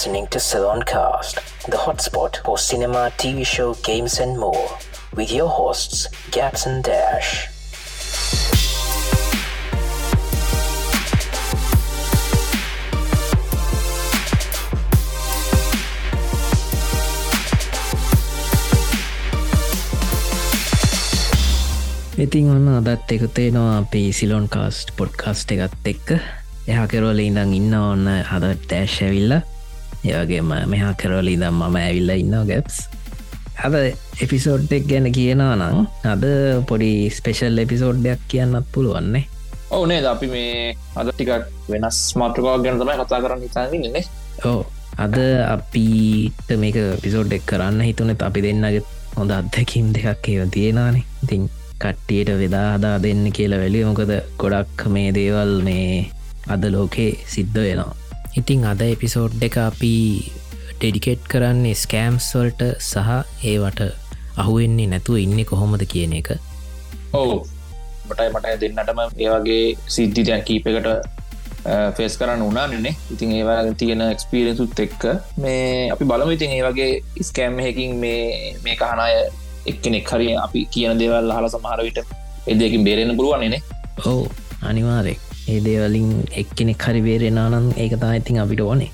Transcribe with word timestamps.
listening 0.00 0.26
to 0.28 0.38
Saloncast, 0.38 1.34
the 1.66 1.76
hotspot 1.76 2.38
for 2.42 2.56
cinema, 2.56 3.12
TV 3.18 3.44
show, 3.44 3.74
games, 3.82 4.18
and 4.18 4.38
more, 4.38 4.70
with 5.14 5.30
your 5.30 5.46
hosts, 5.46 6.08
Gaps 6.30 6.64
and 6.64 6.82
Dash. 6.82 7.32
ඉතින් 22.16 22.48
ඔන්න 22.48 22.66
අදත් 22.80 23.12
එකතේනවා 23.12 23.76
අපි 23.76 24.04
Ceylon 24.16 24.48
cast 24.48 24.96
podcast 24.96 25.56
එකත් 25.60 25.94
එක්ක 25.94 26.16
එහා 26.16 26.88
කෙරෝල 26.88 27.26
ඉඳං 27.28 27.56
ඉන්න 27.62 27.80
ඔන්න 27.84 28.12
හද 28.32 28.56
ටෑශ් 28.64 29.00
ඇවිල්ල 29.04 29.40
ඒවගේම 30.04 30.52
මෙහා 30.66 30.94
කෙරෝල 30.94 31.28
ඉදම් 31.28 31.60
මම 31.60 31.76
ඇවිල්ල 31.78 32.12
ඉන්න 32.14 32.36
ගැප්ස් 32.46 32.78
අද 33.60 33.74
එපිසෝඩ් 34.20 34.72
එක් 34.72 34.86
ගැන 34.86 35.08
කියනවා 35.12 35.54
නං 35.56 35.86
අද 36.06 36.24
පොඩි 36.66 36.92
ස්පෙෂල් 37.10 37.58
එපිසෝඩ්ඩයක් 37.58 38.22
කියන්නත් 38.28 38.72
පුළුවන්නේ 38.72 39.24
ඕනේ 39.70 40.00
අපි 40.06 40.26
මේ 40.26 40.74
අද 40.96 41.10
ටිකක් 41.10 41.48
වෙනස් 41.68 41.98
මාට්‍රකාවක් 42.16 42.64
ගැන 42.64 42.80
තමයි 42.80 42.96
කතා 43.00 43.20
කරන්න 43.20 43.44
හිතාන්නේ 43.44 44.04
ඕ 44.44 44.60
අද 44.98 45.16
අපිට 45.46 46.48
මේක 46.58 46.78
පිසෝඩ් 47.02 47.36
එක් 47.36 47.46
කරන්න 47.46 47.80
හිතුනෙත් 47.82 48.22
අපි 48.22 48.44
දෙන්නගේ 48.46 48.82
හොඳ 49.16 49.32
අත්දැකින් 49.32 49.92
දෙකක් 49.94 50.28
ඒව 50.28 50.50
තියෙනනේ 50.50 51.04
ඉතින් 51.24 51.48
කට්ටියට 51.80 52.32
වෙදාදා 52.38 52.96
දෙන්න 53.02 53.24
කියලා 53.32 53.60
වැලි 53.60 53.84
මොකද 53.84 54.12
ගොඩක් 54.38 54.88
මේ 54.88 55.10
දේවල් 55.12 55.52
මේ 55.62 56.10
අද 56.48 56.64
ලෝකේ 56.66 57.12
සිද්ධ 57.26 57.60
වෙනවා 57.60 57.99
ඉතිං 58.36 58.64
අද 58.64 58.82
එපිසෝඩ් 58.84 59.42
එක 59.42 59.56
අපි 59.58 59.94
ඩෙඩිකේට් 60.72 61.24
කරන්නේ 61.32 61.74
ස්කෑම්ස්වල්ට 61.74 62.60
සහ 62.80 63.08
ඒවට 63.44 63.80
අහුවෙන්නේ 64.36 64.90
නැතුව 64.92 65.18
ඉන්න 65.22 65.40
කොහොමද 65.44 65.82
කියන 65.92 66.12
එක. 66.20 66.28
ඔවු. 67.12 67.38
මටයි 68.08 68.28
මටයි 68.34 68.60
දෙන්නටම 68.62 69.00
ඒවගේ 69.18 69.64
සිද්ධිතයන් 69.94 70.44
කීපකට 70.48 70.88
ෆෙස් 71.96 72.16
කරන්න 72.20 72.42
උනානනේ 72.42 72.94
ඉතින් 73.14 73.32
ඒවා 73.32 73.58
තියෙන 73.74 74.04
එක්ස්පිරෙන්සුත් 74.06 74.78
එක්ක 74.86 75.02
මේ 75.36 75.90
අපි 75.94 76.04
බලම. 76.04 76.30
ඉතින් 76.30 76.54
ඒ 76.56 76.62
වගේ 76.68 77.24
ස්කෑම් 77.30 77.58
හැකින් 77.58 77.96
මේ 77.96 78.54
මේ 78.64 78.76
කහනාය 78.76 79.16
එක්කෙනෙක් 79.66 80.12
හරි 80.12 80.28
අපි 80.36 80.64
කියන 80.76 81.02
දේවල් 81.02 81.34
හල 81.36 81.48
සමහර 81.48 81.82
විට 81.88 81.98
එදකින් 82.46 82.86
බේරෙන 82.86 83.16
පුළුවන්න්නේ 83.16 83.60
ඔවු. 84.06 84.24
අනිවාරෙක් 84.62 85.29
ඒ 85.50 85.58
දේවලින් 85.66 86.08
එක්කෙනෙක් 86.40 86.84
හරි 86.86 87.00
බේරෙනනම් 87.06 87.68
ඒකතා 87.82 88.10
ඉතින් 88.20 88.40
අපිට 88.42 88.60
ඕනේ. 88.64 88.90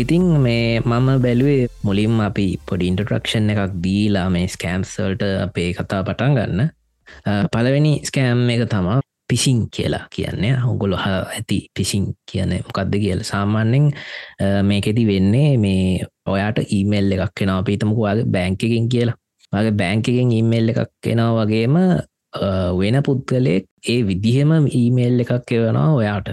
ඉතිං 0.00 0.24
මේ 0.44 0.80
මම 0.80 1.08
බැලුවේ 1.24 1.62
මුලින්ම 1.86 2.20
අපි 2.28 2.46
පොඩි 2.68 2.90
ඉන්ටරක්ෂන් 2.90 3.50
එකක් 3.52 3.76
දීලා 3.84 4.26
මේ 4.34 4.46
ස්කෑම්සල්ට 4.54 5.22
අපේ 5.46 5.70
කතා 5.78 6.00
පටන් 6.08 6.36
ගන්න. 6.38 6.68
පලවෙනි 7.52 7.92
ස්කෑම් 8.08 8.42
එක 8.54 8.62
තමා 8.74 8.98
පිසින් 9.28 9.58
කියලා 9.74 10.04
කියන්නේ. 10.14 10.52
හොගොල 10.66 10.94
හ 11.02 11.06
ඇති 11.06 11.58
පිසින් 11.76 12.04
කියන 12.30 12.52
මොකක්ද 12.66 12.94
කියල. 13.04 13.20
සාමාන්‍යෙන් 13.32 13.90
මේකෙති 14.70 15.06
වෙන්නේ 15.10 15.50
මේ 15.64 16.06
ඔයාට 16.26 16.58
ඊමේල් 16.76 17.12
එකක් 17.16 17.34
කෙනවා 17.38 17.66
පීතමකුවාගේ 17.68 18.30
බැංකකින් 18.36 18.88
කියලා. 18.94 19.18
මගේ 19.52 19.74
බැංකකින් 19.82 20.32
ඉමේල් 20.40 20.72
එකක් 20.72 21.10
එනවා 21.12 21.44
වගේම 21.46 21.76
වෙන 22.32 23.02
පුද්ගලෙක් 23.02 23.66
ඒ 23.84 24.02
විදිහෙම 24.02 24.50
ඊමේල් 24.72 25.20
එකක් 25.20 25.52
එවනවා 25.52 25.88
ඔයාට. 25.92 26.28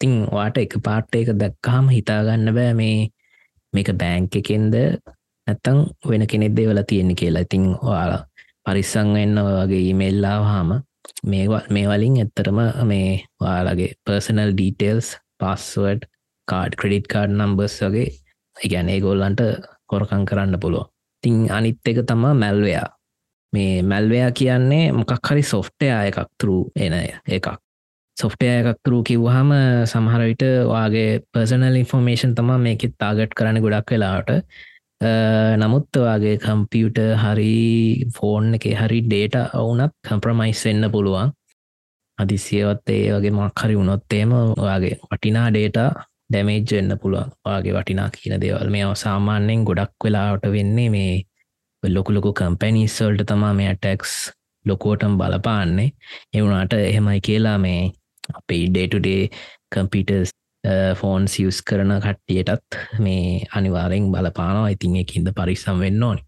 තිං 0.00 0.26
වාට 0.28 0.56
එක 0.58 0.74
පාට්ට 0.82 1.14
එක 1.14 1.28
දැක්කාම 1.34 1.88
හිතාගන්න 1.88 2.54
බෑ 2.54 2.72
මේ 2.74 3.08
මේක 3.72 3.88
බෑංක 3.94 4.36
එකෙන්ද 4.36 4.74
නැත්තං 5.46 5.78
වෙන 6.04 6.26
කෙනෙක්දේ 6.26 6.68
වල 6.68 6.82
තියෙන්නේ 6.82 7.14
කියලා. 7.14 7.42
ඉතිං 7.42 7.64
ඔයාලා 7.82 8.22
පරිස්සං 8.64 9.14
වෙන්න 9.14 9.38
වගේ 9.38 9.82
ඊමේල්ලාව 9.82 10.42
හාම 10.44 10.70
මේවා 11.24 11.62
මේ 11.70 11.86
වලින් 11.88 12.16
ඇත්තරම 12.16 12.58
මේ 12.84 13.08
ඔයාලගේ 13.40 13.90
personal 14.04 14.52
details 14.52 15.08
password 15.38 16.02
card 16.48 16.76
credit 16.80 17.06
card 17.06 17.30
numbers 17.32 17.76
වගේ 17.84 18.08
ඉගැන 18.56 18.88
ඒ 18.88 19.00
ගොල්ලන්ට 19.00 19.42
කොරකං 19.86 20.26
කරන්න 20.28 20.60
පුළුව 20.60 20.86
ඉතිං 21.18 21.50
අනිත් 21.50 21.90
එක 21.90 22.02
තමා 22.08 22.34
මැල්වයා 22.34 22.86
මේ 23.56 23.82
මැල්වයා 23.84 24.30
කියන්නේ 24.32 24.84
මොකක් 24.92 25.30
හරි 25.30 25.42
සොෆ්ටයා 25.44 26.00
එකක් 26.08 26.20
තුරු 26.40 26.58
එන 26.76 26.94
එකක්. 27.28 27.48
සොෆ්ටය 28.16 28.46
එකක් 28.50 28.78
තුරු 28.84 29.02
කිව්හම 29.02 29.50
සමහරවිට 29.86 30.44
වගේ 30.68 31.20
පර්සනල් 31.32 31.76
ඉන්ෆෝර්මේෂන් 31.82 32.32
තමා 32.34 32.56
මේකෙත් 32.60 32.94
තාගට් 32.98 33.36
කරන 33.38 33.60
ගොඩක් 33.60 33.92
වෙලාට 33.92 34.30
නමුත් 35.56 35.98
වගේ 35.98 36.38
කම්පියුට 36.38 36.98
හරි 37.16 38.04
ෆෝන් 38.10 38.54
එක 38.54 38.64
හරි 38.74 39.02
ඩේට 39.02 39.36
ඔවුනත් 39.54 39.92
කම්ප්‍රමයිස් 40.02 40.64
වෙන්න 40.64 40.90
පුළුවන්. 40.90 41.32
අදිසියවත් 42.18 42.88
ඒ 42.88 43.12
වගේ 43.12 43.30
මක්හරි 43.32 43.76
වුණොත්තේම 43.76 44.32
ඔයාගේ 44.32 44.96
වටිනා 45.02 45.48
ඩේට 45.50 45.78
ඩැමේජ් 46.30 46.64
වෙන්න 46.70 46.98
පුළුවන්. 46.98 47.30
වගේ 47.46 47.74
වටිනා 47.74 48.08
කියන 48.10 48.40
දේවල්. 48.40 48.70
මේ 48.70 48.94
සාමාන්‍යයෙන් 48.96 49.64
ගොඩක් 49.64 50.04
වෙලාට 50.04 50.46
වෙන්නේ 50.50 50.90
මේ 50.90 51.22
ලොකු 51.88 52.14
ලොකු 52.14 52.32
කම්පැනිස්සල්ට 52.32 53.26
තමා 53.26 53.52
මේ 53.54 53.74
ටැක්ස් 53.74 54.14
ලොකෝටම් 54.64 55.18
බලපාන්නේ. 55.18 55.90
එවුණට 56.34 56.72
එහෙමයි 56.72 57.20
කියලා 57.20 57.58
මේ 57.58 57.90
අපේ 58.34 58.62
ඩේටුඩේ 58.68 59.28
කම්පිටර්ස් 59.74 60.30
ෆෝන් 60.94 61.28
සියස් 61.28 61.62
කරන 61.62 61.92
කට්ටියටත් 62.00 62.80
මේ 62.98 63.44
අනිවාරෙන් 63.54 64.10
බලපානවා. 64.12 64.68
ඉතින් 64.68 64.96
එකින්ද 64.96 65.28
පරිස්සම් 65.34 65.78
වෙන්න 65.80 66.02
ඕනි. 66.02 66.22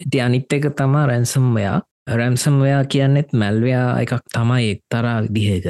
ඉති 0.00 0.20
අනිත් 0.20 0.52
එක 0.52 0.70
තමා 0.76 1.06
රැන්සම්වයා 1.06 1.80
රැම්සම්වයා 2.10 2.84
කියන්නෙත් 2.84 3.32
මැල්වයා 3.32 3.88
එකක් 4.00 4.22
තමයි 4.32 4.70
එක්තරා 4.70 5.18
දිහක 5.34 5.66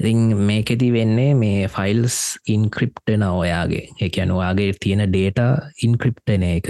ඉතින් 0.00 0.36
මේකෙති 0.38 0.92
වෙන්නේ 0.92 1.34
මේ 1.34 1.68
ෆයිල්ස් 1.68 2.16
ඉන්ක්‍රිප්ටන 2.48 3.22
ඔයාගේ. 3.22 3.88
එකැන 4.00 4.30
ඔයාගේ 4.30 4.72
තියෙන 4.80 5.02
ඩේට 5.08 5.40
ඉන්ක්‍රිප්ටන 5.82 6.42
එක 6.42 6.68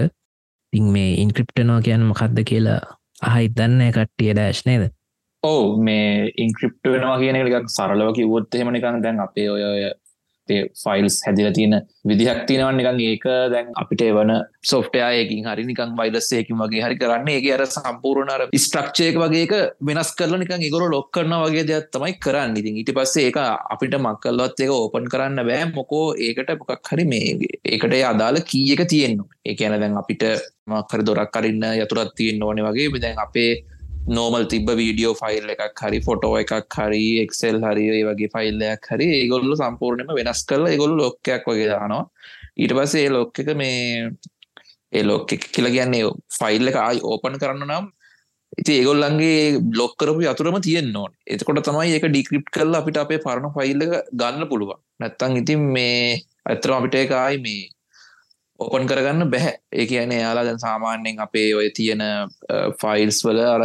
ඉං 0.78 0.92
මේ 0.94 1.10
ඉන්ක්‍රිප්ටනෝ 1.22 1.80
කියන්න 1.86 2.08
මොකක්ද 2.10 2.38
කියලා 2.50 2.80
අහයි 3.22 3.52
දන්න 3.56 3.92
කට්ටිය 3.92 4.34
දෑශ් 4.36 4.62
නේද? 4.66 4.88
ඕ 5.42 5.76
මේ 5.78 6.32
ඉන්ක්‍රිප්ට 6.36 6.90
වෙනවා 6.92 7.18
කියන 7.18 7.38
එකක් 7.40 7.70
සරලව 7.76 8.12
කිවොත් 8.16 8.54
එහෙමනිකං 8.54 9.02
දැන් 9.02 9.20
අපේ 9.20 9.48
ඔය 9.50 9.62
ෆයිල්ස් 10.82 11.16
හැදිල 11.26 11.48
තියෙන 11.56 11.74
විදිහක් 12.10 12.40
තියෙනවන් 12.48 12.78
නිකන් 12.80 13.00
ඒක 13.06 13.26
දැන් 13.52 13.70
අපිට 13.82 14.02
වන 14.16 14.32
සොෆ්ටයයකින් 14.62 15.48
හරි 15.48 15.64
නිකන් 15.70 15.94
වයිලස්සයකින් 16.00 16.60
වගේ 16.62 16.82
හරි 16.86 16.98
කරන්න. 17.02 17.28
ඒක 17.28 17.46
අර 17.56 17.64
සම්පූර්ණර 17.66 18.46
ස්ට්‍රක්ෂයක 18.56 19.18
වගේක 19.22 19.54
වෙනස් 19.90 20.10
කරල 20.18 20.36
නිකන් 20.42 20.66
ඉගොල 20.68 20.86
ලොක් 20.94 21.10
කරන 21.12 21.36
වගේ 21.44 21.66
දෙයක් 21.70 21.90
තමයි 21.92 22.18
කරන්න. 22.24 22.56
ඉතින් 22.56 22.82
ඉට 22.82 22.92
පස්සේ 22.98 23.28
ඒක 23.28 23.38
අපිට 23.74 23.96
මක්කල්ලොත් 23.98 24.60
ඒක 24.60 24.74
ඕපන් 24.80 25.08
කරන්න 25.12 25.46
බෑ. 25.48 25.70
මොකෝ 25.78 26.04
ඒකට 26.16 26.52
මොකක් 26.60 26.92
හරි 26.92 27.04
මේ 27.04 27.38
ඒකට 27.64 27.96
අදාළ 28.12 28.40
කීයක 28.50 28.84
තියෙන්නවා 28.92 29.32
ඒ 29.46 29.54
කියන 29.54 29.80
දැන් 29.80 29.96
අපිට 30.02 30.24
මක්හරි 30.66 31.06
දොරක් 31.08 31.32
කරන්න 31.34 31.64
යතුරත් 31.82 32.14
තියෙන් 32.18 32.42
ඕන 32.42 32.62
වගේ. 32.68 33.00
දැන් 33.04 33.18
අපේ 33.18 33.50
නෝමල් 34.08 34.44
තිබ 34.46 34.68
වීඩියෝ 34.80 35.14
ෆයිල් 35.20 35.46
එකක් 35.54 35.80
හරි 35.82 35.98
ෆොටෝ 36.06 36.34
එකක් 36.40 36.76
හරි 36.78 37.02
එක්සෙල් 37.24 37.58
හරි 37.62 37.86
වගේ 38.08 38.30
ෆයිල්ලයක් 38.34 38.86
හරි 38.92 39.08
ඒගොල්ලු 39.18 39.58
සම්පූර්ණයම 39.62 40.12
වෙනස් 40.18 40.42
කරල 40.50 40.66
ඒගොල්ලු 40.70 40.96
ලොක්කයක් 41.02 41.44
වගේ 41.50 41.68
දානවා. 41.72 42.04
ඊට 42.56 42.74
පස්සේ 42.78 43.04
ඒ 43.06 43.12
ලොක් 43.16 43.40
එක 43.42 43.50
මේ 43.62 44.10
ඒ 44.92 45.02
ලොක් 45.02 45.26
කියලා 45.26 45.74
කියන්නේ 45.76 46.12
ෆයිල් 46.38 46.72
එක 46.72 46.78
ආයි 46.78 47.04
ඕපන් 47.04 47.38
කරන්න 47.42 47.66
නම් 47.68 47.86
ඉති 48.58 48.78
ඒගොල්ලන්ගේ 48.80 49.60
බ්ලොක්කරපු 49.72 50.28
අතුරම 50.32 50.58
තියෙන් 50.60 50.94
ඕන. 50.96 51.12
එතකොට 51.26 51.62
තමයි 51.68 51.96
ඒක 51.96 52.06
ඩික්‍රිප් 52.08 52.46
කරලා 52.54 52.82
අපිට 52.82 53.02
අපේ 53.02 53.24
පරණ 53.24 53.54
ෆයිල් 53.56 53.86
එක 53.86 53.94
ගන්න 54.12 54.50
පුළුවන්. 54.50 54.78
නැත්තං 55.00 55.40
ඉතින් 55.42 55.66
මේ 55.76 56.20
ඇතරම 56.46 56.78
අපිට 56.78 57.02
එකයි 57.02 57.42
මේ 57.46 57.64
ඕපන් 58.60 58.88
කරගන්න 58.88 59.30
බැහැ 59.32 59.54
ඒ 59.72 59.86
කියන්නේ 59.86 60.20
යාලා 60.20 60.44
දැන් 60.44 60.60
සාමාන්‍යයෙන් 60.60 61.20
අපේ 61.20 61.48
ඔය 61.54 61.68
තියෙන 61.76 62.02
ෆයිල්ස් 62.80 63.18
වල 63.26 63.40
අර 63.46 63.64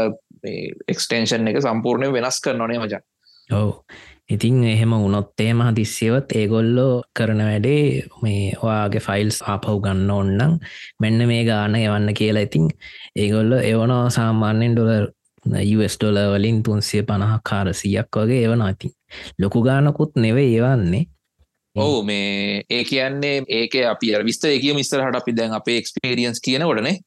එක්ස්ටේෂන් 0.87 1.47
එක 1.47 1.61
සම්පූර්ණය 1.61 2.11
වෙනස් 2.13 2.41
කරනනේ 2.41 2.79
මචන් 2.79 3.03
ඔව. 3.49 3.71
ඉතින් 4.29 4.63
එහෙම 4.63 4.93
උනොත්තේම 4.95 5.61
හදිස්සියවත් 5.61 6.35
ඒගොල්ලෝ 6.35 7.03
කරන 7.19 7.41
වැඩේ 7.43 8.03
මේ 8.21 8.43
ඔයාගේ 8.61 9.05
ෆයිල්ස් 9.07 9.41
ආපව් 9.43 9.81
ගන්න 9.83 10.11
ඔන්නම් 10.11 10.59
මෙන්න 10.99 11.27
මේ 11.27 11.43
ගාන 11.45 11.75
යවන්න 11.75 12.13
කියලා. 12.13 12.41
ඉතින් 12.41 12.69
ඒගොල්ල 13.15 13.57
එවනවා 13.61 14.09
සාමාන්‍යෙන් 14.09 14.75
ඩොලර් 14.75 15.07
ඩොල 15.97 16.19
වලින් 16.33 16.63
තුන්සිය 16.63 17.03
පණහ 17.03 17.39
කාරසියක් 17.43 18.17
වගේ 18.17 18.43
එවන 18.45 18.61
අතින් 18.61 18.93
ලොකු 19.39 19.63
ගානකුත් 19.63 20.15
නෙවේ 20.15 20.47
ඒවන්නේ 20.49 21.03
ඔවු 21.75 22.03
මේ 22.03 22.63
ඒ 22.69 22.83
කියන්නේ 22.83 23.43
ඒක 23.49 23.75
අපි 23.87 24.11
විස්ත 24.25 24.45
එක 24.45 24.63
මිස්තරහට 24.75 25.15
අපි 25.15 25.35
දැන් 25.37 25.53
අපේ 25.53 25.77
එක්ස්පේරියන්ස් 25.77 26.41
කියන 26.41 26.63
ගොඩනේ 26.63 26.97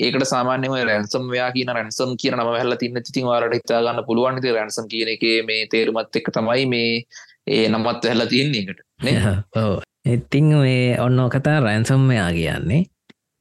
ඒකට 0.00 0.24
සාමාන්‍යම 0.24 0.76
රැන්සම්යා 0.84 1.50
කියන 1.52 1.74
රැන්සම් 1.74 2.14
කියන 2.16 2.36
නම 2.36 2.52
හැල්ල 2.52 2.76
තින්න 2.76 3.02
තිතින් 3.02 3.26
වාරට 3.26 3.54
හිතාගන්න 3.54 4.04
පුළුවන් 4.06 4.38
රැන්සම් 4.50 4.86
කියන 4.86 5.14
එක 5.14 5.26
මේ 5.44 5.66
තේරුමත් 5.66 6.16
එක් 6.16 6.30
තමයි 6.30 6.66
මේ 6.66 7.02
ඒ 7.48 7.66
නමත් 7.68 8.04
හැල්ල 8.04 8.26
තියන්නේ 8.28 8.64
එකට 8.64 8.86
ඉතිං 10.06 10.54
මේ 10.56 11.00
ඔන්න 11.00 11.18
කතා 11.30 11.60
රැන්සම් 11.60 12.00
මෙයා 12.02 12.30
කියන්නේ. 12.32 12.84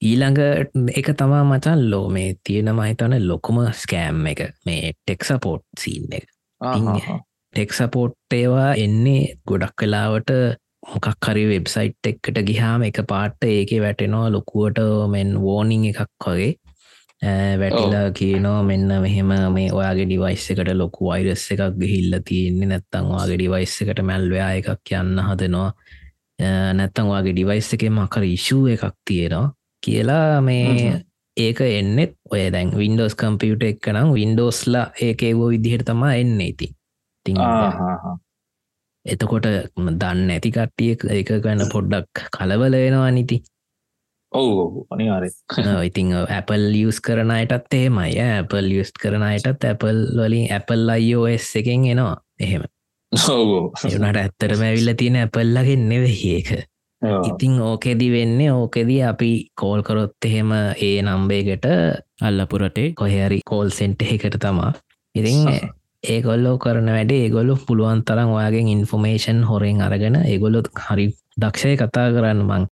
ඊළඟ 0.02 0.40
එක 0.94 1.08
තමා 1.18 1.44
මචන් 1.44 1.90
ලෝ 1.92 2.10
මේ 2.10 2.36
තියෙන 2.44 2.70
මහිතන 2.72 3.14
ලොකුම 3.28 3.62
ස්කෑම් 3.74 4.26
එක. 4.28 4.42
මේ 4.66 4.94
ටෙක්සපෝට් 4.96 5.66
සීන් 5.80 6.14
එක 6.14 6.26
ටෙක්සපෝට් 7.58 8.34
ඒවා 8.36 8.72
එන්නේ 8.78 9.22
ගොඩක් 9.48 9.72
කලාවට 9.82 10.32
මොකක් 10.86 11.26
හරි 11.26 11.44
වෙබ්සයිට් 11.48 12.10
එක්කට 12.10 12.38
ගිහාම 12.50 12.84
එක 12.88 13.00
පාට්ට 13.10 13.48
ඒක 13.48 13.72
වැටෙනවා 13.84 14.28
ලොකුවට 14.30 14.80
මෙන් 15.14 15.32
වෝනිං 15.42 15.88
එකක් 15.90 16.26
වගේ. 16.26 16.52
වැටිලා 17.62 18.12
කියනවා 18.12 18.62
මෙන්න 18.64 18.94
මෙහෙම 19.02 19.34
මේ 19.56 19.72
ඔයාගේ 19.72 20.06
ඩිවයිස් 20.06 20.46
එකට 20.54 20.72
ලොකු 20.76 21.10
වයිරස් 21.10 21.48
එකක් 21.52 21.64
ගිහිල්ල 21.82 22.20
තියෙන්නේ. 22.24 22.70
නැත්තං 22.74 23.10
වගේ 23.10 23.36
ඩිවයිස් 23.36 23.76
එකට 23.82 24.04
මැල්වයා 24.12 24.52
එකක් 24.62 24.94
යන්න 25.02 25.26
හදනවා. 25.26 25.72
නැත්තං 26.74 27.12
වගේ 27.12 27.34
ඩිවයිස් 27.34 27.74
එක 27.74 27.90
මකර 27.90 28.30
ඉශූ 28.30 28.64
එකක් 28.68 28.86
තියෙනවා 29.04 29.54
කියලා 29.84 30.42
මේ 30.42 30.94
ඒක 31.38 31.62
එන්නෙත්. 31.74 32.18
ඔය 32.32 32.48
දැන් 32.54 32.78
වින්ඩෝස් 32.78 33.18
කම්පියුට 33.18 33.70
එක් 33.74 33.94
නම් 33.94 34.14
වින්ඩෝස්ලා 34.14 34.90
ඒක 35.02 35.24
ඒවෝ 35.24 35.54
විදිහට 35.56 35.90
තමා 35.90 36.16
එන්න 36.16 36.42
ඉති 37.32 38.16
එතකොට 39.06 39.46
දන්න 40.02 40.32
ඇති 40.36 40.52
කට්ටිය 40.56 40.96
එක 41.20 41.30
ගන්න 41.44 41.72
පොඩ්ඩක් 41.74 42.28
කලවල 42.38 42.76
වෙනවා 42.84 43.12
නිති. 43.12 43.42
ඔවු 44.32 44.86
අනිවාරය 44.92 45.30
ඉතිං 45.90 46.14
Apple 46.40 46.72
ලියස් 46.72 47.00
කරන 47.02 47.32
අයටත් 47.32 47.74
එහෙමයි. 47.74 48.18
Apple 48.40 48.66
ලියස් 48.70 48.92
කරන 49.02 49.24
අයටත් 49.24 49.70
Apple 49.74 50.02
වලින් 50.18 50.52
Apple 50.52 50.98
iOS 51.00 51.56
එකෙන් 51.56 51.86
එනවා. 51.94 52.18
එහෙම. 52.40 52.66
එනට 53.12 54.18
ඇත්තරම 54.24 54.64
ඇවිල්ල 54.70 54.94
තියෙන 54.98 55.22
ඇපල්ලගෙන් 55.22 55.88
නෙවෙහි 55.90 56.34
ඒක. 56.36 56.52
ඉතිං 57.30 57.62
ඕකෙදි 57.62 58.12
වෙන්නේ 58.12 58.52
ඕකෙදී 58.52 59.02
අපි 59.04 59.32
කෝල් 59.62 59.84
කරොත් 59.84 60.26
එහෙම 60.26 60.52
ඒ 60.88 61.02
නම්බේකට 61.02 61.66
අල්ලපුරටේ 62.22 62.94
කොහරි 62.94 63.40
කෝල් 63.46 63.70
සෙන්ට් 63.70 64.02
එකට 64.02 64.40
තමා. 64.40 64.74
ඉතිං 65.16 65.48
ඒගොල්ලෝ 66.04 66.58
කරන 66.58 66.88
වැඩේ 66.88 67.24
ඒගොල්ලු 67.24 67.58
පුළුවන් 67.68 68.04
තරම් 68.04 68.30
ඔයාගෙන් 68.30 68.68
ඉන්ෆෝමේෂන් 68.68 69.40
හොරෙන් 69.44 69.82
අරගෙන 69.82 70.16
ඒගොල්ලොත් 70.24 70.68
හරි 70.86 71.08
දක්ෂය 71.42 71.76
කතා 71.76 72.12
කරන්න. 72.12 72.44
මං 72.44 72.68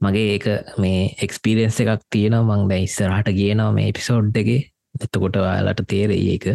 මගේ 0.00 0.32
ඒක 0.34 0.46
මේ 0.78 1.02
එක්ස්පිරෙන්න්ස 1.22 1.80
එකක් 1.80 2.02
තියෙන 2.10 2.38
මං 2.40 2.68
දැ 2.68 2.80
ඉස්සරහට 2.82 3.28
කියනවා 3.30 3.72
මේ 3.72 3.92
පිසෝඩ් 3.92 4.36
එක. 4.36 4.48
එතකොට 4.96 5.36
ඔයාලට 5.36 5.84
තේරෙයි 5.86 6.32
ඒක. 6.34 6.46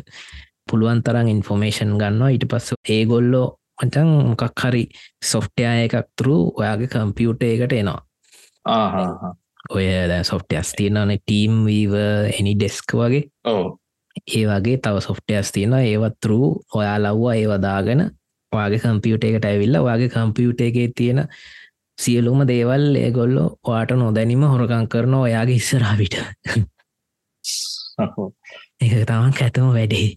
පුළුවන් 0.69 1.03
තරම් 1.03 1.27
ඉන්ෆෝමේෂන් 1.27 1.93
ගන්නවා. 2.01 2.33
ඊට 2.33 2.47
පස්ස 2.49 2.73
ඒගොල්ලෝ 2.89 3.47
මචන් 3.83 4.11
මොකක් 4.29 4.61
හරි 4.61 4.83
සොෆ්ටය 5.23 5.63
එකක් 5.85 5.95
තුරු 6.17 6.37
ඔයාගේ 6.59 6.87
කම්පියුට 6.87 7.43
එකට 7.43 7.73
එනවා. 7.73 8.01
ඔය 9.69 9.87
සොෆ්ටයස් 10.23 10.73
තියනන 10.77 11.17
ටීම් 11.17 11.65
වීව 11.65 11.93
එනි 12.39 12.53
ඩෙස්ක් 12.55 12.97
වගේ 12.99 13.25
ඒ 14.15 14.45
වගේ 14.47 14.77
තව 14.77 15.01
සොෆ්ටයස් 15.01 15.51
තියෙන 15.51 15.73
ඒවත්තුරු 15.75 16.39
ඔයා 16.73 16.97
ලව්වා 16.99 17.35
ඒවදාගෙන 17.35 18.01
ඔයාගේ 18.51 18.79
කම්පියුට 18.79 19.23
එකට 19.23 19.45
ඇවිල්ල 19.45 19.75
ඔයාගේ 19.77 20.09
කම්පියුට 20.09 20.61
එකේ 20.61 20.87
තියෙන 20.95 21.19
සියලුම 21.97 22.39
දේවල් 22.47 22.85
ඒගොල්ලො 22.97 23.43
වාට 23.67 23.91
නොදැනීම 23.93 24.43
හොරකං 24.45 24.87
කරන 24.87 25.13
ඔයාගේ 25.15 25.55
ඉස්සරාවිට 25.55 26.15
එක 28.81 28.93
තමන් 29.01 29.35
ඇතම 29.35 29.67
වැඩේ. 29.69 30.07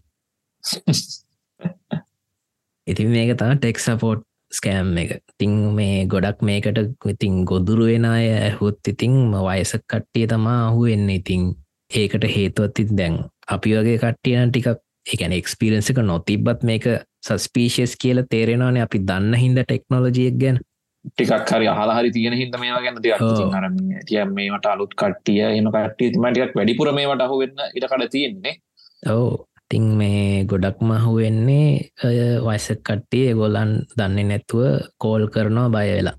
ඉතින් 2.87 3.09
මේක 3.11 3.37
තම 3.37 3.55
ටෙක් 3.55 3.79
සපෝට් 3.79 4.25
ස්කෑම් 4.53 4.97
එක. 4.97 5.11
තිං 5.39 5.53
මේ 5.75 6.07
ගොඩක් 6.07 6.43
මේකට 6.43 6.79
ඉතින් 7.07 7.45
ගොදුරු 7.45 7.87
වෙන 7.87 8.05
අය 8.07 8.27
ඇහුත් 8.31 8.79
ඉතිං 8.87 9.15
වයස 9.39 9.73
කට්ටිය 9.83 10.27
තමා 10.27 10.61
අහු 10.69 10.87
එන්න 10.87 11.11
ඉතිං 11.11 11.43
ඒකට 11.91 12.25
හේතුවත්ති 12.27 12.89
දැන් 12.93 13.19
අපි 13.49 13.75
වගේ 13.77 13.99
කට්ටියන 13.99 14.53
ටිකක් 14.53 14.79
එකන 15.15 15.33
එක්ස්පිරන්ස 15.33 15.91
එක 15.93 16.01
නොතිබ්බත් 16.05 16.65
මේක 16.71 16.87
සස්පීශස් 17.27 17.95
කියල 18.03 18.23
තේරෙනවානේ 18.33 18.85
අපි 18.87 18.99
දන්න 19.11 19.35
හින්ද 19.43 19.61
ටෙක්නෝලජියක් 19.63 20.37
ගැන. 20.43 20.61
ටිකක් 21.09 21.51
හරි 21.51 21.67
හරි 21.99 22.11
තියෙන 22.17 22.37
හිද 22.41 22.57
මේවා 22.63 22.83
ගැන 22.85 23.03
තිය 23.03 23.15
තිය 24.09 24.25
මේට 24.37 24.71
අලුත් 24.73 24.95
කට්ටිය 25.03 25.43
එන 25.49 25.73
කට්ටිය 25.75 26.13
තිමටික් 26.13 26.57
වැඩිපුර 26.59 26.93
මේට 26.93 27.27
අහු 27.27 27.41
වෙන්න 27.43 27.65
ඉටකට 27.75 28.11
තියෙන්නේ. 28.11 28.55
ඔව. 29.07 29.45
තිං 29.71 29.85
මේ 29.97 30.45
ගොඩක් 30.51 30.79
මහු 30.83 31.11
වෙන්නේ 31.17 31.91
වයිස 32.47 32.69
කට්ටිය 32.87 33.35
ගොලන් 33.41 33.75
දන්නේ 33.99 34.29
නැත්තුව 34.31 34.65
කෝල් 34.99 35.29
කරනවා 35.35 35.69
බය 35.75 35.89
වෙලා. 35.91 36.17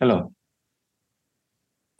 හෙලෝ 0.00 0.35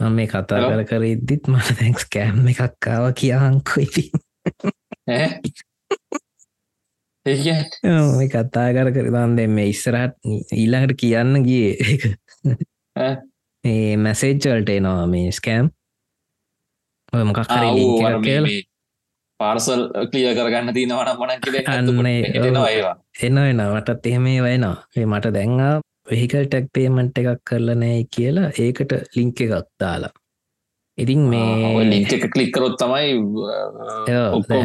මම 0.00 0.12
මේ 0.12 0.26
කතා 0.26 0.60
කර 0.62 0.82
කර 0.84 1.04
ඉද්දිත් 1.04 1.48
මට 1.48 1.78
දැන්ක්ස් 1.78 2.04
කෑම් 2.08 2.48
එකක්කාව 2.48 3.04
කියහන්කො 3.14 3.80
ඉති 3.80 4.04
මේ 8.12 8.28
කතා 8.28 8.68
කර 8.70 8.90
කරතන් 8.92 9.36
දෙ 9.36 9.46
මේ 9.48 9.68
ඉස්සරහත් 9.68 10.14
ඊළඟට 10.54 10.96
කියන්න 10.96 11.42
ගිය 11.42 11.66
ඒ 13.64 13.96
මැසේජ්වල්ට 13.98 14.70
එනවා 14.70 15.06
මේ 15.08 15.32
ස්කෑම් 15.32 15.72
ඔය 17.12 17.24
මොකක් 17.24 17.42
කියල. 18.22 18.46
පාර්සල් 19.40 19.82
කලිය 20.10 20.28
කරගන්න 20.34 20.72
තිනවන 20.72 21.08
අන්න 21.68 21.90
එන 23.22 23.38
එන 23.40 23.60
මටත් 23.66 24.06
එහෙමේ 24.06 24.38
වයනවා 24.42 24.76
ඒ 24.96 25.06
මට 25.06 25.34
දැන්වා 25.34 25.74
වෙහිකල් 26.10 26.46
ටැක් 26.46 26.70
පේමන්ට් 26.72 27.18
එකක් 27.22 27.42
කරලනෑ 27.50 28.06
කියලා 28.16 28.52
ඒකට 28.58 28.94
ලිංක 29.16 29.42
එකක් 29.46 29.68
දාලා. 29.80 30.12
ඉතින් 30.98 31.28
මේ 31.28 31.84
ලිංක 31.90 32.12
කලික්කරොත් 32.32 32.78
තමයි 32.80 33.14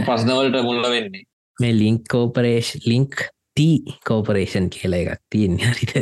පස්නවලට 0.07 0.63
මුල්ල 0.63 0.89
වෙන්නේ. 0.95 1.27
මේ 1.57 1.77
ලිංක් 1.77 2.07
කෝපරේෂ් 2.11 2.73
ලිංක් 2.87 3.15
ටී 3.51 3.97
කෝපරේෂන් 4.07 4.69
කියලා 4.69 5.03
එකක් 5.05 5.23
තියෙන් 5.29 5.57
හරිද? 5.59 5.95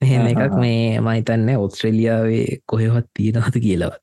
මෙහෙම 0.00 0.26
එකක් 0.26 0.58
මේ 0.58 1.00
මහිතන්න 1.00 1.56
ඔස්ට්‍රෙලියාවේ 1.56 2.46
කොහෙවත් 2.66 3.08
තියෙනවද 3.14 3.58
කියලවත්. 3.66 4.00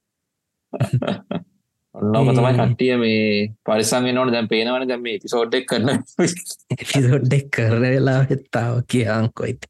ඔන්නම 1.96 2.30
තමයි 2.36 2.54
කට්ටිය 2.56 2.94
මේ 3.02 3.24
පරිසංගෙන 3.66 4.16
නොට 4.16 4.32
දැම් 4.34 4.48
පේනවන 4.48 4.88
දැම 4.88 5.10
පිසෝඩ්ඩක් 5.24 5.66
කරන 5.72 5.90
පිසෝඩ්ඩෙක් 6.92 7.50
කරන 7.56 7.86
වෙලා 7.88 8.22
හෙත්තාව 8.30 8.82
කියංකොයිත 8.92 9.66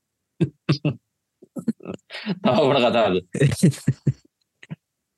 තවට 2.43 2.85
කතාද 2.85 3.15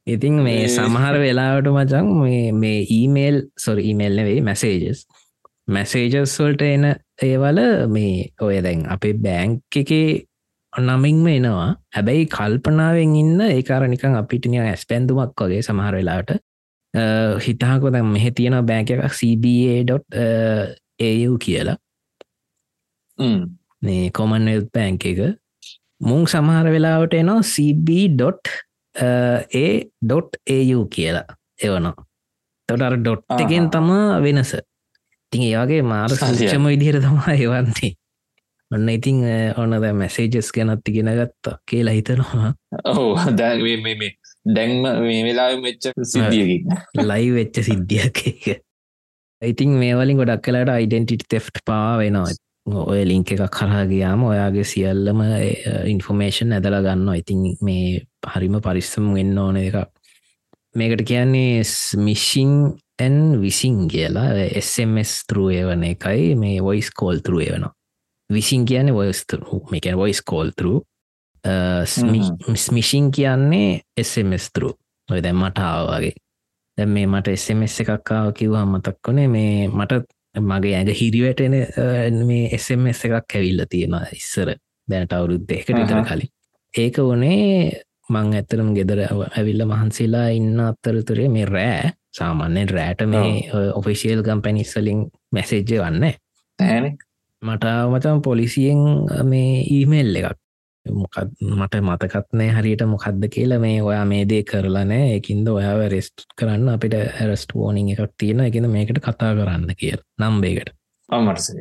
ඉතින් 0.07 0.41
මේ 0.41 0.67
සමහර 0.67 1.19
වෙලාවට 1.19 1.69
මචන් 1.69 2.07
මේ 2.55 2.85
ඊමේල් 2.89 3.41
සොර 3.59 3.79
ඊමේල් 3.79 4.15
නෙවෙයි 4.15 4.41
මැසේජස් 4.41 5.07
මැසේජස් 5.67 6.39
වල්ට 6.39 6.61
එන 6.67 6.95
ඒවල 7.21 7.87
මේ 7.87 8.31
ඔය 8.41 8.61
දැන් 8.65 8.89
අපේ 8.89 9.13
බෑංක් 9.19 9.75
එක 9.75 9.91
නමින්ම 10.73 11.27
එනවා 11.27 11.75
හැබැයි 11.95 12.27
කල්පනාවෙන් 12.27 13.15
ඉන්න 13.15 13.41
ඒකාර 13.41 13.87
නිකං 13.87 14.15
අපිටිනිය 14.15 14.61
ඇස් 14.63 14.85
පැන්දුමක් 14.87 15.35
වගේ 15.37 15.61
සමහර 15.61 15.95
වෙලාට 15.95 16.31
හිතාකො 17.39 17.91
දැම් 17.91 18.11
මෙහ 18.11 18.31
තියෙන 18.35 18.65
බෑක 18.65 18.89
එකක් 18.89 19.13
CBA.au 19.13 21.37
කියලා 21.37 21.77
මේ 23.81 24.09
කොමන්ල් 24.17 24.61
බෑංක 24.73 25.03
එක. 25.11 25.19
මුං 26.01 26.21
සමහර 26.25 26.67
වෙලාවට 26.75 27.13
එනවා 27.19 27.41
CB.A.au 27.53 28.41
කියලා 30.95 31.27
එවනවා. 31.63 31.95
තොට 32.69 32.83
අර 32.87 32.95
ඩොට් 32.99 33.39
එකෙන් 33.39 33.65
තමා 33.73 34.21
වෙනස. 34.25 34.51
ඉතින් 35.25 35.43
ඒවාගේ 35.49 35.81
මාර 35.83 36.09
සූක්ෂම 36.13 36.65
විදිහර 36.73 36.97
තමා 37.01 37.33
එවන්නේ. 37.37 37.91
ඔන්න 38.71 38.87
ඉතිං 38.89 39.17
ඔන්න 39.57 39.73
දැ 39.83 39.93
මැසේජස් 40.01 40.49
ගැනත් 40.55 40.89
ඉගෙන 40.89 41.09
ගත්තා 41.19 41.55
කියලා 41.69 41.95
හිතනවා. 41.99 42.49
ඕ 42.95 43.11
දැ 43.37 43.55
මේ 43.85 44.11
දැන්ම 44.45 44.81
මේ 44.81 45.23
වෙලා 45.23 45.49
මෙච්ච 45.61 45.87
සිදියකින් 46.03 46.63
ලයි 47.09 47.27
වෙච්ච 47.33 47.61
සිද්ධියක් 47.63 48.21
එක 48.27 48.63
ඉතින් 49.41 49.75
මේවලින් 49.81 50.17
ගොඩක් 50.17 50.41
කලාට 50.45 50.71
අයිඩෙන්ටිට 50.75 51.27
තෙෆ් 51.29 51.49
පා 51.65 51.97
වෙනවා 51.97 52.31
ඔය 52.65 53.01
ලිංක 53.05 53.33
එකක් 53.35 53.49
කරාගයාම 53.49 54.23
ඔයාගේ 54.27 54.67
සියල්ලම 54.73 55.23
ඉන්ෆෝමේෂන් 55.93 56.53
ඇදලා 56.53 56.83
ගන්න 56.85 57.09
ඉතින් 57.15 57.43
මේ 57.61 58.05
හරිම 58.35 58.61
පරිස්සම 58.61 59.11
වෙන්න 59.15 59.37
ඕන 59.37 59.57
එකක්. 59.57 59.89
මේකට 60.75 61.05
කියන්නේ 61.07 61.63
ස්මිෂිං 61.63 62.55
ඇන් 63.01 63.41
විසින් 63.41 63.87
කියලා. 63.87 64.31
SMS 64.61 65.25
තරුව 65.27 65.53
වන 65.67 65.83
එකයි 65.93 66.35
මේ 66.35 66.61
වොයිස් 66.61 66.91
කෝල් 66.93 67.19
තරුව 67.25 67.47
වනවා 67.49 67.75
විසින් 68.29 68.65
කියන්නේ 68.65 68.93
වොස් 68.93 69.25
මේකැන 69.71 69.97
වොයිස් 69.97 70.21
කෝල් 70.21 70.51
තරු 70.57 70.81
ස්මිෂින් 72.55 73.11
කියන්නේ 73.11 73.81
SMS 74.03 74.49
තරු 74.53 74.71
ඔය 75.09 75.23
දැම් 75.23 75.43
මට 75.43 75.59
ආවගේ 75.59 76.13
දැම් 76.77 76.89
මේ 76.89 77.07
මට 77.07 77.35
SMS 77.35 77.79
එකක්කාව 77.83 78.33
කිව්වා 78.33 78.65
මතක් 78.65 78.97
කොනේ 79.05 79.27
මේ 79.27 79.67
මට 79.67 80.03
මගේ 80.35 80.75
ඇඟ 80.75 80.93
හිරිවැටෙන 80.93 81.55
මේ 82.25 82.49
එස්MS 82.55 83.05
එකක් 83.05 83.35
ඇවිල්ල 83.35 83.65
තියෙනවා 83.69 84.05
ඉස්සර 84.15 84.53
දැනට 84.87 85.13
අවුරුද්ධ 85.13 85.53
එකට 85.53 85.69
ඉතර 85.75 86.03
කලින්. 86.07 86.29
ඒක 86.73 86.97
වනේ 86.97 87.81
මං 88.09 88.33
ඇත්තරම් 88.33 88.73
ගෙදර 88.75 89.03
ඇවිල්ල 89.07 89.65
මහන්සේලා 89.65 90.27
ඉන්න 90.31 90.59
අත්තරතුරේ 90.61 91.29
මේ 91.29 91.45
රෑ 91.45 91.91
සාමාන්‍යෙන් 92.11 92.69
රෑට 92.69 93.03
මේ 93.07 93.63
ඔෆිසිියල් 93.73 94.23
කම්පැනිස්සලින් 94.23 95.07
මැසේජ්ජ 95.31 95.79
වන්න 95.79 96.13
තෑන. 96.59 96.97
මට 97.41 97.65
මතම් 97.89 98.21
පොලිසියෙන් 98.21 98.81
මේ 99.25 99.65
ඊමේල් 99.69 100.15
එකක් 100.15 100.39
මට 100.85 101.75
මතකත්නෑ 101.81 102.49
හරියට 102.49 102.83
මොකක්ද 102.85 103.27
කියලා. 103.29 103.59
මේ 103.59 103.81
ඔයා 103.81 104.05
මේ 104.05 104.23
දේ 104.29 104.43
කරලා 104.43 104.85
නෑ. 104.85 105.15
එකින්ද 105.15 105.47
ඔයාව 105.47 105.81
රෙස්ට් 105.91 106.25
කරන්න 106.39 106.69
අපිට 106.69 106.93
ඇරස්ට 106.93 107.55
ෝනිං 107.55 107.89
එකක් 107.89 108.13
තියෙන 108.17 108.39
එකන 108.41 108.69
මේකට 108.69 108.99
කතා 108.99 109.35
කරන්න 109.35 109.75
කිය 109.77 109.93
නම්බේකට 110.19 110.73
අමටස 111.09 111.51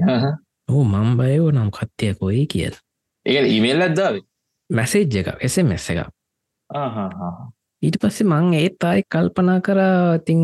ඕ 0.68 0.84
මම් 0.84 1.16
බයෝ 1.16 1.52
නම් 1.52 1.70
කත්තිය 1.70 2.14
කොයි 2.14 2.46
කියල්. 2.46 2.74
ඒ 3.26 3.46
ඉමේල් 3.48 3.82
ඇද්දාව 3.82 4.20
මැසේජ් 4.70 5.16
එක 5.20 5.32
එසමස් 5.40 5.90
එක 5.90 6.00
ඊට 7.82 7.96
පස්සේ 8.00 8.26
මං 8.26 8.52
ඒත් 8.54 8.84
අයි 8.84 9.02
කල්පනා 9.08 9.60
කර 9.60 9.80
ඉතිං 10.16 10.42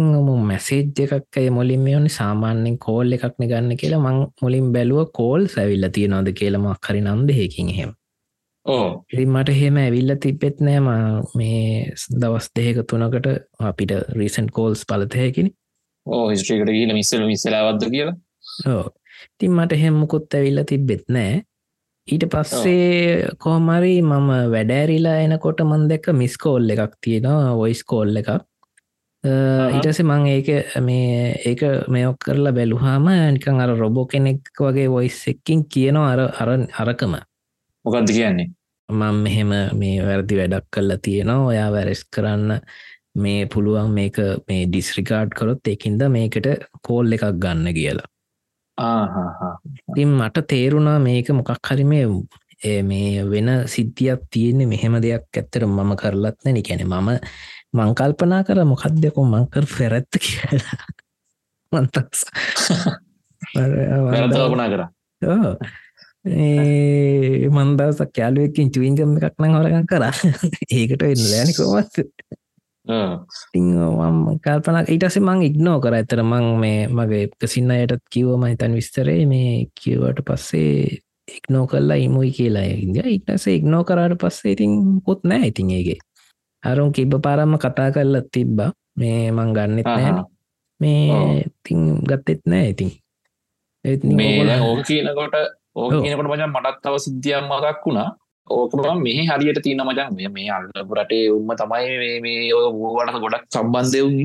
මැසේජ් 0.49 0.88
එකක් 1.06 1.38
මොලින් 1.50 1.80
මේ 1.80 1.97
ඕනි 1.97 2.12
සාමාන්‍යෙන් 2.12 2.78
කෝල් 2.78 3.12
එකක් 3.12 3.37
ගන්න 3.40 3.76
කියලා. 3.76 4.00
මං 4.00 4.26
මුලින් 4.42 4.73
බැලුව 4.73 5.12
කෝල් 5.12 5.47
සැවිල්ල 5.49 5.88
තියෙනවාද 5.92 6.33
කියලමක් 6.33 6.83
කරි 6.87 7.00
නම්දහෙකින් 7.02 7.73
හෙම 7.78 7.90
ඕ 7.90 8.05
ඉතින් 9.12 9.30
මට 9.32 9.56
හෙම 9.61 9.76
ඇවිල්ල 9.82 10.14
තිබෙත් 10.23 10.61
නෑම 10.61 10.88
මේ 11.38 11.92
දවස් 12.23 12.49
දෙක 12.56 12.82
තුනකට 12.90 13.28
අපිට 13.70 13.92
රීසන් 14.18 14.49
කෝල්ස් 14.58 14.85
පලතයකිනි 14.88 15.52
ඕ 16.06 16.25
හිස්ට්‍රීකට 16.30 16.73
කියල 16.76 16.94
මිස්සල 16.94 17.26
මිස්සලාවද්ද 17.26 17.90
කියලා. 17.90 18.16
ඕ 18.73 18.85
තින් 19.38 19.52
මට 19.52 19.78
හෙම්මකුත් 19.82 20.35
ඇවිල්ල 20.38 20.64
තිබෙත් 20.70 21.06
නෑ. 21.08 21.42
ඊට 22.08 22.26
පස්සේ 22.32 23.30
කෝමරි 23.42 23.94
මම 24.02 24.28
වැඩෑරිලා 24.52 25.16
එනකොට 25.23 25.62
මන් 25.64 25.88
දෙක 25.92 26.12
මිස්කෝල් 26.23 26.70
එකක් 26.75 26.99
තියෙනවා 27.06 27.54
ඔයිස් 27.62 27.82
කෝල් 27.85 28.23
එකක්. 28.23 28.30
ඊටස 29.25 30.02
මං 30.04 30.26
ඒක 30.35 30.50
මේ 30.88 31.32
ඒක 31.50 31.62
මෙයොක් 31.88 32.18
කරලා 32.26 32.54
බැලුහාම 32.58 33.08
නිකං 33.38 33.62
අර 33.64 33.75
රොබෝ 33.78 34.06
කෙනෙක් 34.12 34.52
වගේ 34.61 34.90
වොයිස් 34.90 35.23
එක්කින් 35.32 35.64
කියනවා 35.73 36.12
අර 36.12 36.20
අර 36.42 36.50
අරකම 36.82 37.16
මොකක්ද 37.87 38.12
කියන්නේ? 38.12 38.50
මං 38.88 39.23
මෙහෙම 39.23 39.52
මේ 39.78 40.02
වැරදි 40.02 40.38
වැඩක් 40.40 40.69
කල්ලා 40.71 40.99
තියෙනවා. 41.02 41.47
ඔයා 41.47 41.71
වැරෙස් 41.73 42.05
කරන්න 42.07 42.61
මේ 43.16 43.47
පුළුවන් 43.47 43.90
මේක 43.90 44.19
මේ 44.49 44.66
ඩිස්රිකාඩ් 44.66 45.35
කරොත් 45.38 45.73
එකින්ද 45.73 46.02
මේකට 46.11 46.49
කෝල් 46.87 47.12
එකක් 47.12 47.26
ගන්න 47.43 47.73
කියලා. 47.75 48.09
තින් 49.95 50.11
මට 50.14 50.47
තේරුණා 50.49 50.99
මේක 51.00 51.31
මොකක් 51.33 51.71
හරි 51.71 51.85
මේ 51.85 52.83
මේ 52.83 53.25
වෙන 53.31 53.49
සිද්ධියක් 53.66 54.28
තියෙන්නේ 54.31 54.66
මෙහෙම 54.66 55.00
දෙයක් 55.02 55.25
ඇත්තට 55.33 55.64
මම 55.64 55.97
කරලත් 55.97 56.38
නැනි 56.45 56.62
කැනෙ 56.62 56.85
මම 56.85 57.11
මංකල්පනා 57.73 58.45
කර 58.45 58.64
මොකක්දයකො 58.64 59.25
මංකර 59.25 59.66
ફෙරැත්ත 59.66 60.21
කියලා. 60.21 60.78
මන්තක්ස 61.73 62.21
කල්පනා 63.55 64.69
කර 64.69 64.83
මන්දසක් 66.26 68.11
කෑලුවකින් 68.16 68.73
චුවිංගම 68.75 69.16
එකක් 69.18 69.37
නං 69.38 69.54
හොරගන් 69.59 69.87
කර. 69.87 70.04
ඒකට 70.71 71.02
වෙන්න 71.02 71.25
ලෑනි 71.30 71.54
කොමත් 71.59 71.95
තිං 73.52 73.66
කල්පන 74.45 74.78
ඉටස 74.95 75.18
මං 75.23 75.42
ඉක්නෝ 75.49 75.78
කර. 75.80 75.95
ඇතර 75.99 76.23
මං 76.23 76.47
මේ 76.62 76.87
මගේ 76.88 77.25
කසින්න 77.40 77.71
අයටත් 77.75 78.02
කිව්වම 78.11 78.47
හිතන් 78.50 78.75
විස්තරේ 78.78 79.26
මේ 79.33 79.66
කිව්වට 79.83 80.25
පස්සේ 80.26 80.99
එක්නෝ 81.37 81.64
කල්ලා 81.71 81.99
ඉමුයි 82.06 82.30
කියලා. 82.38 82.64
ඉද 82.64 82.97
ඉටස 83.16 83.47
ඉක්නෝ 83.47 83.83
කරට 83.85 84.18
පස්සේ 84.23 84.52
ඉතින් 84.56 85.00
පොත් 85.06 85.25
නෑ 85.25 85.50
ඉතින් 85.52 85.71
ඒගේ 85.78 85.99
අරුන් 86.62 86.92
කිබ්බ 86.92 87.12
පාරම්ම 87.23 87.59
කතා 87.59 87.90
කරලත් 87.95 88.28
තිබ්බා. 88.33 88.71
මේ 88.99 89.30
මං 89.33 89.50
ගන්නෙත් 89.56 89.87
නෑ. 89.87 90.25
මේ 90.80 91.45
තිං 91.62 91.80
ගත්තෙත් 92.02 92.42
නෑ 92.47 92.75
ඉතින්. 92.75 92.90
මේ 94.18 94.59
ඕක 94.61 94.83
කියනකොට 94.87 95.35
ඕක 95.76 95.92
කියනකොට 95.97 96.28
මචන් 96.28 96.52
මටත් 96.52 96.78
තව 96.83 96.95
සිද්ධියම් 96.99 97.50
මගක් 97.50 97.83
වුණා. 97.85 98.09
ඕකම 98.49 99.02
මේ 99.02 99.26
හරියට 99.28 99.61
තියන 99.62 99.83
මචන් 99.85 100.14
මේ 100.14 100.30
මේ 100.30 100.49
අල්ලපුරටේ 100.50 101.25
උම්ම 101.30 101.50
තමයි 101.54 102.21
මේ 102.21 102.38
ඔය 102.52 102.68
වූවට 102.75 103.18
ගොඩක් 103.25 103.45
සම්බන්ධයවුන් 103.50 104.16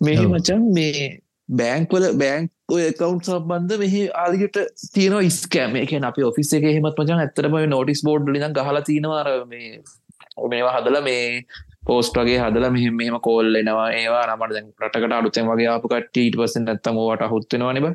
මේ 0.00 0.26
මචන් 0.28 0.64
මේ 0.72 1.04
බෑංක්වල 1.48 2.06
බෑංක් 2.14 2.50
කවන්් 2.68 3.20
සම්බන්ධ 3.20 3.76
මෙහි 3.78 4.00
ආලිගට 4.14 4.58
තියන 4.94 5.18
ස්කෑම 5.32 5.76
එක 5.76 5.92
අපි 6.02 6.22
ඔෆිස් 6.22 6.54
එක 6.58 6.66
හෙමත් 6.68 6.88
මචන් 6.94 7.20
ඇතරම 7.20 7.60
නෝටිස් 7.66 8.02
බෝඩ් 8.02 8.32
ලින 8.34 8.56
ගහල 8.58 8.80
තිනවාර 8.82 9.30
මේ 9.46 9.70
මේවා 10.46 10.74
හදල 10.76 10.98
මේ 11.02 11.28
පෝස්ට 11.86 12.16
වගේ 12.18 12.40
හදල 12.40 12.66
මෙහම 12.70 12.96
මෙහම 12.96 13.16
කෝල් 13.20 13.54
එනවා. 13.54 13.88
ඒවා 13.92 14.24
නමට 14.28 14.54
දැන් 14.54 14.66
රටකට 14.82 15.16
අඩුතෙන් 15.18 15.48
වගේ 15.50 15.70
අපකට 15.74 16.20
ඊට 16.22 16.40
පසෙන් 16.40 16.68
ඇත්තම 16.68 17.00
වට 17.00 17.30
හුත්වෙනවානිබ 17.32 17.88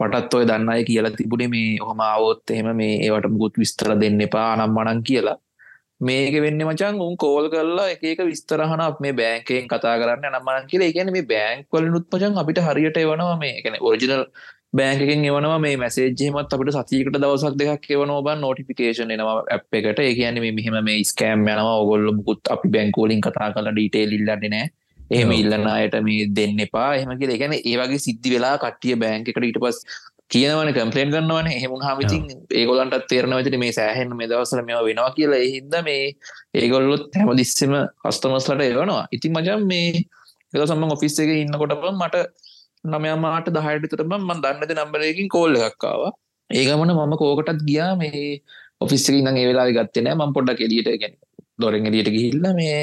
පටත් 0.00 0.34
ඔය 0.34 0.44
දන්නයි 0.48 0.82
කියලා 0.84 1.16
තිබුණේ 1.16 1.50
මේ 1.52 1.70
හොම 1.80 2.00
අවොත් 2.06 2.50
එහෙම 2.52 2.68
මේ 2.80 2.98
ඒවට 3.04 3.30
මුකුත් 3.32 3.56
විස්තර 3.62 3.92
දෙන්න 4.02 4.20
එපා 4.26 4.50
නම් 4.56 4.76
මනන් 4.76 5.00
කියලා. 5.08 5.36
මේක 6.00 6.34
වෙන්න 6.42 6.60
මචන් 6.64 7.00
උන් 7.00 7.16
කෝල් 7.16 7.48
කරලා 7.50 7.88
එක 7.94 8.20
විස්තරහන 8.22 8.82
මේ 9.00 9.12
බෑන්කෙන් 9.12 9.66
කතා 9.66 9.96
කරන්න 10.00 10.28
නම්මනන් 10.30 10.68
කියලා. 10.70 10.90
එකන 10.92 11.10
මේ 11.16 11.26
බෑන්ක්වල 11.32 11.90
නුත්මචන් 11.94 12.38
අපිට 12.42 12.62
හරියට 12.66 13.02
එවනවා 13.02 13.36
මේ 13.42 13.52
එකන 13.58 13.78
ඔරිජිනල් 13.82 14.22
බෑන්කෙන් 14.72 15.24
එවනවා 15.24 15.58
මේ 15.58 15.76
මැසේජ්ජීමත් 15.76 16.54
අපට 16.54 16.74
සතියකට 16.76 17.18
දවසක් 17.18 17.54
දෙකක් 17.60 17.90
එවනවා 17.96 18.22
බන් 18.26 18.44
නෝටිෆිකේෂන් 18.44 19.14
එනවා 19.16 19.36
ඇ් 19.48 19.60
එකට. 19.80 19.98
ඒ 20.00 20.12
කියන්නේ 20.14 20.52
මෙහෙම 20.52 20.78
මේ 20.84 21.00
ස්කෑම් 21.04 21.46
යනවා. 21.46 21.78
ඔගොල්ල 21.82 22.12
මුකුත් 22.18 22.52
අපි 22.54 22.74
බැංකෝලින් 22.76 23.24
කතා 23.26 23.50
කල 23.54 23.72
ඩීටේල් 23.72 24.14
ඉල්ලන්නේ 24.18 24.52
නෑ 24.54 24.68
එහෙම 25.10 25.32
ඉල්ලන්න 25.32 25.66
අයට 25.68 25.96
මේ 26.02 26.28
දෙන්න 26.36 26.60
එපා. 26.66 26.90
එහෙම 26.96 27.12
කිය 27.20 27.34
එකන 27.36 27.56
ඒවගේ 27.62 28.04
සිද්ධි 28.06 28.34
වෙලා 28.34 28.54
කට්ටිය 28.64 28.96
බෑංක 29.02 29.30
එකට 29.30 29.48
ඊට 29.48 29.60
පස් 29.64 29.78
කියනවන 30.32 30.70
කම්පලේන් 30.76 31.12
ගන්නවන 31.12 31.48
එහෙමුණ 31.50 31.84
හමිතින් 31.86 32.24
ඒගොලන්ට 32.60 33.06
තේරනවචට 33.10 33.58
මේ 33.62 33.72
සෑහෙන් 33.72 34.10
මේ 34.18 34.28
දවසල 34.30 34.60
මෙ 34.62 34.76
වෙනවා 34.80 35.10
කියලා. 35.16 35.40
එහින්ද 35.46 35.74
මේ 35.88 36.04
ඒගොල්ලොත් 36.54 37.18
හැම 37.18 37.32
දිස්සම 37.40 37.74
කස්තමස්ලට 38.02 38.64
ඒවනවා 38.66 39.02
ඉතින් 39.12 39.32
මචන් 39.36 39.66
මේ 39.72 39.88
එක 40.52 40.62
සම්ම 40.62 40.94
ඔෆිස් 40.96 41.18
එක 41.24 41.32
ඉන්නකොටම 41.34 41.88
මට 41.94 42.24
නමයාමාට 42.86 43.48
දහයටතරම 43.56 44.12
මන් 44.18 44.42
දන්නද 44.44 44.74
නම්බරයකින් 44.76 45.28
කෝල්ල 45.34 45.56
එකක්කාව 45.60 46.02
ඒගමන 46.50 46.92
මම 46.94 47.14
කෝකටත් 47.22 47.64
ගියා. 47.68 47.92
මේ 47.96 48.42
ඔෆිස්සක 48.80 49.14
ඉන්න 49.20 49.32
ඒ 49.32 49.46
වෙලා 49.50 49.68
ගත්තනෑ 49.70 50.16
මම් 50.16 50.34
පොඩ්ඩක් 50.36 50.60
එලියට 50.66 50.90
ගැන 51.02 51.14
දොරෙන් 51.62 51.88
එලියට 51.90 52.10
ගිහිල්ල 52.16 52.44
මේ 52.60 52.82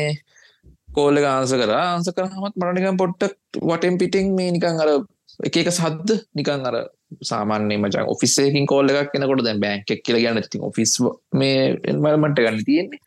කෝල්ල 0.97 1.19
ආන්ස 1.33 1.53
කර. 1.61 1.71
ආන්ස 1.81 2.09
කරහමත් 2.17 2.55
මරනිකම් 2.61 3.01
පොට්ට 3.01 3.31
වටෙන් 3.69 3.99
පිටිං 4.01 4.33
මේ 4.37 4.51
නිකං 4.55 4.81
අර 4.83 4.91
එක 5.47 5.55
එක 5.61 5.71
සද්ද 5.71 6.19
නිකං 6.39 6.67
අර 6.69 6.77
සාමාන්‍ය 7.29 7.77
මචන් 7.77 8.11
ඔෆිස්සේකින් 8.13 8.67
කෝල්ල 8.71 8.91
එකක් 8.91 9.11
කෙනකොට 9.13 9.43
දැ 9.47 9.55
බෑන්කෙක් 9.63 10.03
කියල 10.05 10.17
ගන්න 10.21 10.47
ති 10.51 10.61
ඔෆිස් 10.69 10.93
මේ 11.41 11.57
එන්වල්මට 11.91 12.39
ගන්න 12.43 12.61
තියෙන්නේ. 12.69 13.01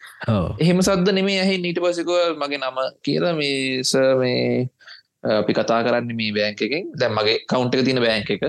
එහෙම 0.63 0.83
සද්ද 0.85 1.15
නෙමේ 1.19 1.39
ඇහි 1.45 1.57
නීට 1.65 1.81
පසිකුව 1.85 2.37
මගේ 2.43 2.61
නම 2.61 2.79
කියල 3.07 3.25
මේස 3.41 3.95
මේ 4.23 4.69
අපි 5.25 5.53
කතා 5.59 5.81
කරන්න 5.87 6.15
මේ 6.21 6.33
බෑංක 6.37 6.61
එකෙන්. 6.67 6.85
දැම්මගේ 7.01 7.37
කවුන්ට 7.51 7.75
එක 7.75 7.85
තින 7.89 8.01
බෑංක 8.07 8.31
එක. 8.31 8.45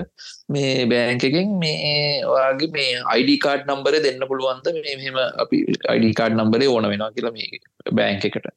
මේ 0.54 0.86
බෑංක 0.92 1.24
එකෙන් 1.28 1.58
මේ 1.58 2.22
ඔයාගේ 2.32 2.70
මේ 2.76 3.02
අයිඩ 3.14 3.32
කාඩ් 3.44 3.62
නම්බර 3.66 3.98
දෙන්න 4.06 4.22
පුළුවන්ද 4.30 4.72
මෙහෙම 4.86 5.18
අපි 5.44 5.58
අයිඩ 5.94 6.16
කාඩ් 6.20 6.38
නම්බරේ 6.38 6.72
ඕන 6.74 6.88
වෙනවා 6.92 7.12
කියලා 7.16 7.34
මේ 7.38 7.60
බෑංක 8.00 8.26
එකට. 8.30 8.50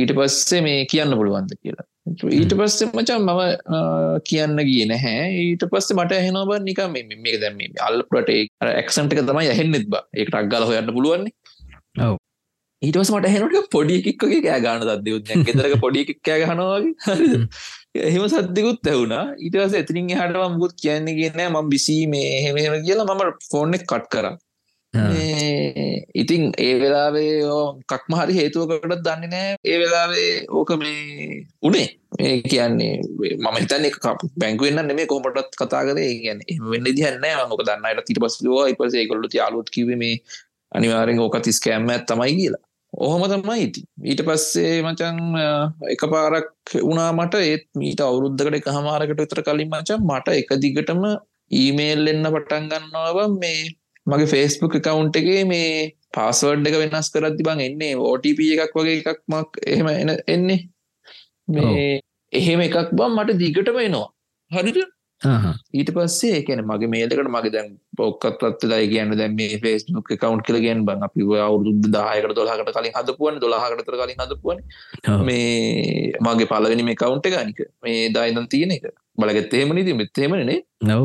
ඊට 0.00 0.14
පස්සේ 0.18 0.62
මේ 0.68 0.84
කියන්න 0.92 1.16
පුළුවන්ද 1.20 1.56
කියලා. 1.62 1.86
ඊට 2.38 2.52
පස්සේ 2.60 2.92
මචන් 2.92 3.24
මම 3.24 3.42
කියන්න 4.28 4.62
ගිය 4.68 4.84
නැහැ. 4.92 5.26
ඊට 5.46 5.64
පස්සේ 5.72 5.96
මට 5.98 6.20
ඇහෙනව 6.20 6.52
නික 6.68 6.84
මේ 6.92 7.40
දැම 7.42 7.58
අල්පට 7.88 8.30
එක්සන්ට 8.82 9.16
එක 9.16 9.24
තමයි 9.32 9.50
ඇහෙන්නෙත් 9.54 9.90
බා 9.94 10.04
ඒකට 10.12 10.40
අක්ගල 10.42 10.68
හොයන්න 10.70 10.94
පුළුවන්නේ 10.98 11.34
ඊටවස් 12.82 13.10
මට 13.10 13.28
හෙනට 13.32 13.68
පොඩි 13.70 13.94
එකක්ගේ 14.02 14.40
කෑ 14.42 14.60
ගාන 14.60 14.82
දදයුත් 14.82 15.30
ගෙතරක 15.46 15.76
පොඩි 15.80 16.04
එකක් 16.04 16.18
කෑ 16.22 16.44
ගනවාගේ 16.44 17.38
එහෙම 18.08 18.26
සද්දිකුත් 18.28 18.90
ඇවුණා 18.92 19.24
ඊටවස 19.38 19.76
ඇතිරින් 19.76 20.10
හටම 20.12 20.56
මුකුත් 20.56 20.74
කියන්නේ 20.82 21.16
කියන්න 21.18 21.46
ම 21.52 21.70
බිසි 21.70 22.00
මේ 22.06 22.26
එහෙම 22.40 22.58
කියලා 22.82 23.08
මම 23.08 23.38
ෆෝර්නෙක් 23.50 23.86
කට් 23.86 24.10
කර. 24.12 24.28
ඉතින් 26.14 26.42
ඒ 26.58 26.74
වෙලාවේ 26.80 27.32
කක්ම 27.84 28.16
හරි 28.18 28.36
හේතුවකට 28.38 28.96
දන්නේ 29.00 29.28
නෑ. 29.28 29.56
ඒ 29.64 29.78
වෙලාවේ 29.78 30.30
ඕක 30.50 30.70
මේ 30.76 31.42
උනේ. 31.62 31.88
ඒ 32.20 32.36
කියන්නේ 32.44 32.92
මම 33.34 33.56
හිතන්නේ 33.56 33.92
බැංකුවෙන්න්න 34.36 34.88
නෙමේ 34.88 35.06
කොමටත් 35.06 35.56
කතා 35.56 35.84
කරේ. 35.84 36.10
කියන්න 36.20 36.44
වෙන්න 36.70 36.90
දිහන්න 36.90 37.48
මොක 37.48 37.64
දන්නයට 37.64 38.04
තිට 38.04 38.20
පස්ලවා 38.22 38.68
ඉපසේ 38.68 39.06
කොල්ලු 39.06 39.32
යාලුත් 39.32 39.70
කිව 39.70 39.96
මේ 39.96 40.16
අනිවාරෙන් 40.72 41.18
ඕකත් 41.18 41.48
ස්කෑම්ම 41.52 41.92
තමයි 42.08 42.34
කියලා. 42.38 42.62
ඔහොම 42.92 43.22
තමයි 43.30 43.62
ඉති 43.62 43.80
ඊට 44.04 44.22
පස්සේ 44.26 44.74
මචන් 44.82 45.18
එක 45.92 46.02
පාරක් 46.12 46.76
වුණා 46.80 47.10
මට 47.12 47.42
ඒත් 47.44 47.66
මීට 47.74 48.00
අවුරුද්ධකට 48.00 48.58
එක 48.58 48.68
හමාරකට 48.76 49.20
විතර 49.20 49.42
කලින් 49.42 49.70
මචන් 49.70 50.06
මට 50.10 50.36
එක 50.42 50.54
දිගටම 50.62 51.02
ඊමේල් 51.52 52.12
එන්න 52.12 52.28
පටන් 52.28 52.70
ගන්නව 52.70 53.18
මේ 53.42 53.66
මගේ 54.06 54.26
ෆේස්බුක් 54.26 54.76
කවුන්් 54.78 55.10
එකේ 55.12 55.44
මේ 55.44 55.70
පාස්වර්ඩ් 56.16 56.68
එක 56.70 56.78
වෙනස් 56.82 57.12
කරදදි 57.14 57.46
බං 57.48 57.62
එන්නේ 57.68 57.94
ඕටප 58.00 58.42
එකක් 58.46 58.76
වගේ 58.78 58.98
එකක් 59.02 59.22
මක් 59.32 59.64
එහෙම 59.66 59.88
එන 59.92 60.12
එන්නේ. 60.26 60.60
මේ 61.48 61.86
එහෙම 62.32 62.60
එකක් 62.60 62.92
බම් 62.92 63.18
මට 63.18 63.38
දිගටම 63.42 63.78
එනවා. 63.78 64.08
හරිට 64.50 64.95
ඊට 65.72 65.90
පස්සේ 65.90 66.42
කියන 66.42 66.62
මගේ 66.62 66.88
මේලකට 66.88 67.28
මගේ 67.28 67.52
දැන් 67.52 67.70
පොක්කත් 67.96 68.64
ලයි 68.64 68.88
කියන්න 68.88 69.16
දැන් 69.16 69.34
මේ 69.34 69.58
ෆේස්බුක් 69.58 70.12
කවුන්් 70.16 70.42
කල 70.42 70.60
ගෙන් 70.60 70.84
බං 70.84 71.02
අපි 71.02 71.28
අවුරුදු 71.40 71.90
දායකට 71.90 72.36
දොලාහකට 72.36 72.72
කලින් 72.72 72.94
හදපුුවන්. 72.94 73.40
දොලාහකටතර 73.40 73.96
කලින් 73.96 74.22
හදපුුවන්. 74.22 74.58
මේ 75.24 76.12
මගේ 76.20 76.46
පලවෙනි 76.46 76.82
මේ 76.82 76.94
කවුන්ට 76.96 77.28
ගනික 77.28 77.60
මේ 77.82 78.08
දායිදන් 78.10 78.48
තියෙන 78.48 78.76
එක. 78.78 78.90
බලගත්තේමනි 79.18 79.84
ති 79.84 79.94
මෙත්තේමනේ 79.94 80.58
නව 80.82 81.04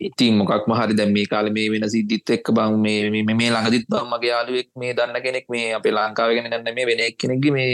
ඉතින් 0.00 0.38
මොකක් 0.38 0.66
මහරි 0.70 0.94
දැම් 0.94 1.10
මේ 1.12 1.26
කාල 1.26 1.50
මේ 1.50 1.70
වෙන 1.70 1.86
සිද්ධිත් 1.90 2.30
එක් 2.30 2.50
බං 2.50 2.78
මේ 2.78 3.10
මේ 3.10 3.50
ළඟදිත් 3.50 3.86
බම් 3.90 4.06
මගේ 4.06 4.30
යාලුවෙක් 4.30 4.68
මේ 4.76 4.94
දන්න 4.94 5.24
කෙනෙක් 5.24 5.46
මේ 5.48 5.74
අපේ 5.74 5.92
ලංකාවගෙන 5.92 6.46
ගන්න 6.46 6.76
මේ 6.76 6.86
වෙන 6.86 7.00
එක් 7.00 7.18
කෙනෙක්ගේ 7.18 7.52
මේ 7.52 7.72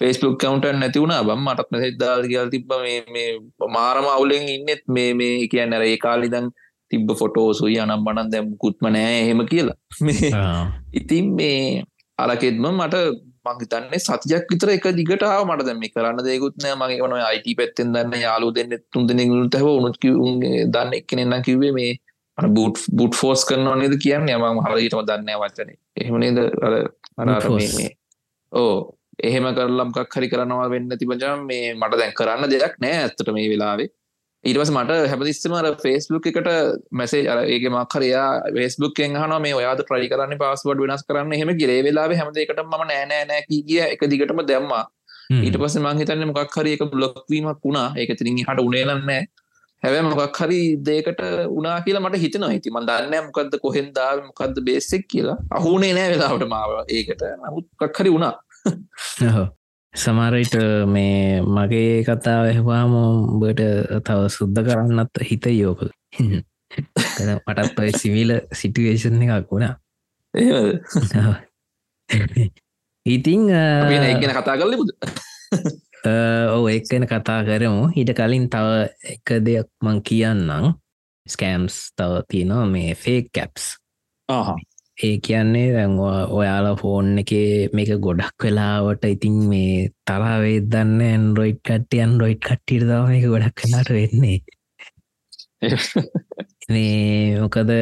ෆේස්බුක් 0.00 0.36
කවුන්ටන් 0.38 0.78
නැතිවුණා 0.78 1.24
බම් 1.24 1.42
මටත් 1.44 1.68
මෙසෙත් 1.72 1.98
දාල් 1.98 2.22
කියල් 2.30 2.48
තිබ 2.54 2.72
මේ 2.78 3.28
මාරම 3.70 4.06
අවුලෙන් 4.06 4.48
ඉන්නෙත් 4.48 4.82
මේ 4.88 5.10
මේ 5.14 5.34
කියන්න 5.52 5.76
අර 5.76 5.84
ඒ 5.84 5.98
කාලිදන් 5.98 6.48
තිබ්බ 6.90 7.08
ෆොටෝසුයි 7.20 7.78
අනම් 7.78 8.04
බනන් 8.04 8.32
දැම් 8.32 8.50
කුත්ම 8.56 8.88
නෑ 8.88 9.14
එහෙම 9.22 9.40
කියලා. 9.52 9.78
ඉතින් 10.92 11.28
මේ 11.38 11.84
අලකෙත්ම 12.18 12.66
මට 12.72 12.96
මංහිතන්නේ 13.46 14.00
සතියක් 14.00 14.46
විතර 14.50 14.70
එක 14.74 14.88
දිගට 14.98 15.24
මට 15.48 15.66
දැම 15.68 15.82
කරන්න 15.94 16.24
දෙකුත්නෑ 16.26 16.74
මගේ 16.74 17.00
වන 17.02 17.16
අයිට 17.20 17.48
පැත්තෙන් 17.60 17.94
දන්න 17.94 18.26
යාලු 18.26 18.50
දෙන්න 18.54 18.76
තුන් 18.92 19.08
දෙනෙකුට 19.08 19.58
හැව 19.58 19.70
උනුත් 19.72 19.96
දන්න 20.74 20.98
එක්කනෙන්න 21.00 21.36
කිවේ 21.42 21.72
මේ 21.72 21.92
බුට් 22.38 22.82
බුට් 22.92 23.14
ෆෝස් 23.14 23.44
කරන 23.44 23.68
නේද 23.78 23.96
කියන්න. 23.98 24.28
යම 24.28 24.60
හරහිටම 24.60 25.02
දන්න 25.08 25.40
වචන. 25.42 25.72
එහෙමනේද 25.96 26.38
අර 27.18 27.48
මේ. 27.50 27.90
ඕ 28.52 28.95
එහෙම 29.18 29.46
කරලම්කක් 29.56 30.16
හරි 30.16 30.28
කරනවා 30.28 30.70
වෙන්න 30.70 30.90
තිබජම් 31.00 31.46
මේ 31.46 31.74
මට 31.74 32.00
දැන් 32.00 32.12
කරන්න 32.18 32.50
දෙයක් 32.50 32.74
නෑ 32.80 32.96
ඇත්තට 33.02 33.30
මේ 33.32 33.48
වෙලාවේ. 33.52 33.88
ඊටවස් 34.44 34.70
මට 34.70 34.96
හැපතිස්සමර 35.10 35.68
ෆේස්බුක් 35.82 36.26
එකට 36.30 36.50
මැසේ 36.92 37.22
අර 37.28 37.38
ඒගේ 37.44 37.72
මක්කරයා 37.72 38.26
වේස්බුක් 38.56 39.00
එහන 39.06 39.38
මේ 39.44 39.54
ඔයාද 39.60 39.80
ප්‍රයි 39.88 40.10
කරන්න 40.12 40.36
පස්සවඩ 40.42 40.82
වෙනස් 40.84 41.06
කරන්න 41.08 41.32
හෙම 41.40 41.54
ගිරේ 41.62 41.80
වෙලාව 41.86 42.14
හැමදකට 42.20 42.60
ම 42.64 42.76
නෑනෑ 42.82 43.40
කිය 43.48 43.80
එක 43.86 44.04
දිගටම 44.12 44.44
දැම්මා. 44.50 44.84
ඊට 45.38 45.58
පස 45.62 45.78
මංහිතන්න 45.78 46.28
මොකක් 46.30 46.60
හරි 46.60 46.76
එක 46.76 46.84
බ්ලොක්වීමක් 46.92 47.64
වුණා. 47.64 47.88
ඒක 47.96 48.14
තිරින් 48.18 48.44
හට 48.44 48.68
උනේලන්නෑ 48.68 49.22
හැබැ 49.82 50.02
මොකක් 50.10 50.40
හරි 50.40 50.60
දේකට 50.88 51.20
උනා 51.58 51.76
කියලා 51.84 52.04
මට 52.04 52.22
හිතන 52.24 52.46
හිති 52.54 52.70
මන් 52.70 52.86
දන්න 52.88 53.28
මොකක්ද 53.28 53.60
කොහෙන්දා 53.64 54.10
මොකක්ද 54.22 54.60
බේසෙක් 54.68 55.08
කියලා. 55.12 55.38
අහුනේ 55.50 55.92
නෑ 55.98 56.10
වෙලාවට 56.12 56.50
මාව 56.54 56.76
ඒකට. 56.88 57.22
නමුත් 57.42 57.66
කක්හරි 57.82 58.12
වුණා 58.14 58.34
සමරයිට 59.94 60.54
මේ 60.94 61.40
මගේ 61.56 62.04
කතා 62.04 62.38
ඇහවාම 62.48 62.92
බට 63.40 63.62
තව 64.06 64.20
සුද්ධ 64.36 64.60
කරන්නත් 64.66 65.14
හිත 65.28 65.46
යෝක. 65.52 65.80
මටත් 67.46 67.80
ඔය 67.80 67.90
සිවිල 67.96 68.30
සිටුවේෂන් 68.52 69.22
එකක් 69.24 69.50
වුණා. 69.50 69.74
ඉතිං 73.06 73.48
ගැන 73.50 74.34
කතා 74.38 74.56
කරල 74.60 74.74
බුද 74.80 74.90
ඕ 76.54 76.64
එක්කෙන 76.68 77.06
කතා 77.12 77.40
කරමු. 77.48 77.88
හිට 77.96 78.10
කලින් 78.18 78.50
තව 78.52 78.66
එක 79.14 79.26
දෙයක් 79.46 79.68
මං 79.82 80.02
කියන්නම්. 80.02 80.74
ස්කෑම්ස් 81.26 81.76
තව 81.98 82.22
තියෙනවා 82.30 82.66
මේ 82.70 82.94
ෆේක් 82.94 83.32
කැප්ස් 83.34 83.64
ඒ 84.98 85.16
කියන්නේ 85.18 85.64
දැන්වා 85.72 86.18
ඔයාලා 86.32 86.76
ෆෝන් 86.76 87.08
එක 87.18 87.32
මේක 87.72 87.90
ගොඩක් 88.00 88.44
වෙලාවට 88.44 89.04
ඉතින් 89.06 89.36
මේ 89.50 89.88
තරාවේ 90.06 90.58
දන්න 90.64 91.02
ඇන්රොයිඩ් 91.02 91.60
කට්ටිය 91.60 92.02
අන්රොයිඩ් 92.02 92.40
කට්ටිට 92.40 92.86
තම 92.86 93.12
එක 93.16 93.26
ගොඩක් 93.26 93.60
කලාට 93.60 93.90
වෙන්නේ. 93.90 94.38
මේ 96.70 97.40
මොකද 97.40 97.72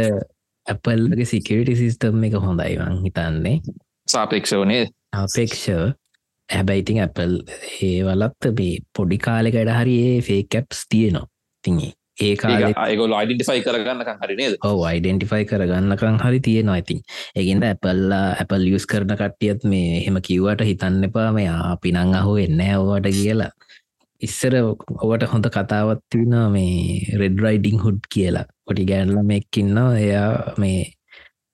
ඇපල්ගේ 0.66 1.27
සිකවිටි 1.27 1.77
සිිස්ටම් 1.77 2.27
එක 2.29 2.38
හොඳයිවන් 2.40 3.03
හිතන්නේ. 3.05 3.57
සාපේක්ෂවනේ 4.09 4.85
අපේක්ෂ 5.16 5.66
හැබැයිතින් 6.48 7.03
ඇපල් 7.03 7.37
ඒ 7.81 7.98
වලත් 8.07 8.55
මේ 8.59 8.81
පොඩි 8.96 9.18
කාලෙකට 9.20 9.70
හරි 9.72 10.00
ඒ 10.09 10.18
ෆේ 10.22 10.42
කැප්ස් 10.50 10.83
තියනවා. 10.88 11.29
තිගේ 11.64 11.92
ඒ 12.18 12.35
ඒගොල 12.87 13.12
අයිඩෙන්ටිෆයි 13.12 13.62
කරගන්නකම් 13.66 14.18
හරිනේද 14.22 14.55
ඔව 14.62 14.81
අයිඩෙන්ටිෆයි 14.90 15.46
කරගන්නකං 15.50 16.18
හරි 16.22 16.40
තියෙනවා 16.40 16.79
ඉතින්. 16.79 17.00
ඒගෙන්ද 17.35 17.66
ඇපල්ලා 17.66 18.27
ඇපල් 18.40 18.66
යස් 18.70 18.87
කරන 18.87 19.14
කට්ටියත් 19.20 19.64
මේ 19.66 20.00
එහෙම 20.00 20.20
කිව්වට 20.29 20.62
හිතන්න 20.68 21.09
එපා 21.09 21.31
මේ 21.35 21.48
අපි 21.50 21.92
නං 21.92 22.14
අහු 22.14 22.37
එන්න 22.38 22.61
ඕවට 22.70 23.09
කියලා. 23.12 23.50
ඉස්සර 24.22 24.55
ඔවට 24.61 25.24
හොඳ 25.33 25.48
කතාවත් 25.57 26.05
තිබෙනවා 26.11 26.48
මේ 26.50 27.18
රෙඩ්රයිඩිං 27.22 27.83
හුඩ් 27.85 28.07
කියලා. 28.14 28.46
පොටි 28.66 28.85
ගෑන්ලම 28.90 29.31
එක්කින්න 29.31 29.81
එයා 30.05 30.55
මේ 30.57 30.85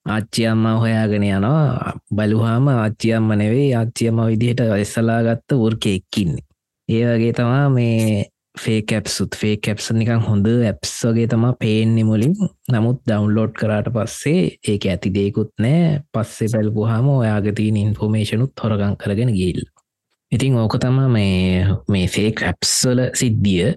ආච්චියම්ම 0.06 0.66
හොයාගෙන 0.82 1.24
යනවා. 1.24 1.94
බලුහාම 2.12 2.68
ආච්චියම්ම 2.74 3.32
නෙවේ 3.42 3.72
ආච්චියම 3.76 4.20
විදිහට 4.26 4.62
වෙස්සලා 4.74 5.20
ගත්ත 5.22 5.60
වර්ක 5.62 5.86
එක්කින්නේ 5.94 6.46
ඒ 6.88 7.02
වගේ 7.08 7.32
තමා 7.32 7.66
මේ 7.70 8.28
ෆේ 8.54 8.82
කැප්සුත් 8.82 9.36
ෆේ 9.36 9.56
කැප්ස 9.58 9.90
නිකං 9.92 10.20
හොඳ 10.20 10.46
ඇප්ස් 10.46 10.92
වගේ 11.06 11.26
තමා 11.26 11.52
පේන්නේ 11.56 12.04
මුලින්. 12.04 12.34
නමුත් 12.68 13.02
ඩවන්ලෝඩ් 13.02 13.52
කරාට 13.54 13.90
පස්සේ 13.90 14.56
ඒක 14.64 14.86
ඇති 14.86 15.10
දෙකුත් 15.10 15.52
නෑ. 15.58 16.00
පස්සේ 16.10 16.48
පැල්පුහම 16.48 17.08
ඔයාගතිීන 17.10 17.76
ඉන්ෆෝමේෂනුත් 17.78 18.52
හොරගං 18.58 18.96
කරගෙන 18.96 19.32
ගිල් 19.32 19.60
ඉතිං 20.32 20.56
ඕක 20.56 20.78
තම 20.78 20.98
මේ 21.08 21.66
මේ 21.88 22.06
ෆේක් 22.08 22.42
ඇප්ස්වල 22.42 23.00
සිද්ධිය. 23.14 23.70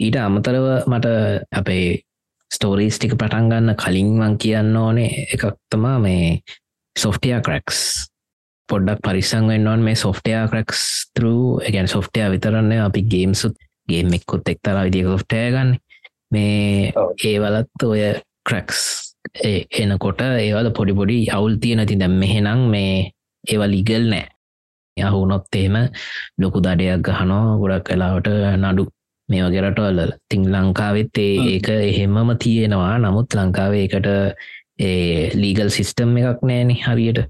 ඊට 0.00 0.16
අමතරව 0.16 0.66
මට 0.86 1.06
අපේ 1.52 1.88
ස්ටෝරීස් 2.50 2.96
ටික 2.96 3.14
පටන්ගන්න 3.14 3.74
කලින්වන් 3.76 4.38
කියන්න 4.38 4.76
ඕනේ 4.76 5.26
එකක් 5.26 5.44
තමා 5.70 5.98
මේ 5.98 6.38
සොෆ්ටිය 6.96 7.36
කරක්ස් 7.40 7.80
පොඩ්ඩක් 8.68 9.02
පරිසංවෙන්වන් 9.02 9.84
මේ 9.84 9.96
සොෆ්ටයා 9.96 10.44
කරක්ස් 10.48 10.84
තරු 11.12 11.34
එකගැන් 11.60 11.88
සොෆ්ටයා 11.88 12.30
විතරන්න 12.30 12.72
අපි 12.78 13.02
ගේම්සුත් 13.04 13.56
ගේම් 13.88 14.14
එක්කොත් 14.16 14.48
එක්තර 14.52 14.76
විදික 14.84 15.06
කොට්ටය 15.10 15.44
ගන්න. 15.54 15.70
මේ 16.32 16.92
ඒවලත් 17.24 17.84
ඔය 17.84 18.02
ක්‍රක්ස් 18.48 18.82
එනකොට 19.82 20.20
ඒවල 20.24 20.70
පොඩිපොඩි 20.78 21.18
අවුල් 21.36 21.56
තියෙන 21.62 21.86
ති 21.86 21.96
දැම් 22.02 22.18
මෙහෙනම් 22.22 22.68
මේ 22.74 22.92
ඒවල් 23.44 23.74
ඉගල් 23.80 24.04
නෑ. 24.12 24.28
යහුනොත් 24.96 25.56
එහෙම 25.56 25.76
ලොකු 26.40 26.60
දඩයක් 26.60 27.02
ගහනෝ 27.06 27.58
ගොඩක් 27.60 27.88
කලාවට 27.88 28.28
නඩු 28.62 28.84
මේ 29.28 29.42
වගේරටවල්ල 29.46 30.00
තිං 30.30 30.42
ලංකාවෙත් 30.52 31.18
ඒක 31.18 31.68
එහෙමම 31.68 32.30
තියෙනවා. 32.44 32.94
නමුත් 32.98 33.36
ලංකාවේ 33.38 33.84
එකට 33.88 34.08
ඒ 34.78 35.30
ලීගල් 35.34 35.70
සිිස්ටම් 35.76 36.16
එකක් 36.20 36.42
නෑන 36.48 36.70
හරියට 36.84 37.20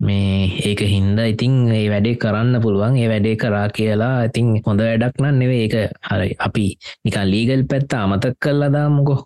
මේ 0.00 0.46
ඒක 0.62 0.80
හින්ද 0.86 1.18
ඉතිං 1.24 1.54
ඒ 1.70 1.86
වැඩේ 1.90 2.18
කරන්න 2.22 2.62
පුළුවන්. 2.62 2.96
ඒ 2.96 3.08
වැඩේ 3.08 3.36
කරා 3.36 3.66
කියලා 3.70 4.14
ඉතිං 4.24 4.48
හොඳ 4.66 4.80
වැඩක් 4.80 5.16
නම් 5.22 5.36
නෙවේ 5.42 5.62
ඒක 5.64 5.74
හරි 6.08 6.30
අපි 6.38 6.66
නිකා 7.04 7.24
ලීගල් 7.26 7.62
පැත්ත 7.70 7.94
අමතක් 7.94 8.38
කල්ලා 8.38 8.70
දාමුකෝ 8.70 9.18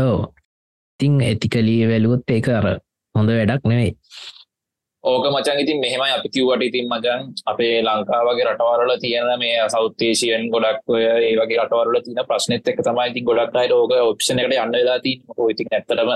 ඕ 0.00 0.20
ඉතිං 0.94 1.14
ඇතිකලී 1.22 1.80
වැලුවොත් 1.90 2.30
ඒක 2.30 2.48
අර 2.50 2.66
හොඳ 3.14 3.30
වැඩක් 3.30 3.64
නෙවෙයි. 3.64 3.92
ඕක 5.04 5.24
මචන් 5.30 5.58
ඉතින් 5.60 5.80
මෙහෙමයි 5.80 6.12
අපි 6.18 6.28
කිව්වට 6.34 6.62
ඉතින් 6.62 6.86
මචන් 6.88 7.24
අපේ 7.46 7.74
ලංකාවගේ 7.82 8.46
රටවරල 8.46 8.92
තියෙන 9.00 9.32
මේ 9.38 9.56
සෞත්තේශයන් 9.68 10.46
ගොඩක් 10.52 10.88
ඔය 10.88 11.02
ඒවගේ 11.04 11.58
රටවරල 11.58 11.98
තින 12.04 12.20
ප්‍රශ්නෙත් 12.28 12.68
එක 12.68 12.80
තමයි 12.80 13.10
ඉතින් 13.10 13.26
ගොඩක් 13.28 13.58
අයට 13.62 13.74
ඕක 13.74 13.92
ඔප්ෂණ 14.02 14.40
එකට 14.40 14.56
යන්න 14.56 14.78
වෙලා 14.78 15.00
තින් 15.04 15.18
ඉතින් 15.50 15.68
ඇත්තටම 15.72 16.14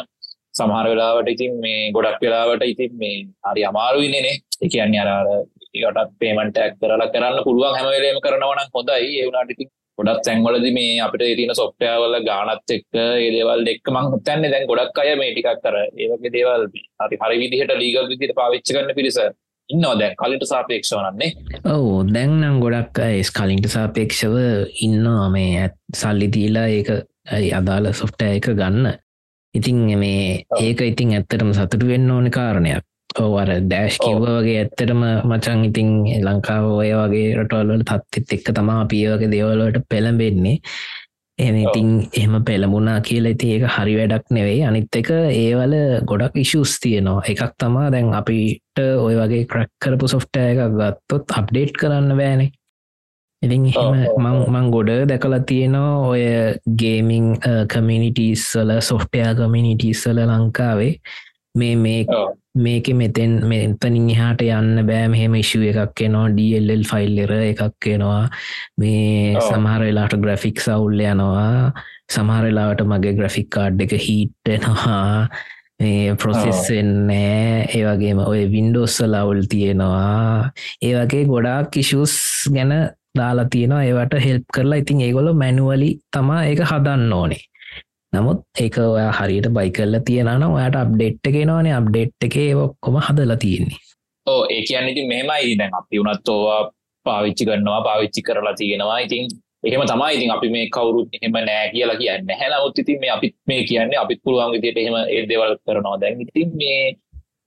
සමහර 0.59 0.87
වෙලාවට 0.93 1.33
ඉතින් 1.35 1.55
මේ 1.65 1.81
ගොඩක් 1.93 2.21
වෙලාවට 2.25 2.67
ඉතින් 2.67 2.93
මේ 2.97 3.17
හරි 3.47 3.65
අමාරුවිනනේ 3.71 4.35
එකන්න 4.61 5.01
අරාර 5.03 5.29
ඒකටත් 5.75 6.15
පේමටක් 6.21 6.79
කරලා 6.81 7.11
කරන්න 7.15 7.43
පුළුවන් 7.45 7.77
හැමවෙලේම 7.77 8.23
කරනවන 8.25 8.63
හොඳයි. 8.75 9.11
ඒවුණට 9.17 9.55
ඉතින් 9.55 9.71
ගොඩත් 9.99 10.23
තැන්වලද 10.25 10.67
මේ 10.73 11.01
අපිට 11.01 11.25
තින 11.39 11.53
සොප්ටයාවල 11.55 12.15
ගානත් 12.23 12.75
එක්ක 12.77 12.99
ඒදේවල් 13.01 13.71
එක් 13.73 13.91
මං 13.91 14.15
තැන්නේ 14.21 14.53
දැන් 14.53 14.71
ගොඩක් 14.71 15.03
අය 15.03 15.13
මේ 15.21 15.33
ටිකක් 15.33 15.61
කර 15.65 15.77
ඒවගේ 15.81 16.35
දේවල් 16.37 16.65
හරි 17.01 17.21
හරි 17.23 17.37
විදිහට 17.43 17.75
ලීගල් 17.75 18.09
විදිට 18.13 18.35
පාවිච්ච 18.37 18.71
කරන්න 18.71 18.95
පිරිස 18.95 19.19
ඉන්නවා 19.69 19.99
දැන් 20.01 20.15
කලින්ට 20.15 20.47
සාපේක්ෂවනන්නේ 20.53 21.31
ඔවු 21.73 21.97
දැන්නම් 22.09 22.63
ගොඩක් 22.65 23.03
ඒස් 23.07 23.33
කලින්ට 23.33 23.69
සාපේක්ෂව 23.69 24.37
ඉන්නවා 24.87 25.29
මේ 25.35 25.51
ඇත් 25.65 25.77
සල්ලි 25.95 26.31
දීලා 26.37 26.69
ඒක 26.71 26.91
අදාළ 27.53 27.93
සොෆ්ට 27.93 28.23
එක 28.25 28.51
ගන්න. 28.53 28.87
ඉතින් 29.55 29.99
මේ 29.99 30.45
ඒක 30.61 30.81
ඉතින් 30.83 31.17
ඇත්තටම 31.17 31.53
සතුටු 31.53 31.89
වෙන්න 31.89 32.11
ඕන 32.11 32.31
කාරණයක්. 32.31 32.85
ඕවර 33.17 33.51
ඩෑශ් 33.65 33.99
කිව්ව 34.03 34.25
වගේ 34.29 34.61
ඇත්තටම 34.63 35.03
මචන් 35.25 35.65
ඉතින් 35.69 35.91
ලංකාව 36.21 36.65
ඔය 36.71 36.91
වගේ 36.93 37.35
රටවල්වල 37.39 37.85
තත්තිත් 37.85 38.35
එක්ක 38.37 38.55
තමා 38.55 38.85
පියවගේ 38.93 39.31
දෙවලට 39.33 39.81
පෙළඹෙන්නේ. 39.89 40.61
එම 41.39 41.57
ඉතින් 41.57 41.91
එහෙම 42.11 42.35
පෙළඹුණා 42.45 43.01
කියලා 43.01 43.35
ඉති 43.35 43.51
ඒක 43.55 43.65
හරි 43.75 43.97
වැඩක් 43.99 44.31
නෙවෙයි. 44.37 44.63
අනිත් 44.69 45.01
එක 45.01 45.11
ඒවල 45.15 45.75
ගොඩක් 46.05 46.39
ඉශුස් 46.45 46.77
තියනවා. 46.85 47.25
එකක් 47.33 47.57
තමා 47.59 47.91
දැන් 47.95 48.15
අපිට 48.21 48.85
ඔය 48.85 49.15
වගේ 49.21 49.49
ක්‍රක් 49.53 49.73
කරපු 49.83 50.11
සොෆ්ටය 50.15 50.45
එකක් 50.53 50.79
ගත්තොත් 50.79 51.37
අප්ඩේට් 51.41 51.79
කරන්න 51.81 52.17
බෑනේ 52.21 52.58
ඉතින් 53.43 53.67
එහෙම 53.67 54.27
මං 54.49 54.71
ගොඩ 54.71 54.91
දැකලා 55.11 55.45
තියෙනවා 55.47 56.09
ඔය 56.09 56.23
ගේමිං 56.77 57.27
කමිනිිටස්වල 57.69 58.75
සොෆ්ටයා 58.83 59.35
කමිනිිටස්වල 59.35 60.21
ලංකාවේ. 60.25 60.93
මේ 61.55 61.77
මේ 61.77 62.07
මේක 62.57 62.89
මෙතෙන් 62.95 63.33
මෙතනින් 63.47 64.09
එහාට 64.11 64.43
යන්න 64.43 64.83
බෑ. 64.87 65.09
මෙහෙම 65.09 65.35
ඉශුව 65.35 65.63
එකක් 65.65 66.03
එනවා. 66.07 66.27
ඩල් 66.31 66.83
ෆයිල්ලෙර 66.91 67.33
එකක් 67.37 67.89
එනවා. 67.95 68.25
මේ 68.77 69.37
සමහර 69.41 69.87
වෙලාට 69.87 70.19
ග්‍රෆික් 70.19 70.61
සවුල්ල 70.61 70.99
යනවා. 71.03 71.73
සමහරලාට 72.11 72.83
මගේ 72.85 73.15
ග්‍රෆික් 73.15 73.51
කාඩ් 73.51 73.87
එක 73.87 73.95
හිට්ටනවා 73.99 75.29
මේ 75.79 76.15
ප්‍රොසෙස් 76.19 76.67
වෙන්නෑ 76.67 77.67
ඒවගේම 77.71 78.23
ඔය 78.25 78.47
වින්ඩෝස්ස 78.51 78.99
ලවුල් 79.07 79.45
තියෙනවා. 79.47 80.51
ඒ 80.83 80.95
වගේ 80.97 81.27
ගොඩාක් 81.27 81.71
කිෂුස් 81.71 82.15
ගැන 82.51 82.73
දාලා 83.15 83.49
තියෙනවා. 83.51 83.83
ඒවට 83.85 84.15
හෙල්ප් 84.25 84.45
කරලා 84.55 84.79
ඉතින් 84.83 85.01
ඒගොල 85.01 85.33
මැනුවලි 85.43 85.91
තමා 86.17 86.45
ඒක 86.45 86.61
හදන්න 86.71 87.13
ඕනේ. 87.13 87.43
නමුත් 88.13 88.41
ඒක 88.61 88.79
ඔයා 88.79 89.13
හරියට 89.13 89.49
බයි 89.57 89.71
කරලා 89.71 90.01
තියෙනන 90.07 90.45
ඔයාට 90.45 90.77
අප්ඩේට් 90.83 91.29
එකෙනවානේ 91.31 91.75
අප්ඩේට් 91.81 92.27
එක 92.29 92.37
ඔක්කොම 92.65 92.97
හදලා 93.09 93.37
තියෙන්නේ. 93.37 93.81
ඕ 94.27 94.43
ඒ 94.55 94.63
කියන්න 94.69 94.89
ඉතින් 94.93 95.09
මෙහෙමයි. 95.09 95.59
දැන් 95.59 95.75
අපි 95.81 96.01
වනත් 96.01 96.29
ඕවා 96.29 96.63
පාවිච්චි 97.07 97.45
කරනවා 97.49 97.83
පාවිච්චි 97.89 98.23
කරලා 98.23 98.55
තියෙනවා. 98.61 98.99
ඉතින් 99.07 99.29
එහෙම 99.65 99.83
තමයි 99.91 100.15
ඉතින් 100.17 100.31
අපි 100.37 100.49
මේ 100.55 100.71
කවුරුත් 100.77 101.09
එහෙම 101.17 101.37
නෑ 101.49 101.69
කියලා 101.75 101.99
කියන්න. 102.01 102.33
හැනමුත් 102.41 102.79
ඉතින් 102.79 103.01
මේ 103.01 103.13
අපිත් 103.17 103.37
මේ 103.49 103.61
කියන්නේ 103.65 104.01
අපිත් 104.05 104.21
පුළුවන් 104.25 104.53
විදියට 104.55 104.79
එහෙම 104.79 104.97
ඒ 105.17 105.23
දේවල් 105.29 105.55
කරනවා. 105.67 106.01
දැන් 106.01 106.21
ඉතින් 106.21 106.57
මේ 106.63 106.97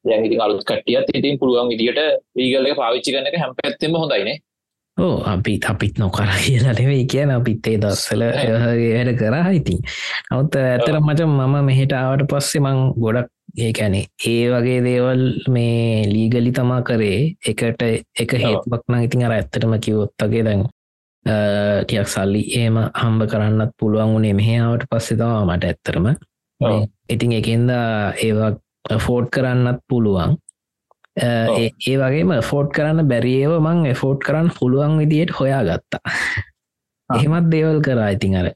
දැන් 0.05 0.25
ඉතින් 0.25 0.41
අලුත් 0.41 0.63
කට්ටියත් 0.69 1.09
ඉතින් 1.19 1.39
පුළුවන් 1.39 1.69
විදියට 1.73 1.99
ලීගල් 2.35 2.69
එක 2.69 2.79
පාවිච්චි 2.83 3.13
කරන 3.13 3.29
එක 3.29 3.37
හැම 3.41 3.53
පැත්තෙම 3.59 3.97
හොඳයිනේ 4.03 4.37
ඕ 5.01 5.17
අපිත් 5.25 5.65
අපිත් 5.65 5.99
නොකර 5.99 6.29
කියලනෙවෙයි 6.37 7.05
කියන 7.07 7.31
අපිත්තේ 7.31 7.77
දස්සල 7.79 8.23
වැඩ 8.23 9.11
කරා 9.17 9.51
ඉතින්. 9.51 9.79
නවත් 10.31 10.55
ඇතර 10.63 10.97
මච 10.99 11.19
මම 11.27 11.55
මෙහෙට 11.65 11.93
ආවට 11.95 12.27
පස්සේ 12.29 12.61
මං 12.61 12.81
ගොඩක් 12.97 13.29
ඒකැනේ 13.59 14.03
ඒ 14.27 14.43
වගේ 14.49 14.81
දේවල් 14.83 15.23
මේ 15.49 16.03
ලීගලි 16.07 16.51
තමා 16.51 16.81
කරේ 16.81 17.21
එකට 17.47 17.81
එක 18.19 18.31
හේතුවක්න 18.43 19.01
ඉතින් 19.01 19.25
අර 19.25 19.33
ඇත්තටම 19.37 19.73
කිවොත්තගේ 19.79 20.43
දැන් 20.43 20.63
ටියක් 21.25 22.07
සල්ලි 22.07 22.43
ඒම 22.57 22.77
හම්බ 22.93 23.27
කරන්නත් 23.27 23.73
පුළුවන් 23.79 24.13
වුණේ 24.13 24.33
මෙහාවට 24.33 24.87
පස්සෙ 24.89 25.15
තවා 25.15 25.41
මට 25.47 25.63
ඇත්තරම 25.65 26.07
ඉතින් 27.09 27.31
එකෙන්ද 27.31 27.73
ඒවා 28.19 28.51
ෆෝඩ් 28.99 29.27
කරන්නත් 29.29 29.83
පුළුවන් 29.89 30.37
ඒ 31.17 31.97
වගේම 31.97 32.31
ෆෝට් 32.43 32.71
කරන්න 32.71 33.07
බැරිේව 33.07 33.59
මං 33.59 33.85
එෆෝට් 33.87 34.23
කරන්න 34.23 34.49
පුළුවන් 34.59 34.97
විදියට 34.99 35.35
හොයා 35.39 35.61
ගත්තා 35.63 36.15
එහෙමත් 37.09 37.51
දේවල් 37.51 37.81
කරා 37.81 38.09
ඉතින් 38.09 38.35
අර. 38.35 38.51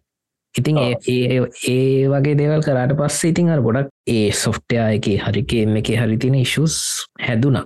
ඉතින් 0.55 0.77
ඒ 0.77 2.07
වගේ 2.07 2.35
දේවල් 2.35 2.63
කරට 2.63 2.95
පස්සේ 2.99 3.31
ඉතින් 3.31 3.49
අර 3.49 3.61
ගොඩක් 3.61 3.91
ඒ 4.07 4.31
සොෆ්ටයා 4.33 4.87
එක 4.97 5.09
හරිකේම 5.25 5.75
එක 5.77 5.91
හරිතින 5.93 6.35
ඉශුස් 6.35 6.77
හැදුනා. 7.19 7.65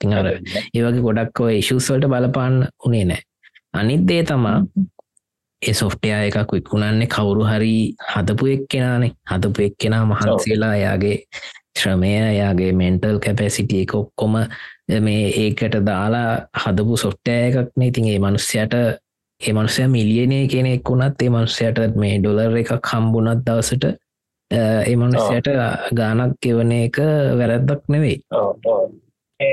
තිං 0.00 0.12
අර 0.12 0.26
ඒවගේ 0.30 1.02
ගොඩක් 1.02 1.40
ඔය 1.40 1.58
ඉශුස්වලට 1.58 2.08
බලපාන්න 2.08 2.58
උනේ 2.86 3.04
නෑ. 3.04 3.22
අනිත්දේ 3.72 4.22
තමා 4.24 4.58
ඒ 5.62 5.74
සොෆ්ටයා 5.74 6.22
එකක් 6.28 6.52
විකුණන්නේ 6.52 7.08
කවුරු 7.08 7.44
හරි 7.44 7.74
හදපු 8.12 8.52
එක්කෙනනේ. 8.56 9.12
හදපු 9.30 9.62
එක්කෙනා 9.62 10.04
මහන්සේලා 10.06 10.74
එයාගේ 10.76 11.18
ශ්‍රමය 11.76 12.12
යාගේ 12.34 12.72
මෙන්ටල් 12.72 13.18
කැපැසිටිය 13.18 13.82
එක 13.84 13.94
ඔක්කොම 13.94 14.34
මේ 15.00 15.24
ඒකට 15.36 15.76
දාලා 15.86 16.30
හදපු 16.56 16.96
සොට්ටය 16.96 17.34
එකක්නේ 17.38 17.88
ඉතින් 17.88 18.08
ඒ 18.08 18.18
මනුස්්‍යයට 18.18 18.74
ඒ 19.40 19.52
මනුසය 19.52 19.86
මිලියනය 19.88 20.38
කෙනෙක් 20.48 20.90
වුණත් 20.90 21.22
ඒ 21.22 21.30
මනුස්්‍යයට 21.30 21.78
මේ 21.96 22.18
ඩොලර් 22.18 22.56
එකක් 22.56 22.90
හම්බුණත් 22.92 23.44
දවසට 23.46 23.84
ඒ 24.50 24.96
මනුස්්‍යයට 24.96 25.48
ගානක් 25.92 26.34
ගෙවන 26.40 26.72
එක 26.72 26.98
වැරැද්දක් 27.38 27.82
නෙවෙයි. 27.88 28.18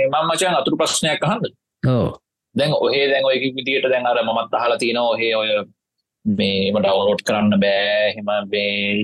මංමචයන් 0.08 0.56
අතුරු 0.56 0.78
ප්‍රශ්නයක් 0.78 1.24
අහන්න. 1.24 1.54
ඕ 1.84 2.08
දැන් 2.56 2.74
ඔහේ 2.76 3.06
දැන් 3.10 3.26
ඔය 3.26 3.38
විදිට 3.40 3.90
දැන් 3.90 4.06
අර 4.06 4.20
මත් 4.24 4.54
අහලා 4.54 4.78
තින 4.78 4.98
ඔහේ 4.98 5.36
ඔය 5.36 5.50
මේම 6.26 6.76
ඩවනෝට් 6.76 7.24
කරන්න 7.24 7.56
බෑ. 7.64 8.14
හෙම 8.16 8.30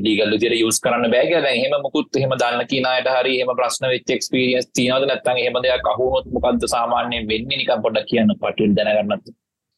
ලීගල් 0.05 0.35
විදිර 0.35 0.53
යස් 0.57 0.79
කරන්න 0.83 1.11
බෑග 1.11 1.47
හෙම 1.47 1.75
මුකුත් 1.81 2.21
හෙම 2.21 2.35
දන්න 2.35 2.67
කියනයට 2.67 3.09
හරි 3.15 3.39
එම 3.41 3.51
ප්‍රශ්න 3.55 3.89
වෙච් 3.93 4.05
ක්ස්පිරියස් 4.11 4.69
තියනද 4.73 5.07
නැත්තන් 5.07 5.41
හෙම 5.41 5.59
දෙයක් 5.63 5.91
අහුනොත් 5.93 6.29
මොකක්ද 6.35 6.67
සාමාන්‍යය 6.75 7.25
වෙන්න 7.31 7.51
නිකම් 7.51 7.83
පොඩක් 7.83 8.07
කියන්න 8.11 8.35
පටල් 8.41 8.73
දැනගන්නත්? 8.77 9.35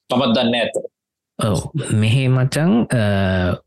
තමත් 0.10 0.32
දන්න 0.36 0.56
ඇත 0.56 0.80
ඔව. 1.40 1.60
මෙහෙ 1.94 2.24
මචං 2.28 2.72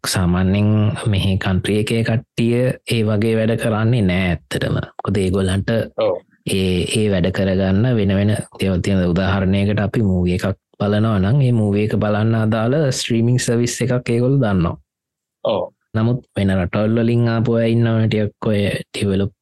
සාමාන්‍යෙන් 0.07 0.71
මෙහි 1.07 1.37
කන්ත්‍රිය 1.39 1.85
එකේ 1.85 2.03
කට්ටිය 2.05 2.65
ඒ 2.65 3.03
වගේ 3.05 3.37
වැඩ 3.39 3.55
කරන්නේ 3.63 4.03
නෑ 4.03 4.27
ඇත්තටම. 4.33 4.81
කොද 5.05 5.17
ඒගොල්ලන්ට 5.17 5.71
ඒ 6.51 6.75
ඒ 6.99 7.07
වැඩ 7.13 7.31
කරගන්න 7.37 7.95
වෙන 7.99 8.17
වෙන 8.19 8.35
දෙවතියන 8.61 9.07
උදාහරණයකට 9.07 9.87
අපි 9.87 10.03
මූග 10.03 10.29
එකක් 10.29 10.59
බලනවා 10.81 11.19
නම් 11.19 11.43
ඒ 11.47 11.53
මූවේක 11.59 11.93
බලන්න 12.05 12.39
අදාළ 12.45 12.77
ස්ත්‍රීමිං 13.01 13.39
සවිස් 13.47 13.77
එකක් 13.85 14.15
ඒගොල් 14.15 14.39
දන්නවා. 14.45 14.77
ඕ 15.45 15.63
නමුත් 15.97 16.25
වෙන 16.37 16.51
රටවල්ල 16.57 17.07
ලිං 17.07 17.29
ආපුය 17.35 17.63
ඉන්නවනටයක් 17.75 18.49
ඔය 18.51 18.61
ටිවලප් 18.87 19.33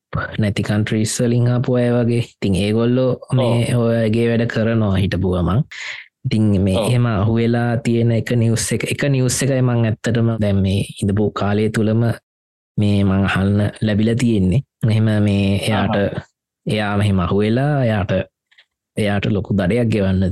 නැති 0.43 0.63
කන්ට්‍රීස්සලිං 0.69 1.49
ආපු 1.55 1.75
අය 1.81 1.89
වගේ. 1.97 2.23
තින් 2.41 2.55
ඒගොල්ලෝ 2.65 3.11
මේ 3.39 3.77
ඔයගේ 3.77 4.29
වැඩ 4.31 4.47
කරනවා 4.53 4.95
හිටපුුවමං 5.03 5.61
ඉතිං 6.27 6.63
මේ 6.63 6.79
එහෙම 6.87 7.07
අහුවෙලා 7.07 7.77
තියෙන 7.85 8.13
එක 8.13 8.33
නිවස් 8.37 8.73
එක. 8.73 8.85
එක 8.93 9.03
නිවස් 9.15 9.43
එකයි 9.43 9.63
මං 9.63 9.85
ඇත්තටම 9.91 10.31
දැම් 10.45 10.63
මේ 10.65 10.81
ඉඳපු 11.03 11.31
කාලය 11.41 11.69
තුළම 11.77 12.03
මේ 12.79 13.05
මං 13.05 13.29
අහල්න 13.29 13.61
ලැබිල 13.87 14.11
තියෙන්නේ. 14.23 14.63
එහෙම 14.89 15.09
මේ 15.27 15.47
එයාට 15.69 15.97
එයා 16.67 16.97
මෙහෙම 17.01 17.21
අහුවෙලා 17.27 17.73
එයාට 17.85 18.13
එයාට 18.99 19.27
ලොකු 19.29 19.55
දඩයක් 19.55 19.89
ගෙවන්න 19.93 20.23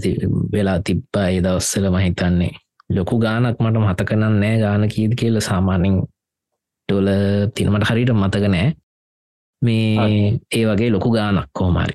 වෙලා 0.52 0.78
තිබ්බා 0.80 1.26
ඒ 1.30 1.40
දවස්සල 1.40 1.86
මහිතන්නේ 1.90 2.52
ලොකු 2.90 3.18
ගානක් 3.18 3.58
මට 3.60 3.76
මතකනන් 3.80 4.40
නෑ 4.40 4.56
ගාන 4.58 4.88
කීද 4.88 5.12
කියල 5.14 5.40
සාමානින් 5.40 5.96
ටොල 6.88 7.08
තිනමට 7.54 7.86
හරිට 7.90 8.12
මතක 8.14 8.44
නෑ. 8.48 8.68
මේ 9.62 10.38
ඒ 10.50 10.64
වගේ 10.66 10.90
ලොකු 10.90 11.10
ගානක් 11.10 11.48
කෝමරි 11.52 11.94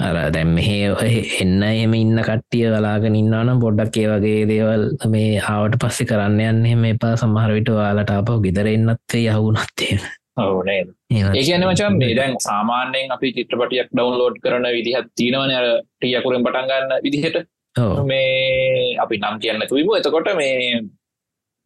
අර 0.00 0.16
දැම් 0.32 0.54
මෙහේ 0.54 0.92
එන්න 1.40 1.62
එම 1.64 1.94
ඉන්න 1.94 2.20
කට්ටිය 2.20 2.68
වලාගෙන 2.68 3.16
ඉන්නනම් 3.16 3.60
පොඩ්ඩක් 3.60 3.96
ඒ 3.96 4.08
වගේ 4.12 4.46
දේවල් 4.46 4.84
මේ 5.08 5.42
ආවට 5.46 5.76
පස්සෙ 5.82 6.04
කරන්න 6.04 6.40
යන්න 6.42 6.66
එම 6.66 6.84
එපා 6.84 7.14
සමහරවිට 7.16 7.70
වාලට 7.72 8.12
අප 8.12 8.30
ගෙදර 8.44 8.68
එන්නත්වේ 8.68 9.26
යහුනත්තේ 9.28 9.98
ඕනේ 10.42 10.80
ඒ 11.32 11.42
කියන 11.42 11.64
මචන් 11.66 11.98
මේ 11.98 12.14
දැන් 12.14 12.34
සාමාන්‍යයෙන් 12.40 13.14
අපි 13.16 13.32
චිත්‍රපටියක් 13.36 13.88
ඩවන්ලෝඩ් 13.92 14.36
කරන 14.44 14.66
විදිහත් 14.70 15.08
තියෙනවන 15.14 15.54
අර 15.54 15.66
ටියකුරෙන් 15.94 16.44
පටන්ගන්න 16.46 16.92
විදිහට. 17.04 17.38
මේ 18.04 18.96
අපි 18.98 19.16
නම් 19.18 19.36
කියන්න 19.38 19.66
තුයිම 19.68 19.90
එතකොට 19.96 20.28
මේ 20.34 20.58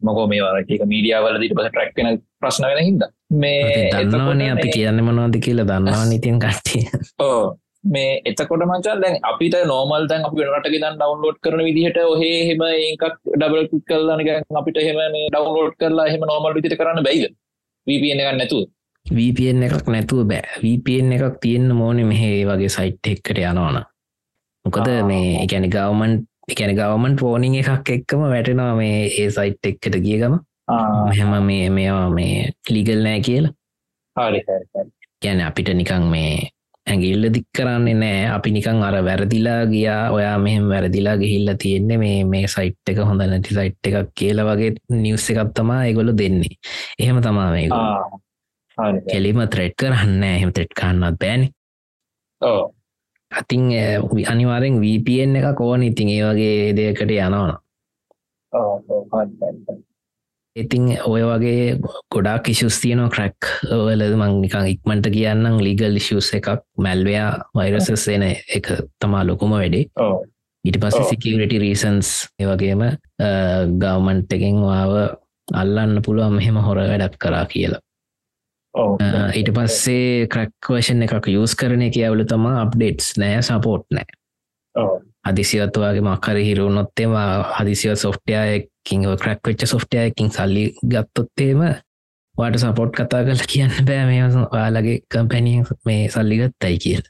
මොකෝ 0.00 0.26
මේ 0.26 0.40
වරටික 0.46 0.82
මීඩියාවල 0.86 1.36
දිට 1.42 1.54
පස 1.56 1.68
ට්‍රක්න 1.68 2.08
ප්‍රශ්න 2.40 2.64
වෙන 2.70 2.80
හිද 2.84 3.02
මේ 3.36 3.90
දන්නවනේ 4.06 4.50
අපි 4.50 4.68
කියන්න 4.70 5.02
මනවාද 5.02 5.36
කියලා 5.40 5.68
දන්නවා 5.70 6.06
නිතින් 6.06 6.40
කට්ටිය. 6.44 6.82
ඕ 7.20 7.44
මේ 7.86 8.12
එතකොට 8.24 8.64
මචන් 8.66 9.00
දැන් 9.00 9.16
අපිට 9.30 9.56
නෝමල් 9.66 10.04
දැන් 10.10 10.26
අපි 10.28 10.36
වෙනට 10.42 10.68
ගෙදන් 10.74 10.98
ඩවන්ලෝඩ් 10.98 11.38
කරන 11.40 11.62
විදිහට 11.68 11.98
ඔහේ 12.04 12.36
හෙම 12.48 12.62
ඒකක් 12.68 13.04
ඩබල් 13.34 13.64
කල්ලනක 13.88 14.30
අපිට 14.56 14.78
හෙම 14.80 15.00
මේ 15.14 15.26
ඩවන්ලෝඩ් 15.28 15.74
කරලා 15.80 16.06
හෙම 16.08 16.24
නෝමල් 16.30 16.56
විදිට 16.58 16.76
කරන්න 16.80 17.04
බැයිද 17.08 17.26
VPN 17.86 18.20
එකක් 18.20 18.36
නැතුව? 18.38 18.68
VPN 19.06 19.66
එකක් 19.66 19.88
නැතුව 19.88 20.28
බෑ. 20.28 20.60
VPN 20.62 21.12
එකක් 21.12 21.40
තියෙන්න්න 21.40 21.76
මෝන 21.76 22.00
මෙහේ 22.06 22.46
වගේ 22.46 22.68
සයිට් 22.68 23.06
එක්කට 23.06 23.38
යනවාන 23.38 23.84
මොකද 24.64 24.88
මේ 25.04 25.44
එකැනි 25.44 25.68
ගවමන් 25.68 26.14
එකැන 26.48 26.72
ගවමන් 26.76 27.16
පෝනිං 27.20 27.54
එකක් 27.60 27.90
එක්කම 27.96 28.24
වැටෙනවා 28.32 28.74
මේ 28.78 29.06
ඒ 29.06 29.28
සයිට් 29.30 29.68
එක්කට 29.70 29.98
ගියගම 30.06 30.38
මෙහෙම 31.08 31.34
මේ 31.44 31.70
මේවා 31.70 32.10
මේ 32.10 32.52
ලිගල් 32.70 33.02
නෑ 33.04 33.20
කියලා. 33.20 33.52
ගැන 35.22 35.40
අපිට 35.40 35.68
නිකං 35.74 36.08
මේ 36.14 36.48
ඇගිල්ල 36.86 37.24
දික් 37.34 37.46
කරන්නේ 37.56 37.94
නෑ. 38.02 38.26
අපි 38.36 38.50
නිකං 38.56 38.82
අර 38.88 38.96
වැරදිලා 39.08 39.60
ගියා. 39.72 40.10
ඔයා 40.16 40.36
මෙහෙම 40.38 40.68
වැරදිලා 40.68 41.16
ගිහිල්ල 41.22 41.54
තියෙන්නේ 41.62 41.98
මේ 41.98 42.18
මේ 42.24 42.46
සයිට් 42.54 42.92
එක 42.92 42.98
හොඳ 43.08 43.24
නැති 43.24 43.56
සයිට් 43.58 43.88
එකක් 43.88 44.12
කියල 44.18 44.44
වගේ 44.48 44.74
නිවස් 44.90 45.26
එකත්තමා 45.30 45.80
ඒගොල 45.86 46.12
දෙන්නේ. 46.20 46.54
එහෙම 46.98 47.20
තමා 47.24 47.50
මේ 47.56 47.68
කෙලිම 49.12 49.40
ත්‍රෙඩ් 49.48 49.74
කරන්න 49.80 50.22
එහෙම 50.22 50.52
ත්‍රෙඩ් 50.52 50.72
කන්නත් 50.80 51.18
බෑන. 51.20 51.42
අතින් 53.32 53.62
අනිවාරෙන් 54.32 54.80
වපන් 54.82 55.36
එක 55.40 55.48
කෝන 55.58 55.82
ඉතින් 55.82 56.08
ඒ 56.08 56.22
වගේ 56.28 56.74
දෙයකට 56.76 57.10
යනවන 57.10 57.52
ඉතින් 60.56 60.84
ඔය 61.06 61.22
වගේ 61.26 61.78
ගොඩා 62.14 62.38
කිශුස් 62.38 62.78
තියනෝ 62.82 63.08
ක්‍රැක් 63.10 63.48
වලද 63.70 64.14
මං 64.14 64.36
නිකං 64.44 64.68
ඉක්මට 64.70 65.08
කියන්නම් 65.14 65.58
ලීගල් 65.66 65.98
ශස් 65.98 66.30
එකක්. 66.38 66.62
මැල්වයා 66.78 67.30
වෛරසස් 67.54 68.06
එන 68.08 68.22
එක 68.28 68.70
තමා 69.02 69.24
ලොකුම 69.26 69.56
වැඩේ. 69.56 69.88
ඉට 70.64 70.78
පස්ස 70.80 71.10
සිකරටි 71.10 71.58
රීසන්ස් 71.58 72.12
ඒවගේම 72.40 72.84
ගවමන්ට් 73.80 74.36
එකෙන් 74.38 74.60
වාව 74.62 74.94
අල්ලන්න 75.52 76.02
පුළුවන් 76.02 76.38
මෙහෙම 76.38 76.60
හොර 76.66 76.78
වැඩක් 76.82 77.18
කරා 77.18 77.44
කියලා. 77.50 77.82
ඊට 79.38 79.50
පස්සේ 79.54 80.28
ක්‍රක්වර්ෂන් 80.30 81.02
එකක් 81.08 81.32
යස් 81.34 81.58
කරන 81.58 81.82
කියවලු 81.90 82.28
තමා 82.30 82.60
අප්ඩේට්ස් 82.62 83.16
නෑ 83.18 83.42
සපෝට් 83.42 83.90
නෑ 83.90 84.06
හදිසිවත්තුවාගේ 85.24 86.04
මක්කර 86.04 86.38
හිරුණොත්තේම 86.48 87.16
හදිසිව 87.56 87.96
සොෆ්ටයකින් 88.04 89.02
ක්‍රක් 89.22 89.40
වෙච්ච 89.48 89.66
සොෆ්ටයකින් 89.66 90.30
සල්ලි 90.30 90.64
ගත්තොත්තේම 90.92 91.60
වාට 92.36 92.58
සපෝට් 92.58 92.92
කතා 92.92 93.24
කල 93.24 93.42
කියන්න 93.52 93.74
බෑ. 93.88 94.04
මේ 94.06 94.22
ඔයාලගේ 94.54 94.98
කම්පැනිය 95.12 95.62
මේ 95.86 96.08
සල්ලිගත්තයි 96.08 96.78
කියල්. 96.84 97.04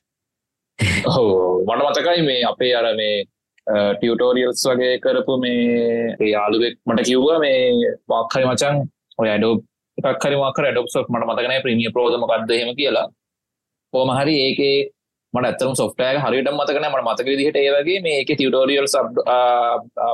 මට 1.67 1.81
මතකයි 1.89 2.23
මේ 2.23 2.41
අපේ 2.51 2.73
අර 2.77 2.89
මේ 2.97 3.25
ටියටෝරියල්ස් 3.67 4.65
වගේ 4.71 4.99
කරපු 5.05 5.39
මේ 5.45 6.31
යාළුවෙක් 6.33 6.79
මට 6.87 7.07
කිව්ව 7.09 7.29
මේ 7.45 7.95
පක්හරි 8.09 8.45
මචන් 8.47 8.83
ඔය 9.19 9.31
අඩෝ 9.37 9.55
එකක්හරි 9.99 10.37
මක්කර 10.37 10.67
ඩොක්සොක් 10.73 11.09
මට 11.09 11.27
මතකන 11.29 11.63
ප්‍රමිය 11.65 11.91
ප්‍රෝධම 11.95 12.27
කක්දහෙම 12.31 12.75
කියලා. 12.79 13.07
හෝම 13.93 14.11
හරි 14.19 14.35
ඒකේ 14.47 14.77
මට 15.35 15.47
ඇතරම් 15.49 15.75
සොෆ්ටය 15.81 16.09
හරිට 16.25 16.49
මතකන 16.59 16.87
මට 16.89 17.05
මතක 17.07 17.29
විදිහට 17.31 17.57
ඒවගේ 17.61 18.01
මේ 18.07 18.19
එක 18.23 18.31
ටියටෝරියල් 18.33 18.87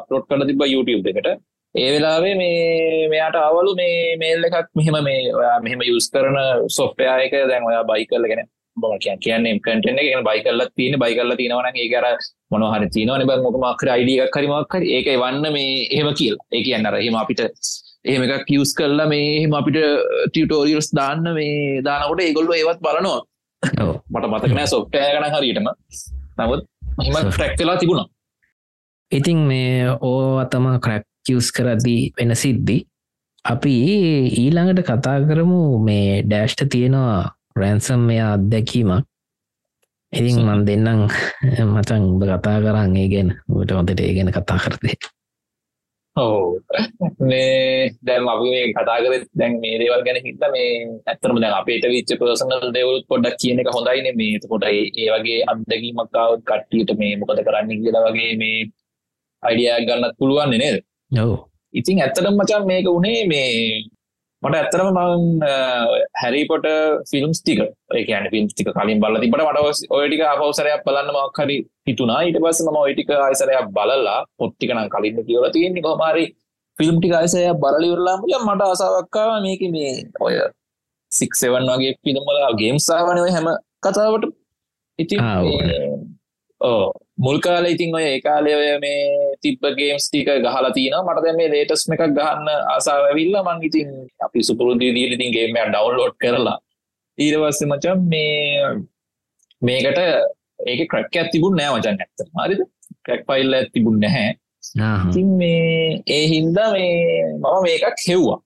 පලොට් 0.09 0.26
කල 0.30 0.44
තිබ 0.50 0.62
YouTube 0.74 1.11
එකට. 1.12 1.28
ඒ 1.74 1.90
වෙලාවේ 1.94 2.35
මේ 2.40 3.09
මෙයාට 3.12 3.37
අවලු 3.40 3.74
මේ 3.80 4.16
මේල් 4.22 4.46
එකක් 4.48 4.70
මෙහෙම 4.78 4.96
මේ 5.09 5.20
ඔයා 5.40 5.59
මෙහෙම 5.66 5.83
යුස් 5.90 6.09
කරන 6.14 6.38
සොෆ්ටය 6.78 7.11
එක. 7.26 7.37
දැන් 7.50 7.68
ඔයා 7.70 7.85
බයි 7.90 8.06
කරලගෙන 8.12 8.42
බම 8.76 8.96
කිය 9.04 9.16
කියන්නේ 9.26 9.61
කටන 9.66 10.00
එක. 10.02 10.11
බයි 10.28 10.40
කල්ල 10.46 10.64
තියන 10.78 10.98
බයි 11.02 11.18
කල්ල 11.18 11.37
තිනවන 11.40 11.78
ඒ 11.83 11.88
කර 11.92 12.06
මොනහර 12.52 12.88
තිනවන 12.96 13.26
බ 13.30 13.38
මොකමක්කර 13.46 13.92
අයිඩියක් 13.96 14.33
කරිමක්කර 14.37 14.83
ඒක 14.96 15.12
වන්න 15.24 15.46
මේ 15.56 15.87
එහෙම 15.94 16.11
කියල්. 16.20 16.37
ඒ 16.56 16.62
කියන්නර 16.66 16.94
එහෙම 17.02 17.20
අපිට 17.22 17.42
එහෙම 18.11 18.22
එකක් 18.26 18.46
කිවස් 18.50 18.72
කරලා 18.78 19.11
මේ 19.12 19.26
එහෙම 19.38 19.59
අපිට 19.61 19.78
ටියටෝරියල්ස් 20.30 20.88
දාන්න 21.00 21.35
මේ 21.38 21.83
දානකොට 21.88 22.24
ඒගොල්ලු 22.26 22.56
ඒවත් 22.61 22.80
බලනවා. 22.87 23.20
මට 23.62 24.27
මතකනෑ 24.27 24.66
සොෆ්ටය 24.66 24.99
ගන 24.99 25.27
හරියටම. 25.35 25.68
නමුත් 26.38 26.64
හිම 27.05 27.14
ට්‍රැක් 27.27 27.59
වෙලා 27.59 27.77
තිබුණා. 27.77 28.07
ඉතින් 29.12 29.38
මේ 29.51 29.96
ඕ 30.01 30.38
අතම 30.38 30.66
ක්‍රැක්කියස් 30.81 31.53
කරදී 31.53 32.12
වෙන 32.16 32.37
සිද්ධි. 32.37 32.79
අපි 33.44 33.75
ඊළඟට 34.40 34.83
කතා 34.85 35.18
කරමු 35.29 35.61
මේ 35.79 36.23
ඩෑෂ්ට 36.23 36.64
තියෙනවා 36.70 37.20
රැන්සම් 37.57 38.01
මෙයා 38.01 38.33
අත්දැකීමක්. 38.33 39.07
ඉතින් 40.12 40.42
මන් 40.42 40.66
දෙන්නම් 40.66 41.07
මචන් 41.66 42.03
උඹ 42.03 42.23
කතා 42.25 42.59
කරන්න 42.61 42.96
ඒ 42.96 43.09
ගැන. 43.09 43.31
ට 43.66 43.70
හොඳට 43.70 44.01
ඒ 44.01 44.12
ගැන 44.14 44.33
කතා 44.33 44.59
කරදේ 44.59 44.96
ඔව් 46.16 46.59
මේ 47.20 47.90
දැන් 48.03 48.27
අපි 48.27 48.46
මේ 48.46 48.64
කතා 48.70 48.99
කරේ 48.99 49.20
දැන් 49.33 49.53
මේ 49.61 49.79
දේවල් 49.79 50.03
ගැන 50.07 50.18
හිතා 50.25 50.51
මේ 50.51 50.70
ඇත්තටම 51.07 51.38
දැන් 51.42 51.55
අපේට 51.55 51.85
විච්ච 51.87 52.11
පර්සනල් 52.18 52.73
දේවල් 52.73 52.99
පොඩ්ඩක් 53.09 53.38
කියන 53.40 53.62
එක 53.62 53.70
හොඳයිනේ 53.70 54.14
මේ 54.14 54.35
එතකොට 54.37 54.66
ඒ 54.66 55.09
වගේ 55.12 55.38
අත්දැකීමක් 55.46 56.16
ආවොත් 56.16 56.42
කට්ටියට 56.42 56.90
මේ 56.99 57.12
මොකද 57.16 57.42
කරන්න 57.46 57.70
කියලා 57.77 58.05
වගේ 58.09 58.33
මේ 58.42 58.59
අයිඩියා 59.42 59.79
ගන්නත් 59.81 60.18
පුළුවන් 60.18 60.53
නේද? 60.55 60.77
ඔව්. 61.12 61.33
ඉතින් 61.75 62.01
ඇත්තටම 62.01 62.35
මචං 62.35 62.66
මේක 62.66 62.87
උනේ 62.88 63.23
මේ 63.27 63.51
මට 64.42 64.57
ඇත්තරම 64.59 64.88
මං 64.90 65.24
හැරිපොට 66.20 66.66
ෆිල්ම්ස් 67.11 67.40
ටික 67.40 67.59
ඒ 67.61 68.03
කියන්නේ 68.07 68.33
ෆිල්ම්ස් 68.35 68.53
ටික 68.55 68.70
කලින් 68.76 69.00
බලලා 69.03 69.20
තිබ්බට 69.22 69.42
මට 69.42 69.90
ඔය 69.90 70.07
ටික 70.07 70.22
ආපෞසරයක් 70.24 70.85
බලන්න 70.87 71.11
මොකක් 71.16 71.40
හරි 71.42 71.57
හිතුණා. 71.87 72.20
ඊට 72.24 72.38
පස්සේ 72.44 72.66
මම 72.66 72.79
ඔය 72.81 72.94
ටික 72.94 73.11
ආයසරයක් 73.16 73.68
බලලා 73.76 74.20
පොත් 74.38 74.55
ටික 74.55 74.72
නම් 74.74 74.88
කලින්ම 74.94 75.18
කියවලා 75.26 75.53
තියෙන්නේ 75.57 75.85
කොහොම 75.87 76.05
හරි 76.07 76.24
ෆිල්ම් 76.76 76.96
ටික 76.98 77.12
ආයසරයක් 77.12 77.61
බලලා 77.62 77.85
ඉවරලාම 77.88 78.20
මට 78.46 78.68
ආසාවක් 78.68 79.16
ආවා 79.16 79.40
මේකේ 79.46 79.70
මේ 79.76 79.92
ඔය 80.20 80.35
6 81.12 81.42
7 81.42 81.68
වගේ 81.72 82.57
ගේම්ස් 82.61 82.88
ආවනේ 82.90 83.26
ඔය 83.26 83.33
හැම 83.37 83.48
කතාවට 83.85 84.24
ඉතින් 84.98 85.20
ඕ 86.61 86.85
මුල් 87.24 87.38
කාල 87.44 87.64
ඉතින් 87.68 87.94
ඔය 87.94 88.04
ඒකාලය 88.04 88.52
ඔය 88.59 88.68
මේ 88.85 89.00
තිබ්බ 89.42 89.62
ගේම්ස් 89.78 90.04
ටික 90.09 90.28
ගහලා 90.44 90.72
තියෙනවා. 90.76 91.04
මට 91.06 91.24
දැන් 91.24 91.37
මේ 91.40 91.50
ලේටස්ට් 91.54 91.92
එකක් 91.94 92.04
ගහන්න 92.18 92.48
ආසාව 92.74 93.02
ඇවිල්ලා 93.09 93.42
මං 93.46 93.64
ඉතින් 93.68 93.88
අපි 94.26 94.44
සුපුරුදු 94.48 94.80
විදිහට 94.80 95.16
ඉතින් 95.16 95.35
ගේම් 95.37 95.56
එක 95.56 95.70
ඩවුන්ලෝඩ් 95.72 96.16
කරලා 96.22 96.59
ඊට 97.18 97.37
පස්සේ 97.42 97.70
මචං 97.70 98.00
මේ 98.12 98.30
මේකට 99.62 100.00
ඒක 100.66 100.80
ක්‍රැක් 100.92 101.11
එකක් 101.14 101.33
තිබුණ 101.35 101.59
නෑ 101.59 101.74
මචං 101.74 101.96
ඇත්තටම. 101.96 102.33
හරිද? 102.44 102.62
ක්‍රැක් 103.04 103.22
ෆයිල් 103.28 103.59
එකක් 103.59 103.70
තිබුණ 103.74 104.00
නැහැ. 104.04 104.33
ඉතින් 105.09 105.28
මේ 105.42 106.00
ඒ 106.09 106.24
හින්දා 106.33 106.68
මේ 106.72 106.96
මම 107.35 107.61
මේකක් 107.66 108.00
හෙව්වා. 108.09 108.38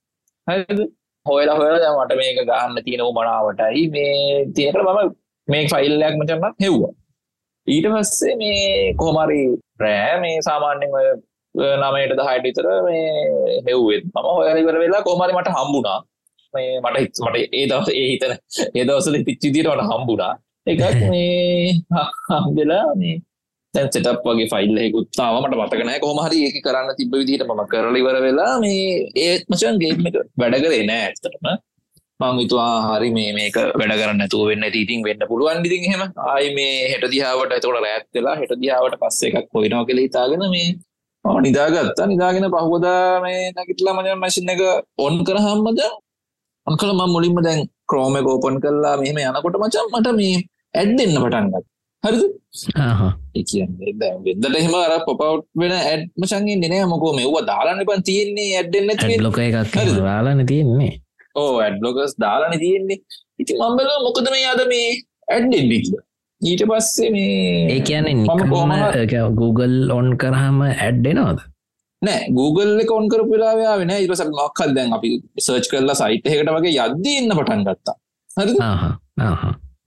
හරිද? 0.47 0.83
හොයලා 1.27 1.57
හොයලා 1.61 1.81
දැන් 1.85 1.97
මට 2.01 2.19
මේක 2.21 2.43
ගන්න 2.43 2.85
තියෙන 2.85 3.07
උමනාවටයි 3.07 3.87
මේ 3.91 4.45
තියෙනකොට 4.55 4.87
මම 4.89 5.17
මේ 5.49 5.65
ෆයිල් 5.69 5.97
එකක් 6.03 6.17
මචං 6.19 6.39
මම 6.41 6.55
හෙව්වා 6.61 6.93
ඊට 7.67 7.87
පස්සේ 7.89 8.35
මේ 8.37 8.95
කොහමරි 8.95 9.41
රෑ 9.79 10.17
මේ 10.21 10.37
සාමාන්‍යෙන් 10.43 10.97
ඔය 10.97 11.07
නමයට 11.79 12.17
දහයට 12.19 12.45
විතර 12.45 12.67
මේ 12.83 13.05
හෙව්වෙත් 13.67 14.05
මම 14.07 14.27
හොයරිවර 14.31 14.79
වෙලා 14.79 15.03
කොහමරි 15.03 15.33
මට 15.33 15.55
හම්බුණා. 15.57 15.99
මේ 16.55 16.81
මට 16.81 17.23
මට 17.23 17.37
ඒ 17.53 17.67
දවස 17.67 17.89
ඒ 17.93 18.09
හිතන 18.09 18.35
ඒ 18.71 18.85
දවසල 18.85 19.17
පිච්චිදියට 19.25 19.71
මට 19.71 19.87
හම්බුණා. 19.91 20.33
එකක් 20.67 20.83
මේ 21.13 21.73
හම්දලා 22.33 22.85
මේ 22.97 23.17
තැන් 23.75 23.89
සෙටප් 23.89 24.27
වගේ 24.27 24.49
ෆයිල් 24.53 24.77
හෙකුත්තාව 24.79 25.35
මට 25.41 25.57
මතකනෑ 25.59 26.01
කොහමහරි 26.01 26.39
ඒක 26.47 26.59
කරන්න 26.63 26.97
තිබ 26.97 27.15
විදිහට 27.15 27.47
මම 27.49 27.63
කරලිවර 27.67 28.19
වෙලා 28.23 28.55
මේ 28.61 28.85
ඒත් 29.23 29.45
මචන් 29.49 29.81
ගේම 29.81 30.05
වැඩ 30.41 30.61
කරේ 30.63 30.85
නෑ 30.85 31.07
ඇත්තටම 31.07 31.47
මං 32.21 32.37
විතුවා 32.39 32.75
හරි 32.87 33.09
මේ 33.17 33.31
මේක 33.37 33.57
වැඩ 33.79 33.93
කරන්න 34.01 34.23
ඇතුව 34.25 34.43
වෙන්න. 34.51 34.65
ඉතින් 34.83 35.01
වෙන්න 35.07 35.23
පුළුවන්. 35.31 35.65
ඉතින් 35.69 35.85
හෙම 35.93 36.03
ආයි 36.31 36.51
මේ 36.59 36.75
හෙට 36.93 37.05
දිහාාවට 37.15 37.55
ඇතකොට 37.57 37.81
රැත් 37.87 38.07
වෙලා 38.17 38.37
හෙට 38.41 38.55
දිහාාවට 38.63 38.97
පස්ස 39.03 39.21
එකක් 39.29 39.49
කොයිනවා 39.55 39.85
කෙළ 39.89 40.03
හිතාගෙන 40.05 40.45
මේ 40.55 40.69
නිදාගත්තා. 41.47 42.07
නිදාගෙන 42.13 42.47
පහුවදා 42.55 43.03
මේ 43.25 43.43
නැගිටලා 43.57 43.97
මජ 43.99 44.17
මැසින් 44.23 44.55
එක 44.55 44.63
ඔන් 45.07 45.15
කරහම්මද 45.29 45.81
අන් 46.67 46.75
කළ 46.81 46.95
මං 46.99 47.15
මුලින්ම 47.17 47.39
දැන් 47.47 47.61
ක්‍රෝම 47.91 48.17
ගෝපන් 48.27 48.57
කරලා 48.65 48.97
මෙහෙම 49.03 49.23
යනකොට 49.29 49.61
මචන් 49.63 49.87
මට 49.93 50.17
මේ 50.21 50.35
ඇඩ් 50.81 50.93
දෙන්න 50.99 51.17
පටන්ගත් 51.25 51.67
හරිද? 52.05 52.25
කියන්නේ 53.51 53.93
වෙදට 54.25 54.59
එහෙම 54.61 54.75
අර 54.87 54.95
පොපව් 55.09 55.43
වෙන 55.61 55.75
ඇඩ් 55.79 56.03
මචන්ගේ 56.21 56.61
නෑ. 56.63 56.85
මොකෝ 56.93 57.13
මෙව්ව 57.19 57.37
දාලාන 57.51 57.87
පන් 57.89 58.07
තියෙන්නේ. 58.11 58.51
ඇඩ්ඩෙන්න 58.59 59.27
ලොක 59.27 59.41
එකක් 59.47 59.75
දාලාන 59.99 60.47
තියෙන්නේ 60.53 60.93
ඕ 61.43 61.53
ඇඩ්ලොගස් 61.67 62.15
දාලාන 62.25 62.59
තියෙන්නේ. 62.65 63.01
ඉති 63.43 63.53
මම්බල 63.61 63.91
මොකද 64.07 64.29
මේ 64.35 64.51
අද 64.53 64.63
මේ 64.73 64.91
ඇඩ්ඩෙන්ඩික්ද 65.35 65.95
ඊට 66.41 66.63
පස්සේ 66.71 67.11
මේ 67.17 67.41
ඒ 67.75 67.81
කියන්නේ 67.89 69.27
Google 69.41 69.77
ඔන් 69.99 70.09
කරහම 70.23 70.63
ඇඩ්ඩෙනවද 70.69 71.41
නෑ 72.03 72.31
Google 72.39 72.73
එක 72.85 72.93
ඔන් 72.99 73.09
කර 73.13 73.23
පිලාවා 73.31 73.75
වෙන 73.81 73.93
ඉරස 73.97 74.23
මක්කල් 74.29 74.73
දැන් 74.77 74.95
අපි 74.97 75.11
සර්ච් 75.47 75.69
කරලා 75.73 75.99
සයිට් 76.01 76.31
එකට 76.31 76.55
වගේ 76.57 76.75
යද්ද 76.87 77.07
එන්න 77.19 77.37
පටන් 77.39 77.67
ගත්තා. 77.69 77.97
හරි 78.31 78.55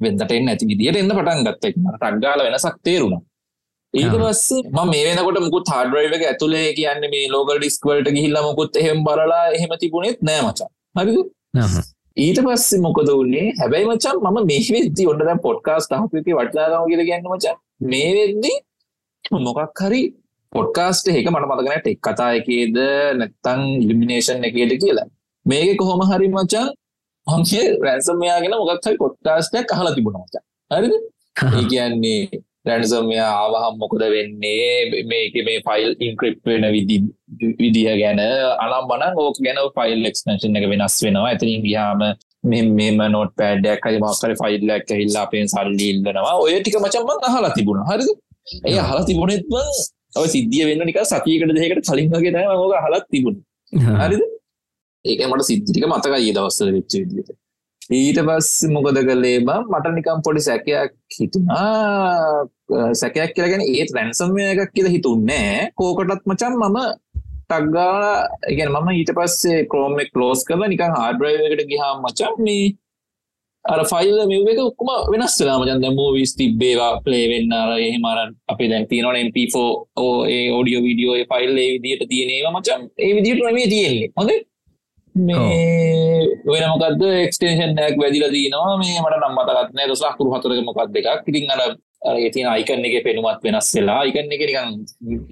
වෙදට 0.03 0.35
එන්න 0.37 0.51
ඇති 0.51 0.69
විදිට 0.71 0.99
එන්න 1.01 1.15
පටන් 1.17 1.43
ගත්තෙක් 1.47 1.75
ටක්ගාල 1.77 2.45
වෙනසක් 2.47 2.77
තේරුණා. 2.87 3.21
ඊට 3.93 4.15
පස්සේ 4.23 4.61
ම 4.75 4.91
මේ 4.93 5.03
වෙනකොට 5.07 5.39
මුකුත් 5.45 5.73
හාඩරයිව 5.73 6.17
එක 6.17 6.25
ඇතුලේ 6.31 6.67
කියන්නේ 6.79 7.13
මේ 7.15 7.31
ලෝකල් 7.35 7.59
ඩිස්කවලට 7.61 8.13
ගිහිල්ල 8.17 8.39
මුකුත් 8.49 8.81
එහෙම 8.81 8.99
බලලා 9.07 9.43
එහෙම 9.57 9.73
තිබුණෙත් 9.83 10.21
නෑ 10.29 10.41
මචා. 10.47 10.69
හරිද 10.99 11.17
ඊට 12.17 12.39
පස්සේ 12.45 12.79
මොකද 12.79 13.09
වන්නේ 13.09 13.47
හැබැයි 13.59 13.87
මචන් 13.87 14.17
මම 14.23 14.39
මේ 14.45 14.61
වෙද්දි 14.75 15.03
ඔන්න 15.07 15.19
දැන් 15.19 15.39
පොඩ්කාස්ට් 15.39 15.91
අහපු 15.91 16.17
එකේ 16.17 16.37
වටිනාකම 16.37 16.87
කියලා 16.89 17.07
කියන්නේ 17.09 17.33
මචන් 17.33 17.57
මේ 17.91 18.09
වෙද්දි 18.17 18.53
මොකක් 19.45 19.81
හරි 19.81 20.01
පොඩ්කාස්ට් 20.53 21.07
එක 21.09 21.29
මට 21.29 21.45
මතක 21.45 21.63
නැහැ 21.65 21.81
ටෙක් 21.81 21.99
කතා 22.01 22.31
එකේද 22.39 22.77
නැත්නම් 23.19 23.61
ඉලිමිනේෂන් 23.83 24.43
එකේද 24.49 24.71
කියලා. 24.83 25.07
මේකේ 25.45 25.75
කොහොම 25.75 26.01
හරි 26.11 26.27
මචන් 26.29 26.67
මම 27.27 27.77
රැන්සම් 27.83 28.17
මෙයාගෙන 28.23 28.55
මොකක් 28.61 28.85
හරි 28.85 28.97
පොඩ්කාස්ට් 29.03 29.57
එකක් 29.59 29.73
අහලා 29.75 29.95
තිබුණා 29.95 30.23
මචන් 30.25 30.43
හරිද? 30.71 30.93
ඒ 31.53 31.65
කියන්නේ 31.71 32.21
රැන්සම් 32.69 33.05
මෙයා 33.11 33.31
ආවහම් 33.41 33.75
මොකද 33.81 34.03
වෙන්නේ? 34.13 35.03
මේක 35.11 35.35
මේ 35.47 35.57
ෆයිල් 35.67 35.89
ඉන්ක්‍රිප් 36.07 36.37
වෙන 36.49 36.65
විදි 36.75 36.97
විදිහ 37.61 37.85
ගැන 38.01 38.21
අනම් 38.65 38.87
බනන් 38.91 39.19
ඕක 39.23 39.41
ගැන 39.47 39.59
ෆයිල් 39.77 40.09
එක්ස්නේෂන් 40.11 40.57
එක 40.59 40.69
වෙනස් 40.73 40.97
වෙනවා. 41.05 41.27
ඇතිරින් 41.31 41.65
ගියාම 41.67 42.01
මෙම 42.79 43.03
නොට 43.15 43.33
පෑඩයක් 43.41 43.85
හරි 43.85 43.99
මක්කර 44.03 44.33
ෆයිල්ලක් 44.41 44.95
හිල්ලා 45.01 45.25
අපෙන් 45.27 45.51
සල්ලි 45.53 45.89
ඉල්ලනවා. 45.91 46.33
ඔය 46.43 46.55
ටික 46.57 46.79
මචම්මන් 46.83 47.27
අහලා 47.29 47.53
තිබුණ. 47.57 47.83
හරිද? 47.91 48.09
ඒ 48.67 48.79
අහලා 48.85 49.05
තිබුණෙත්ම 49.09 49.53
ඔය 50.21 50.27
සිද්ධිය 50.35 50.65
වෙන්න 50.69 50.87
නික 50.89 50.99
සතියකට 51.05 51.53
දෙකට 51.59 51.85
කලින් 51.89 52.09
වගේ 52.15 52.33
තම 52.35 52.51
ඕක 52.55 52.75
හලත් 52.85 53.05
තිබුණ. 53.13 53.37
හරිද? 54.01 54.23
ඒක 55.05 55.27
මට 55.27 55.43
සිද්ධික 55.45 55.85
මතක 55.87 56.13
ඒ 56.15 56.31
දවස්සල 56.33 56.71
වෙච්ච 56.75 56.93
විදිට 57.01 57.29
ඊට 57.89 58.19
පස් 58.19 58.49
මොකද 58.67 58.97
කළේ 58.99 59.39
බම් 59.39 59.67
මට 59.71 59.91
නිකම් 59.95 60.23
පොඩි 60.23 60.41
සැකයක් 60.41 60.95
හිතුනා 61.15 62.47
සැකයක් 62.93 63.31
කියලගෙන 63.35 63.63
ඒත් 63.65 63.93
රැන්සම්ය 63.95 64.43
එකක් 64.45 64.73
කියල 64.75 64.89
හිතුන්නෑ 64.91 65.69
කෝකටත් 65.75 66.25
මචන් 66.25 66.57
මම 66.59 66.79
ටක්ගාලා 67.47 68.17
ඉගෙන 68.49 68.73
මම 68.73 68.89
ඊට 68.91 69.13
පස්සේ 69.15 69.61
ක්‍රෝම 69.71 69.95
කලෝස් 70.13 70.43
කරල 70.43 70.67
නිකං 70.67 70.97
හාඩරයකට 70.97 71.63
ගහා 71.71 71.93
මචන් 72.01 72.35
මේ 72.43 72.75
අර 73.65 73.79
ෆයිල් 73.91 74.17
මෙක 74.47 74.59
ඔක්කම 74.59 74.89
වෙනස් 75.13 75.37
වෙලා 75.39 75.57
මචන් 75.61 75.81
දැ 75.83 75.93
මූවිස් 75.93 76.35
තිබ්බේවා 76.39 76.91
පලේවෙන්න 77.05 77.51
අර 77.53 77.71
එහෙමරන් 77.77 78.35
අපි 78.51 78.69
දැන් 78.71 78.85
තියනවන 78.91 79.17
MP4 79.23 79.63
ඕ 80.03 80.13
ඒ 80.27 80.43
ඕඩියෝ 80.51 80.83
වීඩියෝ 80.87 81.15
ෆයිල් 81.31 81.57
ඒ 81.57 81.71
විදිට 81.75 82.03
තියනවා 82.11 82.53
මචන් 82.55 82.81
ඒ 82.99 83.11
විදිට 83.15 83.43
මේ 83.57 83.67
තියෙන්නේ. 83.73 84.11
හොඳ? 84.17 84.31
මේ 85.19 86.27
වෙන 86.45 86.65
මොකක්ද 86.73 87.01
එක්ස්ටේෂන්යක් 87.23 87.97
වැදිල 88.01 88.27
දීනවා 88.35 88.77
මේ 88.81 89.01
මට 89.03 89.19
නම් 89.19 89.35
මතකත්නෑ 89.37 89.89
දොස් 89.89 90.05
ලක්කුරු 90.05 90.35
හතරක 90.35 90.63
මොකක් 90.67 90.93
දෙකක් 90.93 91.27
ඉතින් 91.31 91.51
අර 91.55 91.61
ඒතින 92.17 92.47
අයිකන්න 92.47 92.87
එක 92.87 93.03
පෙනුමත් 93.05 93.43
වෙනස් 93.43 93.73
වෙලා 93.75 93.99
අයිකන්න 94.05 94.31
එක 94.35 94.45
නිකන් 94.47 94.71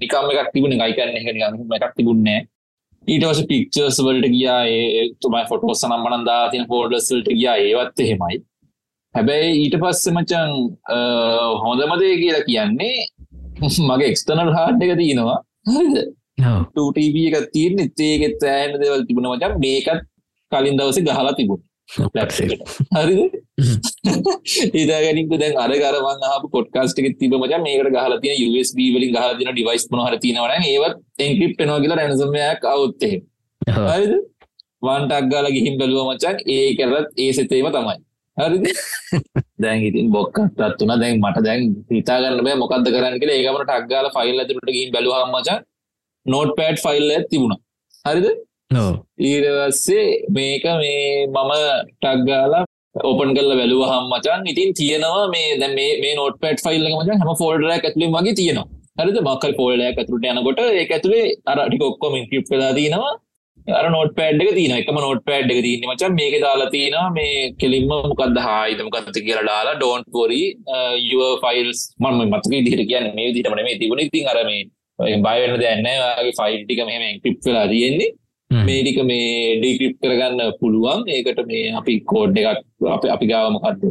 නිකම් 0.02 0.34
එකක් 0.34 0.52
තිබුණ 0.54 0.84
අයිකන්න 0.88 1.16
එක 1.18 1.32
නිකම් 1.32 1.74
එකක් 1.78 1.96
තිබුන්නේ 1.96 2.40
ඊටවස 3.04 3.40
පික්චර්ස් 3.50 3.98
වලට 4.02 4.28
ගියා 4.34 4.60
ඒ 4.66 5.02
තුමයි 5.22 5.44
ෆොටෝස් 5.50 5.82
නම්මනන්දා 5.86 6.42
තින 6.52 6.64
පෝඩස්වලට 6.70 7.28
ගියා. 7.30 7.56
ඒවත් 7.58 8.00
එහෙමයි. 8.00 8.36
හැබැයි 9.14 9.52
ඊට 9.62 9.76
පස්ස 9.82 10.10
මචන් 10.12 10.50
හොඳමදය 11.62 12.08
කියලා 12.22 12.46
කියන්නේ 12.48 12.96
මගේ 13.88 14.08
එක්ස්ටනල් 14.10 14.50
හාඩ් 14.56 14.82
එක 14.82 14.94
තියෙනවා. 15.00 15.38
හරිද 15.70 15.96
ටටව 16.38 17.16
එක 17.30 17.48
තියන 17.52 17.80
ඒගෙත් 17.80 18.44
ෑන 18.48 18.76
දෙවල් 18.82 19.06
තිබුණ 19.08 19.30
මචන් 19.30 19.56
මේකත් 19.58 20.04
කලින් 20.52 20.78
දවස 20.78 20.98
ගහලා 21.02 21.34
තිබුණ. 21.34 21.62
හරි 22.96 23.14
ඒදාගනික 24.72 25.28
දැන් 25.34 25.56
අර 25.56 25.72
ගරවන් 25.74 26.24
හප 26.28 26.50
පොට්කාස්ටක 26.52 27.08
තිබ 27.20 27.34
මච. 27.34 27.52
මේකට 27.60 27.90
ගහල 27.96 28.16
තින 28.22 28.34
USB 28.48 28.78
වලින් 28.96 29.12
ගහදින 29.16 29.50
ඩිවයිස් 29.50 29.86
පන 29.90 30.02
හර 30.06 30.16
තිනවන 30.18 30.64
ඒවත් 30.64 30.96
එන්ක්‍රිප් 31.20 31.60
නවා 31.60 31.82
කියලා 31.82 32.00
රැනසමයක් 32.00 32.66
අවුත්තේ 32.66 33.14
හරිද? 33.62 34.12
වන්ටක් 34.82 35.30
ගාල 35.30 35.46
ගිහිම් 35.50 35.78
බැලුව 35.78 36.02
මචන් 36.08 36.36
ඒ 36.48 36.66
කරත් 36.78 37.08
ඒ 37.16 37.30
සතේම 37.32 37.70
තමයි. 37.70 37.96
හරිද? 38.36 38.66
දැන් 39.62 39.86
ඉතින් 39.88 40.10
බොක්කත් 40.10 40.60
වුන 40.80 40.92
දැන් 41.02 41.16
මට 41.20 41.44
දැන් 41.46 41.62
හිතාගන්න 41.90 42.60
මොකක්ද 42.62 42.92
කරන්න 42.94 43.16
කියලා. 43.20 43.38
ඒකමට 43.38 43.66
ටක්ගාල 43.70 44.12
ෆයිල් 44.16 44.42
ඇතුට 44.42 44.70
ගිහිම් 44.70 44.92
බැලුවම 44.92 45.32
මචන් 45.32 45.64
නෝට් 46.34 46.52
පෑඩ් 46.58 46.78
ෆයිල් 46.84 47.06
ඇත් 47.16 47.26
තිබුණා. 47.32 47.60
හරිද? 48.04 48.26
ඊරවස්සේ 49.30 50.06
මේක 50.36 50.64
මේ 50.80 51.26
මම 51.26 51.52
ටක්ගාලා 52.02 52.64
ඕපන් 53.08 53.30
කල්ල 53.36 53.52
වැලුව 53.60 53.82
හම් 53.90 54.06
මචන් 54.12 54.48
ඉතින් 54.52 54.72
තියෙනවා 54.80 55.26
මේ 55.34 55.50
දැ 55.60 55.70
මේ 55.76 56.14
නෝට 56.20 56.40
පට 56.42 56.64
ෆයිල්ල 56.66 56.88
මචන් 56.94 57.22
හම 57.22 57.36
ෆෝල්ඩර 57.42 57.70
ඇතුලින් 57.74 58.16
වගේ 58.16 58.34
තියෙනවා. 58.40 58.66
හරිද? 59.00 59.16
මක්කල් 59.28 59.54
පෝල්ඩයක් 59.60 59.98
ඇතුරට 60.00 60.26
යනකොට 60.32 60.60
ඒ 60.64 60.84
ඇතුලේ 60.96 61.24
අරටි 61.52 61.84
ඔක්කොම 61.90 62.14
කිප් 62.32 62.44
කලා 62.50 62.72
තිනවා 62.78 63.14
අර 63.78 63.86
නොට 63.94 64.12
පෑඩ්ක 64.18 64.50
තින 64.58 64.72
එකම 64.78 64.98
නොට 65.04 65.22
පෑඩ් 65.28 65.52
එක 65.54 65.60
තින්න 65.66 65.86
මචන්. 65.90 66.12
මේක 66.20 66.34
දාලා 66.46 66.70
තිනවා 66.74 67.08
මේ 67.18 67.34
කෙලින්ම 67.60 67.86
මොකක්ද 67.90 68.38
හායිද 68.46 68.80
මොකක්ද 68.86 69.18
කියලා 69.26 69.46
දාලා 69.50 69.76
ඩෝන්් 69.78 70.02
පොරි 70.16 70.42
යුව 71.10 71.22
ෆයිල්ස් 71.44 71.80
මම 72.02 72.22
මතක 72.30 72.64
දිට 72.66 72.82
කියන්න 72.90 73.14
මේ 73.18 73.34
දිටමන 73.36 73.62
මේ 73.68 73.78
තිබුණ. 73.82 74.04
ඉතින් 74.06 74.72
අර 74.98 75.06
මේ 75.06 75.18
බයවෙන්න 75.24 75.60
දැන්න 75.62 75.88
ගේ 76.18 76.36
ෆයිල් 76.38 76.60
ටික 76.62 76.80
මෙහම 76.88 77.04
ක්‍රිප් 77.22 77.38
වෙලා 77.46 77.66
තියෙන්නේ. 77.72 78.14
මේටික 78.50 78.98
මේ 79.04 79.58
ඩීක්‍රිප් 79.58 79.94
කරගන්න 80.00 80.40
පුළුවන්. 80.60 81.04
ඒකට 81.08 81.40
මේ 81.46 81.74
අපි 81.80 81.94
කෝඩ් 82.04 82.38
එකක් 82.38 82.48
අප 82.88 83.04
අපි 83.16 83.26
ගාවමකත් 83.32 83.84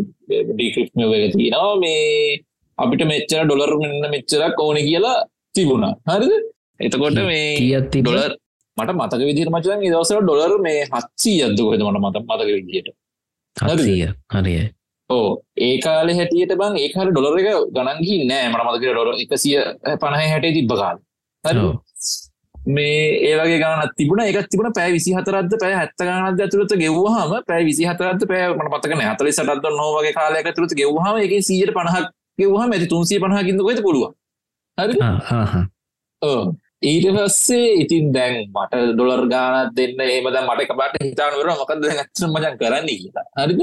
ඩීක්‍රිප් 0.50 0.90
එක 1.20 1.36
තියෙනවා. 1.36 1.76
මේ 1.78 2.40
අපිට 2.78 3.06
මෙච්චර 3.06 3.44
ඩොලර් 3.46 3.72
මෙන්න 3.84 4.12
මෙච්චරක් 4.16 4.60
ඕන 4.60 4.80
කියලා 4.88 5.18
තිබුණා. 5.56 5.94
හරිද? 6.10 6.34
එතකොට 6.80 7.22
මේ 7.24 7.82
ඩොලර් 7.92 8.32
මට 8.78 8.92
මතක 8.94 9.22
විදිර 9.22 9.50
මචන් 9.50 9.84
දවසර 9.84 10.22
ඩොලර් 10.24 10.54
මේ 10.62 10.80
හත්සී 10.86 11.38
අදකොද 11.44 11.82
මට 11.82 12.00
මත 12.00 12.18
මතක 12.22 12.50
විදියට 12.50 12.90
හරිය 14.34 14.64
ඕ 15.10 15.28
ඒ 15.60 15.78
කාල 15.80 16.10
හැටියට 16.12 16.54
බං 16.56 16.78
ඒකාල 16.78 17.12
ඩොලර 17.12 17.40
එක 17.40 17.50
ගණන්හි 17.72 18.16
නෑ. 18.26 18.50
මට 18.50 18.64
මතක 18.66 18.84
ඩොර 18.86 19.10
එකසිය 19.16 19.58
පණහ 19.96 20.24
හැටේ 20.24 20.54
තිබ්බ 20.54 20.74
කාල. 20.74 20.98
මේ 22.70 23.00
ඒවගේ 23.24 23.60
ගාන 23.60 23.90
තිබුණ. 23.96 24.24
එක 24.24 24.50
තිබුණ 24.50 24.74
පෑ 24.74 24.92
විසි 24.92 25.14
හතරද 25.14 25.58
පෑ 25.62 25.74
හැත්ත 25.76 26.00
ගානද 26.02 26.40
ඇතුළත 26.40 26.76
ගෙව්වාහම 26.76 27.34
පෑ 27.44 27.64
විසි 27.64 27.86
හතරද 27.86 28.28
පෑ 28.28 28.52
මට 28.52 28.74
පතකන 28.74 29.06
හතලි 29.06 29.34
සටත් 29.34 29.74
නොවගේ 29.74 30.14
කාලයක 30.14 30.52
තුළත 30.52 30.74
ගෙව්වාම 30.74 31.22
එක 31.22 31.34
සීට 31.44 31.74
පණහක් 31.74 32.14
ගෙව්හම 32.38 32.72
ඇති 32.72 32.88
තුන්සිය 32.88 33.20
පණහකින්ද 33.20 33.62
කොයිද 33.62 33.82
පුළුව 33.82 34.14
හරි 34.78 34.96
ඊට 36.92 37.06
පස්සේ 37.16 37.68
ඉතින් 37.84 38.08
දැන් 38.16 38.36
මට 38.46 38.82
ඩොලර් 38.94 39.24
ගානත් 39.34 39.76
දෙන්න 39.78 40.02
ඒමද 40.06 40.40
මට 40.40 40.66
කබට 40.70 41.06
හිතානවර 41.08 41.52
මොකද 41.52 41.86
ඇත්ම 41.92 42.34
මචන් 42.34 42.58
කරන්න 42.62 42.90
කියලා. 42.90 43.26
හරිද? 43.40 43.62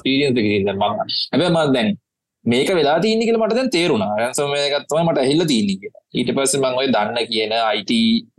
ස්පීරියන්ස 0.00 0.74
ම 0.74 0.82
හැබ 0.82 1.42
මත් 1.52 1.72
දැන් 1.76 1.88
මේක 2.44 2.68
වෙලා 2.78 2.98
තියන්න 3.04 3.24
කියල 3.26 3.38
මට 3.40 3.56
දැන් 3.58 3.70
තේරුණා. 3.76 4.12
රැන්සමයකත්වම 4.20 5.08
මට 5.10 5.26
හිල්ල 5.30 5.44
තියන්නේ 5.52 5.78
කියලා. 5.80 6.02
ඊට 6.18 6.30
පස්ස 6.36 6.60
මං 6.60 6.78
ඔය 6.80 6.86
දන්න 6.96 7.18
කියන 7.32 7.54
අයිට 7.62 7.92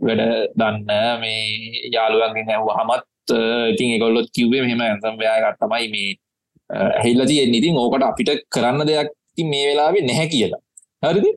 වැඩ 0.06 0.22
දන්න 0.60 1.20
මේ 1.24 1.42
යාළුවන්ගේ 1.96 2.46
නැව්ව 2.48 2.70
හමත් 2.78 3.36
ඉතින් 3.72 3.92
එකොල්ලොත් 3.96 4.30
කිව්වේ 4.36 4.62
මෙහෙම 4.64 4.80
ඇන්සම්වයාගත් 4.86 5.60
තමයි 5.64 5.90
මේ 5.96 6.08
ඇහිල්ල 6.70 7.26
තියෙන් 7.32 7.58
ඉතින් 7.60 7.82
ඕකට 7.82 8.08
අපිට 8.08 8.32
කරන්න 8.54 8.88
දෙයක් 8.88 9.12
ති 9.36 9.44
මේ 9.52 9.68
වෙලාවේ 9.70 10.06
නැහැ 10.08 10.32
කියලා. 10.32 10.62
හරිද 11.04 11.28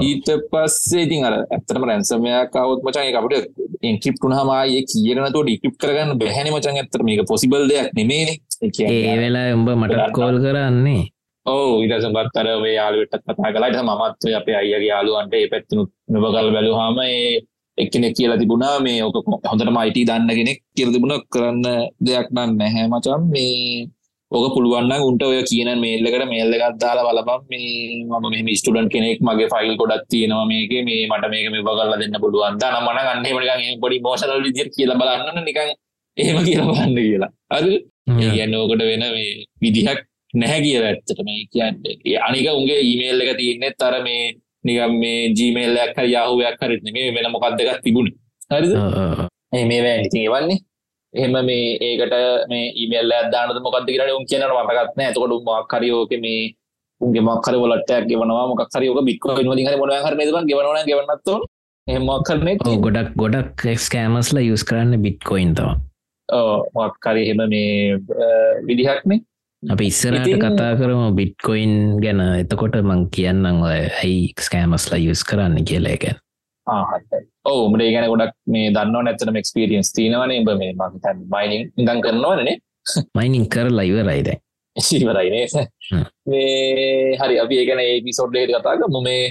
ඊට 0.00 0.28
පස්සේ 0.50 1.04
ඉතින් 1.06 1.26
අර 1.28 1.34
ඇත්තටම 1.36 1.86
රැන්සමයක් 1.88 2.52
කවුත් 2.54 2.84
මචන් 2.84 3.08
එක 3.08 3.18
අපිට 3.20 3.46
එන්ක්‍රිප්ට් 3.82 4.22
වුණාම 4.24 4.50
ආයේ 4.50 4.84
කියනතෝ 4.90 5.42
ඩික්‍රිප්ට් 5.44 5.80
කරගන්න 5.80 6.20
බැහැනේ 6.20 6.54
මචන් 6.54 6.78
ඇත්තට 6.80 7.02
මේක 7.02 7.24
පොසිබල් 7.30 7.66
දෙයක් 7.70 7.90
නෙමෙයිනේ. 7.98 8.36
ඒ 8.62 9.16
වෙලාවේ 9.18 9.56
උඹ 9.58 9.68
මට 9.74 10.12
කෝල් 10.12 10.38
කරන්නේ. 10.44 11.02
ඕ 11.46 11.72
ඉදසම්බත් 11.84 12.38
අර 12.40 12.48
මේ 12.60 12.74
යාළුවටත් 12.74 13.24
කතා 13.24 13.54
කලාට 13.54 13.80
මමත් 13.80 14.30
අපේ 14.38 14.56
අයියගේ 14.60 14.92
යාළුවන්ට 14.92 15.34
ඒ 15.34 15.48
පැත්තිනුත් 15.48 15.90
මෙබකල් 16.12 16.48
බැලුහාම 16.54 16.98
ඒ 17.04 17.42
එක්කෙනෙක් 17.78 18.14
කියලා 18.16 18.38
තිබුණා 18.38 18.76
මේ 18.80 18.98
ඕක 19.04 19.16
හොඳටම 19.50 19.76
අයිට 19.76 20.00
දන්න 20.08 20.30
කෙනෙක් 20.38 20.58
කියල 20.76 20.90
තිබුණ. 20.92 21.14
කරන්න 21.32 21.62
දෙයක් 22.06 22.28
නම් 22.34 22.50
නැහැ 22.56 22.86
මචන් 22.88 23.22
මේ 23.32 23.88
ඕක 24.34 24.54
පුළුවන්න 24.54 24.92
උන්ට 25.08 25.22
ඔය 25.26 25.38
කියන 25.50 25.68
මේල්ලකට 25.82 26.24
මේල්ල 26.32 26.54
ගත්දාලා 26.60 27.04
බලබම් 27.08 27.42
මේ 27.50 27.68
මම 28.10 28.24
මෙම 28.32 28.48
ස්ටඩන් 28.60 28.88
කෙනෙක් 28.94 29.20
මගේ 29.26 29.48
ෆයිල් 29.52 29.74
ගොඩත් 29.80 30.04
තියෙනවා 30.12 30.46
මේක. 30.50 30.72
මේ 30.88 31.06
මට 31.10 31.30
මේක 31.34 31.46
මේ 31.54 31.66
බගල්ල 31.68 31.92
දෙන්න 32.02 32.16
පුළුවන්. 32.24 32.58
ද 32.60 32.64
මන 32.86 32.98
ගන්නේමට 33.06 33.80
පොඩි 33.82 34.00
මෝෂනල් 34.06 34.42
විදිර 34.46 34.68
කියලා 34.76 34.98
බලන්න 35.00 35.44
නිකන් 35.48 35.70
එහෙම 36.16 36.38
කියලා 36.46 36.68
බලන්න 36.70 36.98
කියලා. 36.98 37.30
අද 37.56 37.66
කියන්න 38.32 38.54
ඕකට 38.54 38.82
වෙන 38.90 39.04
මේ 39.16 39.30
විදිහක් 39.62 40.00
නැහැ 40.34 40.60
කිය 40.64 40.76
ඇත්තට 40.82 41.20
මේ 41.28 41.46
කියන්න 41.52 41.76
අනික 42.28 42.46
උන්ගේ 42.58 42.80
ඊමේල් 42.88 43.24
එක 43.24 43.32
තියන්නේ 43.40 43.72
තර 43.80 43.96
මේ 44.06 44.24
නිකම් 44.66 44.92
මේ 45.02 45.32
ජීමේල්ලයක් 45.38 45.96
හරි 45.98 46.10
යාහුවයක් 46.16 46.62
හරිත් 46.62 46.92
මේ 46.96 47.14
වෙන 47.16 47.32
මොකක් 47.32 47.46
දෙකක් 47.58 47.82
තිබුණ. 47.84 48.10
හරිද? 48.50 48.72
මේ 49.70 49.82
වැෑ 49.84 50.06
ඉතින් 50.06 50.30
වන්නේ 50.32 50.58
එහෙම 51.14 51.36
මේ 51.48 51.64
ඒකට 51.80 52.14
මේ 52.50 52.66
ඉමල් 52.76 53.14
දාන 53.32 53.54
මොකක්ද 53.62 53.88
කියර 53.88 54.12
උන් 54.12 54.28
කියන 54.30 54.44
මටගත්න 54.48 55.04
ඇතකොට 55.06 55.34
මක්කරයෝක 55.48 56.14
මේ 56.20 56.44
උන්ගේ 57.00 57.26
මක්කර 57.28 57.58
වලටයක් 57.62 58.08
ගෙවනවා 58.10 58.46
මොක්කරයෝක 58.52 59.02
බික්ව 59.08 59.34
ද 59.36 59.48
මොන 59.48 59.94
හර 59.98 60.14
ම 60.14 60.22
ගවන 60.22 60.88
ගවන්නත්තු 60.88 61.34
එමක් 61.86 62.24
කරන 62.26 62.80
ගොඩක් 62.80 63.12
ගොඩක් 63.16 63.68
ක්ස්කෑමස්ල 63.74 64.40
යුස් 64.40 64.64
කරන්න 64.64 65.02
බිට්කොයින් 65.02 65.54
තවා 65.54 65.76
මක්කර 66.78 67.16
එහෙම 67.18 67.46
මේ 67.48 68.00
විදිහක්නේ 68.66 69.20
අප 69.62 69.80
ඉස්සරට 69.80 70.28
කතා 70.36 70.72
කරම 70.76 71.16
බිට්කොයින් 71.16 72.00
ගැන. 72.00 72.20
එතකොට 72.42 72.76
මං 72.82 73.08
කියන්නම් 73.10 73.62
ඇයි 73.68 74.34
ස්කෑමස්ලා 74.40 75.00
යුස් 75.00 75.24
කරන්න 75.24 75.64
කියලා 75.64 75.96
ගැන් 75.96 76.23
ඕ 77.46 77.62
මට 77.68 77.90
ගැන 77.94 78.08
ගොඩක් 78.08 78.34
මේ 78.46 78.70
දන්න 78.70 79.04
නැතන 79.04 79.38
ක්ස්පිරියන්ස් 79.38 79.92
තිනවනේ 79.92 80.40
බ 80.42 80.56
මේ 80.56 80.72
මතන් 80.74 81.22
මයිනිං 81.28 81.62
ඉදන් 81.76 82.00
කරනවනේ 82.00 82.56
මයිනිං 83.14 83.46
කර 83.48 83.68
ලයිවරයිද 83.72 84.28
ඉවරයිනේ 84.94 85.46
මේ 86.26 87.16
හරි 87.16 87.40
අපි 87.40 87.60
ඒගන 87.60 87.82
ඒපිසෝඩ්ඩේට 87.82 88.54
කතාගම 88.56 89.00
මේ 89.02 89.24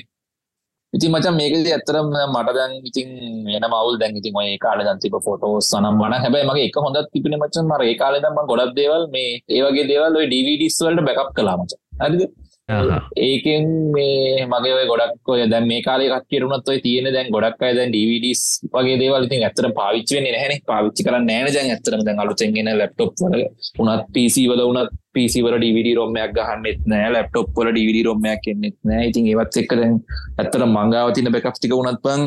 ඉතින් 0.93 1.11
මචන් 1.11 1.35
මේකද 1.35 1.67
ඇත්තරම් 1.69 2.09
මට 2.25 2.53
දැන් 2.55 2.73
ඉතින් 2.83 3.09
එන 3.49 3.65
මවල් 3.65 3.95
දැන් 3.97 4.17
ඉතින් 4.19 4.35
ඔය 4.41 4.51
කාල 4.59 4.81
දන්තිප 4.81 5.15
ෆොටෝස් 5.25 5.69
සනම් 5.71 5.97
වන 6.01 6.15
හැබැයි 6.17 6.49
මගේ 6.49 6.67
එක 6.69 6.77
හොඳත් 6.77 7.09
තිබෙන 7.13 7.37
මචන් 7.39 7.65
මර 7.65 7.83
ඒ 7.85 7.95
කාලේ 8.01 8.23
දම්ම 8.25 8.49
ගොඩක් 8.51 8.75
දේවල් 8.79 9.05
මේ 9.15 9.31
ඒවගේ 9.51 9.89
දේවල් 9.91 10.19
ඔය 10.21 10.27
DVDs 10.33 10.77
වලට 10.85 11.07
බැකප් 11.07 11.31
කළා 11.37 11.57
මචන් 11.57 11.79
හරිද 12.01 12.23
Uh-huh. 12.69 12.99
ඒකෙන් 13.19 13.65
මේ 13.91 14.45
මගේ 14.47 14.73
ඔය 14.73 14.85
ගොඩක් 14.87 15.29
ඔය 15.31 15.41
දැන් 15.51 15.65
මේ 15.67 15.81
කාලේ 15.83 16.07
කට්ටියරුණත් 16.07 16.69
ඔය 16.71 16.77
තියෙන 16.79 17.09
දැන් 17.11 17.31
ගොඩක් 17.35 17.63
අය 17.67 17.73
දැන් 17.75 17.91
DVDs 17.91 18.43
වගේ 18.75 18.99
දේවල් 19.01 19.25
ඉතින් 19.27 19.41
ඇත්තට 19.43 19.67
පාවිච්චි 19.79 20.15
වෙන්නේ 20.15 20.31
නැහැනේ 20.35 20.61
පාවිච්චි 20.71 21.05
කරන්නේ 21.07 21.27
නැහැ 21.29 21.53
දැන් 21.55 21.71
ඇත්තටම 21.73 22.03
දැන් 22.07 22.21
අලුතෙන් 22.23 22.59
එන 22.61 22.69
ලැප්ටොප් 22.81 23.11
වල. 23.23 23.43
උනත් 23.83 24.05
PC 24.15 24.45
වල 24.51 24.61
උනත් 24.63 24.93
PC 25.15 25.43
වල 25.45 25.57
DVD 25.63 25.91
ROM 25.97 26.15
එකක් 26.15 26.31
ගහන්නෙත් 26.37 26.85
නැහැ. 26.85 27.09
ලැප්ටොප් 27.15 27.49
වල 27.57 27.71
DVD 27.77 28.05
ROM 28.07 28.27
එකක් 28.33 28.47
එන්නෙත් 28.53 28.77
නැහැ. 28.89 29.09
ඉතින් 29.11 29.27
ඒවත් 29.31 29.59
එක්ක 29.63 29.75
දැන් 29.81 29.97
ඇත්තට 30.37 30.63
මංගාව 30.67 31.11
තියෙන 31.17 31.35
බෑකප්ස් 31.35 31.59
ටික 31.59 31.75
උනත් 31.79 31.99
බං 32.05 32.23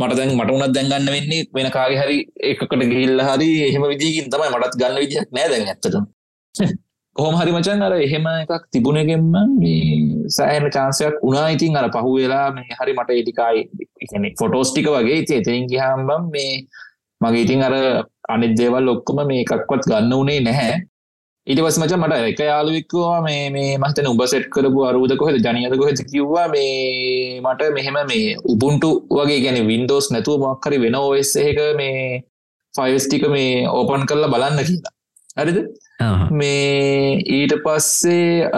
මට 0.00 0.20
දැන් 0.20 0.36
මට 0.36 0.54
උනත් 0.58 0.76
දැන් 0.76 0.92
ගන්න 0.92 1.10
වෙන්නේ 1.16 1.48
වෙන 1.58 1.72
කාගේ 1.78 1.98
හරි 2.02 2.20
එකකට 2.52 2.78
ගිහිල්ලා 2.84 3.32
හරි 3.32 3.50
එහෙම 3.66 3.88
විදිහකින් 3.94 4.30
තමයි 4.30 4.54
මටත් 4.54 4.78
ගන්න 4.82 5.02
විදිහක් 5.02 5.34
නැහැ 5.34 5.52
දැන් 5.54 5.68
ඇත්තටම. 5.74 6.06
කොහොම 7.16 7.34
හරි 7.34 7.52
මචන් 7.52 7.82
අර 7.82 7.94
එහෙම 7.98 8.26
එකක් 8.32 8.64
තිබුණගෙන්ම 8.72 9.24
මේ 9.56 10.28
සෑහෙන 10.28 10.66
චාන්සයක් 10.70 11.16
උනා 11.22 11.48
ඉතින් 11.54 11.76
අර 11.76 11.86
පහු 11.94 12.10
වෙලා 12.16 12.46
මේ 12.56 12.76
හරි 12.78 12.92
මට 12.94 13.10
ඒටිකයි 13.12 14.30
ෆොටෝස් 14.38 14.70
ටික 14.70 14.88
වගේ 14.88 15.18
ඉති 15.22 15.34
එතරින් 15.40 15.66
ගිහාම්බම් 15.72 16.30
මේ 16.34 16.52
මගේ 17.20 17.42
ඉතින් 17.44 17.62
අර 17.62 17.74
අනිත් 18.28 18.54
දේවල් 18.58 18.88
ඔක්කොම 18.88 19.20
මේ 19.26 19.42
එකක්වත් 19.44 19.82
ගන්න 19.90 20.12
උනේ 20.12 20.40
නැහැ. 20.40 20.76
ඊට 21.46 21.60
පස් 21.64 21.78
මච 21.80 21.92
මට 21.96 22.30
එක 22.30 22.40
යාළුවෙක්වා 22.42 23.18
මේ 23.26 23.42
මේ 23.50 23.70
මහතන 23.82 24.10
උඹ 24.12 24.22
සෙට් 24.32 24.46
කරපු 24.54 24.86
අරුද 24.88 25.12
කොහෙද 25.20 25.36
ජනයද 25.38 25.74
කොහෙද 25.80 26.00
කිව්වා. 26.10 26.46
මේ 26.48 27.40
මට 27.42 27.70
මෙහෙම 27.76 27.98
මේ 28.06 28.38
උබුන්ටු 28.52 28.90
වගේ 29.10 29.40
ගැන 29.44 29.60
වින්ඩෝස් 29.66 30.08
නැතුව 30.12 30.40
මක්කරි 30.44 30.78
වෙන 30.84 30.96
ඔස් 30.96 31.32
එක 31.40 31.60
මේ 31.76 32.24
ෆයිස්ටික 32.74 33.24
මේ 33.28 33.68
ඕපන් 33.68 34.08
කරලා 34.08 34.32
බලන්න 34.34 34.66
කියලා. 34.68 34.94
හරිද? 35.36 35.58
මේ 36.32 37.20
ඊට 37.36 37.54
පස්සේ 37.64 38.48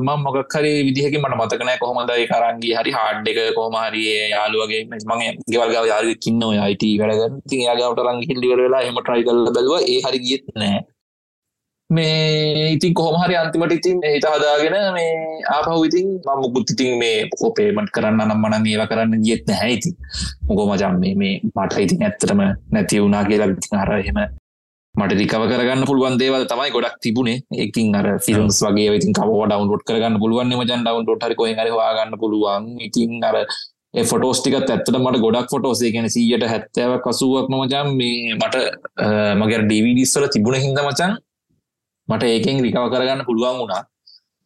මං 0.00 0.22
මොකක් 0.24 0.54
හරි 0.54 0.72
විදිහක 0.86 1.14
මට 1.18 1.36
මතකනෑ 1.40 1.78
කොහොමදයි 1.82 2.26
කරන්ගේ 2.30 2.74
හරි 2.78 2.94
හාඩ් 2.96 3.28
එක 3.32 3.38
කොහමහරිය 3.58 4.08
යාළුවගේ 4.34 4.82
මගේ 5.10 5.30
ගෙවල්ගාව 5.52 5.86
යාරුවකින්න 5.92 6.42
ඔය 6.48 6.58
අයිට 6.58 6.86
වැඩග 7.02 7.36
ති 7.50 7.62
යාගවට 7.66 8.02
රං 8.06 8.24
හිල්ලිවර 8.28 8.64
වෙලා 8.66 8.82
එම 8.88 8.98
ට්‍රයි 8.98 9.28
කල්ල 9.28 9.46
බැලව. 9.54 9.74
ඒ 9.92 10.00
හරි 10.06 10.18
ගියත් 10.26 10.44
නෑ 10.56 10.82
මේ 11.90 12.68
ඉතින් 12.74 12.92
කොහොමහරි 12.98 13.34
අන්තිමට 13.36 13.72
ඉතින් 13.78 14.02
හිත 14.08 14.26
හදාගෙන 14.34 14.76
මේ 14.98 15.08
ආපහු 15.54 15.80
ඉතින් 15.88 16.06
මම 16.18 16.38
මුකුත් 16.42 16.70
ඉතින් 16.74 16.98
මේ 16.98 17.16
පේමට 17.56 17.90
කරන්න 17.96 18.22
නම් 18.26 18.38
මන 18.42 18.66
ඒවා 18.66 18.90
කරන්න 18.92 19.26
ගියත් 19.26 19.42
නැහැ 19.48 19.72
ඉතින්. 19.78 19.94
මොකෝ 20.48 20.66
මචන් 20.70 21.02
මේ 21.02 21.14
මේ 21.14 21.34
මට 21.56 21.82
ඉතින් 21.86 22.06
ඇත්තටම 22.06 22.46
නැති 22.72 23.02
වුණා 23.02 23.24
කියලා 23.24 23.82
හර 23.82 23.98
එහෙම 23.98 24.24
මට 24.94 25.14
රිකව 25.18 25.42
කරගන්න 25.50 25.86
පුළුවන් 25.88 26.16
දේවල් 26.20 26.42
තමයි 26.44 26.70
ගොඩක් 26.72 26.96
තිබුණේ. 27.00 27.42
එකින් 27.64 27.94
අර 27.94 28.06
ෆිල්ම්ස් 28.26 28.58
වගේ 28.64 28.96
ඉතින් 28.98 29.14
කව 29.18 29.30
ඩවන්ලෝඩ් 29.42 29.84
කරගන්න 29.88 30.18
පුළුවන් 30.22 30.52
මචන්. 30.52 30.82
ඩවන්ලෝඩ් 30.84 31.22
හරි 31.26 31.36
කොහෙන් 31.38 31.56
හරි 31.56 31.70
හොයාගන්න 31.76 32.18
පුළුවන්. 32.22 32.66
ඉතින් 32.86 33.24
අර 33.24 33.36
ඒ 33.94 34.04
ෆොටෝස් 34.10 34.40
ටිකත් 34.40 34.68
ඇත්තට 34.68 34.98
මට 34.98 35.22
ගොඩක් 35.24 35.48
ෆොටෝස් 35.54 35.80
ඒ 35.82 35.92
කියන්නේ 35.94 36.12
100ට 36.16 36.50
70ක් 36.50 37.06
80ක් 37.12 37.48
මචං 37.52 37.88
මේ 37.96 38.36
මට 38.36 38.56
මගේ 39.40 39.62
DVDs 39.72 40.12
වල 40.16 40.28
තිබුණ 40.36 40.60
හින්දා 40.66 40.86
මචං 40.86 41.16
මට 42.08 42.30
ඒකෙන් 42.34 42.62
රිකව 42.66 42.86
කරගන්න 42.92 43.26
පුළුවන් 43.30 43.58
වුණා. 43.62 43.82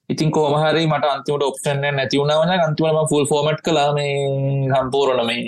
ඉතින් 0.08 0.30
කොහොම 0.30 0.56
හරි 0.62 0.86
මට 0.86 1.12
අන්තිමට 1.12 1.48
ඔප්ෂන් 1.50 1.84
එක 1.84 1.94
නැති 1.98 2.22
වුණා 2.22 2.40
මචං 2.40 2.66
අන්තිමට 2.68 2.94
මම 2.94 3.12
ෆුල් 3.12 3.26
ෆෝමැට් 3.26 3.60
කළා 3.66 3.90
මේ 3.98 4.16
සම්පූර්ණ 4.72 5.26
මේ 5.26 5.44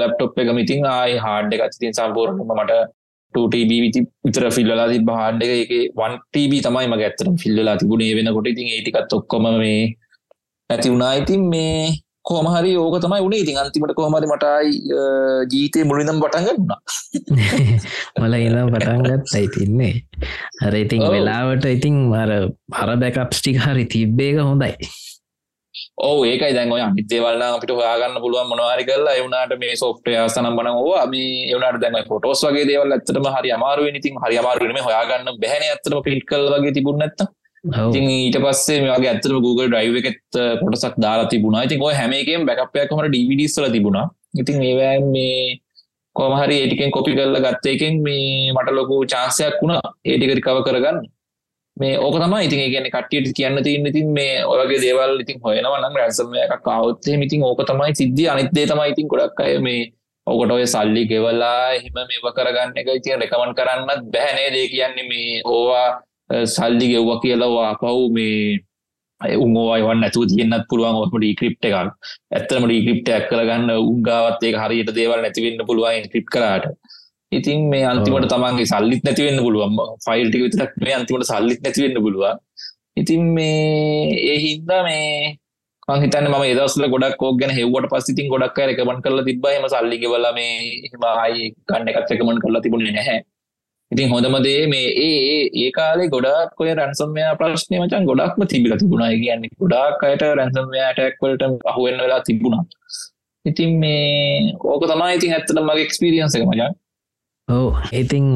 ලැප්ටොප් 0.00 0.38
එක 0.40 0.58
මිතින් 0.58 0.92
ආයි 0.96 1.24
හාඩ් 1.24 1.56
එකත් 1.56 1.74
ඉතින් 1.78 1.96
සම්පූර්ණයෙන්ම 1.98 2.60
මට 2.60 2.84
2TB 3.34 3.70
විති 3.84 4.00
විතර 4.24 4.46
ෆිල්ලලා 4.56 4.88
තිබ 4.92 5.10
හාඩ් 5.10 5.44
එක. 5.44 5.52
එක 5.64 5.72
1TB 6.06 6.62
තමයි 6.66 6.88
මගේ 6.92 7.10
ඇත්තරම් 7.10 7.36
ෆිල්ලලා 7.42 7.76
තිබුණේ. 7.80 8.16
වෙනකොට 8.16 8.48
ඉතින් 8.52 8.72
ඒටිකත් 8.76 9.18
ඔක්කොම 9.18 9.46
මේ 9.58 9.78
ඇති 10.70 10.90
වුණා. 10.90 11.12
ඉතින් 11.22 11.46
මේ 11.52 11.94
කෝමහරි 12.24 12.72
ඕක 12.76 12.96
තමයි 13.04 13.20
උනේ. 13.20 13.40
ඉතින් 13.44 13.60
අන්තිමට 13.60 13.94
කොහමරි 13.94 14.26
මටයි 14.26 14.70
ජීතය 15.52 15.84
මුලිදම් 15.84 16.20
පටන් 16.22 16.46
ගන්නා 16.58 16.80
මල 18.20 18.34
එලා 18.40 18.66
පටන්ගත් 18.68 19.34
අයි 19.36 19.48
තින්නේ. 19.56 19.94
හර 20.62 20.74
ඉතින් 20.82 21.04
වෙලාවට 21.06 21.66
ඉතින් 21.70 21.96
මර 22.10 22.32
හර 22.78 22.94
බැකප්ස්ටික් 23.02 23.60
හරි 23.60 23.84
තිබ්බේක 23.86 24.40
හොඳයි 24.40 24.72
ඕ 25.98 26.24
ඒකයි 26.24 26.54
දැන් 26.56 26.72
ඔය 26.72 26.82
අනිත් 26.82 27.06
දේවල් 27.10 27.36
නම් 27.38 27.54
අපිට 27.56 27.72
හොයාගන්න 27.72 28.18
පුළුවන් 28.24 28.50
මොනවාරි 28.50 28.84
කරලා 28.88 29.14
ඒ 29.16 29.22
වුණාට 29.24 29.54
මේ 29.62 29.76
සොෆ්ට්වෙයාර් 29.76 30.28
සනම් 30.28 30.58
බනම් 30.58 30.80
ඕවා 30.80 31.06
මේ 31.06 31.30
ඒ 31.44 31.54
වුණාට 31.54 31.80
දැන් 31.82 31.98
ඔය 32.00 32.04
ෆොටෝස් 32.10 32.42
වගේ 32.46 32.66
දේවල් 32.70 32.96
ඇත්තටම 32.96 33.30
හරි 33.36 33.54
අමාරු 33.58 33.86
වෙන 33.86 34.00
ඉතින් 34.00 34.20
හරි 34.24 34.42
අමාරු 34.42 34.66
වෙන 34.66 34.76
මේ 34.78 34.86
හොයාගන්න 34.88 35.40
බැහැනේ 35.42 35.70
ඇත්තටම 35.70 36.04
ක්ලික් 36.06 36.26
කරලා 36.30 36.60
වගේ 36.60 36.76
තිබුණ 36.78 37.00
නැත්තම් 37.02 37.32
ඉතින් 37.64 38.04
ඊට 38.10 38.36
පස්සේ 38.36 38.80
මේ 38.82 38.92
වගේ 38.92 39.10
ඇත්තටම 39.10 39.38
Google 39.40 39.68
Drive 39.72 39.96
එකෙත් 40.00 40.20
කොටසක් 40.60 40.96
දාලා 41.00 41.28
තිබුණා. 41.28 41.64
ඉතින් 41.64 41.80
ඔය 41.80 41.94
හැම 41.94 42.12
එකෙම 42.12 42.44
බෑකප් 42.46 42.76
එකක් 42.76 42.90
කොහමද 42.90 43.08
DVDs 43.14 43.56
වල 43.56 43.72
තිබුණා. 43.72 44.06
ඉතින් 44.34 44.60
ඒවැයෙන් 44.62 45.06
මේ 45.10 45.60
කොහොම 46.16 46.34
හරි 46.40 46.56
ඒ 46.60 46.66
ටිකෙන් 46.66 46.90
කොපි 46.90 47.16
කරලා 47.16 47.44
ගත්ත 47.46 47.74
එකෙන් 47.74 47.94
මේ 48.02 48.52
මට 48.52 48.76
ලොකු 48.78 49.00
එකක් 49.04 49.60
වුණා 49.62 49.80
ඒ 50.04 50.16
ටික 50.16 50.34
රිකවර් 50.38 50.62
කරගන්න. 50.66 50.98
මේ 51.76 51.98
ඕක 51.98 52.16
තමයි 52.22 52.46
ඉතින් 52.46 52.60
ඒ 52.60 52.70
කියන්නේ 52.70 52.94
කට්ටියට 52.94 53.34
කියන්න 53.36 53.58
තියෙන 53.66 53.86
ඉතින් 53.90 54.10
මේ 54.16 54.34
ඔය 54.46 54.58
වගේ 54.60 54.80
දේවල් 54.84 55.20
ඉතින් 55.24 55.40
හොයනවා 55.44 55.80
නම් 55.80 55.96
රැන්සම්වෙයාර් 56.00 56.52
එකක් 56.56 56.68
ආවොත් 56.74 57.08
එහෙම 57.08 57.22
ඉතින් 57.26 57.42
ඕක 57.42 57.62
තමයි 57.70 57.94
සිද්ධිය. 58.00 58.28
අනිත් 58.32 58.50
දේ 58.56 58.66
තමයි 58.70 58.90
ඉතින් 58.94 59.08
ගොඩක් 59.12 59.40
අය 59.44 59.58
මේ 59.66 59.80
ඔකට 60.26 60.52
ඔය 60.56 60.66
සල්ලි 60.74 61.02
ගෙවලා 61.10 61.74
එහෙම 61.78 61.96
මේව 62.10 62.28
කරගන්න 62.36 62.78
එක 62.80 62.92
ඉතින් 63.00 63.22
රෙකමන්ඩ් 63.22 63.58
කරන්නත් 63.58 64.06
බැහැ 64.14 64.36
නේද? 64.38 64.54
ඒ 64.60 64.68
කියන්නේ 64.74 65.08
මේ 65.10 65.42
ඕවා 65.44 65.88
සල්ලි 66.56 66.86
ගෙව්වා 66.92 67.18
කියලා 67.24 67.66
ආපහු 67.66 68.06
මේ 68.16 69.34
උන්ෝවයිවන් 69.44 70.00
නැතුව 70.00 70.30
තියෙන්න්නත් 70.30 70.66
පුළුවන්. 70.70 71.02
ඔත්ම 71.02 71.18
ඩීක්‍රිප් 71.18 71.58
එකක්. 71.58 71.90
ඇත්තම 72.36 72.66
ඩීක්‍රිප්ට 72.68 73.14
ඇක් 73.16 73.26
කරගන්න 73.30 73.70
උන්ගාවත් 73.90 74.46
ඒ 74.46 74.54
හරියට 74.62 74.94
දේවල් 74.98 75.20
නැතිවෙන්න 75.24 75.66
පුළුවන් 75.68 76.10
ක්‍රිප් 76.12 76.28
කරට. 76.34 76.70
ඉතින් 77.34 77.60
මේ 77.70 77.84
අන්තිමට 77.84 78.28
තමන්ගේ 78.28 78.70
සල්ලිත් 78.72 79.02
නැතිවෙන්න 79.04 79.44
පුළුවන්. 79.46 79.78
ෆයිල්ටි 80.06 80.42
විතරක් 80.42 80.72
මේ 80.80 80.94
අන්තිමට 80.94 81.30
සල්ලිත් 81.30 81.60
නැතිවෙන්න 81.62 82.02
පුළුවන්. 82.04 82.36
ඉතින් 82.96 83.22
මේ 83.36 84.12
ඒ 84.24 84.38
හින්දා 84.38 84.82
මේ 84.82 85.38
හිතන්න 85.94 86.26
ම 86.30 86.44
දසල 86.56 86.86
ගොඩක් 86.88 87.22
ගැන 87.40 87.50
හෙවට 87.50 87.86
පස්සිතින් 87.92 88.28
ගොඩක් 88.28 88.58
රකමන් 88.60 89.00
කරල 89.04 89.20
තිබ්බහම 89.24 89.64
සල්ලිගෙවල 89.68 90.26
මේ 90.34 90.52
හිමයි 90.84 91.48
ගන්න 91.68 91.90
එකත් 91.90 92.12
එකමන් 92.14 92.38
කරලා 92.40 92.62
තිබුණ 92.62 92.84
නැහැ. 92.88 93.18
ඉතින් 93.90 94.08
හොඳමදේ 94.08 94.60
මේ 94.66 94.86
ඒ 94.98 95.40
ඒ 95.54 95.70
කාලේ 95.70 96.08
ගොඩක් 96.08 96.60
ඔය 96.60 96.70
රැන්සම්මයා 96.74 97.34
ප්‍රශ්නය 97.34 97.76
මචන් 97.80 98.08
ගොඩක්ම 98.10 98.46
තිබිල 98.46 98.76
තිබුණා. 98.76 99.10
කියන්නේ 99.14 99.52
ගොඩක් 99.60 100.06
අයට 100.08 100.24
රැන්සම්මයාටැක්වලට 100.40 101.44
අහුවෙන් 101.64 102.00
වෙලා 102.00 102.22
තිබුණා. 102.22 102.64
ඉතින් 103.44 103.70
මේ 103.82 104.54
ඕක 104.64 104.88
තමයි 104.90 105.12
ඉතින් 105.18 105.36
ඇත්තට 105.36 105.60
මගේ 105.60 105.84
එක්ස්පිරියන්ස 105.86 106.36
එක 106.36 106.46
මචන් 106.46 106.72
ඕ 107.48 107.76
ඉතිං 107.92 108.26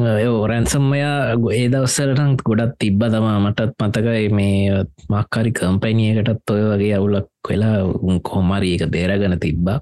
රැන්සම්මයා 0.49 1.17
ඒ 1.51 1.67
දවස්සරටන් 1.73 2.33
ගොඩත් 2.45 2.73
තිබ්බ 2.79 3.01
තමා. 3.13 3.39
මටත් 3.39 3.73
මතකයි 3.81 4.29
මේ 4.29 4.83
මක්කරි 5.09 5.51
කම්පැනියකටත් 5.51 6.51
ඔය 6.51 6.63
වගේ 6.69 6.95
අවුලක් 6.95 7.29
වෙලා 7.49 7.77
උන් 7.85 8.21
කොහමරි 8.21 8.73
එක 8.75 8.83
බේරගන 8.91 9.35
තිබ්බා. 9.39 9.79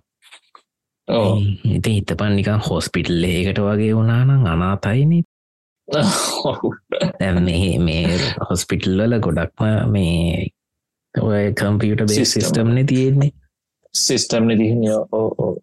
ඉති 1.76 1.96
හිත 1.96 2.12
පන්නිකන් 2.20 2.64
හොස්පිටල් 2.70 3.24
ඒකට 3.24 3.60
වගේ 3.60 3.96
වුණානම් 3.96 4.46
අනාතයිනේ 4.46 5.24
මේ 7.42 7.70
මේ 7.80 8.18
හොස්පිටල්වල 8.50 9.20
ගොඩක්ම 9.20 9.92
මේ 9.92 10.48
ඔය 11.16 11.44
කම්පියට 11.54 12.02
බේ 12.08 12.26
සිිස්ටම්න 12.26 12.86
තියෙන්නේ. 12.86 13.32
සිිස්ටම්න 13.94 14.50
ඕ 15.12 15.30
ඕ 15.38 15.54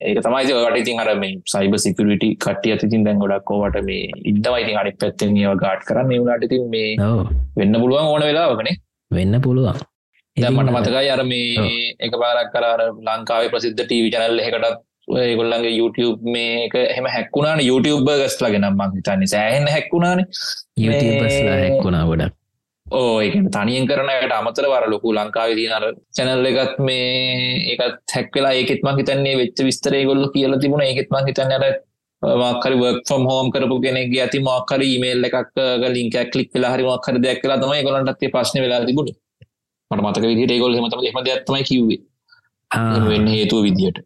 ඒක 0.00 0.18
තමයි 0.24 0.54
වට 0.54 0.80
ඉතින් 0.80 1.00
අර 1.02 1.10
මේ 1.22 1.36
සයිබ 1.52 1.74
සිකරිට 1.84 2.24
කටිය 2.42 2.74
තින් 2.90 3.04
දැන් 3.06 3.22
ගොඩක් 3.22 3.50
ඕවට 3.54 3.78
මේ 3.88 4.10
ඉදමයිති 4.30 4.76
අනි 4.80 4.92
පැත්තෙන් 5.02 5.36
ඒව 5.36 5.54
ගාට් 5.62 5.82
කරන්න. 5.88 6.12
ඒවුණට 6.14 6.44
ඉතින් 6.48 6.68
මේ 6.74 6.90
වෙන්න 7.58 7.80
පුළුවන් 7.82 8.10
ඕන 8.12 8.26
වෙලාවකනේ. 8.28 8.76
වෙන්න 9.10 9.40
පුළුවන්. 9.46 9.80
මට 10.36 10.74
මතකයි 10.76 11.10
අර 11.14 11.22
මේ 11.32 11.96
එක 12.06 12.14
පාරක් 12.22 12.52
කරර 12.54 12.82
ලංකාවේ 13.08 13.50
ප්‍රසිද්ධ 13.54 13.82
ටීවි 13.82 14.14
චැනල් 14.14 14.38
එකටත් 14.46 14.86
ඒගොල්ලන්ගේ 15.24 15.74
YouTube 15.80 16.18
මේක 16.34 16.74
එහෙම 16.84 17.06
හැක්කුණාන. 17.16 17.66
YouTube 17.70 18.10
ගස්ලාගෙන 18.22 18.70
මං 18.70 18.98
හිතන්නේ 18.98 19.32
සෑහෙන් 19.34 19.70
හැක්කුණාන. 19.74 20.26
හැක්කුණා 20.78 22.04
ගොඩක් 22.10 22.37
ඕ 22.90 23.20
ඒක 23.20 23.34
තනියෙන් 23.50 23.86
කරනයට 23.86 24.32
අමතර 24.32 24.66
වර 24.66 24.84
ලොකු 24.88 25.12
ලංකාව 25.12 25.50
තියනර 25.58 25.84
චැනල් 26.16 26.48
එකත් 26.50 26.78
මේ 26.80 27.04
ඒකත් 27.72 28.14
හැක්වෙලා 28.14 28.52
ඒකෙත්ම 28.52 28.88
හිතන්නේ 28.98 29.36
වෙච්ච 29.36 29.62
විස්තරේ 29.62 30.04
ගොල්ල 30.04 30.24
කියල 30.34 30.58
තිබුණ. 30.58 30.82
ඒකෙත්ම 30.82 31.16
හිතන්නට 31.20 31.78
මක්කරි 32.22 32.76
වර්ක් 32.76 33.02
ෆම් 33.08 33.24
හෝම් 33.30 33.48
කරපු 33.50 33.80
කෙනෙක් 33.80 34.14
ඇති 34.16 34.40
මක්කර 34.40 34.82
මේල් 35.04 35.24
එකක් 35.24 35.62
ලින්ක 35.88 36.16
කලික් 36.32 36.50
වෙලා 36.54 36.74
හරි 36.74 36.84
මක්කර 36.84 37.16
දෙයක් 37.20 37.40
කලා 37.42 37.58
තමයි 37.58 37.82
ගොලන්ටත් 37.82 38.28
ප්‍රශ්න 38.28 38.62
වෙලා 38.64 38.84
තිබුණ. 38.84 39.10
මට 39.90 40.02
මතක 40.02 40.24
විදිට 40.24 40.60
ගොල් 40.60 40.76
හමතම 40.76 41.00
එම 41.08 41.64
කිව්වේ. 41.64 42.00
ආ, 42.70 43.00
වෙන්න 43.08 43.28
හේතුව 43.28 43.62
විදියට 43.62 43.98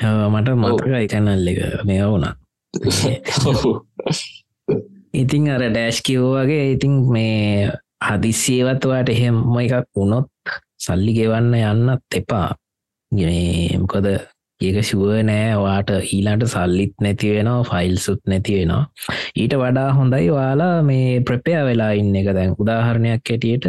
මට 0.00 0.48
මතකයි 0.56 1.06
කැනල් 1.08 1.48
එක. 1.48 1.58
මේ 1.86 2.02
වුණා 2.04 2.34
ඉතිං 5.14 5.48
අර 5.48 5.62
ඩෑශ් 5.64 6.00
කිවෝ 6.02 6.34
වගේ 6.36 6.72
ඉතිං 6.72 6.94
මේ 7.08 7.70
හදිස්සේවත්වාට 8.00 9.08
එහෙම 9.08 9.40
එකක් 9.56 9.88
වුණොත් 9.96 10.54
සල්ලි 10.78 11.16
ගෙවන්න 11.16 11.54
යන්නත් 11.54 12.18
එපා. 12.20 12.48
මොකද 13.80 14.08
ඒක 14.60 14.78
ශුව 14.82 15.12
නෑ. 15.28 15.54
වාට 15.58 15.90
ඊලාට 16.08 16.44
සල්ලිත් 16.46 16.94
නැති 17.00 17.32
වෙනවා 17.36 17.64
ෆයිල් 17.64 17.96
සුත් 17.98 18.20
නැති 18.26 18.58
වෙනවා. 18.58 18.84
ඊට 19.36 19.56
වඩා 19.62 19.88
හොඳයි. 19.92 20.30
වාලා 20.30 20.76
මේ 20.82 21.20
ප්‍රපය 21.20 21.56
වෙලා 21.62 21.92
ඉන්න 21.92 22.14
එක. 22.16 22.30
දැන් 22.32 22.54
උදාහරණයක් 22.58 23.32
ඇටියට 23.32 23.66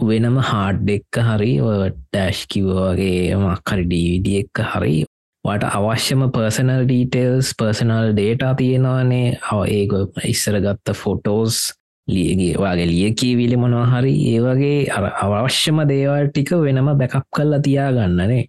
වෙනම 0.00 0.38
හාඩ් 0.40 0.90
එක්ක 0.90 1.20
හරි 1.28 1.52
ඩෑශ් 1.92 2.42
කිව්වාගේ 2.48 3.36
මක්හරි 3.36 3.84
ඩීවිඩ 3.84 4.28
එක්ක 4.42 4.64
හරි 4.72 4.96
වට 5.44 5.72
අවශ්‍යම 5.72 6.22
පර්සනල් 6.30 6.84
ඩීටේල්ස් 6.84 7.50
පර්සනල් 7.58 8.12
ඩේටා 8.12 8.54
තියෙනවානේ. 8.54 9.38
අව 9.50 9.60
ඒක 9.68 10.24
ඉස්සර 10.24 10.60
ගත්ත 10.60 10.96
ෆොටෝස් 11.02 11.58
ලියගේ 12.08 12.52
වගේ 12.56 12.86
ලියකීවිලි 12.92 13.56
මොනවා 13.62 13.88
හරි 13.92 14.14
ඒවගේ 14.32 14.78
අර 14.98 15.04
අවශ්‍යම 15.40 15.82
දේවල් 15.90 16.30
ටික 16.30 16.52
වෙනම 16.66 16.88
බැකප් 17.00 17.26
කල්ලා 17.36 17.64
තියාගන්නනේ 17.66 18.42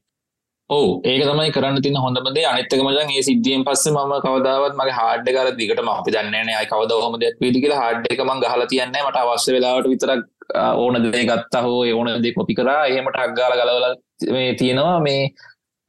ඕ 0.70 0.90
ඒක 1.04 1.22
තමයි 1.24 1.54
කරන්න 1.54 1.86
තින 1.86 2.02
හොඳමදේ 2.06 2.48
අනිත්තක 2.48 2.82
මචන් 2.82 3.14
ඒ 3.14 3.24
සිද්ධියෙන් 3.30 3.64
පස්ස 3.68 3.94
ම 3.94 4.18
කවදාවත් 4.26 4.76
මගේ 4.80 4.98
හාඩ 4.98 5.30
කර 5.30 5.48
දිගට 5.60 5.86
ම 5.86 5.94
අපි 5.94 6.16
දන්නන 6.16 6.52
අයි 6.56 6.72
කවද 6.74 7.00
හොම 7.06 7.16
දෙයක් 7.22 7.40
පිදි 7.42 7.64
කියලා 7.64 7.80
හාඩ් 7.84 8.12
එක 8.14 8.22
මං 8.26 8.44
ගහල 8.44 8.68
තියන්න 8.74 9.00
මට 9.00 9.24
අවශ්‍ය 9.24 9.56
වෙලාවට 9.56 9.90
විතරක් 9.94 10.28
ඕන 10.76 10.96
දේ 11.06 11.24
ගත්තා 11.26 11.62
හෝ 11.62 11.82
ඕන 11.94 12.22
දේ 12.24 12.34
කොපි 12.34 12.56
කරා. 12.56 12.86
එහෙමට 12.86 13.18
අක්ගාල 13.18 13.54
ගලවල 13.54 13.96
මේ 14.34 14.54
තියෙනවා 14.56 15.00
මේ 15.00 15.30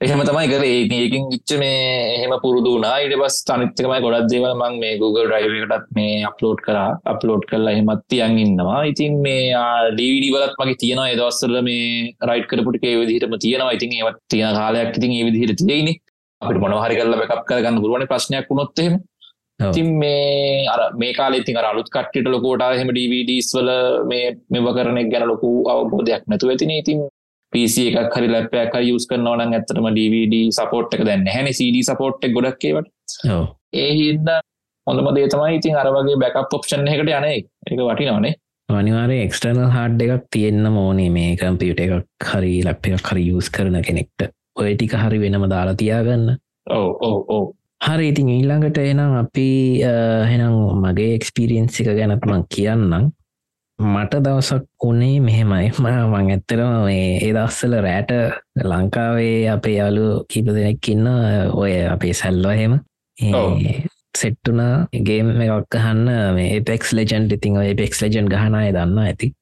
එහෙම 0.05 0.21
තමයි 0.27 0.47
කර. 0.51 0.63
ඒකින් 0.67 1.25
ඉච්ච 1.37 1.51
මේ 1.63 1.81
එහෙම 2.13 2.33
පුරුදුනා 2.45 2.93
ඉට 3.07 3.15
පස් 3.23 3.35
තනිත්තකමයි 3.49 3.99
ගොඩක් 4.05 4.29
දේවල් 4.33 4.55
මං 4.61 4.79
මේ 4.83 4.95
Google 5.03 5.27
ඩ්‍රයිවකටත් 5.27 5.91
මේ 5.99 6.15
අප්ලෝඩ් 6.29 6.63
කර. 6.67 6.77
අප්ලෝඩ් 7.13 7.45
කරලා 7.51 7.75
එහෙමත් 7.75 8.05
තියන් 8.13 8.39
ඉන්නවා. 8.45 8.79
ඉතින් 8.93 9.19
මේ 9.27 9.43
ඩීවිඩි 9.99 10.31
වලත් 10.37 10.57
මගේ 10.63 10.79
තියෙනවා. 10.85 11.11
ඒදවස්සල 11.13 11.59
මේ 11.69 11.85
රයිට් 12.31 12.49
කරපුට 12.53 12.81
ඒ 12.83 12.95
විදිහටම 13.03 13.37
තියෙනවා. 13.45 13.77
ඉතින් 13.79 13.93
ඒවත් 13.99 14.19
තියෙන 14.33 14.57
කාලයක් 14.61 14.97
ඉතින් 15.01 15.15
ඒ 15.19 15.29
විදිහට 15.29 15.63
තියෙන්නේ 15.63 15.97
අපිට 16.43 16.63
මොනවහරි 16.65 16.99
කරලා 17.01 17.21
බැකප් 17.23 17.45
කරගන්න 17.53 17.83
පුළුවන් 17.85 18.09
ප්‍රශ්නයක් 18.15 18.51
වුණොත් 18.51 18.85
එහෙම. 18.85 18.99
ඉතින් 19.61 19.89
මේ 20.03 20.67
අර 20.75 20.81
මේ 21.03 21.13
කාල 21.21 21.41
ඉතින් 21.43 21.61
අර 21.61 21.67
අලුත් 21.75 21.93
කට්ටිට 21.95 22.35
ලොකෝට 22.35 22.69
එහෙම 22.73 22.97
DVDs 22.99 23.53
වල 23.59 23.73
මේ 24.11 24.37
මෙව 24.55 24.75
කරන 24.77 24.99
ගැන 25.13 25.31
ලොකු 25.33 25.51
අවබෝධයක් 25.75 26.25
නැතුව 26.31 26.57
ඇතිනේ. 26.57 26.83
ඉතින් 26.85 27.01
PC 27.53 27.87
එකක් 27.91 28.15
හරි 28.17 28.29
ලැප්පයක් 28.35 28.77
හරි 28.77 28.91
යූස් 28.91 29.07
කරනවා 29.11 29.39
නම් 29.39 29.57
ඇත්තටම 29.57 29.89
DVD 29.97 30.45
සපෝට් 30.59 30.95
එක 30.97 31.03
දැන් 31.09 31.25
නැහැනේ 31.27 31.57
CD 31.61 31.83
සපෝට් 31.89 32.29
එක 32.29 32.37
ගොඩක් 32.37 32.69
ඒවට. 32.69 32.93
ඒ 33.75 33.91
හින්දා 34.01 34.41
හොඳම 34.87 35.11
දේ 35.17 35.33
තමයි 35.35 35.59
ඉතින් 35.59 35.81
අර 35.81 35.91
වගේ 35.97 36.21
බැකප් 36.23 36.57
ඔප්ෂන් 36.59 36.87
එකකට 36.87 37.13
යන්නේ 37.19 37.35
ඒක 37.37 37.83
වටිනවනේ 37.89 38.35
අනිවාරය 38.69 39.17
එක්ස්ටර්නල් 39.27 39.71
හාඩ් 39.77 40.03
එකක් 40.05 40.27
තියෙන්න්න 40.35 40.77
ඕනේ. 40.83 41.11
මේ 41.17 41.37
කම්පියුට 41.41 41.81
එකක් 41.87 42.29
හරි 42.33 42.53
ලැප් 42.67 42.87
එකක් 42.91 43.09
හරි 43.13 43.25
යස් 43.31 43.51
කරන 43.57 43.81
කෙනෙක්ට. 43.89 44.31
ඔය 44.61 44.75
ටික 44.75 44.95
හරි 45.05 45.19
වෙනම 45.25 45.49
දාලා 45.55 45.79
තියාගන්න. 45.83 46.37
ඕ 46.71 47.41
හරි 47.81 48.11
ඉතින් 48.13 48.29
ඊළඟට 48.29 48.79
එනම් 48.83 49.17
අපි 49.23 49.49
හෙනම් 50.31 50.57
මගේ 50.85 51.17
එක්ස්පිරියන්සි 51.19 51.87
එක 51.87 51.97
ගැනත්මං 51.99 52.45
කියන්නම් 52.55 53.11
මට 53.81 54.21
දවසක් 54.21 54.85
උනේ 54.85 55.21
මෙහෙමයි. 55.21 55.71
මං 55.79 56.31
ඇත්තරම 56.31 56.73
මේ 56.85 57.07
ඒ 57.19 57.33
දස්සල 57.33 57.75
රෑට 57.81 58.11
ලංකාවේ 58.63 59.49
අපේ 59.49 59.77
යාලු 59.79 60.05
කීප 60.29 60.47
දෙනෙක් 60.49 60.89
ඉන්න 60.89 61.09
ඔය 61.55 61.73
අපේ 61.89 62.13
සැල්ලෝ 62.13 62.53
හෙම 62.53 62.75
සෙට්ටුනා 64.15 64.87
ගේම් 65.09 65.33
එකක් 65.47 65.79
හන්න 65.85 66.37
මේ 66.37 66.61
පෙක්ස් 66.63 66.93
ලෙජන්් 66.93 67.33
ඉතින් 67.33 67.57
ඔය 67.57 67.75
පෙක්ස් 67.75 68.03
ලෙජන් 68.03 68.29
ගහනය 68.29 68.63
දන්න 68.77 68.99
ඇති. 68.99 69.33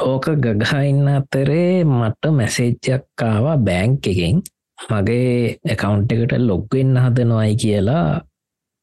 ඕක 0.00 0.26
ගගහඉන්න 0.38 1.12
අතරේ 1.16 1.84
මට 1.84 2.34
මැසේජ්ජක්කාවා 2.38 3.58
බෑංක් 3.58 4.06
එකෙන්. 4.06 4.42
මගේ 4.78 5.58
එකකවුන්් 5.66 6.06
එකට 6.08 6.38
ලොග්වෙන්න 6.40 6.96
හදනවායි 6.96 7.62
කියලා. 7.62 8.20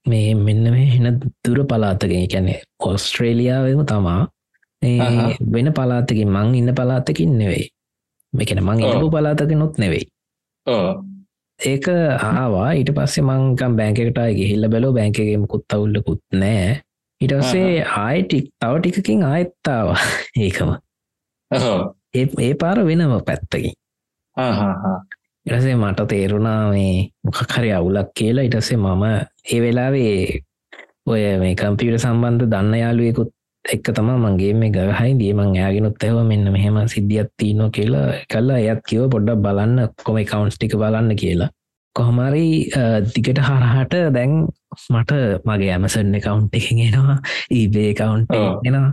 මේ 0.05 0.35
මෙන්න 0.35 0.65
මේ 0.73 0.87
හෙන 0.93 1.19
දුර 1.43 1.59
පලාතගෙන 1.69 2.27
කැනෙ 2.33 2.63
ඔස්ට්‍රේලියාවම 2.79 3.85
තමා 3.85 4.23
වෙන 5.53 5.73
පලාතකින් 5.73 6.29
මං 6.29 6.55
ඉන්න 6.55 6.75
පලාතකින් 6.75 7.37
නෙවෙයි. 7.37 7.69
මෙකෙන 8.33 8.63
මං 8.63 8.79
ඉපු 8.81 9.09
පලාතක 9.09 9.51
නොත් 9.55 9.77
නෙවෙයි. 9.77 10.05
ඒක 11.59 11.85
ආවා. 11.87 12.71
ඊට 12.73 12.91
පස්සේ 12.93 13.23
මංකම් 13.23 13.75
බැංකකටයි 13.75 14.35
ගිහිල්ල 14.35 14.69
බැලෝ 14.69 14.93
බැංකගේ 14.93 15.37
මුකුත් 15.37 15.73
අවුල්ලකුත් 15.73 16.21
නෑ 16.33 16.81
ඉටසේ 17.21 17.83
ආයිටික් 17.97 18.45
තව 18.59 18.73
ටිකකින් 18.79 19.23
ආයත්තාව 19.23 19.87
ඒකම. 20.43 20.69
ඒ 22.13 22.53
පාර 22.55 22.77
වෙනම 22.85 23.13
පැත්තකින්. 23.25 23.73
ඉටසේ 25.45 25.75
මට 25.75 26.07
තේරුණා 26.07 26.69
මේ 26.69 27.09
මොකක්හරි 27.23 27.71
අවුලක් 27.73 28.09
කියලා. 28.13 28.43
ඉටසේ 28.43 28.77
මම 28.77 29.03
ඒ 29.53 29.59
වෙලාවේ 29.61 30.39
ඔය 31.05 31.21
මේ 31.41 31.55
කම්පියට 31.55 31.99
සම්බන්ධ 31.99 32.45
දන්න 32.51 32.79
යාලුවෙකුත් 32.83 33.29
එක්ක 33.67 33.87
තම 33.91 34.09
මගේ 34.17 34.53
මේ 34.53 34.71
ගහයි 34.71 35.13
දියමං 35.19 35.53
යාගෙනුත් 35.55 36.03
ඇව 36.03 36.17
මෙන්න 36.23 36.47
මෙහෙම 36.51 36.77
සිද්ධියත් 36.87 37.29
තියනො 37.37 37.65
කියලා. 37.69 38.07
කල්ලා 38.27 38.59
එයත් 38.61 38.81
කිව 38.87 39.03
පොඩ්ඩක් 39.09 39.43
බලන්න 39.45 39.79
කොම 40.01 40.17
කවන්ස් 40.23 40.55
ටික 40.55 40.75
බලන්න 40.75 41.15
කියලා. 41.15 41.49
කොහමරි 41.95 42.47
දිගට 43.07 43.39
හරහට 43.39 43.95
දැන් 44.13 44.33
මට 44.91 45.11
මගේ 45.45 45.71
ඇමසන් 45.73 46.17
එකකවුන්් 46.19 46.49
එකින් 46.53 46.81
එනවා 46.87 47.17
ඒබේ 47.51 47.91
කවුන්් 47.93 48.25
එනවා 48.63 48.91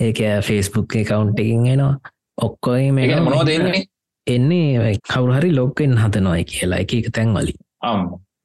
ඒක 0.00 0.20
ෆෙස්බුක් 0.42 0.96
එකකවුන්් 0.96 1.34
එකින් 1.36 1.66
එනවා. 1.66 1.94
ඔක්කොයි 2.38 2.92
මේ 2.92 3.20
මොනෝ 3.20 3.44
දෙන්නේ 3.46 3.82
එන්නේ? 4.26 4.96
කවුහරි 5.06 5.50
ලොක්කෙන් 5.52 5.98
හතනොයි 5.98 6.44
කියලා 6.46 6.80
එක 6.84 6.94
එක 6.94 7.12
තැන්වලි 7.12 7.54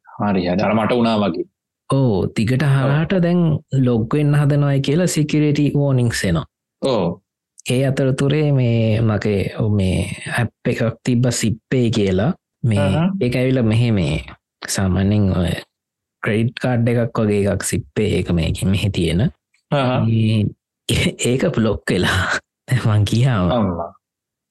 හරි 0.08 0.42
හදර 0.46 0.74
මට 0.76 0.92
උනා 0.94 1.18
වගේ 1.20 1.51
ඕ 1.92 2.28
තිකට 2.36 2.64
හරට 2.68 3.20
දැන් 3.24 3.42
ලොග්වෙන් 3.86 4.36
හදනොයි 4.36 4.80
කියලා 4.82 5.08
සිකරට 5.08 5.60
ෝනිික්සෙනවා 5.76 6.46
ඕ 6.82 7.22
ඒ 7.70 7.88
අතරතුරේ 7.88 8.52
මේ 8.52 9.02
මගේ 9.02 9.54
මේ 9.70 9.98
ඇප් 10.38 10.68
එකක් 10.68 10.82
තිබ්බ 11.04 11.26
සිප්පේ 11.32 11.90
කියලා. 11.90 12.34
මේ 12.64 12.88
ඒ 13.22 13.30
ඇවිල 13.36 13.64
මෙහෙ 13.64 13.92
මේ 13.92 14.16
සාමන්‍යෙන් 14.68 15.30
ඔය 15.38 15.54
ක්‍රඩ් 16.24 16.52
කාඩ් 16.62 16.88
එකක් 16.88 17.20
වගේ 17.20 17.42
එකක් 17.44 17.64
සිප්පේ 17.64 18.10
ඒක 18.18 18.32
මේකින් 18.32 18.70
මෙහි 18.70 18.90
තියෙන. 18.90 19.22
ඒක 21.26 21.44
ප්ලොක් 21.56 21.84
වෙලා 21.90 22.26
මං 22.88 23.06
කියාව 23.06 23.54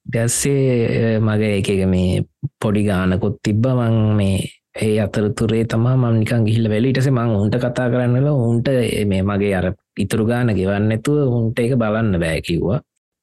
දැස්සේ 0.05 1.19
මගේ 1.19 1.53
එක 1.59 1.69
මේ 1.87 2.23
පොඩි 2.61 2.87
ගානකුත් 2.87 3.39
තිබ්බ. 3.43 3.67
මං 3.67 4.15
මේ 4.15 4.39
ඒ 4.75 4.99
අතරතුරේ 4.99 5.65
තමා 5.65 5.95
මංනිකන් 5.97 6.45
ගිහිල්ල 6.47 6.69
වෙලිටස 6.69 7.09
මං 7.09 7.35
උන්ට 7.35 7.57
කතා 7.57 7.89
කරන්නල 7.89 8.29
උන්ට 8.29 8.67
මේ 9.05 9.23
මගේ 9.23 9.55
අර 9.55 9.67
ඉතුරු 9.97 10.25
ගාන 10.25 10.55
ගෙවන්නඇතුව 10.55 11.35
උන්ට 11.37 11.59
එක 11.59 11.75
බලන්න 11.75 12.19
බෑකිව්වා 12.19 12.79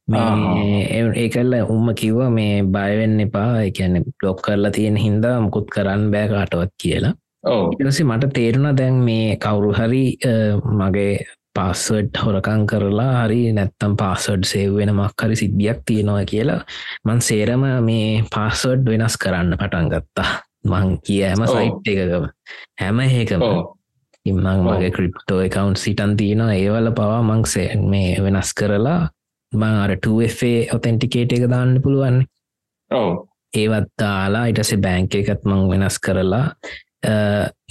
ඒකල්ල 0.08 1.54
උම්ම 1.66 1.94
කිව්ව 1.94 2.20
මේ 2.30 2.62
බයවෙන්න 2.64 3.20
එපා. 3.20 3.62
එකන 3.62 4.04
බ්ලොක් 4.18 4.42
කරලා 4.42 4.70
තියෙන 4.70 4.96
හින්දා 4.96 5.40
මුකුත් 5.40 5.68
කරන්න 5.68 6.10
බෑ 6.10 6.28
කාටවත් 6.28 6.72
කියලා. 6.78 7.12
ඉටසේ 7.72 8.04
මට 8.04 8.32
තේරුණ 8.32 8.76
දැන් 8.76 8.94
මේ 8.94 9.36
කවුරු 9.36 9.72
හරි 9.72 10.16
මගේ 10.74 11.18
පාස්වඩ් 11.54 12.16
හොරකං 12.16 12.66
කරලා 12.66 13.12
හරි 13.18 13.52
නැත්තම් 13.52 13.96
පාසඩ් 13.96 14.44
සේව් 14.44 14.76
වෙන 14.76 14.94
මක්හරි 14.94 15.36
සිද්ධියක් 15.36 15.80
තියෙනවා 15.84 16.24
කියලා 16.24 16.60
මන් 17.04 17.20
සේරම 17.20 17.64
මේ 17.82 18.24
පාස්වඩ් 18.34 18.84
වෙනස් 18.86 19.16
කරන්න 19.16 19.56
පටන් 19.56 19.90
ගත්තා 19.92 20.47
මං 20.64 20.98
කිය 21.04 21.22
හැම 21.26 21.44
සයිට් 21.46 21.86
එකකම. 21.92 22.24
හැම 22.80 23.00
ඒකම 23.00 23.42
ඉම්මං 24.26 24.48
මගේ 24.64 24.90
ක්‍රිප්ටෝ 24.96 25.40
එකකවන්් 25.46 25.76
සිටන් 25.84 26.16
තියෙනවා. 26.16 26.54
ඒවල 26.54 26.90
පවා 26.98 27.22
මංසේ 27.22 27.76
මේ 27.92 28.18
වෙනස් 28.24 28.52
කරලා 28.58 29.08
මං 29.52 29.76
අර 29.84 29.96
2FA 29.96 30.74
ඔතෙන්ටිකේට 30.76 31.32
එක 31.32 31.48
දාන්න 31.50 31.80
පුළුවන්. 31.82 32.24
ඒවත් 33.56 33.88
දාලා 34.00 34.48
ඉටසේ 34.52 34.82
බෑංක 34.84 35.14
එකත් 35.20 35.46
මං 35.48 35.68
වෙනස් 35.70 35.96
කරලා 36.04 36.46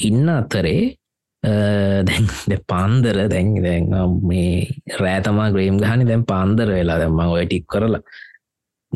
ඉන්න 0.08 0.30
අතරේ 0.30 0.96
දැන් 1.44 2.28
පාන්දර 2.72 3.18
දැන් 3.34 3.50
දැන් 3.66 3.86
මේ 4.30 4.68
රෑතමා 5.00 5.52
ග්‍රේම් 5.54 5.78
ගහනි 5.84 6.08
දැන් 6.10 6.26
පාන්දර 6.32 6.72
වෙලා 6.74 6.98
දැම්ම 7.02 7.20
ඔය 7.28 7.46
ටික් 7.46 7.68
කරලා 7.74 8.02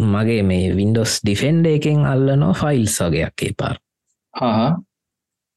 මගේ 0.05 0.43
මේ 0.43 0.71
වින්ඩෝස් 0.75 1.19
ඩිෆෙන්ඩ 1.23 1.65
එකෙන් 1.67 2.05
අල්ලනෝ 2.05 2.53
ෆයිල්ස් 2.53 2.97
වගේයක් 3.03 3.47
ඒ 3.47 3.53
පාර 3.57 3.77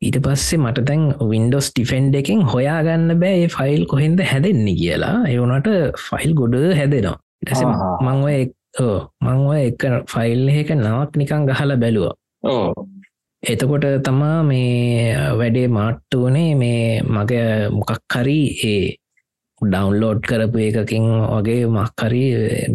ඊට 0.02 0.18
පස්සේ 0.20 0.58
මට 0.58 0.84
තැන් 0.88 1.04
වින්ඩෝස් 1.30 1.70
ටිෆෙන්ඩ 1.70 2.16
එකෙන් 2.20 2.42
හොයාගන්න 2.52 3.14
බෑ 3.20 3.46
ෆයිල් 3.48 3.86
කොහෙන්ද 3.86 4.20
හැදෙන්නේ 4.22 4.74
කියලා. 4.74 5.14
එවනට 5.28 5.68
ෆයිල් 6.00 6.34
ගොඩ 6.34 6.56
හැදෙනවා. 6.78 7.16
ඉටස 7.42 7.62
මංව 8.02 8.26
මංව 9.22 9.54
එක 9.60 9.86
ෆයිල් 10.08 10.48
එක 10.50 10.74
නවක් 10.74 11.16
නිකං 11.16 11.46
ගහල 11.48 11.76
බැලුව. 11.76 12.12
එතකොට 13.42 13.86
තමා 14.04 14.42
මේ 14.42 15.14
වැඩේ 15.38 15.68
මාට්ටුවනේ 15.68 16.50
මේ 16.54 17.02
මගේ 17.06 17.70
මොකක් 17.70 17.92
හරි 18.10 18.38
ඒ 18.64 18.96
ඩවන්ලෝඩ් 19.70 20.22
කරපු 20.28 20.58
එකකින් 20.68 21.06
වගේ 21.34 21.66
මක්කරි 21.76 22.22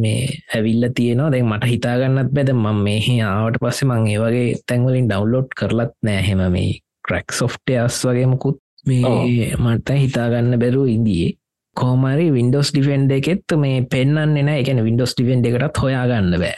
මේ 0.03 0.21
ඇවිල්ල 0.55 0.87
තියනවා. 0.97 1.31
දැන් 1.33 1.49
මට 1.51 1.71
හිතාගන්නත් 1.73 2.31
බැද 2.35 2.53
මං 2.53 2.79
මේ 2.85 3.19
ආවට 3.23 3.59
පස්සේ 3.63 3.89
මං 3.89 4.07
ඒ 4.13 4.19
වගේ 4.23 4.47
තැන්වලින් 4.67 5.09
ඩවන්ලෝඩ් 5.09 5.49
කරලත් 5.59 5.93
නෑහෙම 6.07 6.45
මේ 6.55 6.79
ක්‍රක් 7.07 7.37
සොෆ්ටයස් 7.39 7.99
වගේමකුත් 8.07 8.59
මේ 8.85 9.51
මට 9.57 9.99
හිතාගන්න 10.03 10.59
බැරු 10.61 10.85
ඉදියේ. 10.95 11.35
කෝමරි 11.75 12.27
වින්ඩෝස් 12.35 12.71
ඩිෆෙන්ඩ 12.73 13.11
එකෙත් 13.17 13.57
මේ 13.57 13.81
පෙන්න්න 13.91 14.37
එන 14.37 14.49
එකන 14.53 14.81
වින්ඩෝස් 14.87 15.13
ඩිෆෙන්ඩ 15.15 15.45
එකටත් 15.49 15.83
හොයාගන්න 15.83 16.33
බෑ. 16.41 16.55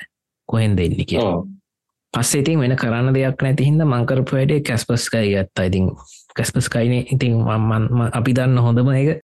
කොහෙන් 0.50 0.78
දෙන්න 0.78 0.96
කිය 1.10 1.20
පස්සේ 2.14 2.42
ඉතින් 2.44 2.60
වෙන 2.60 2.74
කරන්න 2.80 3.14
දෙයක් 3.16 3.44
නැති 3.44 3.68
හිද 3.68 3.84
මංකරපු 3.84 4.36
වැඩේ 4.36 4.64
කැස්පස්කයි 4.70 5.30
ගත්තා. 5.36 5.68
ඉතින් 5.70 5.86
කැස්පස්කයින 6.36 6.94
ඉතින් 7.14 7.38
අපි 8.20 8.34
දන්න 8.38 8.58
හොඳම 8.66 8.90
එක 8.96 9.22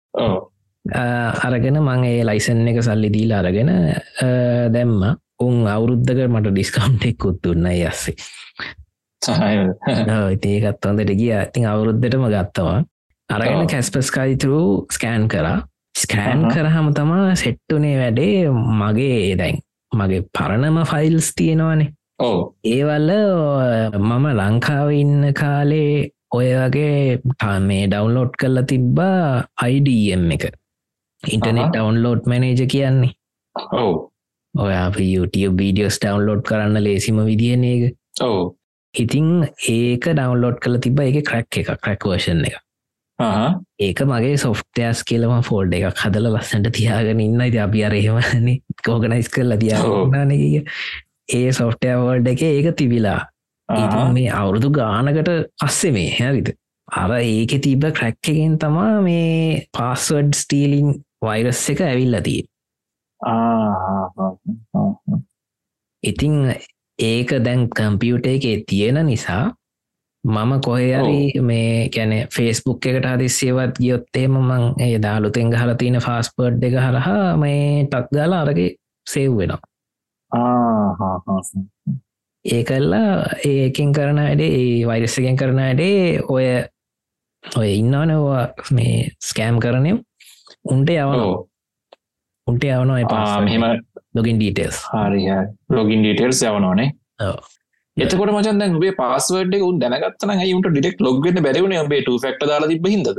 අරගෙන 0.85 1.81
මං 1.81 2.03
ඒ 2.05 2.23
ලයිසන් 2.23 2.67
එක 2.67 2.81
සල්ලි 2.83 3.09
දීලා 3.09 3.39
අරගෙන 3.39 3.71
දැම්ම. 4.71 5.15
උන් 5.39 5.67
අවුරුද්ධක 5.67 6.19
මට 6.29 6.51
ඩිස්කවන්්ටෙක් 6.51 7.25
උත්තුන්න 7.25 7.65
යස්සේ 7.67 8.15
ඒකත් 10.47 10.85
හොඳට 10.85 11.11
ගිය. 11.11 11.31
ඉතින් 11.33 11.65
අවුරුද්ධටම 11.65 12.27
ගත්තවා 12.31 12.83
අරගෙන 13.29 13.67
කැස්පස්කායිතුරු 13.67 14.87
ස්කෑන් 14.91 15.27
කරා. 15.27 15.59
ස්කෑන් 15.95 16.47
කරහම 16.53 16.93
තමා 16.93 17.35
සෙට්ටුනේ 17.35 17.97
වැඩේ 17.99 18.49
මගේ 18.51 19.35
දැන් 19.37 19.61
මගේ 19.91 20.25
පරණම 20.31 20.83
ෆයිල්ස් 20.85 21.31
තියෙනවානේ. 21.35 21.93
ඕ 22.19 22.55
ඒවල්ල 22.65 23.11
මම 23.99 24.25
ලංකාව 24.33 24.89
ඉන්න 24.93 25.33
කාලේ 25.33 26.11
ඔය 26.31 26.47
වගේ 26.53 27.19
මේ 27.61 27.87
ඩවන්ලෝඩ් 27.87 28.37
කරලා 28.39 28.63
තිබ්බා 28.63 29.43
IDM 29.67 30.31
එක 30.31 30.45
ඉන්ටනෙට් 31.27 31.71
ඩවන්ලෝඩ් 31.75 32.27
මැනේජ 32.31 32.67
කියන්නේ. 32.67 33.13
ඔව්. 33.71 34.09
ඔය 34.55 34.73
YouTube 35.13 35.57
වීඩියෝස් 35.61 35.99
ඩවන්ලෝඩ් 35.99 36.45
කරන්න 36.47 36.83
ලේසිම 36.83 37.23
විදින 37.25 37.63
එක 37.63 38.23
ඔව්. 38.23 38.55
ඉතිං 38.95 39.47
ඒක 39.69 40.11
ඩවන්ලෝඩ් 40.11 40.61
කළ 40.63 40.79
තිබ 40.79 40.99
එක 40.99 41.23
ක්‍රැක් 41.27 41.59
එක 41.61 41.73
ක්‍රැක් 41.81 42.07
වර්ෂන් 42.07 42.45
එක 42.47 42.61
ඒක 43.79 44.01
මගේ 44.07 44.37
සොෆ්ටයස් 44.37 45.03
කියලම 45.07 45.41
ෆෝල්ඩ 45.43 45.75
එකක් 45.77 46.01
හදල 46.03 46.29
ලස්සට 46.33 46.71
තියාගෙන 46.75 47.23
ඉන්න 47.23 47.41
ඉති 47.47 47.59
අපි 47.63 47.83
අරහෙමන 47.87 48.49
කෝගනයිස් 48.85 49.31
කරලා 49.31 49.59
තියාගන්න 49.61 50.35
ඒ 51.33 51.51
සොෆ්ටයවල්ඩ 51.51 52.27
එක 52.27 52.41
ඒක 52.41 52.75
තිබිලා. 52.77 53.21
මේ 54.13 54.29
අවුරුදු 54.31 54.69
ගානකට 54.71 55.31
අස්සේ 55.63 55.91
මේ 55.91 56.11
හැරිද? 56.19 56.53
අර 56.87 57.11
ඒක 57.17 57.55
තිබ 57.61 57.87
ක්‍රැක්කගෙන් 57.99 58.59
තමා 58.59 59.01
මේ 59.01 59.65
පාස්වඩ් 59.73 60.35
ස්ටීලිං 60.35 60.91
වෛරස් 61.21 61.69
එක 61.69 61.81
ඇවිල්ලතිය 61.81 62.41
ඉතිං 66.03 66.33
ඒක 66.99 67.29
දැන් 67.41 67.69
කම්පියුට 67.69 68.25
එකේ 68.27 68.63
තියෙන 68.67 69.05
නිසා 69.05 69.45
මම 70.23 70.51
කොහයරි 70.61 71.41
මේ 71.41 71.89
කැන 71.89 72.13
ෆේස්බුක් 72.29 72.85
එකට 72.85 73.05
අදිස්සේවත් 73.05 73.77
ගියොත්තේම 73.77 74.37
මං 74.39 74.63
ඒ 74.79 74.97
දාලුතෙන් 74.99 75.53
හල 75.53 75.73
තියෙන 75.73 75.99
ෆාස්පර්ඩ් 75.99 76.63
එක 76.63 76.77
හරහා 76.77 77.37
මේ 77.37 77.85
ටක් 77.85 78.09
ගලා 78.11 78.41
අරගේ 78.41 78.69
සෙව් 79.07 79.37
වෙනවා. 79.37 79.61
ඒකල්ලා 82.45 83.11
ඒකින් 83.45 83.93
කරන 83.93 84.17
වැඩේ 84.17 84.49
ඒ 84.55 84.87
වෛරස්සකෙන් 84.87 85.37
කරන 85.37 85.55
වැඩේ 85.57 86.21
ඔය 86.29 86.47
ඔය 87.43 87.69
ඉන්නවනවා 87.73 88.43
මේ 88.71 88.97
ස්කෑම් 89.21 89.59
කරනය 89.59 89.91
උන්ට 90.65 90.89
යවන 90.91 91.25
උන්ට 92.47 92.63
යවනවා 92.65 93.41
මෙම 93.41 93.65
ලොගින් 94.13 94.39
ඩීටෙල්ස් 94.39 94.81
හරි 94.87 95.27
ලොගින් 95.71 96.01
ඩීටෙල්ස් 96.01 96.41
යවනෝනේ 96.43 96.89
එතකොට 97.97 98.31
මචන් 98.31 98.59
දැන් 98.59 98.75
ඔබේ 98.75 98.97
පාස්වර්ඩ් 98.97 99.55
එක 99.55 99.63
උන් 99.63 99.79
දැනගත්තන 99.79 100.35
ඇයිුන්ට 100.35 100.69
ඩිටෙක් 100.69 101.01
ලොග්ගෙන 101.01 101.41
බැරිවුණ 101.41 101.77
ඔබේ 101.77 102.01
ට 102.01 102.19
ෆෙක්ට 102.21 102.45
දාලා 102.45 102.69
තිබ 102.69 102.87
හිද 102.87 103.09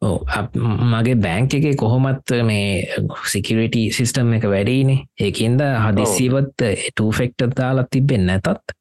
මගේ 0.00 1.16
බෑංක 1.18 1.54
එක 1.54 1.66
කොහොමත් 1.76 2.34
මේ 2.42 3.00
සිකරට 3.28 3.76
සිිස්ටම් 3.92 4.32
එක 4.36 4.46
වැඩීනේ 4.48 5.04
ඒකන්ද 5.20 5.64
හදිසිවත් 5.84 6.68
ටෆෙක්ට 6.90 7.48
දාලා 7.56 7.88
තිබෙන් 7.90 8.26
නැතත් 8.26 8.76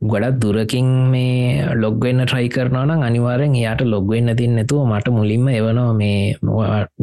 ගොඩත් 0.00 0.38
දුරකින් 0.40 0.86
මේ 1.10 1.66
ලොග්වෙන්න 1.74 2.22
ට්‍රයි 2.22 2.48
කරනවන 2.48 3.02
අනිවාරෙන් 3.02 3.54
එයාට 3.54 3.80
ලොග්වෙන්න 3.84 4.30
තින් 4.36 4.54
නැතුව 4.54 4.86
මට 4.86 5.10
මුලින්ම 5.10 5.48
එවනවා 5.50 5.92
මේ 5.92 6.36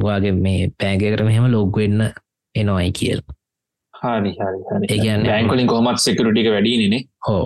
වාගේ 0.04 0.32
මේ 0.32 0.72
පෑගකට 0.80 1.26
මෙහෙම 1.26 1.52
ලොග්වෙන්න 1.52 2.06
එනොයි 2.56 2.92
කියල්. 2.92 3.20
හරි 3.94 4.32
ඒගැන් 4.90 5.28
බැංකලින් 5.28 5.68
කොමත් 5.68 6.00
සෙකරටික 6.00 6.48
වැඩීනේ 6.48 7.04
හෝ 7.28 7.46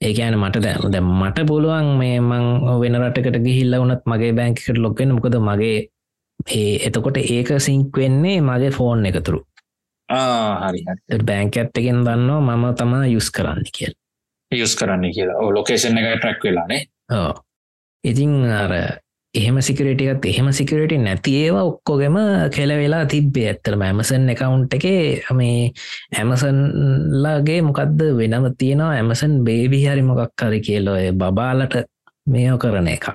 ඒකෑන 0.00 0.38
මට 0.40 0.64
දැ 0.64 1.00
මට 1.02 1.46
පුළුවන් 1.46 1.94
මේ 1.98 2.18
මං 2.22 2.44
වෙන 2.80 3.00
රටකට 3.02 3.40
ගිහිල්ල 3.46 3.78
වනත් 3.78 4.02
මගේ 4.06 4.32
බැංකට 4.32 4.78
ලොක්වෙන 4.78 5.16
මොකද 5.16 5.40
මගේ 5.48 5.78
ඒ 6.50 6.76
එතකොට 6.86 7.16
ඒක 7.20 7.58
සිංක් 7.60 7.96
වෙන්නේ 7.96 8.38
මගේ 8.42 8.70
ෆෝන් 8.70 9.06
එකතුරු. 9.06 9.46
හරි 10.08 11.24
බැංක 11.24 11.56
ඇත්තගෙන් 11.56 12.06
දන්නවා 12.06 12.56
මම 12.56 12.70
තමා 12.74 13.06
යුස් 13.06 13.28
කරන්න 13.30 13.68
කියල් 13.76 13.94
යුස් 14.54 14.76
කරන්න 14.76 15.08
කියලා. 15.12 15.48
ලොකේෂන් 15.50 15.98
එක 15.98 16.10
ට්‍රක් 16.14 16.44
වෙලානේ 16.44 16.82
ඕ 17.12 17.32
ඉතිං 18.04 18.34
අර 18.52 18.72
එහෙම 19.34 19.58
සිකරටියත් 19.60 20.24
එහෙම 20.24 20.48
සිකරට 20.52 20.92
නැති 20.98 21.32
ඒවා 21.42 21.64
ඔක්කොගෙම 21.64 22.16
කෙල 22.50 22.72
වෙලා 22.74 23.04
තිබ්බේ 23.06 23.46
ඇත්තලම 23.48 23.82
ඇමසන් 23.82 24.28
එකකවුන්් 24.28 24.66
එක. 24.70 24.84
මේ 25.32 25.72
ඇමසන්ලාගේ 26.14 27.60
මොකක්ද 27.62 28.04
වෙනම 28.18 28.50
තියෙනවා? 28.54 28.92
ඇමසන් 28.94 29.40
බේබි 29.44 29.80
හරි 29.84 30.04
මොකක් 30.04 30.36
කරි 30.36 30.60
කියලොය 30.60 31.12
බබාලට 31.14 31.80
මේෝ 32.26 32.58
කරන 32.58 32.88
එක 32.88 33.08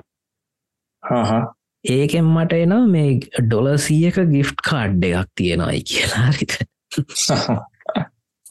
ඒකෙන් 1.84 2.26
මට 2.26 2.52
එනවා 2.58 2.86
මේ 2.88 3.10
ඩොලසීයක 3.40 4.16
ගිෆ්ට් 4.32 4.62
කාඩ් 4.64 5.04
එකක් 5.04 5.30
තියෙනවායි 5.34 5.82
කියලා 5.84 6.30
රිත 6.32 6.58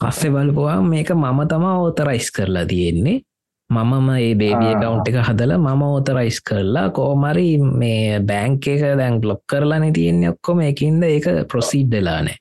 පස්සෙ 0.02 0.30
බලපුවා 0.30 0.82
මේක 0.82 1.10
මම 1.16 1.40
තමා 1.52 1.76
ඕතරයිස් 1.84 2.32
කරලා 2.32 2.66
තියෙන්නේ. 2.66 3.22
මමම 3.70 4.10
ඒ 4.16 4.34
බේබිය 4.40 4.74
කවුන්් 4.82 5.02
එක 5.10 5.18
හදල 5.28 5.54
මම 5.58 5.82
ඕතරයිස් 5.84 6.40
කරලා 6.42 6.90
කෝමරි 6.90 7.50
මේ 7.80 8.20
බෑංක 8.30 8.68
එක 8.68 8.84
දැන් 9.00 9.22
බ්ලොක් 9.22 9.42
කරලාන 9.46 9.94
තියෙන්නේ 9.94 10.34
ඔක්කොම. 10.34 10.60
එකින්ද 10.72 11.04
ඒක 11.04 11.26
ප්‍රොසිඩ්ඩලානෑ 11.52 12.38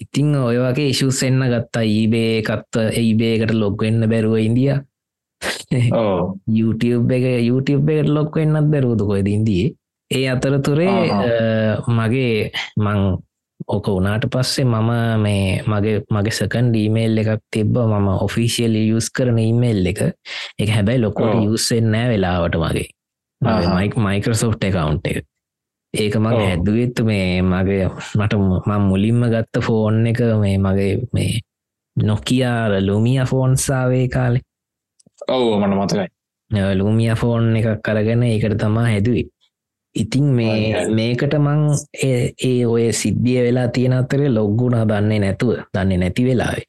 ඉතිං 0.00 0.34
ඔය 0.36 0.58
වගේ 0.58 0.90
ඉශුස් 0.92 1.22
එන්න 1.26 1.42
ගත්තා. 1.52 1.84
ඊබේ 1.84 2.40
එකත්ව 2.40 2.90
ඒබේකට 3.00 3.54
ලොක්වෙන්න 3.54 4.08
බැරුව 4.10 4.36
ඉන්දිය. 4.38 4.74
YouTube 6.58 7.14
එක 7.16 7.24
YouTube 7.44 7.92
එකට 7.92 8.10
ලොක් 8.16 8.36
වෙන්නත් 8.36 8.70
බැරුවද 8.72 9.04
කොයිද 9.06 9.28
ඉන්දිය? 9.28 9.74
ඒ 10.10 10.26
අතරතුරේ 10.30 10.90
මගේ 11.88 12.50
මං 12.76 13.00
ඕක 13.66 13.86
වනාට 13.88 14.24
පස්සේ 14.30 14.64
මම 14.64 14.90
මේ 15.22 15.62
මගේ 15.64 16.02
මගේ 16.10 16.30
සකන් 16.30 16.70
ඩීමේල් 16.70 17.18
එකක් 17.18 17.42
තිබ්බ. 17.50 17.76
මම 17.76 18.08
ඔෆිසිියල් 18.20 18.74
යස් 18.76 19.10
කරන 19.10 19.38
ඉමේල් 19.38 19.86
එක. 19.86 20.00
එක 20.58 20.68
හැබැයි 20.68 21.00
ලොකොට 21.00 21.44
යුස්සෙන් 21.44 21.90
නෑ 21.90 22.08
වෙලාවට 22.08 22.56
මගේ. 22.56 22.88
මයික් 23.76 23.96
මයිකරසෝට් 23.96 24.64
එකකවුන්් 24.64 25.00
එක. 25.04 25.24
ඒක 25.94 26.16
මං 26.16 26.36
හැදුවත්තු 26.40 27.04
මේ 27.04 27.42
මගේ 27.42 27.88
මට 28.14 28.32
මං 28.66 28.82
මුලින්ම 28.82 29.22
ගත්ත 29.32 29.62
ෆෝන් 29.62 30.06
එක 30.06 30.20
මේ 30.40 30.58
මගේ 30.58 30.92
මේ 31.12 31.40
නොකියාර 31.96 32.72
ලුමිය 32.80 33.22
ෆෝන්සාවේ 33.24 34.08
කාලේ. 34.08 34.42
ඔව 35.28 35.60
මට 35.60 35.74
මතකයි. 35.76 36.08
ලුමිය 36.74 37.14
ෆෝන් 37.16 37.56
එකක් 37.56 37.80
කරගෙන 37.82 38.22
ඒකට 38.22 38.58
තමා 38.58 38.90
හැදුවේ 38.90 39.33
ඉතින් 39.94 40.24
මේ 40.24 40.86
මේකට 40.90 41.34
මං 41.38 41.62
ඒ 42.04 42.66
ඔය 42.66 42.92
සිද්ධිය 42.92 43.42
වෙලා 43.44 43.68
තියෙන 43.68 43.92
අතරේ 43.92 44.28
ලොග්ගුණ 44.28 44.76
දන්නේ 44.88 45.18
නැතුව 45.18 45.54
දන්නේ 45.74 45.98
නැති 45.98 46.24
වෙලාවේ. 46.24 46.66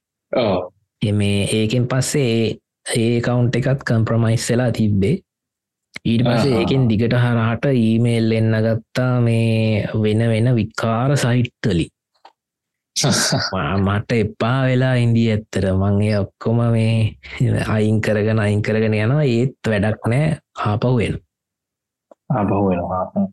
මේ 1.02 1.48
ඒකෙන් 1.52 1.88
පස්සේ 1.88 2.58
ඒ 2.96 3.22
කවුන්් 3.22 3.50
එකත් 3.54 3.84
කම්ප්‍රමයිස් 3.84 4.50
වෙලා 4.50 4.72
තිබ්බේ. 4.72 5.16
ඊට 6.06 6.24
පසේ 6.24 6.60
ඒකෙන් 6.60 6.88
දිගට 6.90 7.14
හරහට 7.16 7.66
ඊමේල් 7.74 8.32
එන්න 8.32 8.56
ගත්තා 8.66 9.22
මේ 9.22 9.90
වෙන 9.96 10.26
වෙන 10.30 10.56
විකාර 10.56 11.18
සහිට්තලි 11.18 11.90
මට 13.86 14.12
එපා 14.16 14.60
වෙලා 14.66 14.96
ඉන්දිය 14.96 15.30
ඇත්තර 15.32 15.66
මංගේ 15.74 16.20
ඔක්කොම 16.20 16.62
මේ 16.72 17.18
අයින් 17.68 18.02
කරගෙන 18.02 18.40
අයින් 18.40 18.62
කරගෙන 18.62 18.94
යනවා. 18.96 19.24
ඒත් 19.26 19.58
වැඩක් 19.68 20.12
නෑ 20.14 20.28
ආපහුවෙන 22.30 22.80
ආබහුවෙනවා 22.80 23.28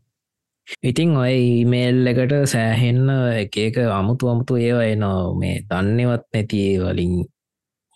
ඉතිං 0.81 1.11
ඔය 1.19 1.35
ඊමේල් 1.35 2.07
එකට 2.07 2.33
සෑහෙන්න 2.47 3.09
එක 3.43 3.57
එක 3.67 3.77
අමුතු 3.91 4.31
අමුතු 4.31 4.55
ඒවා 4.57 4.87
එනවා. 4.87 5.35
මේ 5.35 5.61
දන්නවත් 5.69 6.25
නැති 6.33 6.61
වලින් 6.79 7.13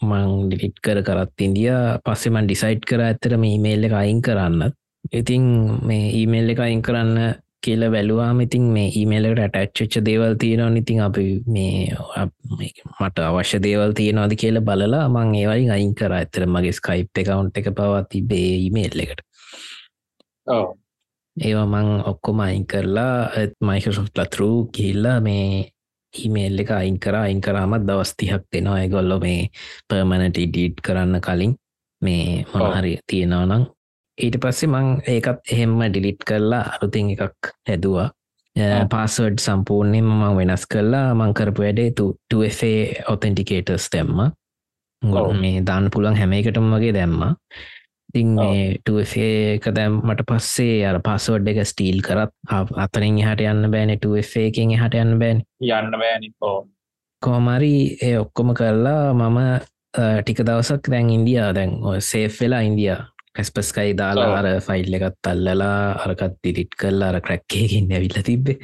මං 0.01 0.31
ඩිලිට් 0.49 0.81
කර 0.83 1.01
කරත් 1.01 1.45
ඉන්දිය. 1.47 1.71
පස්සෙමන් 2.05 2.47
ඩිසයිට් 2.47 2.83
කර 2.85 3.03
ඇතර 3.07 3.37
මේ 3.37 3.55
ඊමේල් 3.55 3.87
එක 3.87 3.95
අයින් 4.01 4.21
කරන්න. 4.21 4.71
ඉතින් 5.13 5.43
මේ 5.87 6.09
ඊමේල් 6.19 6.51
එක 6.53 6.59
අයින් 6.59 6.81
කරන්න 6.81 7.39
කියල 7.63 7.87
බැලුවාම 7.93 8.41
ඉතින් 8.45 8.65
මේ 8.73 8.91
ඊමේලකට 8.99 9.39
ඇටච්චච්ච 9.43 10.03
දේවල් 10.05 10.35
තියෙනවා 10.41 10.81
ඉතින් 10.81 10.99
අපි 11.05 11.23
මේ 11.47 11.95
මට 12.99 13.23
අවශ්‍ය 13.29 13.61
දේවල් 13.63 13.95
තියෙනවාද 13.99 14.35
කියල 14.41 14.59
බලලා 14.61 15.05
මං 15.07 15.31
ඒවයි 15.35 15.71
අයින් 15.77 15.95
කර. 15.95 16.11
ඇතර 16.11 16.45
මගේ 16.47 16.75
ස්කයිප් 16.79 17.23
එකකවුන්් 17.23 17.53
එක 17.55 17.71
පවා 17.79 18.03
තිබේ 18.11 18.51
ඊමේල් 18.65 19.05
එකට 19.05 19.23
ඒවා 21.37 21.65
මං 21.65 21.89
ඔක්කොම 22.11 22.39
අයින් 22.39 22.65
කරලා 22.65 23.29
මයිකසොෆ් 23.61 24.09
ලතුරු 24.17 24.51
කියල්ලා 24.75 25.19
මේ 25.21 25.71
ඊමේල් 26.13 26.59
එක 26.59 26.71
අයින් 26.71 26.99
කර. 26.99 27.15
අයින් 27.15 27.41
කරාමත් 27.41 27.87
දවස්තිහක් 27.87 28.43
දෙෙනවා 28.51 28.77
ඇගොල්ලො 28.81 29.19
මේ 29.19 29.49
පර්මණට 29.89 30.37
ඩීට් 30.37 30.81
කරන්න 30.81 31.21
කලින් 31.21 31.55
මේ 32.01 32.45
මොනහරි 32.53 32.93
තියෙනවනම් 33.07 33.65
ඊට 34.17 34.37
පස්සේ 34.41 34.69
මං 34.69 34.87
ඒකත් 35.13 35.51
එහෙම්ම 35.53 35.81
ඩිලිට් 35.83 36.23
කරලා 36.25 36.63
අරුතින් 36.73 37.13
එකක් 37.13 37.53
හැදවා. 37.69 38.09
පාස්වඩ් 38.89 39.39
සම්පූර්ණයෙන් 39.39 40.05
මං 40.09 40.37
වෙනස් 40.39 40.65
කරලා 40.65 41.13
මංකරපු 41.13 41.61
වැඩේ 41.61 41.91
තුේ 42.29 42.77
ඔතෙන්ටිකේටර්ස් 43.07 43.89
දැම්ම. 43.93 44.31
ගො 45.01 45.33
මේ 45.33 45.61
දාන්න 45.61 45.89
පුළන් 45.93 46.17
හැම 46.17 46.33
එකටම 46.33 46.71
වගේ 46.73 46.93
දැම්ම 46.93 47.21
ඉතින් 48.17 48.37
එක 49.57 49.67
දැම්මට 49.75 50.23
පස්සේ 50.29 50.85
අර 50.89 50.99
පස්සවඩ් 51.05 51.51
එක 51.53 51.69
ස්ටීල් 51.69 52.01
කරත් 52.05 52.33
අතරින් 52.83 53.19
හට 53.21 53.47
යන්න 53.51 53.71
බෑන 53.73 53.93
එකෙන් 53.93 54.73
හට 54.77 55.03
යන්න 55.03 55.19
බෑන්. 55.21 55.43
යන්න 55.61 55.99
බෑනි 56.01 56.31
කෝමරි 57.21 57.97
ඒ 58.01 58.17
ඔක්කොම 58.19 58.53
කරලා 58.57 59.13
මම 59.13 59.39
ටික 60.21 60.43
දවසක් 60.45 60.91
දැන් 60.91 61.09
ඉන්දියා. 61.09 61.53
දැන් 61.53 61.77
සේෆ් 62.01 62.41
වෙලා 62.41 62.61
ඉන්දිය. 62.61 62.95
කැස්පස්කයි 63.35 63.97
දාලා 63.97 64.37
අර 64.39 64.47
ෆයිල් 64.65 64.93
එකත් 64.97 65.27
අල්ලලා 65.31 65.81
අරකත් 66.05 66.39
දිරිට් 66.43 66.77
කරලා 66.79 67.11
අර 67.13 67.21
ක්‍රැක්කයකින් 67.21 67.91
ඇවිල්ල 67.91 68.23
තිබ්බේ. 68.23 68.57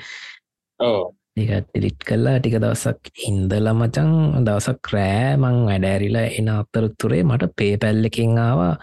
ඒකත් 1.33 1.67
ඩිලිට් 1.69 2.05
කල්ලා 2.07 2.37
ටික 2.39 2.59
දවසක් 2.61 3.25
ඉන්දල 3.29 3.67
මචන් 3.73 4.11
දවසක් 4.45 4.93
රෑ 4.93 5.33
මං 5.37 5.59
වැඩෑරිලා 5.69 6.27
එන 6.39 6.49
අත්තරතුරේ 6.53 7.23
මට 7.23 7.49
පේ 7.57 7.77
පැල්ලකින් 7.81 8.37
ආවා 8.37 8.73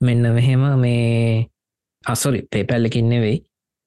මෙන්න 0.00 0.32
මෙහෙම 0.34 0.64
මේ 0.78 1.46
අසොරි 2.04 2.40
පේපැල්ලකින් 2.50 3.08
නෙවෙයි. 3.08 3.38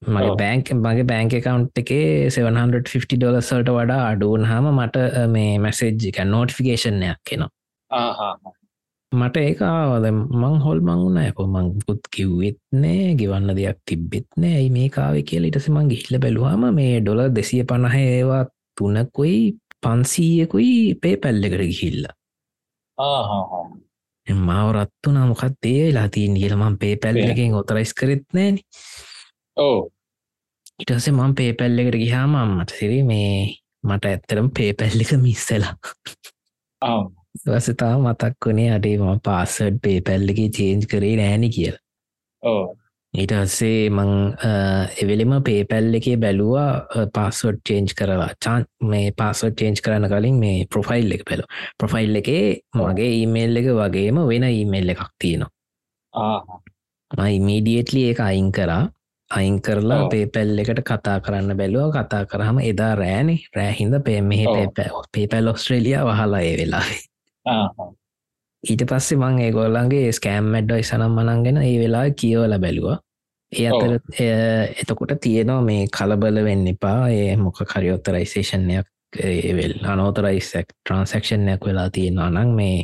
මගේ 0.02 0.36
බෑන්ක් 0.38 0.72
මගේ 0.78 1.06
බෑන්ක 1.06 1.34
කවන්් 1.38 1.66
එකේ 1.82 2.30
750 2.30 3.18
ඩොලසල්ට 3.18 3.70
වඩා 3.72 4.02
අඩුවන් 4.08 4.46
හම 4.46 4.72
මට 4.74 5.28
මේ 5.30 5.52
මැසේජ් 5.60 6.08
එක 6.10 6.20
නෝටිෆිකේෂන්යක් 6.26 7.20
කෙනවා 7.30 7.52
මට 9.12 9.42
ඒකාවද 9.42 10.06
මං 10.12 10.56
හොල් 10.66 10.82
මංුණ 10.82 11.18
ඇප 11.18 11.40
මං 11.46 11.70
පුත් 11.86 12.10
කිව්වෙත් 12.16 12.58
නෑ 12.76 13.14
ගෙවන්න 13.20 13.56
දෙයක් 13.58 13.80
තිබ්බෙත් 13.86 14.28
නෑ. 14.38 14.56
ඇයි 14.56 14.72
මේ 14.72 14.90
කාව 14.90 15.20
කියල 15.30 15.48
ඉටස 15.50 15.70
මං 15.70 15.92
ගිහිල්ල 15.92 16.20
බැලුවම 16.24 16.66
මේ 16.80 17.00
ඩොල 17.02 17.22
දෙසිය 17.38 17.64
පණහ 17.66 17.98
ඒවා 18.00 18.44
තුනකුයි 18.78 19.38
පන්සීයකුයි 19.84 20.74
පේ 21.02 21.16
පැල්ලෙකට 21.24 21.64
ගිහිල්ල 21.64 22.04
මාවරත්තුනා 24.28 25.26
මොකත් 25.28 25.66
ඒ 25.66 25.88
වෙලා 25.88 26.10
තිීන් 26.10 26.36
කියලමම් 26.36 26.78
පේ 26.80 26.96
පැල්ලකින් 27.04 27.56
ඔතරයිස් 27.56 27.94
කරෙත් 27.94 28.26
නෑන 28.34 28.60
ඕ 29.58 29.90
ඉටසේ 30.82 31.14
මං 31.14 31.36
පේ 31.36 31.54
පැල්ලෙකට 31.54 31.98
ගිහාම 31.98 32.36
අම්මට 32.36 32.76
සිරි 32.80 33.02
මේ 33.04 33.56
මට 33.84 34.06
ඇත්තරම් 34.06 34.50
පේ 34.58 34.74
පැල්ලික 34.74 35.12
මිස්සලා 35.22 35.74
වසතා 37.48 37.94
මතක් 37.98 38.46
වනේ 38.46 38.70
අඩේ 38.76 38.98
ම 38.98 39.20
පාසඩ් 39.24 39.82
පේ 39.84 40.02
පැල්ලකි 40.02 40.50
චේන්ජ් 40.58 40.86
කරේ 40.86 41.16
නෑනි 41.16 41.50
කියල. 41.50 41.76
ඕ 42.44 42.64
ඊට 43.14 43.32
අස්සේ 43.36 43.90
මං 43.90 44.12
එවෙලෙම 45.04 45.34
පේපැල් 45.48 45.98
එකේ 46.00 46.16
බැලුවා 46.24 47.08
පාස්වඩ් 47.18 47.60
චේන්ජ් 47.68 47.92
කරලා. 48.00 48.30
චාන් 48.44 48.66
මේ 48.92 49.12
පාස්වඩ් 49.22 49.58
චේන්ජ් 49.60 49.82
කරන්න 49.86 50.08
කලින් 50.14 50.40
මේ 50.44 50.66
ප්‍රොෆයිල් 50.76 51.12
එක 51.18 51.26
පැලු 51.30 51.44
ප්‍රොෆයිල් 51.80 52.22
එකේ 52.22 52.46
මගේ 52.80 53.12
ඊමේල් 53.20 53.62
එක 53.62 53.68
වගේම 53.82 54.24
වෙන 54.32 54.48
ඊමේල් 54.50 54.96
එකක් 54.96 55.04
තියෙනවා. 55.20 55.52
මයි 57.12 57.40
මීඩියටලි 57.48 58.10
එක 58.12 58.20
අයින් 58.30 58.52
කරා. 58.52 58.84
අයින් 59.32 59.58
කරලා 59.62 60.10
පේපැල් 60.12 60.60
එකට 60.64 60.84
කතා 60.90 61.20
කරන්න 61.26 61.58
බැලුව. 61.60 61.92
කතා 61.98 62.26
කරහම 62.26 62.64
එදා 62.72 62.94
රෑනේ. 62.96 63.40
රෑහින්ද 63.58 64.04
පේ 64.06 64.22
මෙහ 64.22 64.46
පේපැල් 65.12 65.52
ඔස්ට්‍රේලිය 65.54 65.98
වහලා 66.10 66.42
ඒ 66.42 66.56
වෙලාවේ 66.62 67.02
ඊට 68.64 68.84
පස්සේ 68.86 69.18
මං 69.18 69.40
ඒගොල්ලන්ගේ 69.46 70.12
ස්කෑම් 70.14 70.52
මැඩ්ඩයි 70.54 70.84
සනම් 70.84 71.18
මනන්ගෙන 71.18 71.58
ඒ 71.60 71.78
වෙලා 71.80 72.06
කියවල 72.14 72.56
බැලුව. 72.60 72.90
ඒ 73.52 73.68
අතර 73.70 73.94
එතකොට 74.82 75.14
තියෙනවා 75.22 75.62
මේ 75.62 75.88
කලබල 75.98 76.42
වෙන්න 76.46 76.68
එපා. 76.68 77.10
ඒ 77.12 77.36
මොක 77.38 77.62
කරියොත්තරයිසේෂන්යක් 77.66 78.88
වෙල් 79.58 79.74
අනෝතරයිසක් 79.86 80.68
ට්‍රන්සක්ෂන්යක් 80.70 81.68
වෙලා 81.68 81.90
තියෙනවා 81.90 82.30
නං 82.30 82.56
මේ 82.60 82.78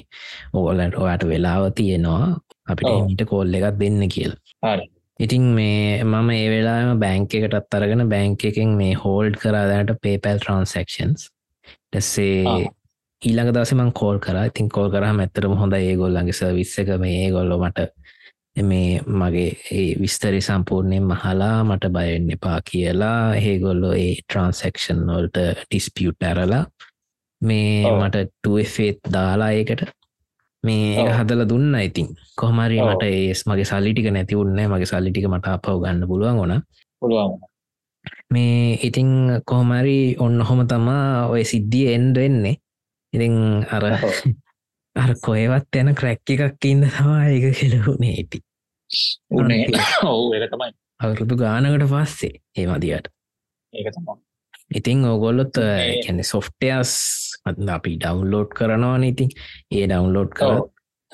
ඕලට 0.54 0.98
ඔයාට 0.98 1.26
වෙලාව 1.32 1.72
තියෙනවා. 1.74 2.36
අපිට 2.68 2.94
මීට 3.08 3.26
කෝල්ල 3.30 3.54
එකක් 3.54 3.80
දෙන්න 3.80 4.10
කියල. 4.10 4.34
ඉතින් 5.20 5.46
මේ 5.58 6.04
මම 6.04 6.30
ඒ 6.32 6.50
වෙලාම 6.50 7.00
බැංක 7.00 7.34
එකටත් 7.34 7.78
අරගෙන 7.78 8.04
බැංක 8.10 8.44
එකෙන් 8.46 8.74
මේ 8.82 8.98
හෝල්ඩ් 9.04 9.40
කරාදනට 9.44 10.02
පේපැල් 10.02 10.42
ට්‍රන්සක්ෂන්ස් 10.42 11.30
ටස්සේ 11.92 12.68
ඊළඟ 13.22 13.52
දසමං 13.52 13.92
කෝල් 13.94 14.20
කර. 14.20 14.38
ඉතින් 14.46 14.70
කෝල් 14.70 14.92
කරහම 14.92 15.20
ඇත්තරම 15.20 15.56
හොඳ 15.58 15.74
ඒගොල්ලගේ 15.74 16.34
සවිස්ස 16.34 16.80
එක 16.80 16.90
මේ 17.02 17.16
ඒගොල්ලො 17.24 17.58
මට 17.58 17.88
මේ 18.64 19.02
මගේ 19.02 19.50
ඒ 19.72 19.96
විස්තරි 20.02 20.42
සම්පූර්ණයෙන් 20.42 21.04
මහලා 21.04 21.64
මට 21.64 21.90
බයෙන් 21.90 22.30
එපා 22.32 22.60
කියලා 22.62 23.36
ඒගොල්ලො 23.36 23.94
ඒ 23.96 24.14
ට්‍රන්සක්ෂන් 24.18 25.02
වල්ට 25.08 25.38
ටිස්පියුට් 25.62 26.24
ඇරලා 26.24 26.64
මේ 27.42 27.92
මට 27.92 28.24
ටුවේත් 28.30 29.00
දාලා 29.14 29.50
ඒකට 29.52 29.84
මේ 30.64 31.10
හදල 31.10 31.44
දුන්න 31.50 31.76
ඉතින්. 31.80 32.08
කොහමරි 32.36 32.78
මට 32.82 33.04
ඒස් 33.12 33.44
මගේ 33.46 33.66
සල්ලිටික 33.66 34.12
නැති 34.12 34.36
උන්න 34.36 34.62
මගේ 34.68 34.86
සල්ලිටික 34.86 35.26
මට 35.26 35.48
අපව 35.48 35.82
ගන්න 35.82 36.08
පුළුවන් 36.08 36.40
ඕන 36.40 36.56
පුළුවන්. 37.02 37.42
මේ 38.30 38.78
ඉතිං 38.84 39.42
කොහමරි 39.46 40.00
ඔන්න 40.20 40.42
හොම 40.42 40.64
තමා 40.68 41.28
ඔය 41.28 41.44
සිද්ධිය 41.46 41.94
එන්ඩ 41.96 42.18
වෙන්නේ 42.18 42.56
ඉතින් 43.14 43.66
අර 43.70 43.84
අර 44.96 45.12
කොයවත් 45.22 45.80
යන 45.82 45.94
ක්‍රැක්ක 45.96 46.36
එකක් 46.36 46.70
ඉන්න 46.70 46.86
තමා 46.90 47.26
එක 47.32 47.50
කෙලුනේ 47.60 48.14
ඇති 48.18 48.44
උනේ. 49.32 49.68
ඔවු 50.04 50.34
එක 50.38 50.50
තමයි. 50.52 50.72
අවුරුදු 51.00 51.36
ගානකට 51.38 51.90
පස්සේ 51.92 52.40
ඒ 52.56 52.68
මදියට. 52.68 53.12
ඒක 53.74 53.92
තමා 53.94 54.18
ඉතිං 54.76 55.06
ඕගොල්ලොත් 55.06 55.56
කැන 55.56 56.24
සොෆ්ටයස් 56.24 56.94
අපි 57.48 57.98
ඩවන්ලෝඩ් 57.98 58.52
කරනවා 58.58 58.98
ඉතින්. 59.12 59.30
ඒ 59.72 59.86
ඩවන්ලෝඩ් 59.88 60.34
කර 60.36 60.58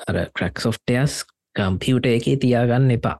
අර 0.08 0.16
ක්‍රක් 0.34 0.60
සොෆ්ටයස් 0.60 1.22
කම්පියුට 1.54 2.06
එකේ 2.10 2.40
තියාගන්න 2.42 2.90
එපා. 2.90 3.18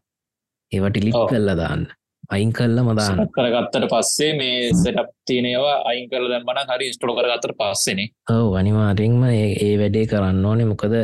ඒවට 0.73 1.05
ලික් 1.05 1.21
කල්ල 1.31 1.55
දාන්න 1.57 1.87
අයින් 2.31 2.53
කල්ල 2.53 2.79
මදාන්න 2.87 3.29
කරගත්තට 3.37 3.87
පස්සේ 3.93 4.33
මේ 4.39 4.71
සටප් 4.73 5.11
තියනවා 5.29 5.77
අයින් 5.91 6.07
කල 6.11 6.29
දැම්මන 6.33 6.71
හරි 6.71 6.93
ස්ටොල 6.95 7.13
කරගත්තට 7.19 7.57
පස්සෙන. 7.59 8.01
ඔව 8.31 8.55
අනිවාරෙන්ම 8.61 9.23
ඒ 9.29 9.75
වැඩේ 9.81 10.07
කරන්න 10.07 10.45
ඕනේ. 10.45 10.71
මොකද 10.73 10.95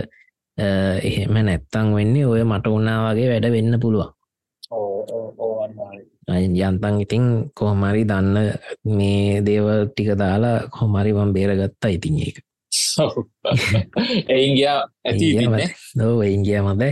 එහෙම 1.08 1.36
නැත්තං 1.48 1.94
වෙන්නේ 1.96 2.26
ඔය 2.26 2.42
මට 2.44 2.66
උන්නාවගේ 2.76 3.28
වැඩ 3.32 3.52
වෙන්න 3.56 3.80
පුළුවන්. 3.80 4.12
යන්තන් 6.30 7.00
ඉතින් 7.04 7.24
කොහමරි 7.58 8.04
දන්න 8.10 8.36
මේ 8.98 9.40
දේවල් 9.46 9.88
ටික 9.88 10.14
දාලා 10.22 10.68
කොහමරි 10.76 11.16
වම් 11.16 11.32
බේරගත්තා 11.36 11.90
ඉතින් 11.96 12.22
ඒක. 12.26 12.38
එයින්ගයා 14.28 14.78
ඇති 15.08 15.34
දෝ 15.98 16.14
එයින්ගිය 16.22 16.60
මද 16.62 16.82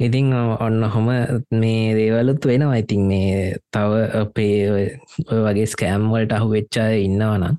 ඉතිං 0.00 0.32
ඔන්න 0.66 0.82
හොම 0.94 1.08
මේ 1.62 1.94
දේවලුත් 1.94 2.46
වෙනවා. 2.50 2.80
ඉතින් 2.82 3.02
මේ 3.10 3.56
තව 3.74 3.92
අපේ 4.22 4.56
වගේ 5.44 5.66
ස්කෑම්වලට 5.72 6.32
අහු 6.32 6.48
වෙච්චා 6.56 6.88
ඉන්නවනම් 7.06 7.56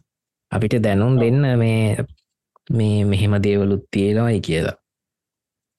අපිට 0.52 0.76
දැනුම් 0.86 1.20
දෙන්න 1.24 1.42
මේ 1.64 1.82
මේ 2.70 3.06
මෙහෙම 3.06 3.36
දේවලුත් 3.48 3.84
තියෙනවයි 3.92 4.40
කියලා. 4.48 4.76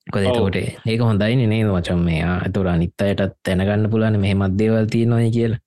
කොදතකොට 0.07 0.57
ඒක 0.61 1.01
හොඳයි 1.09 1.35
නේ 1.41 1.61
වචන් 1.67 2.01
මේයා 2.07 2.33
ඇතුර 2.39 2.67
අනිත් 2.67 3.03
අයටත් 3.03 3.37
තැනගන්න 3.45 3.91
පුලන 3.91 4.19
මෙහෙමත් 4.25 4.57
දේවල් 4.61 4.87
තියෙනවයි 4.93 5.29
කියලා. 5.37 5.61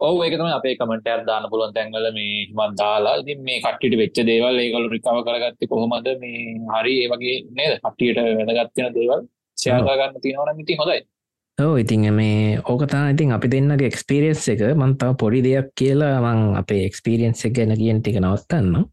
ඔව 0.00 0.18
ඒකතම 0.24 0.50
අපේ 0.58 0.74
කමටර් 0.80 1.22
දාන 1.28 1.44
පුලුවන් 1.52 1.72
තැන්ගල 1.76 2.06
මේ 2.18 2.34
මත් 2.56 2.72
දාලා. 2.80 3.16
ඉති 3.22 3.34
මේ 3.48 3.62
කට්ටිට 3.64 3.96
වෙච්ච 4.00 4.18
දේවල් 4.30 4.62
ඒකලු 4.64 4.88
රිකාව 4.94 5.18
කරගත්ත 5.26 5.72
කොහොමද? 5.72 6.08
මේ 6.22 6.42
හරි 6.74 6.94
ඒ 7.02 7.08
වගේ 7.12 7.36
නේද? 7.58 7.72
කට්ටියට 7.84 8.20
වැදගත්වෙන 8.50 8.96
දේවල් 8.98 9.22
ෂයාගන්න 9.58 10.20
තියෙනවන 10.22 10.60
ඉති 10.64 10.76
හොඳයි. 10.80 11.00
ඕ 11.58 11.74
ඉතින් 11.76 12.04
මේ 12.14 12.60
ඕකතා 12.64 13.04
ඉතින් 13.10 13.32
අපි 13.36 13.50
දෙන්නගේ 13.50 13.88
එක්ස්පිරියන්ස් 13.90 14.48
එක. 14.48 14.60
මන්තාව 14.74 15.16
පොඩි 15.22 15.40
දෙයක් 15.42 15.72
කියලා 15.78 16.16
මං 16.24 16.40
අපේ 16.60 16.82
එක්ස්පිරියන්ස් 16.88 17.44
එක 17.46 17.56
ගැන 17.56 17.74
කියෙන් 17.76 18.00
ටික 18.00 18.20
නවත්තන්න 18.20 18.86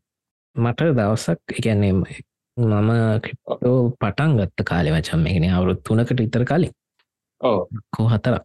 මට 0.55 0.89
දවසක් 0.97 1.39
එකන්නේ 1.59 1.93
මම 1.93 2.91
ක්‍රිප්ටෝ 3.23 3.77
පටන් 4.01 4.37
ගත්ත 4.39 4.67
කාලෙ 4.69 4.91
වචම් 4.91 5.25
එකන 5.27 5.47
අවුරුත් 5.51 5.81
තුනකට 5.83 6.19
ඉතර 6.19 6.45
කලින්. 6.45 6.73
ඕ 7.41 7.57
කෝ 7.93 8.07
හතර 8.07 8.35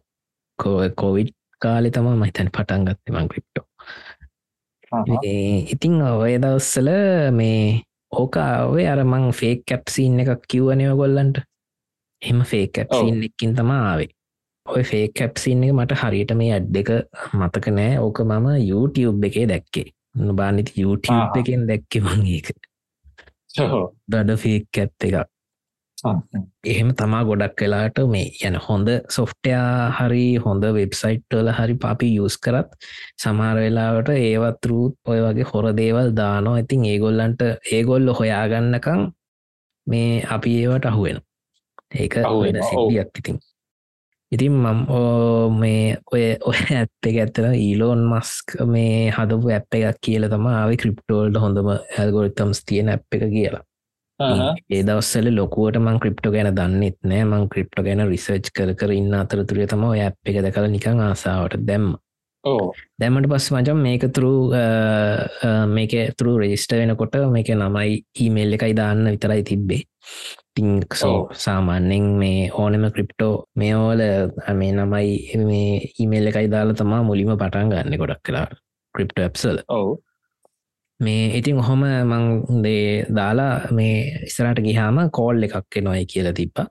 කෝවිඩ් 0.95 1.35
කාලෙ 1.61 1.89
තම 1.89 2.07
මහිතන් 2.15 2.49
පටන් 2.51 2.87
ගත්තමන් 2.87 3.29
ක්‍රිප්ටෝ 3.31 3.65
ඉතිං 5.73 6.01
ඔය 6.03 6.33
දවස්සල 6.37 6.89
මේ 7.31 7.81
ඕකාවේ 8.13 8.87
අර 8.93 9.01
මං 9.03 9.31
ෆේක් 9.33 9.63
කැප්සින් 9.65 10.19
එකක් 10.19 10.43
කිව්වනය 10.51 10.85
ගොල්ලන්ට 10.93 11.37
එම 12.21 12.41
ෆේ 12.45 12.65
කැප්සින් 12.69 13.23
එක්කින් 13.23 13.55
තමාවේ 13.55 14.11
ඔය 14.65 14.83
ෆේ 14.83 15.07
කැප්සින් 15.09 15.63
එක 15.63 15.73
මට 15.73 15.97
හරියට 16.01 16.31
මේ 16.35 16.53
ඇඩ් 16.53 16.69
දෙක 16.69 16.89
මතක 17.33 17.67
නෑ. 17.71 17.99
ඕක 17.99 18.19
මම 18.21 18.47
YouTube 18.61 19.27
එකේ 19.27 19.47
දැක්කේ. 19.47 19.87
නොබානිති 20.17 20.73
YouTube 20.77 21.39
එකෙන් 21.39 21.67
දැක්කෙ 21.67 22.01
මං 22.01 22.25
ඒක. 22.27 22.49
දඩ 24.07 24.37
ෆේක් 24.37 24.67
කැප් 24.71 24.91
එකක්. 25.01 25.27
එහෙම 26.65 26.89
තමා 26.93 27.23
ගොඩක් 27.23 27.61
වෙලාට 27.61 27.97
මේ 28.07 28.29
යන 28.47 28.55
හොඳ 28.57 28.87
සොෆ්ටයා 29.09 29.89
හරි 29.97 30.27
හොඳ 30.45 30.63
වෙබ්සයිට්වල 30.77 31.51
හරි 31.51 31.75
පාපි 31.83 32.09
යස් 32.19 32.37
කරත් 32.37 32.69
සමාර 33.23 33.57
වෙලාවට 33.57 34.13
ඒවත් 34.15 34.69
රූත් 34.71 34.95
ඔය 35.05 35.19
වගේ 35.25 35.49
හොර 35.51 35.67
දේවල් 35.73 36.13
දානෝ 36.13 36.55
ඉතින් 36.57 36.85
ඒගොල්ලන්ට 36.85 37.43
ඒගොල්ල 37.71 38.13
හොයාගන්නකං 38.19 39.03
මේ 39.87 40.23
අපි 40.37 40.55
ඒවට 40.61 40.89
අහුවෙන 40.91 41.21
ඒක 41.91 42.15
වෙන 42.15 42.61
සිද්ධියක් 42.63 43.19
ඉතින්. 43.19 43.39
ඉතින් 44.31 44.53
මම් 44.53 45.57
මේ 45.59 45.97
ඔය 46.13 46.23
ඔය 46.49 46.59
ඇත්ත 46.75 47.09
එක 47.09 47.17
ඇත්තන 47.23 47.55
ඊලෝන් 47.55 48.05
මස්ක 48.11 48.61
මේ 48.67 49.09
හදපු 49.11 49.51
ඇප් 49.51 49.79
එකක් 49.79 49.99
කියල 50.07 50.27
තම 50.31 50.47
ආව 50.51 50.71
ක්‍රිප්ටෝල්ට 50.83 51.41
හොඳම 51.43 51.73
ඇල්ගොරිතම්ස් 51.73 52.63
තියෙන 52.65 52.93
ඇප් 52.93 53.17
එක 53.17 53.27
කියලා. 53.35 53.63
ඒ 54.69 54.81
දවස්සල 54.87 55.27
ලොකුවට 55.35 55.81
මං 55.81 55.99
ක්‍රිප්ටෝ 55.99 56.31
ගැන 56.31 56.53
දන්නෙත් 56.55 56.97
නෑ. 57.03 57.25
මං 57.25 57.49
ක්‍රිප්ටෝ 57.49 57.83
ගැන 57.83 58.05
රිසර්ච් 58.07 58.53
කර 58.55 58.73
කර 58.79 58.95
ඉන්න 58.95 59.19
අතරතුරිය 59.19 59.67
තම 59.67 59.83
ඔය 59.89 59.99
ඇප් 60.05 60.31
එක 60.31 60.41
දැකල 60.45 60.69
නිකං 60.71 61.03
ආසාාවට 61.09 61.67
දැම්ම 61.67 61.91
දැමට 62.43 63.27
පස් 63.29 63.47
මචම් 63.53 63.77
මේක 63.77 64.03
තුරු 64.13 64.33
මේක 65.69 65.93
තුරු 66.17 66.31
රෙජිස්ට 66.39 66.73
වෙනකොට 66.73 67.15
මේක 67.29 67.49
නමයි 67.53 68.01
ඊමේල් 68.17 68.53
එකයි 68.53 68.73
දාන්න 68.73 69.05
විතරයි 69.05 69.43
තිබ්බේ. 69.43 69.83
ටිංක්සෝ 70.51 71.29
සාමාන්‍යෙන් 71.35 72.05
මේ 72.21 72.49
ඕනම 72.53 72.85
ක්‍රිප්ටෝ 72.91 73.35
මේෝල 73.55 74.01
මේ 74.53 74.71
නමයි 74.73 75.37
මේ 75.43 75.69
ඊමේල් 75.99 76.27
එකයි 76.27 76.51
දාලා 76.55 76.73
තමා 76.73 77.03
මුලිම 77.03 77.31
පටන් 77.33 77.71
ගන්න 77.71 77.99
ගොඩක් 78.01 78.23
කලා 78.25 78.47
ක්‍රිප්ට 78.95 79.19
ඇප්සල 79.19 79.61
ඔව. 79.69 79.87
මේ 80.99 81.23
ඉතින් 81.37 81.63
ඔහොම 81.63 81.85
මංදේ 82.09 82.85
දාලා 83.15 83.53
මේ 83.71 83.95
ඉස්සරට 84.27 84.65
ගිහාම 84.67 84.97
කෝල් 85.11 85.43
එකක් 85.43 85.81
නොයි 85.81 86.05
කියලා 86.05 86.33
තිබ්බා. 86.33 86.67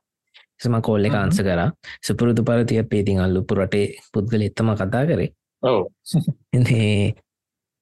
සම 0.60 0.74
කෝල්ල 0.86 1.06
එක 1.06 1.14
අන්ස 1.16 1.38
කර. 1.40 1.60
සුපුරුදු 2.06 2.42
පරතිය 2.44 2.82
පේතින් 2.84 3.20
අල්ලුපු 3.20 3.54
රටේ 3.54 3.86
පුද්ගල 4.12 4.42
එත්තම 4.42 4.74
කතා 4.76 5.04
කරේ 5.06 5.34
ඔව. 5.62 5.80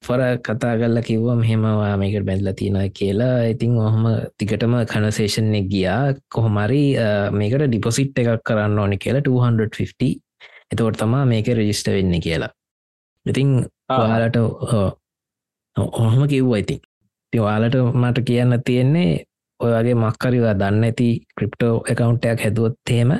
ෆොර 0.02 0.20
කතා 0.46 0.74
කල්ල 0.76 1.00
කිව්ව 1.02 1.28
මෙහෙමවා 1.34 1.96
මේකට 1.96 2.26
බැඳල 2.26 2.52
තියෙන 2.52 2.78
කියලා. 2.92 3.46
ඉතින් 3.46 3.78
ඔහොම 3.78 4.04
තිකටම 4.38 4.74
කනසේෂන් 4.84 5.54
එක 5.54 5.68
ගියා. 5.68 6.14
කොහොමරි 6.28 6.82
මේකට 7.32 7.66
ඩිපොසිට් 7.66 8.18
එකක් 8.18 8.42
කරන්න 8.44 8.78
ඕනි 8.78 8.98
කියලා 8.98 9.22
250 9.22 10.10
එතවට 10.72 10.98
තමා 10.98 11.24
මේක 11.24 11.48
රජිස්ට 11.50 11.88
වෙන්න 11.88 12.20
කියලා. 12.20 12.52
ඉතින් 13.26 13.48
ඔයාලට 13.90 14.36
ඔහොම 15.76 16.28
කිව්ව 16.28 16.54
ඉතින්. 16.56 16.80
තිවාලට 17.32 17.74
මට 17.94 18.24
කියන්න 18.24 18.62
තියෙන්නේ 18.64 19.24
ඔයගේ 19.60 19.94
මක්කරිවා 19.94 20.54
දන්න 20.54 20.84
ඇති 20.84 21.08
ක්‍රිප්ටෝ 21.36 21.74
එකකවුන්ටයක් 21.86 22.40
හැදුවොත්තේම 22.40 23.10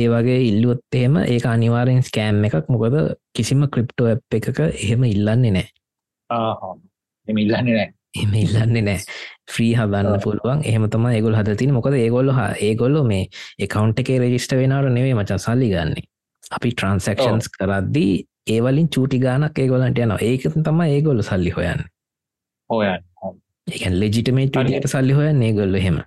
ඒ 0.00 0.06
වගේ 0.12 0.38
ඉල්ලුවොත් 0.50 0.96
එහෙම 0.98 1.16
ඒ 1.22 1.38
අනිවාරෙන් 1.54 2.02
ස්කෑම් 2.08 2.44
එකක්. 2.48 2.68
මොකද 2.74 2.96
කිසිම 3.34 3.66
ක්‍රිප්ටෝ 3.72 4.08
ඇ් 4.12 4.18
එකක 4.38 4.60
එහෙම 4.68 5.04
ඉල්ලන්නේ 5.04 5.52
නෑ 5.56 5.68
ඉල්ලන්නේ 7.28 7.76
නෑ 7.78 7.88
එම 8.22 8.34
ඉල්ලන්නේ 8.44 8.84
නෑ 8.88 9.00
ෆ්‍රී 9.52 9.72
හදන්න 9.78 10.20
පුළුවන්. 10.24 10.64
එහෙම 10.68 10.88
තම 10.94 11.06
ඒගොල් 11.12 11.38
හදතින 11.38 11.74
මොකද 11.78 11.96
ඒගොල්ල 12.00 12.32
ඒගොල්ලො 12.68 13.04
මේ 13.12 13.28
එකකවන්් 13.58 13.94
එකේ 14.04 14.18
රෙජිස්ට 14.24 14.56
වෙනට 14.58 14.92
නෙවේ 14.98 15.14
මචන් 15.14 15.44
සල්ලි 15.46 15.70
ගන්නේ. 15.74 16.04
අපි 16.56 16.74
ට්‍රන්සක්ෂන්ස් 16.74 17.48
කරද්දී 17.56 18.14
ඒවලින් 18.54 18.88
චූටි 18.94 19.22
ගානක් 19.24 19.58
ඒගොලන්ට 19.64 20.04
යන 20.04 20.16
ඒක 20.20 20.48
තම 20.50 20.80
ඒගොල්ල 20.88 21.22
සල්ලි 21.30 21.56
හොයන්න. 21.58 21.84
හොයන් 22.70 23.00
ඒකන් 23.66 23.98
ලෙජිටමේට 24.00 24.88
සල්ලි 24.94 25.18
හොය 25.18 25.28
ඒගොල්ල 25.48 25.78
හෙම 25.86 26.00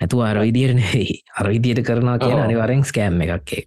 ඇතු 0.00 0.20
අරවිදියට 0.20 0.74
නෙවෙයි. 0.80 1.14
අරවිදියට 1.40 1.84
කරනවා 1.86 2.18
කියන 2.18 2.38
අනිවරෙන් 2.44 2.84
ස්කෑම් 2.84 3.20
එකක්කේ 3.20 3.62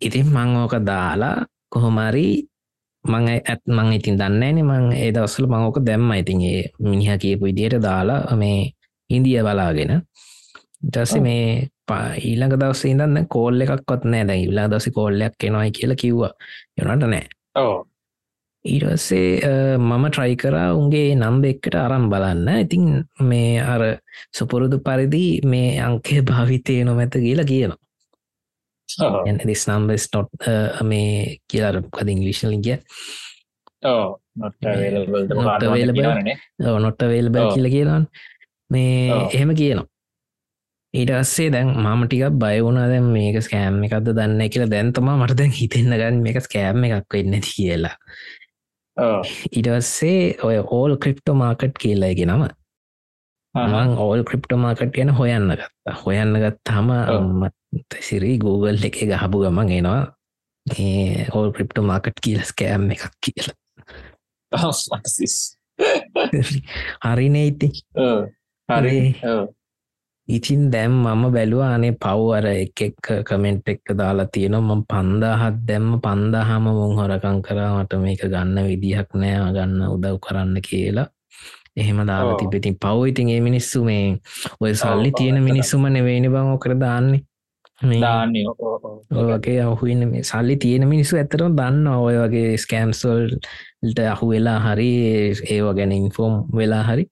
ඉතින් 0.00 0.26
මං 0.26 0.56
ඕක 0.62 0.74
දාලා 0.86 1.46
කොහොමරි 1.68 2.26
මං 3.04 3.28
ඇත් 3.32 3.62
මං 3.66 3.92
ඉතින් 3.92 4.18
දන්නේන 4.20 4.60
මං 4.64 4.92
ඒ 4.92 5.10
දවස්සල 5.14 5.46
මංෝක 5.46 5.80
දැම්ම. 5.86 6.12
ඉතින්ගේ 6.12 6.70
මිනිහ 6.78 7.18
කියපු 7.18 7.46
ඉදියට 7.52 7.82
දාලා 7.82 8.36
මේ 8.36 8.72
ඉන්දිය 9.10 9.42
බලාගෙන. 9.42 9.92
ටස 10.90 11.14
මේ 11.26 11.68
ඊළඟ 12.26 12.56
දවස 12.60 12.84
ඉදන්න 12.84 13.26
කෝල්ල 13.34 13.60
එකක්වත් 13.64 14.04
නෑ 14.12 14.24
දැ 14.28 14.40
ඉල්ලා 14.46 14.66
දස 14.72 14.90
කෝල්ලයක් 14.96 15.34
කෙනවයි 15.40 15.70
කියලා 15.76 16.00
කිව්වා. 16.02 16.32
යනට 16.80 17.06
නෑ 17.12 17.26
ඊටස්සේ 18.64 19.28
මම 19.78 20.04
ට්‍රයි 20.08 20.36
කරා 20.36 20.70
උන්ගේ 20.76 21.14
නම්බ 21.16 21.44
එක්කට 21.50 21.76
අරම් 21.82 22.08
බලන්න. 22.12 22.48
ඉතින් 22.64 23.04
මේ 23.20 23.60
අර 23.74 23.82
සුපුරුදු 24.36 24.78
පරිදි 24.86 25.40
මේ 25.44 25.70
අංකය 25.80 26.20
භාවිතය 26.22 26.84
නොමැත 26.84 27.14
කියලා 27.16 27.50
කියනවා. 27.52 27.78
this 29.46 29.66
number 29.68 29.94
is 29.94 30.08
not 30.14 30.28
uh, 30.46 30.82
මේ 30.84 31.38
කියලා 31.48 31.82
කද 31.96 32.08
ඉංගලිෂලින් 32.08 32.62
කිය 32.62 32.78
නොට 36.84 37.06
වේල්බ 37.12 37.38
කියල 37.54 37.70
කියලන් 37.76 38.04
මේ 38.70 39.08
එහෙම 39.36 39.54
කියනවා. 39.60 39.86
ඊට 40.94 41.14
අස්සේ 41.16 41.48
දැන් 41.54 41.72
මම 41.76 42.04
ටිකක් 42.04 42.36
බයවුණ 42.44 42.82
දැන් 42.92 43.08
මේක 43.16 43.40
ස්කෑම් 43.46 43.80
එකක්ද 43.88 44.12
දන්න 44.12 44.52
කියලා. 44.52 44.70
දැන්තම 44.74 45.10
මට 45.14 45.38
දැන් 45.40 45.56
හිතෙන්න්න 45.60 45.96
ගන්න 45.96 46.22
මේක 46.26 46.42
ස්කෑම් 46.48 46.84
එකක් 46.90 47.16
වෙන්න 47.16 47.40
කියලා 47.48 47.96
ඉටස්සේ 49.50 50.36
ඔය 50.46 50.56
ඕල් 50.60 50.96
ක්‍රිප්ටෝ 51.02 51.34
මාකට් 51.34 51.78
කියල්ලයිගේ 51.82 52.26
නම. 52.26 52.46
මං 53.54 53.96
ඕල් 53.98 54.24
ක්‍රිප්ටෝ 54.28 54.58
මාකට් 54.58 54.92
ගැන 54.96 55.12
හොයන්න 55.20 55.54
ගත්තා. 55.56 55.96
හොයන්න 56.04 56.38
ගත්තාම 56.44 56.90
සිරි 58.00 58.38
Google 58.38 58.78
එක 58.90 59.00
ගහපු 59.12 59.44
ගමන් 59.44 59.72
එනවා. 59.78 60.02
ඕල් 61.34 61.52
ක්‍රිප්ටෝ 61.56 61.84
මාකට් 61.84 62.20
කියල 62.24 62.44
ස්කෑම් 62.44 62.90
එකක් 62.96 63.08
කියලා. 63.24 63.56
හරිනේ 67.04 67.46
ඉති 67.46 67.68
හරි 68.68 68.96
ඉතින් 70.30 70.70
දැම් 70.70 70.92
මම 71.04 71.22
බැලුව 71.34 71.62
අනේ 71.64 71.92
පව්වර 71.94 72.46
එක 72.46 72.80
එක් 72.80 73.06
කමෙන්ට් 73.24 73.68
එක්ක 73.68 73.86
දාලා 73.92 74.26
තියෙනවා. 74.26 74.76
ම 74.76 74.82
පන්දාහත් 74.84 75.56
දැම්ම 75.68 76.00
පන්දාහම 76.00 76.64
මුං 76.70 76.92
හොරකං 76.98 77.38
කරාමට 77.42 77.92
මේක 77.98 78.22
ගන්න 78.24 78.58
විදිහක් 78.68 79.10
නෑ. 79.14 79.52
ගන්න 79.52 79.88
උදව් 79.88 80.18
කරන්න 80.18 80.60
කියලා. 80.60 81.08
එහෙම 81.76 81.98
දාලා 82.06 82.36
තිබෙතින් 82.36 82.76
පව් 82.76 83.08
ඉතින් 83.08 83.28
ඒ 83.28 83.40
මිනිස්සු 83.40 83.84
මේ 83.84 84.06
ඔය 84.60 84.72
සල්ලි 84.74 85.10
තියෙන 85.12 85.42
මිනිස්සුම 85.42 85.84
නෙවෙයිනි 85.88 86.28
බං 86.28 86.52
ඕකර 86.52 86.74
දාන්නේ. 86.76 87.24
ඔගේ 89.12 89.60
අහුන්න 89.62 90.02
මේ 90.10 90.22
සල්ලි 90.22 90.56
තියෙන 90.56 90.88
මිනිස්සු 90.88 91.16
ඇතරම 91.16 91.54
දන්න 91.56 91.86
ඔය 91.86 92.16
වගේ 92.18 92.58
ස්කෑම්සල්ට 92.58 93.98
අහු 94.12 94.28
වෙලා 94.28 94.58
හරි 94.60 94.90
ඒව 95.48 95.66
ගැන 95.76 95.92
ඉන්ෆෝම් 95.92 96.34
වෙලා 96.52 96.82
හරි 96.82 97.04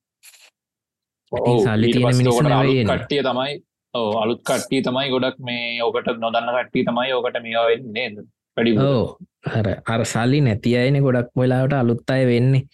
සල්ලි 1.31 1.93
කට්ටිය 2.85 3.23
තමයි 3.23 3.55
ඕ 3.95 4.11
අලුත් 4.23 4.43
කට්ටිය 4.43 4.83
තමයි 4.83 5.09
ගොඩක් 5.11 5.39
මේ 5.41 5.81
ඕකට 5.85 6.13
නොදන්න 6.19 6.53
කට්ටිය 6.57 6.85
තමයි 6.85 7.13
ඕකට 7.13 7.41
මේවෙන්නේ 7.43 8.09
වැඩි 8.57 8.79
ඕ 8.85 9.03
අර 9.59 9.67
අර 9.87 10.05
සල්ලි 10.05 10.41
නැති 10.41 10.77
අයන 10.77 11.03
ගොඩක් 11.03 11.31
වෙලාවට 11.37 11.77
අලුත් 11.81 12.11
අය 12.11 12.25
වෙන්නේ. 12.27 12.65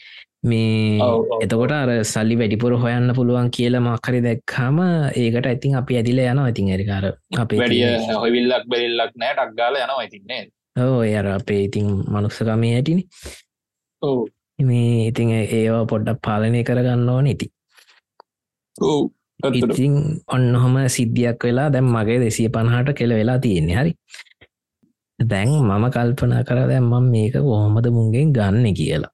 මේ 0.44 1.00
එතකොට 1.42 1.72
අර 1.72 1.90
සල්ලි 2.04 2.36
වැඩිපුර 2.40 2.74
හොයන්න 2.82 3.14
පුළුවන් 3.16 3.48
කියලා 3.56 3.80
මක්කරි 3.80 4.20
දැක්කාම 4.26 4.78
ඒකට 5.14 5.46
ඇතින් 5.50 5.76
අපි 5.80 5.96
ඇදිල 5.98 6.20
යන 6.24 6.40
ඉතින් 6.50 6.68
ඇරිකාර 6.74 7.06
අපේ 7.42 7.60
වැඩිය 7.60 7.86
හොවිල්ලක් 8.16 8.66
බෙල්ලක් 8.68 9.12
නෑ 9.22 9.34
ටක්ගාල 9.38 9.80
යනවා 9.80 10.04
ඉතින්නේ 10.08 10.42
ඕ 10.76 11.00
අර 11.20 11.26
අපේ 11.38 11.60
ඉතින් 11.68 11.86
මනුස්සකමේ 12.12 12.72
හැටිනි. 12.74 13.02
ඕ 14.02 14.28
මේ 14.60 15.08
ඉතින් 15.08 15.30
ඒවා 15.32 15.84
පොඩ්ඩක් 15.92 16.20
පාලනය 16.26 16.62
කරගන්න 16.62 17.08
ඕන 17.08 17.26
ඉති 17.26 17.50
ඉතින් 19.52 20.20
ඔන්නහොම 20.26 20.76
සිද්ධියක් 20.88 21.44
වෙලා 21.44 21.72
දැම් 21.72 21.90
මගේ 21.94 22.20
දෙසිය 22.22 22.48
පණහට 22.48 22.94
කෙල 22.98 23.14
වෙලා 23.18 23.38
තියෙන්නේ. 23.38 23.76
හරි. 23.80 23.92
දැන් 25.18 25.48
මම 25.48 25.84
කල්පනා 25.94 26.44
කර 26.44 26.68
දැම්මම් 26.68 27.10
මේක 27.10 27.34
කොහොමද 27.34 27.86
මුන්ගෙන් 27.90 28.32
ගන්න 28.32 28.74
කියලා. 28.74 29.10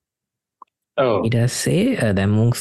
ඉටස්සේ 1.27 2.13
දැම්මුම් 2.19 2.53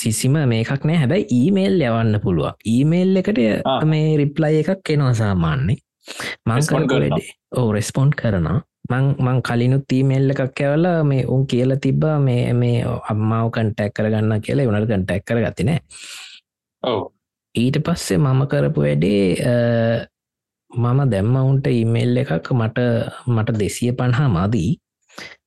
සිසිම 0.00 0.38
මේකක් 0.52 0.84
නෑ. 0.84 0.98
හැබැයි 1.02 1.26
ඊමේල් 1.38 1.80
යවන්න 1.80 2.20
පුළුවන්. 2.24 2.54
ඊමේල් 2.74 3.16
එකට. 3.16 3.38
මේ 3.84 4.16
රිප්ලයි 4.22 4.64
එකක් 4.64 4.90
එනවා 4.94 5.14
සාමාන්‍න්නේ 5.14 5.78
Respond 6.46 6.86
කරනවා. 6.90 7.18
මං 7.18 7.60
ඕ 7.60 7.72
රෙස්පොන්් 7.72 8.10
කරනවා. 8.20 8.62
මං 8.90 9.04
මං 9.24 9.42
කලිනුත් 9.42 9.92
ඊමේල්ල 9.92 10.30
එකක් 10.34 10.62
ඇවලා 10.62 11.04
මේ 11.04 11.26
උන් 11.26 11.46
කියල 11.46 11.76
තිබ්බා. 11.76 12.16
මේ 12.20 12.52
මේ 12.52 12.78
අම්මාව 13.10 13.50
කන්ටැක් 13.50 13.92
කරගන්න 13.94 14.40
කියලා. 14.40 14.68
උනට 14.70 14.88
කන්ටැක් 14.94 15.24
කර 15.28 15.44
ගතිනෑ 15.44 15.80
ඊට 17.54 17.76
පස්සේ 17.86 18.18
මම 18.18 18.46
කරපු 18.50 18.80
වැඩේ 18.86 20.06
මම 20.70 21.00
දැම්ම 21.10 21.36
උන්ට 21.36 21.66
ඉමේල් 21.66 22.16
එකක් 22.16 22.52
මට 22.52 22.78
මට 23.26 23.58
දෙසිය 23.58 23.92
පණහා 23.92 24.28
මදී. 24.28 24.76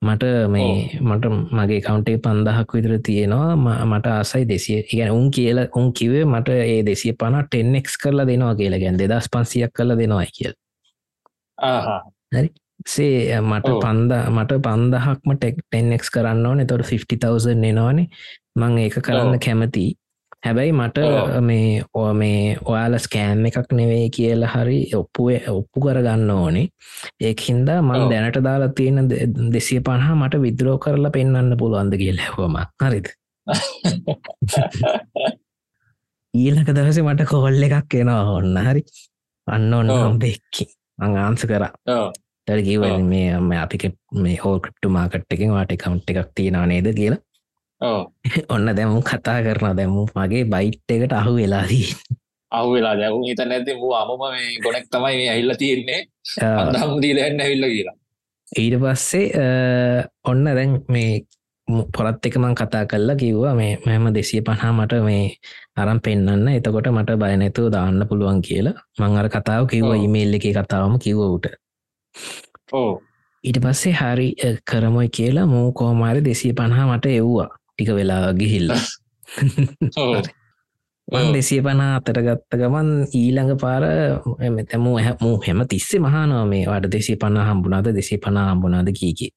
මට 0.05 0.23
මේ 0.53 0.99
මට 0.99 1.25
මගේ 1.57 1.81
කවන්ටේ 1.81 2.17
පන්දහක් 2.17 2.73
විතර 2.73 2.95
තියෙනවා. 3.07 3.55
මට 3.85 4.07
ආසයි 4.07 4.47
දෙසිය 4.47 4.79
ඉගැන 4.93 5.11
උන් 5.11 5.29
කියල 5.31 5.59
උන් 5.75 5.93
කිවේ 5.93 6.25
මට 6.25 6.49
ඒ 6.49 6.81
දෙසිය 6.89 7.13
පන 7.13 7.37
ටෙන්නෙක් 7.45 7.87
කරලා 8.03 8.25
දෙනවා 8.25 8.55
කියලා. 8.55 8.79
ගැන් 8.79 8.99
දෙදස් 8.99 9.29
පන්සියක් 9.33 9.71
කල 9.73 9.95
දෙනවා 10.01 10.25
කියල්. 10.37 10.53
ආහා 11.57 12.01
සේ 12.87 13.41
මට. 13.41 13.67
පන්ද 13.83 14.11
මට 14.35 14.61
පන්දහක්ම 14.67 15.37
ටෙක් 15.37 15.63
ටෙන්නෙක් 15.63 16.03
කරන්න 16.13 16.45
ඕන. 16.45 16.67
තොට 16.67 16.85
50,000 16.85 17.63
එනවානේ. 17.71 18.07
මං 18.59 18.77
ඒක 18.77 19.01
කරන්න. 19.07 19.39
කැමති 19.39 19.87
හැබැයි 20.43 20.71
මට. 20.71 20.97
මේ 21.41 21.83
ඔ 21.93 22.13
මේ 22.13 22.57
ඔයාල 22.65 22.97
ස්කෑම් 22.99 23.45
එකක් 23.49 23.73
නෙවෙයි 23.79 24.09
කියලා 24.17 24.51
හරි 24.53 24.79
ඔප්පුුව 24.99 25.49
ඔප්පු 25.53 25.83
කරගන්න 25.85 26.29
ඕනේ. 26.35 26.67
ඒක 27.21 27.43
හින්දා 27.49 27.79
මං. 27.81 28.09
දැනට 28.11 28.41
දාලා 28.47 28.71
තියෙන 28.79 29.09
දෙසිය 29.53 29.79
පණහා 29.81 30.15
මට 30.15 30.41
විද්‍රෝ 30.45 30.77
කරලා 30.77 31.13
පෙන්න්න 31.17 31.57
පුළුවන්ද 31.61 31.97
කියල 32.03 32.19
හැවම 32.25 32.57
හරිද? 32.83 33.07
ඊලක 36.33 36.67
දවස 36.73 36.99
මට 37.05 37.29
කොල්ල 37.29 37.63
එකක් 37.69 37.95
එනවා 38.01 38.35
ඔන්න 38.35 38.57
හරි? 38.67 38.83
අන්න 39.47 39.73
ඔන්න. 39.73 39.95
හම්බෙක්කි 39.99 40.69
මං 40.99 41.17
ආන්ස 41.25 41.45
කර. 41.45 41.65
ටරකිව 42.47 42.81
ඔව්. 42.87 43.01
මේ 43.09 43.59
අපික 43.63 43.91
මේ 44.23 44.37
හෝ 44.43 44.55
ක්‍රප්ට 44.59 44.93
මාකට් 44.97 45.35
එකෙන් 45.37 45.53
වාට 45.57 45.77
කවුන්් 45.83 46.01
එකක් 46.07 46.31
තියෙනවා 46.35 46.69
නේද 46.71 46.95
කියලා 46.95 47.21
ඔන්න 48.53 48.67
දැමු 48.71 49.01
කතා 49.03 49.39
කරන 49.41 49.77
දැමු 49.77 50.07
මගේ 50.15 50.43
බයිට් 50.45 50.91
එකට 50.91 51.13
අහු 51.13 51.31
වෙලාදී 51.35 51.87
අහු 52.51 52.71
වෙලා 52.73 52.95
දැවු 52.95 53.23
හිත 53.25 53.41
නැති 53.43 53.75
මූ 53.75 53.93
අමම 53.95 54.21
මේ 54.23 54.47
ගොනෙක් 54.63 54.87
තමයි 54.87 55.17
මේ 55.17 55.29
ඇහිල්ල 55.29 55.53
තියෙන්නේ. 55.55 56.01
අදහම් 56.61 56.95
දීලන්න 57.01 57.39
ඇවිල්ල 57.39 57.67
කියලා. 57.67 57.95
ඊට 58.47 58.75
පස්සේ 58.83 59.25
ඔන්න 60.25 60.43
දැන් 60.49 60.73
මේ 60.87 61.11
පොරත් 61.95 62.25
එක 62.25 62.37
මං 62.37 62.55
කතා 62.55 62.83
කල්ලා 62.85 63.15
කිව්වා. 63.15 63.55
මේ 63.55 63.77
මෙම 63.85 64.09
දෙසිය 64.13 64.41
පහා 64.41 64.71
මට 64.73 65.03
මේ 65.03 65.23
අරම් 65.75 66.01
පෙන්න්න 66.01 66.49
එතකොට 66.49 66.91
මට 66.91 67.19
බයනැතුව 67.23 67.71
දාන්න 67.71 68.07
පුළුවන් 68.09 68.41
කියලා. 68.41 68.75
මං 68.99 69.17
අර 69.17 69.29
කතාව 69.29 69.69
කිව්ව. 69.71 69.95
ඉමේල් 69.99 70.33
එක 70.33 70.51
කතාවම 70.59 70.99
කිව්වූට 70.99 71.47
ඕ 72.73 72.91
ඊට 73.43 73.57
පස්සේ 73.59 73.93
හරි 73.93 74.27
කරමොයි 74.63 75.09
කියලා 75.09 75.45
මූ 75.45 75.71
කෝමාරි 75.73 76.21
දෙසිය 76.21 76.53
පණහා 76.53 76.87
මට 76.89 77.05
එව්වා 77.13 77.49
ටික 77.71 77.89
වෙලා 77.91 78.33
ගිහිල්ල. 78.33 78.69
දෙසිය 81.33 81.61
පනා 81.61 81.95
අතට 81.97 82.15
ගත්ත 82.17 82.51
ගමන් 82.53 82.89
ඊළඟ 83.11 83.57
පාර 83.57 83.83
මෙතැම 84.49 84.81
මූ 85.21 85.37
හෙම 85.41 85.59
තිස්සේ 85.67 85.99
මහනවා 85.99 86.45
මේ 86.45 86.65
වට 86.65 86.91
දෙසි 86.91 87.15
පනා 87.15 87.45
හම්බුනාද 87.45 87.91
දෙසි 87.91 88.17
පනා 88.17 88.45
හම්බුනාද 88.49 88.91
කීකි 88.93 89.27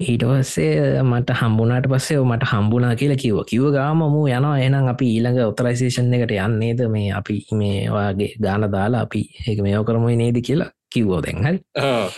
ඊට 0.00 0.22
පස්සේ 0.22 1.02
මට 1.02 1.30
හම්බුනාට 1.32 1.86
පස්සේ 1.86 2.18
මට 2.20 2.48
හම්බුනා 2.52 2.94
කියලා 2.94 3.44
කිව 3.44 3.66
ගාම 3.70 3.98
මූ 3.98 4.26
යනවා. 4.28 4.58
එනම් 4.58 4.88
අපි 4.88 5.06
ඊළඟ 5.06 5.40
ඔතරයිසේෂන් 5.42 6.14
එකට 6.14 6.32
යන්නේද? 6.32 6.80
මේ 6.88 7.12
අපි 7.12 7.36
මේවාගේ 7.52 8.30
ගාන 8.40 8.70
දාලා 8.72 9.02
අපි 9.02 9.20
ඒක 9.46 9.62
මේෝ 9.62 9.84
කරමුයි 9.84 10.16
නේද 10.16 10.40
කියලා 10.40 10.70
කිව්වෝ 10.94 11.20
දැන් 11.24 11.44
හරි. 11.44 11.58
ඕ 11.82 12.10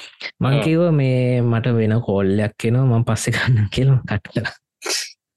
මංකිව 0.42 0.80
මේ 0.92 1.42
මට 1.42 1.66
වෙන 1.78 2.00
කෝල්ලයක් 2.08 2.52
කෙනවා 2.62 2.90
මං 2.90 3.04
පස්සෙ 3.04 3.30
ගන්න 3.30 3.68
කියලා 3.70 4.00
කට්ට 4.08 4.46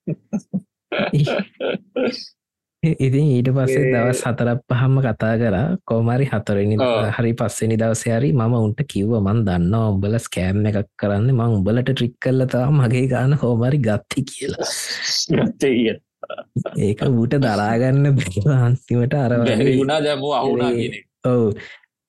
ඉතින් 2.80 3.28
ඊට 3.28 3.52
පස්සේ 3.52 3.92
දවස් 3.92 4.24
හතරක් 4.24 4.64
පහම 4.64 4.94
කතා 5.04 5.36
කරා. 5.36 5.78
කෝමරි 5.84 6.26
හතරනි. 6.26 6.78
හරි 7.12 7.34
පස්සනි 7.34 7.76
දවසයාරි 7.76 8.32
මම 8.32 8.54
උන්ට 8.58 8.80
කිව්ව 8.88 9.20
මන් 9.20 9.44
දන්න 9.48 9.74
උඹල 9.82 10.18
ස්කෑම් 10.18 10.66
එකක් 10.66 10.88
කරන්න. 10.96 11.30
මං 11.30 11.58
උඹලට 11.58 11.90
ට්‍රික් 11.90 12.16
කල්ලතා 12.24 12.72
මගේ 12.72 13.08
ගාන 13.08 13.36
හෝමරි 13.36 13.80
ගත්ති 13.80 14.24
කියලා. 14.24 14.70
ඒක 16.80 17.02
ඌට 17.10 17.36
දරාගන්න 17.38 18.16
බැ 18.16 18.58
අන්තිමට 18.60 19.16
අර 19.16 19.40
වුණා 19.40 20.00
දැමූ 20.00 20.34
ඔව් 21.26 21.54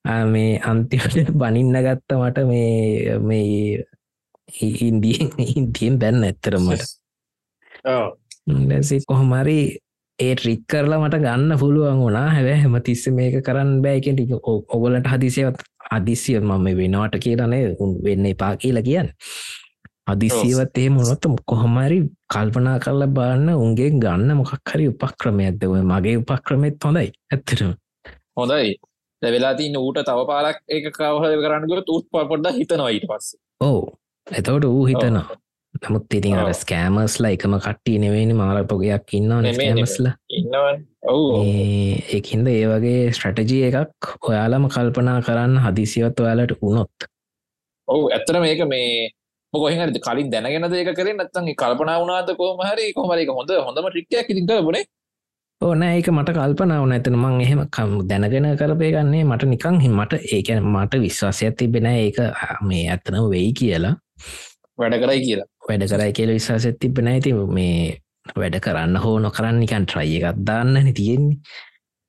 මේ 0.05 0.61
අන්තිමට 0.61 1.32
බනින්න 1.32 1.76
ගත්ත 1.86 2.18
මට 2.18 2.46
මේ 2.46 3.18
මේ 3.20 3.84
ඉන්දියෙන් 4.61 5.30
ඉන්තියෙන් 5.57 5.98
බැන්න 5.98 6.24
ඇත්තරමට 6.24 6.88
දැසි 8.70 9.01
කොහොමරි 9.07 9.78
ඒ 10.18 10.34
ට්‍රික් 10.34 10.62
කරලා 10.68 11.01
මට 11.01 11.20
ගන්න 11.24 11.59
පුළුවන් 11.59 12.01
වුණා. 12.01 12.28
හැබැ 12.30 12.57
හැම 12.62 12.76
තිස්ස 12.82 13.07
මේක 13.09 13.36
කරන්න 13.44 13.82
බෑකෙන් 13.82 14.16
ටික 14.16 14.32
ඔගලට 14.74 15.07
හදිසියවත් 15.07 15.62
අදිසිය 15.90 16.40
මම 16.40 16.66
වෙනවාට 16.80 17.16
කියරනේ 17.24 17.76
උන් 17.78 17.94
වෙන්න 18.05 18.26
එපා 18.26 18.53
කියලා 18.57 18.82
කියන්න. 18.82 19.09
අදිසියවත් 20.07 20.78
ඒ 20.78 20.88
මොනොත් 20.90 21.24
කොහොමරි 21.46 21.98
කල්පනා 22.32 22.78
කරලා 22.78 23.14
බාන්න 23.18 23.48
උන්ගේ 23.55 23.90
ගන්න 24.03 24.36
මොකක් 24.36 24.72
හරි 24.72 24.88
උපක්‍රමයක්ද? 24.88 25.64
ඔය 25.64 25.82
මගේ 25.82 26.16
උපක්‍රමෙත් 26.22 26.84
හොඳයි. 26.84 27.09
ඇත්තටම. 27.32 27.72
හොඳයි 28.36 28.76
වෙලා 29.23 29.55
තින්න 29.61 29.77
ඌට 29.77 30.01
තව 30.09 30.25
පාලක් 30.33 30.59
ඒක 30.68 30.91
කවහ 30.97 31.25
කරන්නග 31.45 31.85
තුත් 31.91 32.07
පොඩ්ඩ 32.12 32.57
හිතනවා 32.59 32.91
ඊට 32.97 33.07
පස්ස. 33.11 33.37
ඕ 33.61 33.81
එතවට 34.27 34.64
ඌ 34.64 34.85
හිතනවා. 34.91 35.27
නමුත් 35.83 36.14
ඉතින් 36.18 36.37
අර. 36.37 36.49
ස්කෑමස්ලා 36.55 37.33
එකම 37.37 37.55
කට්ටි 37.66 37.99
නෙවෙනි 38.05 38.35
මාරපොගයක් 38.41 39.14
ඉන්නවා 39.18 39.41
නෙමෙයි, 39.43 39.68
නෙමෙයි. 39.68 39.87
ස්කෑමස්ලා 39.87 40.14
ඉන්නවන්. 40.39 40.83
ඔවු. 41.12 41.29
එකින්ද 42.18 42.49
ඒ 42.49 42.66
වගේ 42.73 43.12
ස්ට්‍රටජිය 43.16 43.62
එකක් 43.68 44.11
ඔයාලම 44.31 44.68
කල්පනා 44.75 45.21
කරන්න 45.27 45.62
හදිසිවත් 45.66 46.21
ඔයාලට 46.25 46.57
වුණොත්. 46.62 47.09
ඔවු 47.89 48.11
ඇත්තර 48.16 48.41
මේක 48.45 48.62
මේ 48.73 49.11
මොකොහහරි 49.53 50.03
කලින් 50.07 50.33
දැනගෙන 50.33 50.73
ඒක 50.81 50.93
කරේ? 50.99 51.14
නත්තන් 51.18 51.53
කල්පනා 51.62 52.01
වුණනාද 52.01 52.33
කොහම 52.41 52.64
හරි? 52.71 52.93
කොමරි 52.97 53.27
හොඳ 53.39 53.53
හොඳම 53.68 53.91
ටික්ටයක් 53.91 54.33
ඉතින් 54.33 54.51
කරබනේ 54.51 54.85
ඕන 55.61 55.82
ඒක 55.84 56.06
මට 56.08 56.32
කල්පනාව 56.32 56.84
නැතන 56.88 57.16
මං 57.16 57.34
එහෙම 57.44 57.58
කම් 57.68 57.90
දැනගෙන 58.11 58.46
කරපයගන්නේ 58.56 59.24
මට 59.24 59.48
නිකං 59.48 59.76
හිමට 59.82 60.14
ඒකැන 60.28 60.64
මට 60.66 61.00
විශ්වාසයක් 61.02 61.58
තිබෙන 61.58 61.88
ඒක 61.88 62.20
මේ 62.62 62.84
ඇත්තනම 62.88 63.26
වෙයි 63.28 63.50
කියලා. 63.52 63.92
වැඩ 64.78 64.96
කරයි 65.02 65.20
කියලා. 65.26 65.46
වැඩ 65.68 65.84
කරයි 65.92 66.12
කියල 66.12 66.32
විශ්වාසත් 66.32 66.80
තිබෙන 66.80 67.12
ඇති 67.12 67.34
මේ 67.50 67.76
වැඩ 68.36 68.58
කරන්න 68.61 68.96
හෝ 69.04 69.14
නොකරන්න 69.18 69.61
නිකන් 69.61 69.86
ට්‍රයි 69.86 70.16
එකක් 70.20 70.42
දාන්නන 70.46 70.90
තියෙන්නේ. 70.94 71.38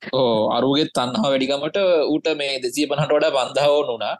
ඕ 0.02 0.34
අරුගෙත් 0.56 0.96
තන්හා 0.96 1.28
වැඩිකමට 1.28 1.80
ඌට 2.08 2.34
මේ 2.34 2.58
දෙසී 2.58 2.88
පනට 2.88 3.12
වඩ 3.12 3.34
බන්ධාව 3.36 3.78
නුනා. 3.86 4.16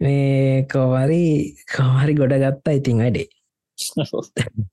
මේ 0.00 0.66
කෝවරි 0.72 1.24
කවරි 1.68 2.14
ගොඩ 2.14 2.40
ගත්තා 2.42 2.78
ඉතින් 2.80 3.02
වැඩේ 3.02 3.28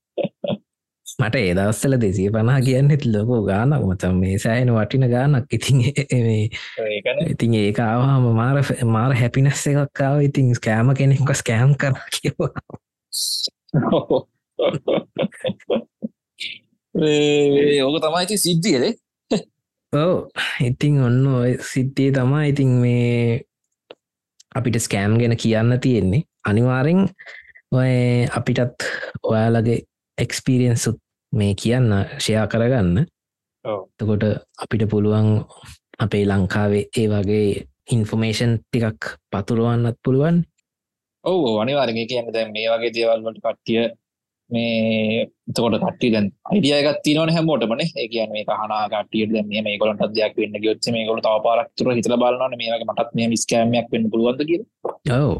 මට 1.20 1.36
ඒදවස්සල 1.40 1.94
දෙසිය 2.02 2.28
පනා 2.34 2.60
කියන්නෙත් 2.66 3.04
ලොකෝ 3.12 3.40
ගානක්. 3.48 3.82
මතම් 3.88 4.14
මේ 4.22 4.38
සෑහෙන 4.44 4.72
වටින 4.76 5.06
ගානක්. 5.14 5.46
ඉතින් 5.56 5.78
ඉතින් 7.32 7.54
ඒක 7.54 7.78
ආවාම 7.80 8.24
මාර 8.40 8.56
මාර 8.94 9.12
හැපිනස් 9.20 9.66
එකක්කාව 9.66 10.16
ඉතින් 10.28 10.54
ස්කෑම 10.58 10.94
කෙනෙක්ක 10.98 11.30
ස්කෑම් 11.42 11.70
කර 11.80 11.94
කිවා 12.16 12.52
ඕක 17.84 17.96
තමයිති 18.04 18.36
සිද්ධියද 18.46 18.84
ඕ 19.92 20.16
ඉතින් 20.62 20.94
ඔන්න 21.02 21.22
ඔය 21.34 21.52
සිද්ධිය 21.72 22.10
තමා 22.14 22.42
ඉතින් 22.50 22.70
මේ 22.82 23.40
අපිට 24.54 24.76
ස්කෑම් 24.78 25.18
ගැන 25.18 25.36
කියන්න 25.36 25.80
තියෙන්නේ. 25.80 26.22
අනිවාරෙන් 26.44 27.00
ඔය 27.72 28.26
අපිටත් 28.38 28.84
ඔයාලගේ 29.22 29.78
එක්ස්පීරියන්සුත් 30.18 30.98
මේ 31.32 31.54
කියන්න 31.54 31.88
ෂයා 32.18 32.46
කරගන්න. 32.46 33.06
තකොට 33.98 34.24
අපිට 34.62 34.84
පුළුවන් 34.90 35.28
අපේ 35.98 36.24
ලංකාවේ 36.24 36.84
ඒ 36.96 37.08
වගේ 37.08 37.48
ඉන්ෆර්මේෂන් 37.92 38.52
ටිකක් 38.58 39.02
පතුරුවන්නත් 39.30 39.98
පුළුවන්. 40.04 40.36
ඔවු 41.24 41.58
අනිවාරගේ 41.58 42.06
කියන්න 42.06 42.32
දැන් 42.32 42.52
මේ 42.52 42.68
වගේ 42.68 42.94
දේවල්ලට 42.94 43.40
කට්ටිය 43.40 43.82
මේ 44.50 45.26
තකොට 45.54 45.76
කට්ටි 45.76 46.10
දැන් 46.14 46.26
අයිඩියගත් 46.50 47.00
තිනවන 47.04 47.32
හැමෝටමන 47.36 47.82
ඒ 47.82 48.08
කියන 48.08 48.32
මේ 48.32 48.44
කටියට 48.44 49.32
දැන් 49.34 49.48
මේ 49.66 49.78
කොලට 49.78 50.02
දෙයක් 50.16 50.34
වෙන්න 50.36 50.58
ගොත්ස 50.64 50.90
මේ 50.90 51.06
තව 51.06 51.36
පාරක්තුර 51.46 51.92
හිතල 51.94 52.16
බලන්න 52.22 52.58
මේක 52.58 52.84
මටත් 52.86 53.14
මේ 53.14 53.30
විස්කෑමයක් 53.34 53.88
වෙන්න 53.92 54.10
පුළුවන්ද 54.10 54.42
කිය 54.48 54.62
ඔව. 55.18 55.32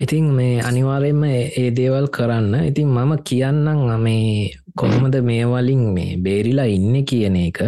ඉතින් 0.00 0.24
මේ 0.38 0.60
අනිවාරයෙන්ම 0.60 1.24
ඒ 1.24 1.68
දේවල් 1.76 2.08
කරන්න. 2.08 2.54
ඉතින් 2.70 2.88
මම 2.88 3.12
කියන්නම් 3.28 4.00
මේ 4.00 4.50
කොහොමද 4.76 5.16
මේවලින් 5.30 5.84
මේ 5.96 6.16
බේරිලා 6.26 6.68
ඉන්න 6.76 7.04
කියන 7.04 7.36
එක? 7.46 7.62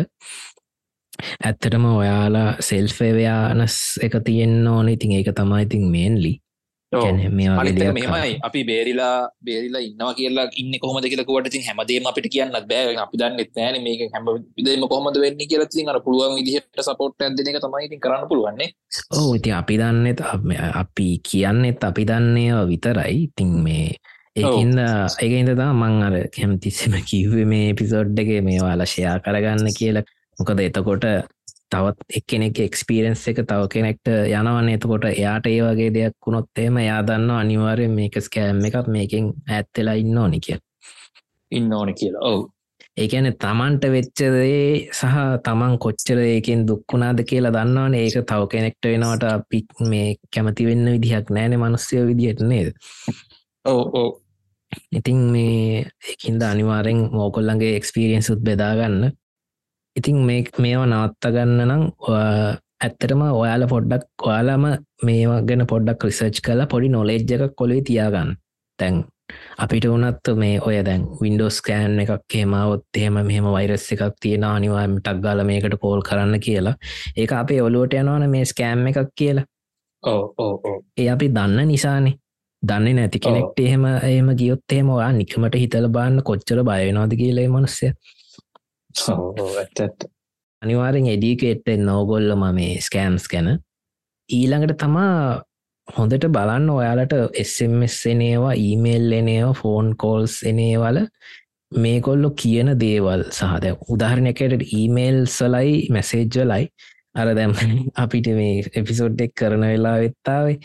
ඇත්තටම 1.46 1.86
ඔයාලා 1.92 2.50
සෙල්ෆේවයානස් 2.68 3.78
එක 4.06 4.20
තියෙන්න්න 4.26 4.66
ඕන. 4.66 4.92
ඉතින් 4.96 5.16
ඒක 5.18 5.32
තමයි 5.40 5.64
ඉතින් 5.66 5.88
මේන්ලි 5.94 6.34
මේ 6.92 7.92
මෙමයි 7.92 8.40
අපි 8.40 8.60
බේරිලා 8.64 9.28
බේරිලා 9.44 9.82
ඉන්නවා 9.84 10.14
කියලා 10.14 10.46
ඉන්න 10.56 10.72
කොහොමද 10.80 11.04
කියලා 11.04 11.26
කුවට 11.28 11.50
තින් 11.52 11.64
හැමදේම 11.66 12.06
අපිට 12.08 12.28
කියන්නත් 12.32 12.68
බෑ. 12.70 12.96
අපි 12.96 13.18
දන්න 13.20 13.40
ෑන 13.60 13.82
මේක 13.84 14.00
හැම 14.14 14.24
විදම 14.56 14.88
කොහොමද 14.88 15.20
වෙන්න 15.20 15.42
කියලා 15.50 15.68
තින් 15.68 15.88
අර 15.88 16.00
පුළුවන් 16.00 16.36
විදිහට 16.38 16.80
සපෝට් 16.80 17.20
ඇදන 17.20 17.50
එක 17.52 17.60
තමයි 17.60 18.00
කරන්න 18.00 18.28
පුළුවන්නේ 18.30 18.70
ඕ 19.18 19.34
ඉති 19.36 19.52
අපි 19.52 19.76
දන්නෙත් 19.80 20.20
අපි 20.82 21.08
කියන්නෙත් 21.30 21.84
අපි 21.84 22.08
දන්නේය 22.08 22.64
විතරයි. 22.70 23.28
ඉතින් 23.28 23.52
මේ 23.66 23.92
ඒකන්ද 24.40 24.82
ඒකඉද 25.24 25.50
තා 25.62 25.72
මං 25.72 26.06
අර 26.08 26.16
කැමතිස්සම 26.36 26.94
කිව්වේ 27.10 27.48
මේ 27.54 27.74
පිසෝඩ්ඩගේ 27.80 28.44
මේවාලා 28.48 28.86
ෂයා 28.86 29.18
කරගන්න 29.24 29.74
කියලා. 29.78 30.06
මොකද 30.38 30.62
එතකොට 30.66 31.08
තවත් 31.72 32.16
එක්කෙනෙක් 32.18 32.62
එක්ස්පිරෙන්ස් 32.66 33.26
එක 33.30 33.42
තව 33.42 33.66
කෙනෙක්ට 33.74 34.12
යනවන්න 34.12 34.70
එතකොට 34.76 35.10
එයාට 35.10 35.50
ඒ 35.50 35.58
වගේ 35.64 35.90
දෙයක් 35.96 36.16
වුණොත් 36.26 36.64
එම 36.64 36.80
එයා 36.84 37.02
දන්න 37.02 37.34
අනිවාරයෙන් 37.40 37.98
මේක 37.98 38.22
ස්කෑම් 38.28 38.64
එකක් 38.70 38.94
මේකින් 38.96 39.34
ඇත්තෙලා 39.48 39.98
ඉන්න 40.02 40.22
ඕනි 40.22 40.40
කිය 40.40 40.62
ඉන්න 41.52 41.72
ඕන 41.72 41.94
කියලා. 41.94 42.22
ඔවු. 42.22 42.50
ඒකැන 42.96 43.30
තමන්ට 43.34 43.84
වෙච්චදේ 43.94 44.88
සහ 44.90 45.18
තමන් 45.46 45.76
කොච්චර 45.78 46.20
ඒකෙන් 46.24 46.64
දුක්කුණාද 46.68 47.22
කියලා 47.30 47.52
දන්නවන. 47.52 47.94
ඒක 47.94 48.16
තව 48.30 48.48
කෙනෙක්ට 48.54 48.88
වෙනවට 48.90 49.26
පික් 49.50 49.84
මේ 49.90 50.16
කැමති 50.34 50.66
වෙන්න 50.66 50.92
විදිහක් 50.94 51.30
නෑන 51.30 51.58
මනුස්්‍යය 51.60 52.06
විදිහට 52.06 52.42
නේද? 52.42 52.72
ඕ 53.64 53.82
ඕ 54.00 54.08
ඉතින් 54.92 55.20
මේ 55.32 55.86
එකින්ද 56.12 56.42
අනිවාරෙන් 56.42 57.00
මෝකොල්ලන්ගේ 57.12 57.76
එක්ස්පිරියන්සුත් 57.76 58.40
බෙදාගන්න 58.40 59.10
ඉතින් 59.96 60.16
මේ 60.20 60.42
මේවා 60.58 60.86
නවත්තගන්න 60.86 61.60
නම් 61.64 61.84
ඇත්තටම 62.80 63.22
ඔයාල 63.32 63.64
පොඩ්ඩක් 63.66 64.26
ඔයාලම 64.26 64.66
මේවා 65.02 65.38
ගැන 65.42 65.64
පොඩ්ඩක් 65.66 66.04
රිසර්ච් 66.04 66.40
කලා 66.46 66.66
පොඩි 66.66 66.88
නොලෙජ් 66.88 67.24
එකක් 67.36 67.56
කොලේ 67.56 67.80
තියාගන්න. 67.82 68.30
තැන් 68.78 68.96
අපිට 69.58 69.86
වනත් 69.86 70.34
මේ 70.36 70.60
ඔය 70.60 70.76
දැන් 70.84 71.06
වින්ඩෝස් 71.22 71.58
කෑන් 71.62 71.98
එකක් 72.04 72.34
හෙමවොත් 72.34 72.86
එහෙම 72.96 73.18
මෙහම 73.30 73.50
වෛරස් 73.56 73.88
එකක් 73.92 74.04
තියෙන 74.20 74.44
අනිවාම 74.44 74.96
ටක් 74.98 75.24
ගාල 75.24 75.44
මේකට 75.44 75.78
කෝල් 75.82 76.02
කරන්න 76.02 76.40
කියලා. 76.40 76.76
ඒක 77.16 77.32
අපේ 77.32 77.60
ඔලුවට 77.62 77.98
යනවන 78.00 78.30
මේ 78.30 78.44
ස්කෑම් 78.44 78.86
එකක් 78.92 79.12
කියලා. 79.18 79.46
ඒ 80.98 81.10
අපි 81.10 81.34
දන්න 81.36 81.68
නිසානේ 81.68 82.16
දන්නේ 82.62 82.94
නැති 82.94 83.18
කෙනෙක්ට 83.20 83.60
එහෙම 83.60 83.84
එහෙම 83.86 84.30
ගියොත් 84.34 84.72
එහෙම 84.72 84.90
ඔයා 84.90 85.12
නිකමට 85.12 85.54
හිතල 85.54 85.88
බාන්න 85.88 86.22
කොච්චර 86.22 86.62
බයනවාද 86.64 87.16
කියලේ 87.16 87.48
මනුස්සය. 87.48 87.92
ඇත්ත 89.56 90.08
අනිවාරෙන් 90.62 91.06
එඩිකේට් 91.08 91.68
නෝගොල්ලම 91.80 92.42
මේ 92.54 92.80
ස්කෑම්ස් 92.80 93.28
ගැන. 93.28 93.58
ඊළඟට 94.30 94.78
තමා 94.78 95.42
හොඳට 95.88 96.24
බලන්න 96.28 96.70
ඔයාලට 96.70 97.14
එස්මස් 97.34 97.98
එනේවා 98.06 98.54
ඊමේල් 98.58 99.12
එනේවා 99.12 99.54
ෆෝන් 99.54 99.94
කෝල්ස් 99.96 100.42
එනේවල 100.42 100.98
මේකොල්ලො 101.72 102.30
කියන 102.42 102.72
දේවල් 102.80 103.24
සහද 103.30 103.72
උදාහරණයකට 103.88 104.66
ඊමේල් 104.72 105.24
සලයි 105.28 105.78
මැසේජ්වලයි 105.90 106.68
අර 107.14 107.32
දැම් 107.34 107.54
අපිට 108.02 108.28
මේ 108.34 108.66
එපිසෝඩ්ඩෙක් 108.74 109.34
කරන 109.34 109.64
වෙලා 109.66 109.96
වෙත්තාවේ 109.98 110.58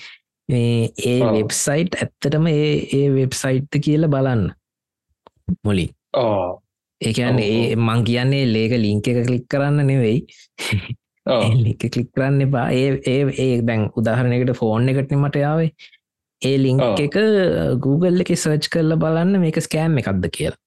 ඒ 0.49 1.19
වෙබ්සයිට් 1.31 1.95
ඇත්තටම 1.95 2.47
ඒ 2.47 2.73
ඒ 2.91 3.07
වෙබ්සයිට්ත 3.15 3.79
කියල 3.81 4.07
බලන්න. 4.07 4.51
මුලින්. 5.63 5.89
ඒකන්න 7.01 7.39
ඒ 7.39 7.75
මං 7.77 8.03
කියන්නේ 8.03 8.45
ලේක 8.47 8.75
ලිංක 8.77 9.07
එක 9.07 9.25
කලික් 9.27 9.47
කරන්න 9.49 9.87
නෙවෙයි. 9.87 10.25
ලික 11.55 11.85
කලික් 11.87 12.09
කරන්න 12.11 12.41
එපා. 12.41 12.67
ඒ 12.71 12.99
ඒ 13.07 13.21
ඒ 13.39 13.61
දැන් 13.61 13.89
උදාහරණයකට 13.95 14.55
ෆෝන් 14.55 14.89
එකට 14.89 15.15
මටයාවේ 15.17 15.71
ඒ 16.41 16.57
ලිංක් 16.57 16.83
එක 16.99 17.15
Google 17.79 18.19
එක 18.21 18.35
සර්ච් 18.35 18.69
කරල 18.69 18.97
බලන්න 18.97 19.39
මේක 19.39 19.61
ස්කෑම් 19.61 19.97
එකක්ද 19.97 20.29
කියලා. 20.29 20.59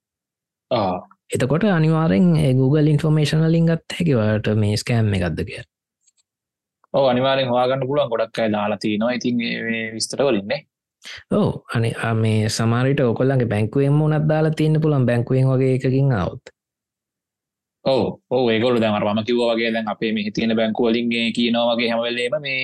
එතකොට 1.30 1.64
අනිවාරෙන් 1.68 2.32
Google 2.56 2.90
ඉන්ෆර්මේශන 2.90 3.44
ලින්ගත් 3.50 3.96
හැකිවට 3.98 4.52
මේ 4.56 4.76
ස්කෑම් 4.76 5.12
එකක්ද 5.14 5.44
කිය 5.48 5.64
ඕ 6.96 7.06
අනිවාරෙන් 7.08 7.48
හවාගන්න 7.48 7.86
පුළුවන් 7.86 8.10
ගොඩක් 8.12 8.38
අයි 8.38 8.52
දාලා 8.52 8.78
තිනවා 8.78 9.12
ඉතින් 9.12 9.38
විස්තර 9.94 10.22
වලින්නේ. 10.22 10.60
ඕ 11.32 11.48
අනි 11.74 11.90
මේ 12.16 12.48
සමාරිට 12.48 13.00
ඔකොල්ලගේ 13.02 13.48
බැංකුවෙන් 13.48 14.02
උනත් 14.02 14.28
දාලා 14.28 14.58
තියන්න 14.60 14.80
පුළන් 14.80 15.06
බැංකුවෙන් 15.06 15.50
වගේ 15.50 15.72
එකකින් 15.74 16.12
අවුත් 16.14 16.54
ඕ 17.84 18.44
ඒගොල 18.50 18.78
දැමරම 18.80 19.24
කිව 19.24 19.42
වගේ 19.42 19.72
දැන් 19.72 19.88
අපේ 19.88 20.12
මේ 20.12 20.30
තියෙන 20.30 20.56
බැංකුවලින්ගේ 20.56 21.26
කියනවාගේ 21.32 21.90
හැමවෙල්ලේම 21.90 22.40
මේ 22.40 22.62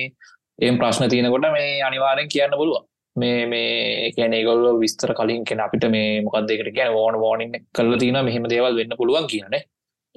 එම් 0.59 0.77
ප්‍රශ්න 0.77 1.09
තියෙනකොට 1.09 1.47
මේ 1.51 1.69
අනිවාරෙන් 1.81 2.27
කියන්න 2.27 2.57
පුළුව 2.57 2.83
මේ 3.15 3.45
මේ 3.45 4.11
කියන 4.11 4.33
ඒගොල්ල 4.33 4.65
විස්තර 4.79 5.13
කලින් 5.13 5.43
කෙන 5.43 5.59
අපිට 5.59 5.85
මේ 5.89 6.09
මොකක්දකට 6.21 6.73
කියන 6.77 6.89
ඕන 6.93 7.15
ෝනින් 7.21 7.53
කල්ල 7.75 7.97
තින 7.97 8.19
මෙහෙම 8.21 8.49
දේවල් 8.49 8.75
වෙන්න 8.75 8.97
පුළුවන් 8.97 9.27
කියනේ 9.27 9.63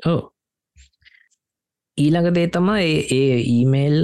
ඕ 0.07 0.21
ඊළඟ 1.99 2.31
දේ 2.35 2.49
තමා 2.49 2.81
ඒ 3.13 3.39
ඊමේල් 3.47 3.97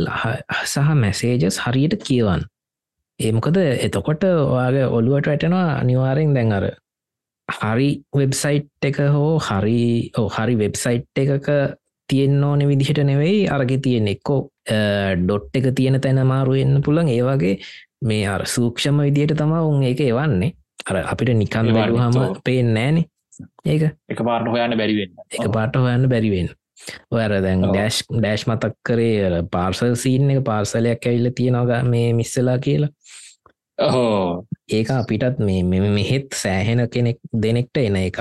සහ 0.64 0.94
මැසේජස් 0.94 1.58
හරියට 1.58 1.96
කියවන් 2.04 2.46
ඒමකද 3.20 3.58
එතකොට 3.58 4.24
ඔයාගේ 4.24 4.86
ඔළුවට 4.90 5.26
වැටෙනවා 5.26 5.68
අනිවාරෙන් 5.74 6.34
දැන් 6.34 6.52
අර 6.52 6.66
හරි 7.48 7.90
වෙබ්සයිට් 8.14 8.88
එක 8.90 8.98
හෝ 9.10 9.38
හරි 9.40 10.10
ඕ 10.18 10.28
හරි 10.28 10.56
වෙබ්සයිට් 10.58 11.22
එකක 11.24 11.48
තියෙන්න්න 12.08 12.44
ඕන 12.44 12.64
විදිහට 12.68 13.00
නෙවෙයි 13.04 13.44
අරග 13.48 13.72
තියෙන 13.82 14.08
එක්කෝ 14.08 14.40
ඩොට් 15.18 15.56
එක 15.56 15.68
තියෙන 15.74 16.00
තැන 16.00 16.22
මාරු 16.26 16.56
එන්න 16.56 16.82
පුළන් 16.82 17.08
ඒවාගේ 17.08 17.54
මේ 18.02 18.26
අර 18.28 18.46
සූක්ෂම 18.46 18.98
විදියට 19.00 19.36
තමා 19.36 19.62
උන් 19.64 19.82
ඒක 19.82 20.00
එවන්නේ. 20.02 20.52
අර 20.88 20.96
අපිට 21.04 21.34
නිකන් 21.34 21.68
හම 21.76 22.40
පේෙන් 22.44 22.74
නෑනේ 22.74 23.04
ඒක. 23.66 23.82
එක 24.08 24.20
පාට 24.24 24.48
හොයන්න 24.48 24.76
බැරිවෙන්න 24.76 25.12
එක 25.30 25.46
පාට 25.52 25.76
හොයන්න 25.76 26.08
බැරිවෙන්න 26.08 26.50
ඔයර 27.10 27.36
දැන් 27.44 27.66
ඩෑශ් 27.66 28.02
ඩෑශ් 28.10 28.46
මතක් 28.48 28.74
කරේ 28.88 29.42
පාර්සල් 29.50 29.94
සීන් 29.96 30.30
එක 30.30 30.44
පාර්සලයක් 30.44 31.06
ඇවිල්ල 31.06 31.30
තියෙනවා 31.34 31.82
මේ 31.84 32.12
මිස්සලා 32.12 32.58
කියලා. 32.58 32.90
ඒක 34.68 34.90
අපිටත් 34.90 35.38
මේ 35.40 35.62
මෙ 35.62 35.80
මෙහෙත් 35.88 36.28
සෑහෙන 36.34 36.84
කෙනෙක් 36.90 37.18
දෙනෙක්ට 37.42 37.76
එන 37.78 37.96
එකක්. 37.96 38.18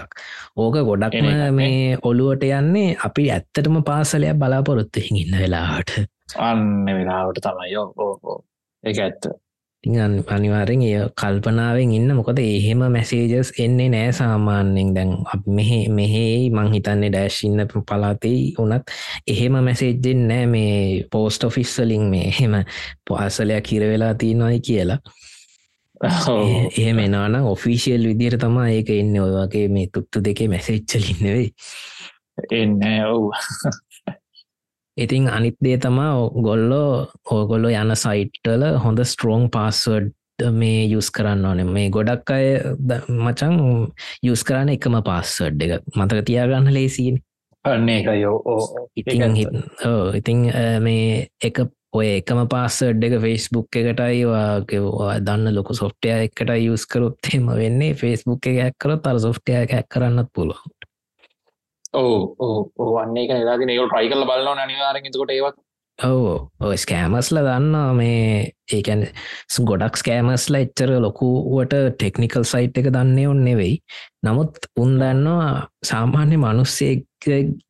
ඕක 0.55 0.79
ගොඩක්ම 0.89 1.29
මේ 1.53 1.97
ඔළුවට 2.03 2.47
යන්නේ 2.49 2.95
අපි 3.05 3.29
ඇත්තටම 3.31 3.81
පාසලයක් 3.83 4.39
බලාපොරොත්තු 4.39 5.05
හිඉන්න 5.07 5.37
වෙලාට 5.37 5.97
අන්න 6.39 6.85
වෙලාවට 6.87 7.41
තමයි. 7.41 7.71
යෝ 7.71 8.43
ඒ 8.83 8.93
ඇත්ත 8.99 9.31
අනිවාරෙන් 9.83 10.81
ඒ 10.81 11.09
කල්පනාවෙන් 11.11 11.91
ඉන්න. 11.91 12.15
මොකද 12.15 12.39
එහෙම 12.39 12.83
මැසේජස් 12.87 13.53
එන්නේ 13.59 13.89
නෑ 13.89 14.11
සාමාන්‍යෙන් 14.11 14.93
දැන් 14.95 15.11
මෙහෙ 15.47 15.79
මෙහෙයි 15.89 16.49
මංහිතන්නේ 16.51 17.09
ඩෑශ්ඉන්න 17.09 17.65
පලාතෙයි 17.87 18.53
වනත් 18.57 18.83
එහෙම 19.27 19.57
මැසේජ්ජෙන් 19.59 20.27
නෑ 20.27 20.45
මේ 20.47 21.07
පෝස්ට 21.11 21.43
ඔෆිස්සලින් 21.43 22.05
මේ 22.05 22.27
එහෙම 22.27 22.53
පාසලයක් 23.09 23.63
කිරවෙලා 23.63 24.13
තියෙනවායි 24.15 24.59
කියලා. 24.61 24.99
එහෙම 26.77 26.99
එනාන 26.99 27.35
ඔෆිසිියල් 27.45 28.07
විදිර 28.07 28.37
තමා 28.37 28.69
ඒක 28.69 28.89
එන්න. 28.91 29.17
ඔය 29.19 29.33
වගේ 29.33 29.67
මේ 29.69 29.87
තුත්තු 29.93 30.23
දෙකේ 30.23 30.47
මැසෙච්චලින්නෙවෙයි 30.47 31.49
එන්න 32.51 32.81
ඔව් 33.05 33.31
ඉතිං 34.97 35.27
අනිත්දේ 35.29 35.77
තමා 35.77 36.29
ගොල්ලෝ 36.47 37.07
ඕගොල්ලො 37.31 37.69
යන 37.69 37.95
සයිට්ටල 37.95 38.63
හොඳ 38.83 38.99
ස්ට්‍රෝං 39.03 39.49
පාස්වඩ් 39.49 40.11
මේ 40.51 40.85
යුස් 40.87 41.11
කරන්න 41.11 41.45
ඕන. 41.45 41.65
මේ 41.67 41.89
ගොඩක් 41.89 42.31
අය 42.35 42.47
මචන් 43.07 43.59
යුස් 44.23 44.43
කරන්න 44.43 44.73
එකම 44.75 44.97
පාස්සඩ් 45.05 45.61
එක. 45.61 45.83
මතක 45.95 46.25
තියාගන්න 46.29 46.73
ලේසින් 46.73 47.21
ඉතිං 50.19 50.41
මේ 50.81 51.27
එක 51.41 51.63
ඔය 51.93 52.07
එකම 52.17 52.43
පාස්සඩ් 52.51 53.03
එක 53.07 53.17
ෆෙස්බුක් 53.21 53.79
එකටයි 53.83 54.27
වාගේවා 54.27 55.19
දන්න 55.21 55.55
ලොක 55.55 55.73
සොෆ්ටය 55.77 56.13
එකට 56.17 56.51
යස් 56.57 56.85
කරොත්තේම 56.85 57.47
වෙන්නේ. 57.47 57.95
ෆෙස්බුක් 57.95 58.51
එක 58.51 58.61
හැක්කරොත් 58.65 59.07
අර 59.07 59.19
සොෆ්ටය 59.19 59.59
හැක් 59.59 59.87
කරන්නත් 59.89 60.31
පුළුවන් 60.35 60.80
ඕ 61.93 62.71
ඕන්නේ 62.77 63.25
එක 63.25 63.33
නිලාති 63.33 63.67
නක 63.67 63.83
ට්‍රයි 63.83 64.09
කල 64.09 64.23
බලන්න 64.23 64.63
අනිවාරෙන් 64.63 65.11
කොට 65.11 65.31
ඒවත්? 65.31 65.57
ඔවෝ 65.99 66.35
ඔය 66.59 66.77
ස්කෑමස්ල 66.77 67.39
දන්නා 67.45 67.93
මේ 67.93 68.51
ඒකැන 68.73 69.03
ගොඩක් 69.61 69.97
ස්කෑමස්ල 69.97 70.55
එච්චර 70.55 70.93
ලොකුවට 70.99 71.75
ටෙක්නිකල් 71.89 72.43
සයිට් 72.43 72.77
එක 72.77 72.87
දන්නේ 72.95 73.27
ඔන්න 73.27 73.43
නෙවෙයි. 73.45 73.75
නමුත් 74.25 74.69
උන් 74.77 74.95
දන්නවා 75.01 75.67
සාමාන්‍ය 75.85 76.37
මනුස්සය 76.37 76.89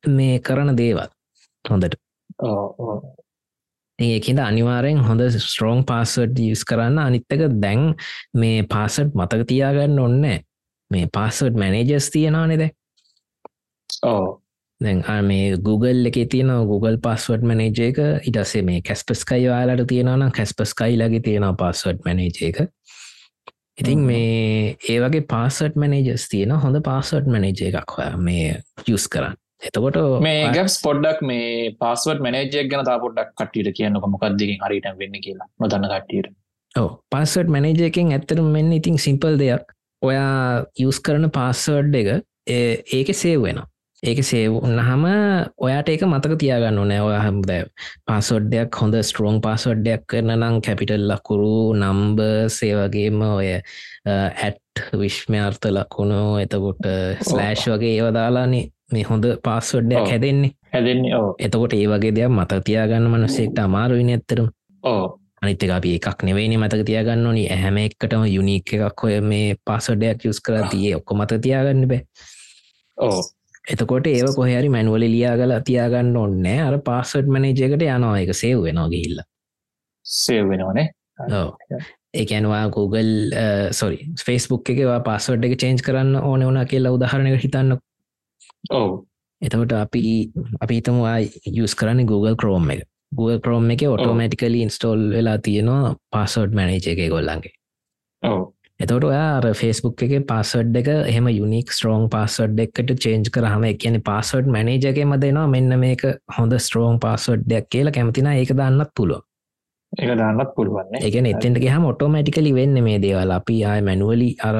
මේ 0.08 0.38
කරන 0.40 0.76
දේවත් 0.76 1.12
හොඳට. 1.64 1.98
ඒකද 3.98 4.38
අනිවාරෙන් 4.40 5.02
හොඳ 5.08 5.26
ස්ට්‍රෝං 5.28 5.82
පාසඩ් 5.84 6.38
යස් 6.40 6.62
කරන්න 6.64 6.98
අනිත්තක 6.98 7.48
දැන් 7.58 7.90
මේ 8.34 8.62
පාසට් 8.64 9.18
මතක 9.18 9.48
තියාගන්න 9.50 9.98
ඔන්න 9.98 10.22
මේ 10.90 11.10
පාසඩ් 11.12 11.58
මැනේජස් 11.58 12.08
තියෙනවා 12.10 12.70
දැන් 14.80 15.26
මේ 15.26 15.56
Google 15.58 16.08
එක 16.08 16.18
තියෙන 16.30 16.52
Google 16.66 16.98
පස්වඩ් 16.98 17.44
මනේජ 17.44 17.80
එක 17.88 17.98
ඉටසේ 18.28 18.62
මේ 18.62 18.82
කැස්පස්කයි 18.88 19.44
යාලට 19.44 19.86
තියෙනවනම් 19.88 20.32
කැස්පස්කයි 20.38 20.98
ලගේ 20.98 21.20
තියෙන 21.20 21.48
පස්වඩ් 21.56 22.06
මනේජ 22.06 22.42
එක. 22.48 22.62
ඉතින් 23.78 24.02
මේ 24.08 24.76
ඒවගේ 24.88 25.26
පාසට් 25.28 25.76
මනේජස් 25.76 26.28
තියෙන 26.28 26.56
හොඳ 26.64 26.82
පාසට් 26.82 27.26
මනේජ 27.26 27.62
එකක් 27.68 27.96
හොය 27.98 28.10
මේ 28.18 28.60
යස් 28.88 29.08
කරන්න. 29.08 29.38
එතකොට 29.62 29.98
මේ 30.20 30.50
ගැප්ස් 30.54 30.78
පොඩ්ඩක් 30.84 31.22
මේ 31.22 31.72
පස්සවට 31.80 32.24
මනජයක් 32.26 32.70
ගැන 32.72 32.88
පොඩ්ඩක් 33.04 33.34
කටියට 33.38 33.74
කියන්නක 33.78 34.08
මොකක්දකින් 34.14 34.64
හරිට 34.66 34.88
වෙන්න 34.98 35.20
කියලා 35.26 35.48
නොදන්න 35.60 35.88
කට්ටියට. 35.92 36.32
ඕ 36.74 36.90
පස්සට් 37.12 37.54
මනේජ 37.56 37.86
එකෙන් 37.90 38.12
ඇත්තරම් 38.12 38.50
මෙන්න 38.56 38.72
ඉතින් 38.72 38.98
සිම්පල් 38.98 39.38
දෙයක්. 39.38 39.66
ඔයා 40.02 40.64
යස් 40.86 40.98
කරන 41.00 41.30
පාස්සවඩ් 41.30 41.94
එක 42.00 42.08
ඒක 42.98 43.14
සේව් 43.14 43.46
වෙන 43.46 43.62
ඒක 44.02 44.18
සේව් 44.26 44.56
උන්නහම 44.58 45.04
ඔයාට 45.56 45.88
ඒක 45.88 46.02
මතක 46.02 46.34
තියාගන්න 46.40 46.78
නෑ 46.82 47.02
ඔයා 47.04 47.22
හම්ද 47.22 47.52
පාසොඩ්ඩයක් 48.08 48.78
හොඳ 48.80 48.96
ස්ට්‍රෝං 49.00 49.36
පාසොඩ්ඩයක් 49.40 50.06
කරන 50.10 50.32
නම් 50.34 50.56
කැපිටල් 50.60 51.04
ලකුරු 51.06 51.52
නම්බ 51.76 52.22
සේවගේම 52.50 53.20
ඔය 53.28 53.52
ඇට් 53.54 54.82
විශ්මයාර්ථ 54.98 55.68
ලකුණු 55.70 56.22
එතකොට 56.42 56.88
ස්ලෑෂ් 57.22 57.66
වගේ 57.70 57.92
ඒවදාලානේ 57.92 58.64
මේ 58.92 59.04
හොඳ 59.06 59.28
පාස්වඩ්ඩයක් 59.44 60.08
හැදෙන්නේ. 60.08 60.50
හැදෙන්නේ 60.72 61.12
ඕ 61.18 61.28
එතකොට 61.38 61.76
ඒ 61.76 61.86
වගේ 61.92 62.14
දෙයක් 62.16 62.32
මතක 62.32 62.64
තියාගන්න 62.68 63.06
මනුස්සෙක්ට 63.12 63.60
අමාරුවින 63.64 64.10
ඇත්තරම් 64.14 64.48
ඕ 64.84 65.04
අනිත්තක 65.42 65.76
අපි 65.76 65.92
එකක් 66.00 66.24
නෙවෙනි 66.28 66.58
මතක 66.58 66.88
තියාගන්න 66.90 67.26
ඕනි. 67.26 67.44
හැම 67.62 67.78
එක්කටම 67.84 68.26
යුනික් 68.30 68.74
එකක් 68.80 69.04
ඔය 69.04 69.20
මේ 69.22 69.54
පාසොඩයක් 69.64 70.26
යුස් 70.26 70.42
කර 70.42 70.66
තිය 70.74 70.90
ඔක්කො 70.98 71.14
මත 71.14 71.40
තියාගන්න 71.46 71.88
බෑ. 71.94 72.02
ඕ 72.98 73.22
එතකොට 73.64 74.06
ඒ 74.06 74.22
කොහරි 74.36 74.68
මැන්වල 74.68 75.04
ලියාගල 75.06 75.54
තියාගන්න 75.68 76.16
ඔන්න 76.16 76.46
අර 76.46 76.78
පාසඩ් 76.88 77.28
මනජයකට 77.28 77.82
යනවා. 77.82 78.18
එක 78.20 78.34
සේව් 78.34 78.62
වෙනවා 78.66 78.88
ගිහිල්ල. 78.88 79.22
සේව් 80.06 80.48
වෙනවනේ. 80.50 80.88
ඒකැනවා 82.14 82.64
Google 82.68 83.12
සොරි 83.72 83.98
ෆස්බුක් 84.18 84.70
එකවා 84.74 85.00
පස්සඩ් 85.06 85.44
එක 85.48 85.58
චේන්ජ් 85.62 85.82
කරන්න 85.86 86.16
ඕන 86.20 86.46
වනා 86.48 86.64
කියලා 86.64 86.94
උදාහරණක 86.98 87.42
හිතන්න 87.44 87.76
ඔව. 88.70 88.90
එතකොට 89.42 89.72
අපි 89.72 90.32
අපි 90.60 90.74
හිතමවා 90.80 91.18
යස් 91.52 91.74
කරන්න 91.74 92.06
Google 92.06 92.36
Chrome 92.36 92.74
එක. 92.74 92.88
Google 93.12 93.40
Chrome 93.40 93.72
එක 93.74 93.86
ඔටෝමටිකලි 93.88 94.64
ඉන්ස්ටෝල් 94.66 95.10
වෙලා 95.14 95.38
තියෙනවා 95.38 95.94
පස්සෝඩ් 96.10 96.58
මැනේජ 96.58 96.88
එක 96.92 97.04
ගොල්ලන්ගේ 97.14 97.54
ඔව 98.22 98.42
එතකොට 98.82 99.04
ඔයා 99.04 99.52
ෆස්බුක් 99.52 100.02
එක 100.04 100.14
පස්සඩ් 100.26 100.76
එක 100.76 100.88
එහම 101.08 101.28
යුනික් 101.30 101.68
ස්ට්‍රෝන් 101.70 102.08
පස්සඩ් 102.12 102.62
එකට 102.64 102.94
චේන්ජ් 103.04 103.28
කරහම 103.34 103.66
එකන 103.68 103.98
පස්සඩ් 104.02 104.48
මනේජගේම 104.54 105.12
දෙනවා. 105.16 105.46
මෙන්න 105.48 105.78
මේක 105.78 106.02
හොඳ 106.36 106.56
ස්ට්‍රෝන් 106.58 106.98
පස්සඩ්ඩයක් 107.02 107.68
කියලා 107.68 107.94
කැමතින 107.96 108.30
ඒක 108.32 108.52
දන්නත් 108.52 108.90
පුළුව 108.96 109.22
ඒක 109.92 110.12
දන්නත් 110.12 110.54
පුළුවන්න 110.56 110.98
එකන 111.00 111.28
එතෙන්ට 111.28 111.62
හම 111.64 111.84
ඔටෝමටිකලි 111.84 112.54
වෙන්න 112.54 112.82
මේ 112.82 112.98
දේවල්. 112.98 113.30
අපි 113.30 113.56
ආය 113.64 113.80
මැනුවලි 113.82 114.30
අර 114.42 114.56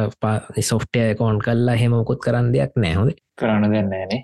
සොෆ්ටය 0.63 1.07
කෝන් 1.17 1.41
කල්ලා 1.41 1.77
හෙමකුත් 1.77 2.21
කරන්න 2.21 2.53
දෙයක් 2.55 2.77
නෑහොද 2.77 3.15
කරන්න 3.41 3.73
දෙන්නේනේ 3.73 4.21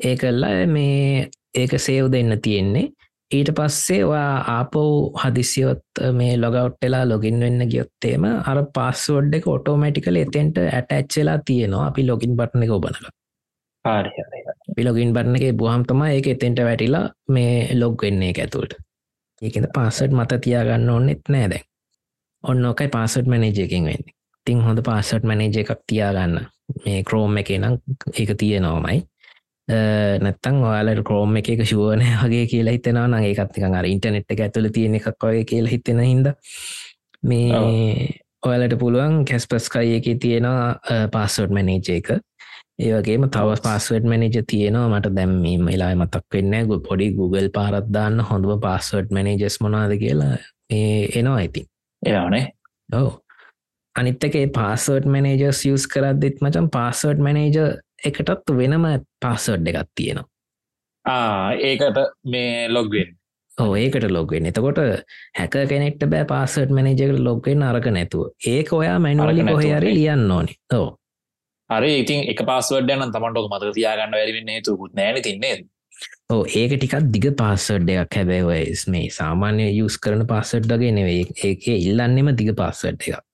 ඒ 0.00 0.16
කල්ලා 0.16 0.66
මේ 0.68 1.28
ඒක 1.54 1.78
සේව් 1.78 2.10
දෙන්න 2.12 2.36
තියෙන්නේ 2.42 2.90
ඊට 3.30 3.50
පස්සේ 3.54 4.02
වා 4.06 4.32
ආපව් 4.48 4.76
හදිසියොත් 5.22 6.02
මේ 6.12 6.34
ලොගවට්ටලා 6.36 7.04
ලොගින් 7.08 7.40
වෙන්න 7.40 7.68
ගියොත්තේම 7.70 8.26
අර 8.50 8.58
පස්සෝඩ් 8.74 9.38
එක 9.38 9.48
ඔටෝමටිකල 9.48 10.16
එතෙන්ට 10.16 10.60
ඇටච්චලා 10.66 11.38
තියෙනවා. 11.46 11.86
අපි 11.86 12.06
ලොගින් 12.06 12.36
බට්න 12.36 12.66
එක 12.66 12.72
ඔබනක 12.72 13.10
පිලොගින් 14.76 15.12
බරන 15.12 15.36
එක 15.36 15.56
බුහම් 15.56 15.84
තමා 15.84 16.10
ඒක 16.10 16.26
එතෙන්ට 16.26 16.60
වැටිලා 16.60 17.10
මේ 17.28 17.74
ලොග් 17.74 18.02
වෙන්නේ 18.02 18.32
ඇතුළට. 18.36 18.74
ඒකද 19.42 19.66
පාසට් 19.74 20.12
මත 20.12 20.40
තියාගන්න 20.40 20.90
ඔන්නෙත් 20.90 21.22
නෑ 21.28 21.50
දැන්. 21.50 21.64
ඔන්න 22.44 22.64
ඕකයි 22.64 22.88
පාසට් 22.88 23.26
මැනේජයකින් 23.26 23.84
වෙන්නේ. 23.84 24.14
තිං 24.46 24.60
හොඳ 24.60 24.82
පාසට් 24.82 25.24
මැනේජ 25.24 25.56
එකක් 25.56 25.72
තියාගන්න. 25.86 26.46
මේ 26.84 27.02
ක්‍රෝම් 27.02 27.36
එක 27.36 27.50
නම් 27.58 27.78
ඒක 28.14 28.30
තියෙනවමයි 28.36 28.98
නැත්තන් 30.24 30.62
ඔයාල 30.70 31.02
ක්‍රෝම් 31.02 31.36
එක 31.40 31.52
එක 31.54 31.62
ශුවනය 31.72 32.08
වගේ 32.24 32.46
කියලා 32.52 32.76
හිතෙනවා. 32.76 33.06
නං 33.08 33.28
ඒකත්ක 33.28 33.78
අර 33.82 33.90
ඉන්ටනෙට් 33.92 34.34
එක 34.36 34.46
ඇතුළ 34.46 34.70
තියෙන 34.74 34.98
එකක් 34.98 35.12
වගේ 35.20 35.44
කියලා 35.44 35.74
හිතෙන 35.74 36.02
හිද 36.06 36.32
මේ 37.22 37.60
ඔයාලට 38.46 38.78
පුළුවන් 38.80 39.22
කැස්පස්කයි 39.28 40.00
එක 40.00 40.10
තියෙනවා 40.20 41.08
පාසෝඩ් 41.12 41.56
මැනේජ 41.56 41.96
එක. 41.96 42.18
ඒවගේම 42.80 43.26
තව 43.28 43.56
පාස්වඩ් 43.64 44.06
මැනේජ 44.10 44.42
තියෙනවා. 44.46 44.88
මට 44.90 45.14
දැම්මීම 45.16 45.66
වෙලා 45.66 45.94
මතක් 45.94 46.24
වෙන්න 46.34 46.54
ගු 46.68 46.78
පොඩි 46.88 47.10
Google 47.18 47.48
පාරත්දාන්න 47.56 48.20
හොඳම 48.30 48.60
පාස්වඩ් 48.60 49.12
මැනේජස් 49.16 49.60
මොනාද 49.60 49.92
කියලා. 50.02 50.36
එනවා 51.18 51.36
ඇති 51.36 51.66
එයානේ 52.02 52.44
ඔව. 52.92 53.10
අනිත්තකේ 53.94 54.46
පාසවඩ් 54.58 55.10
මැනේජස් 55.14 55.62
යස් 55.72 55.86
කරදදිත් 55.94 56.40
මචන් 56.42 56.70
පාසවඩ් 56.76 57.22
මැනේජ 57.26 57.58
එකටත් 58.08 58.52
වෙනම 58.58 58.84
පාසවඩ් 59.22 59.72
එකක් 59.72 59.88
තියෙනවා. 59.94 61.56
ඒකට 61.70 61.98
මේ 62.24 62.68
ලොග්වෙන් 62.68 63.16
ඒකට 63.58 64.06
ලොග්වෙන් 64.10 64.46
එතකොට 64.46 64.78
හැක 65.38 65.58
කෙනෙක්ට 65.72 66.06
බෑ 66.14 66.24
පාසට් 66.24 66.70
මැනජකට 66.70 67.18
ලොග්වෙන් 67.18 67.62
අරක 67.62 67.90
නැතුව. 67.90 68.32
ඒක 68.46 68.72
ඔයා 68.72 68.98
මැනුවලි 68.98 69.44
කොහයාරි 69.50 69.94
ලියන්න 69.94 70.30
ඕනි. 70.30 70.56
ඕ 70.72 70.88
අර 71.70 71.84
ඉතින් 71.84 72.24
එක 72.32 72.42
පාස්වඩ 72.46 72.94
යන 72.96 73.12
තමන්ටක 73.14 73.50
මත 73.50 73.74
තියාගන්න 73.76 74.16
වැරිවෙන්න 74.18 74.64
තුකුත් 74.64 74.96
නෑන 74.96 75.22
තින්නේ 75.22 75.56
ඕ 76.32 76.42
ඒක 76.44 76.76
ටිකක් 76.76 77.10
දිග 77.14 77.26
පාසඩ් 77.36 77.90
එකක්. 77.90 78.14
හැබැවයිස් 78.16 78.86
මේ 78.88 79.10
සාමාන්‍ය 79.10 79.70
යුස් 79.70 79.98
කරන 79.98 80.26
පාසඩ්ඩගේ 80.32 80.94
නෙවේ 80.98 81.26
ඒක 81.48 81.68
ඉල්ලන්නෙම 81.76 82.32
දිග 82.40 82.54
පාසඩ් 82.62 82.96
එකක් 82.96 83.29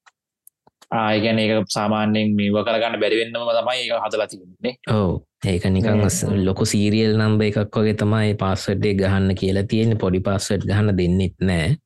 ආයගැන 0.91 1.39
ඒක 1.39 1.67
සාමාන්‍යෙන් 1.69 2.35
මේව 2.37 2.59
කරගන්න 2.67 3.01
බැරිවෙන්නම 3.01 3.49
තමයි 3.59 3.81
ඒක 3.85 4.05
හදලා 4.05 4.29
තින්නේ 4.31 4.75
ඕ 4.93 5.27
ඒක 5.45 5.65
නිකං 5.71 6.01
ලොක 6.45 6.61
සීරියල් 6.67 7.19
නම්බ 7.19 7.43
එකක් 7.43 7.77
වගේ 7.77 7.97
තමයි 8.03 8.35
පාස්සඩ්ඩේ 8.43 8.95
ගහන්න 9.01 9.35
කියලා 9.41 9.67
තියෙන 9.73 9.99
පොඩි 9.99 10.21
පාස්සට් 10.29 10.65
ගහන්න 10.69 10.97
දෙන්නෙත් 10.99 11.37
නෑ. 11.41 11.77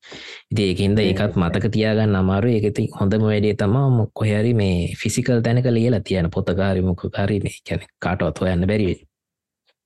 ඉති 0.52 0.62
ඒකින්ද 0.68 0.98
ඒකත් 0.98 1.36
මතක 1.36 1.72
තියාගන්න 1.76 2.16
අමාරු 2.20 2.52
ඒකති 2.52 2.86
හොඳම 3.00 3.26
වැඩේ 3.26 3.54
තමා 3.62 3.88
මොක්කොහැරි 3.98 4.54
මේ 4.54 4.78
ෆිසිකල් 5.02 5.42
තැනක 5.44 5.68
ලියලා 5.76 6.00
තියන 6.00 6.30
පොතකාරි 6.30 6.82
මොකකාරි 6.82 7.40
මේ 7.44 7.56
කැන 7.68 7.86
කාටවත් 7.98 8.40
හොයන්න 8.40 8.66
බැරිවෙ 8.70 8.96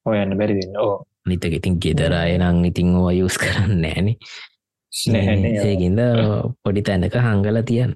හොයන්න 0.07 0.39
බැරිවෙන්න 0.39 0.81
ඕ 0.87 0.95
නිතක 1.27 1.61
ඉතින් 1.61 1.79
ගෙදරය 1.83 2.39
නං 2.39 2.65
ඉතිං 2.71 2.97
ඕ 2.97 3.11
යුස් 3.11 3.39
කරන්න 3.39 3.79
නෑනේ. 3.83 4.17
ඒකින්ද 5.69 6.01
පොඩි 6.63 6.83
තැනක 6.83 7.17
හංගල 7.27 7.63
තියන් 7.71 7.95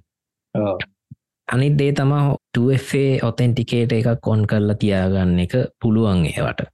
අනිත් 1.54 1.78
දේ 1.78 1.92
තමා 1.92 2.24
2FA 2.56 3.04
ඔතෙන්ටිකේට 3.28 3.92
එකක් 3.98 4.20
කොන් 4.26 4.42
කරලා 4.50 4.80
තියාගන්න 4.82 5.38
එක 5.44 5.54
පුළුවන් 5.82 6.26
ඒවට. 6.32 6.66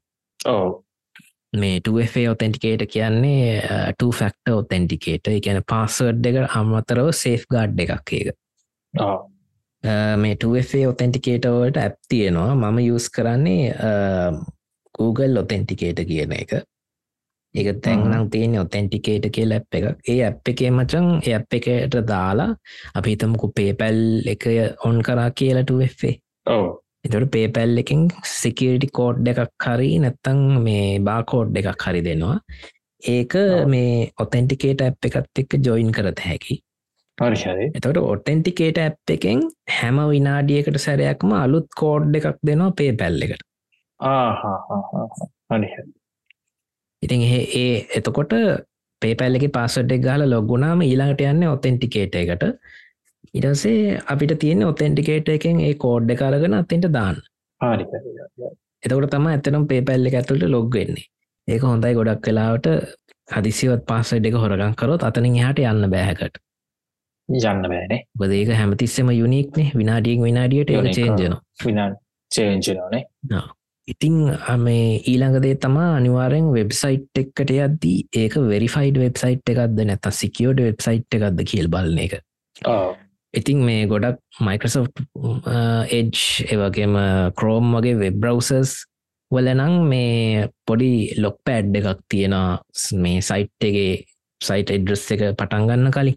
ඕ 0.54 0.84
මේ 1.52 1.78
2FA 1.88 2.30
ඔතෙන්ටිකේට 2.30 2.82
කියන්නේ 2.94 3.62
ෆක්ට 4.00 4.56
ඔතෙන්ටිකේට 4.56 5.30
එකන 5.36 5.60
පාසඩ් 5.72 6.26
එක 6.30 6.40
අමතරව 6.60 7.12
සේෆ් 7.20 7.46
ගාඩ් 7.54 7.78
එකක් 7.84 8.12
ඒක. 8.18 8.34
මේ 10.22 10.34
2FA 10.44 10.88
ඔතෙන්ටිකේටවලට 10.90 11.80
ඇප් 11.84 11.96
තියෙනවා. 12.08 12.54
මම 12.54 12.78
යස් 12.84 13.08
කරන්නේ 13.16 13.72
Google 14.98 15.40
ඔතෙන්ටිකේට 15.44 16.02
කියන 16.10 16.32
එක 16.42 16.52
ඒක 17.54 17.80
තැන්නම් 17.80 18.30
තියෙන 18.30 18.56
ඔතෙන්ටිකේට 18.60 19.28
කිය 19.34 19.48
ලැප් 19.48 19.78
එක 19.78 19.86
ඒ 20.06 20.18
ඇප් 20.26 20.52
එකේ 20.52 20.70
මචන් 20.70 21.10
ඒ 21.18 21.34
ඇප් 21.34 21.58
එකට 21.58 21.98
දාලා 22.08 22.50
අපි 22.94 23.14
හිතමකු 23.14 23.52
පේපැල් 23.56 24.00
එක 24.26 24.48
ඔන් 24.84 25.02
කරා 25.02 25.28
කියලටේ 25.32 26.14
ඕ 26.46 26.64
එතට 27.04 27.30
පේපැල් 27.30 27.82
එකින් 27.82 28.04
සිකරිටි 28.32 28.88
කෝඩ් 28.92 29.32
එකක් 29.32 29.66
හරි 29.66 29.90
නැත්තං 30.00 30.44
මේ 30.66 30.86
බාකෝඩ් 31.00 31.58
එකක් 31.60 31.82
හරි 31.82 32.04
දෙනවා. 32.06 32.36
ඒක 33.02 33.34
මේ 33.68 33.96
ඔතෙන්ටිකේට 34.18 34.86
ඇප් 34.86 35.10
එකත් 35.10 35.42
එක්ක 35.42 35.58
ජොයින් 35.66 35.90
කරත 35.92 36.22
හැකි. 36.28 36.56
පරිශරය 37.18 37.66
එතට 37.70 37.98
ඔටෙන්ටිකේට 38.04 38.80
ඇප් 38.84 39.12
එකෙන් 39.14 39.42
හැම 39.72 40.00
විනාඩියකට 40.12 40.78
සැරයක්ම 40.84 41.34
අලුත් 41.36 41.68
කෝඩ් 41.80 42.16
එකක් 42.20 42.40
දෙනවා 42.42 42.72
පේ 42.78 42.94
පැල් 42.94 43.26
එකට 43.26 43.44
අනිහ 45.50 45.74
ඉතින් 47.04 47.24
ඒ 47.30 47.68
එතකොට 47.92 48.34
පේපැල්ලෙ 49.02 49.50
පාසට්ක් 49.50 50.02
ගාල 50.02 50.26
ලොගුණාම 50.26 50.82
ඊළඟට 50.82 51.24
යන්න 51.24 51.46
ඔතෙන්ටිකේට 51.48 52.14
එකට. 52.16 52.44
ඉටසේ 53.34 53.96
අපිට 54.06 54.36
තියෙන 54.38 54.62
ඔතෙන්ටිකේට 54.64 55.28
එකෙන් 55.30 55.60
ඒ 55.60 55.72
කෝඩ්ඩ 55.76 56.16
කරගෙන 56.16 56.54
අත්තෙන්ට 56.54 56.90
දාන්න. 56.92 57.18
එතකට 58.82 59.10
තම 59.10 59.26
ඇතනම් 59.28 59.66
පේපැල්ලි 59.66 60.14
ඇතුළට 60.14 60.50
ලොග් 60.50 60.70
වෙන්නේ. 60.72 61.08
ඒක 61.48 61.62
හොඳයි 61.62 61.94
ගොඩක් 61.94 62.22
කලාවට 62.22 62.66
හදිසිවත් 63.28 63.84
පාසඩ් 63.86 64.26
එක 64.28 64.36
හොරගන් 64.36 64.74
කරොත් 64.76 65.02
අතනින් 65.02 65.36
එහට 65.38 65.60
යන්න 65.62 65.90
බෑහැකට 65.90 66.40
යන්න 67.28 67.42
බෑනේ 67.64 68.00
බදේක 68.14 68.52
හැමතිස්සම 68.52 69.10
යුනික්නේ 69.12 69.72
විනාඩියෙන් 69.74 70.24
විනාඩියට 70.24 70.72
චේන්ජන 70.90 71.36
විනා 71.64 71.88
චේන්ජනනේ 72.30 73.02
ඉතිං 73.88 74.14
මේ 74.58 74.84
ඊළඟදේ 75.04 75.56
තමා 75.56 75.88
අනිවාරෙන් 75.96 76.46
වෙබ්සයිට් 76.54 77.20
එක්කට 77.22 77.50
යද්දී 77.50 77.98
ඒක 78.22 78.36
වෙරිෆයිඩ් 78.52 79.00
වෙබ්සයිට් 79.02 79.52
එකක්ද 79.54 79.82
නැත 79.84 80.08
සිකියෝඩ 80.20 80.62
වෙබ්සයිට් 80.64 81.18
එකක්ද 81.18 81.44
කියල් 81.44 81.68
බලන 81.68 81.98
එක. 81.98 82.14
ඉතිං 83.34 83.60
මේ 83.66 83.86
ගොඩක් 83.86 84.20
මයිකසෝ් 84.40 84.86
එජ් 85.90 86.10
ඒවගේම 86.48 86.96
කරෝම් 87.36 87.76
වගේ 87.76 88.00
වෙබ් 88.02 88.20
බ්‍රවසර්ස් 88.22 88.74
වලනං 89.30 89.74
මේ 89.90 90.48
පොඩි 90.66 90.92
ලොක් 91.18 91.40
පෑඩ් 91.44 91.76
එකක් 91.80 92.04
තියෙන 92.08 92.36
මේ 93.02 93.20
සයිට්ගේ 93.20 94.04
සයිට 94.40 94.70
එඩ්‍රස් 94.70 95.04
එක 95.12 95.26
පටන්ගන්න 95.34 95.92
කලින් 95.92 96.16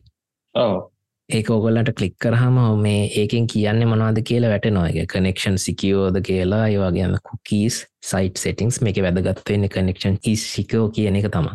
ඒක 1.29 1.49
ඔගොල්ලට 1.49 1.91
කලික් 1.93 2.15
කරහම 2.19 2.57
මේ 2.77 3.01
ඒකෙන් 3.15 3.47
කියන්න 3.47 3.83
මනවාද 3.85 4.19
කියලා 4.23 4.49
වැට 4.49 4.67
නොයගේ 4.71 5.05
කනෙක්ෂන් 5.07 5.57
සිකියෝද 5.59 6.21
කියලා 6.21 6.63
ඒවාගේම 6.67 7.17
කුකීස් 7.23 7.83
සයිට් 8.03 8.37
සෙටිංස් 8.37 8.79
මේක 8.81 9.01
වැදගත්වවෙන්න 9.01 9.69
කනෙක්ෂන් 9.69 10.17
සිකෝ 10.37 10.85
කියන 10.89 11.15
එක 11.15 11.29
තම 11.29 11.49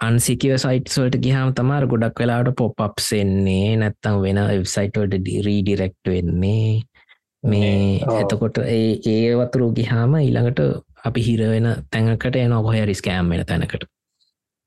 අන්සිකව 0.00 0.54
සයිට්ස්වලට 0.58 1.18
ගිහම 1.20 1.54
තමාර 1.54 1.86
ගොඩක් 1.86 2.20
වෙලාට 2.20 2.50
පොප්ප්සෙන්නේ 2.56 3.76
නැත්තම් 3.76 4.20
වෙන 4.20 4.40
වෙබ්සයිට්වලට 4.44 5.30
රීඩිරෙක්ට් 5.46 6.06
වෙන්නේ. 6.06 6.82
මේ. 7.44 8.00
එතකොට 8.16 8.58
ඒ 8.58 9.00
ඒ 9.06 9.34
වතුරු 9.36 9.72
ගිහාම 9.72 10.14
ඊළඟට 10.16 10.60
අපි 11.04 11.20
හිරවෙන 11.22 11.68
තැනකට 11.90 12.36
එන 12.36 12.52
ඔහොහරි 12.52 12.94
ස්කෑම් 12.94 13.30
වෙන 13.30 13.46
තැනකට 13.46 13.88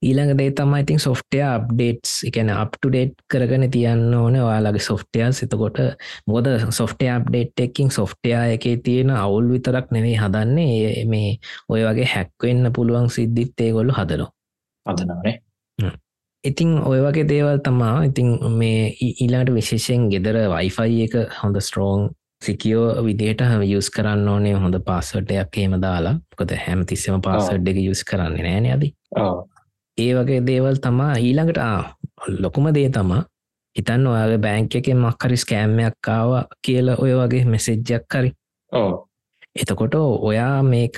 ඊළඟ 0.01 0.33
දේ 0.37 0.51
තමයි 0.51 0.81
ඉතින් 0.83 0.99
සොෆ්ටය 0.99 1.41
අප්ඩේට්ස් 1.45 2.13
එකන 2.29 2.49
අප්ටඩේට් 2.53 3.13
කරගෙන 3.31 3.67
තියන්න 3.71 4.13
ඕන. 4.13 4.35
ඔයාලගේ 4.37 4.81
සොෆ්ටයල් 4.81 5.35
එතකොට 5.45 5.79
මොද 6.27 6.49
සොෆ්ටය 6.71 7.09
අප්ඩේට් 7.09 7.59
එකින් 7.59 7.91
සොෆ්ටය 7.91 8.33
එකේ 8.55 8.77
තියෙන 8.85 9.13
අවුල් 9.15 9.51
විතරක් 9.53 9.91
නෙවෙයි 9.91 10.17
හදන්නේ. 10.17 11.05
මේ 11.05 11.37
ඔය 11.69 11.85
වගේ 11.85 12.11
හැක්වෙන්න 12.15 12.73
පුළුවන් 12.73 13.09
සිද්ධිත් 13.09 13.67
ඒගොල්ලු 13.67 13.93
හදනවා. 13.93 14.31
අදනවනේ 14.85 15.37
ඉතිං 16.43 16.79
ඔය 16.81 17.01
වගේ 17.05 17.27
දේවල් 17.29 17.61
තමා 17.61 18.03
ඉතිං 18.03 18.33
මේ 18.57 18.89
ඊලාට 18.99 19.53
විශේෂයෙන් 19.53 20.09
ගෙදර 20.09 20.41
වයිෆයි 20.49 21.05
එක 21.05 21.15
හොඳ 21.43 21.61
ස්ට්‍රෝන් 21.61 22.09
සිකියෝ 22.41 23.03
විදියට 23.05 23.41
යස් 23.67 23.89
කරන්න 23.91 24.27
ඕනේ. 24.27 24.53
හොඳ 24.55 24.81
පාසටයක් 24.85 25.57
එහෙම 25.57 25.77
දාලා. 25.81 26.15
කොද 26.37 26.57
හැම 26.65 26.85
තිස්සම 26.85 27.21
පාසඩ් 27.21 27.67
එක 27.67 27.81
යුස් 27.85 28.03
කරන්නේ 28.03 28.43
නෑන 28.43 28.71
අද 28.73 28.83
ඒ 29.97 30.11
වගේ 30.15 30.41
දේවල් 30.45 30.75
තමා 30.77 31.13
ඊළඟට 31.17 31.59
ලොකුම 32.39 32.73
දේ 32.73 32.89
තමා 32.89 33.21
හිතන්න 33.75 34.07
ඔයාගේ 34.07 34.43
බෑංක 34.45 34.75
එකෙන් 34.75 34.99
මක්කරි 34.99 35.37
ස්කෑම්මයක් 35.37 35.95
කාව 36.01 36.31
කියලා 36.65 36.99
ඔය 36.99 37.13
වගේ 37.13 37.45
මෙසෙජ්ජක් 37.45 38.03
කරි 38.07 38.31
ඕ 38.71 39.07
එතකොට 39.55 39.95
ඔයා 39.95 40.63
මේක 40.63 40.97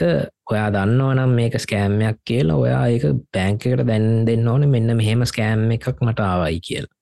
ඔයා 0.51 0.69
දන්නවනම් 0.69 1.31
මේක 1.31 1.55
ස්කෑම්මයක් 1.57 2.17
කියලා 2.23 2.57
ඔයා 2.57 2.87
ඒක 2.87 3.05
බෑංකකට 3.33 3.85
දැන් 3.87 4.25
දෙන්න 4.27 4.47
ඕන 4.47 4.67
මෙන්න 4.69 4.95
මෙහෙම 4.95 5.25
ස්කෑම් 5.25 5.71
එකක් 5.71 6.01
මට 6.01 6.19
ආවයි 6.21 6.59
කියලා. 6.59 6.93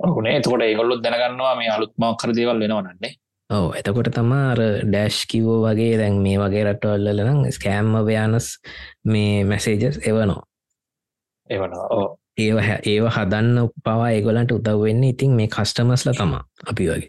ඔහුනේ 0.00 0.36
එතකොට 0.36 0.62
ඒගොල්ලොත් 0.62 1.02
දැනගන්නවා 1.02 1.54
මේ 1.56 1.70
අලුත්ම 1.70 2.06
කර 2.14 2.34
දේවල් 2.36 2.60
වෙනවනන්නේ 2.60 3.12
ඔව. 3.50 3.74
එතකොට 3.74 4.12
තමාර 4.14 4.58
ඩෑශ් 4.84 5.22
කිවෝ 5.26 5.58
වගේ 5.64 5.96
දැන් 5.98 6.22
මේ 6.22 6.38
වගේ 6.38 6.64
රටවල්ලනම් 6.64 7.42
ස්කෑම්ම 7.50 7.98
වයානස් 8.06 8.48
මේ 9.04 9.44
මැසේජස් 9.44 9.98
එවනෝ 10.04 10.42
එවන 11.50 11.76
ඕ 11.90 12.08
ඒව 12.38 12.58
ඒව 12.84 13.04
හදන්න 13.08 13.70
පවා 13.80 14.08
ඒගොලන්ට 14.10 14.52
උදවවෙන්න 14.52 15.04
ඉතින් 15.04 15.36
මේ 15.36 15.48
කස්ටමස්ල 15.48 16.12
තමා 16.14 16.42
අපි 16.66 16.84
වගේ. 16.86 17.08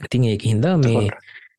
ඉතින් 0.00 0.24
ඒක 0.24 0.44
හින්දා 0.44 0.76
මේ 0.78 1.02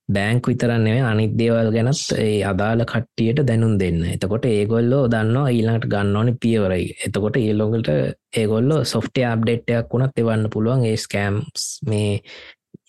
බෑංක් 0.08 0.48
විතරන්නේ 0.48 0.98
අනිත් 1.04 1.34
දේවල් 1.40 1.70
ගැනත් 1.76 2.02
ඒ 2.18 2.44
අදාළ 2.44 2.84
කට්ටියට 2.84 3.40
දැනුම් 3.48 3.78
දෙන්න. 3.80 4.02
එතකොට 4.08 4.46
ඒගොල්ලෝ 4.46 5.04
දන්නවා 5.08 5.48
ඊළඟට 5.50 5.90
ගන්නවන 5.94 6.38
පියවරයි. 6.42 6.86
එතකොට 7.06 7.38
ඒලොගලට 7.38 7.90
ඒගොල්ලො 8.34 8.78
සොෆ්ටය 8.86 9.26
අප්ඩේට්යක් 9.26 9.94
වුණත් 9.94 10.22
එවන්න 10.22 10.52
පුළුවන් 10.54 10.86
ඒ 10.86 10.98
ස්කෑම්ස් 10.98 11.66
මේ 11.86 12.12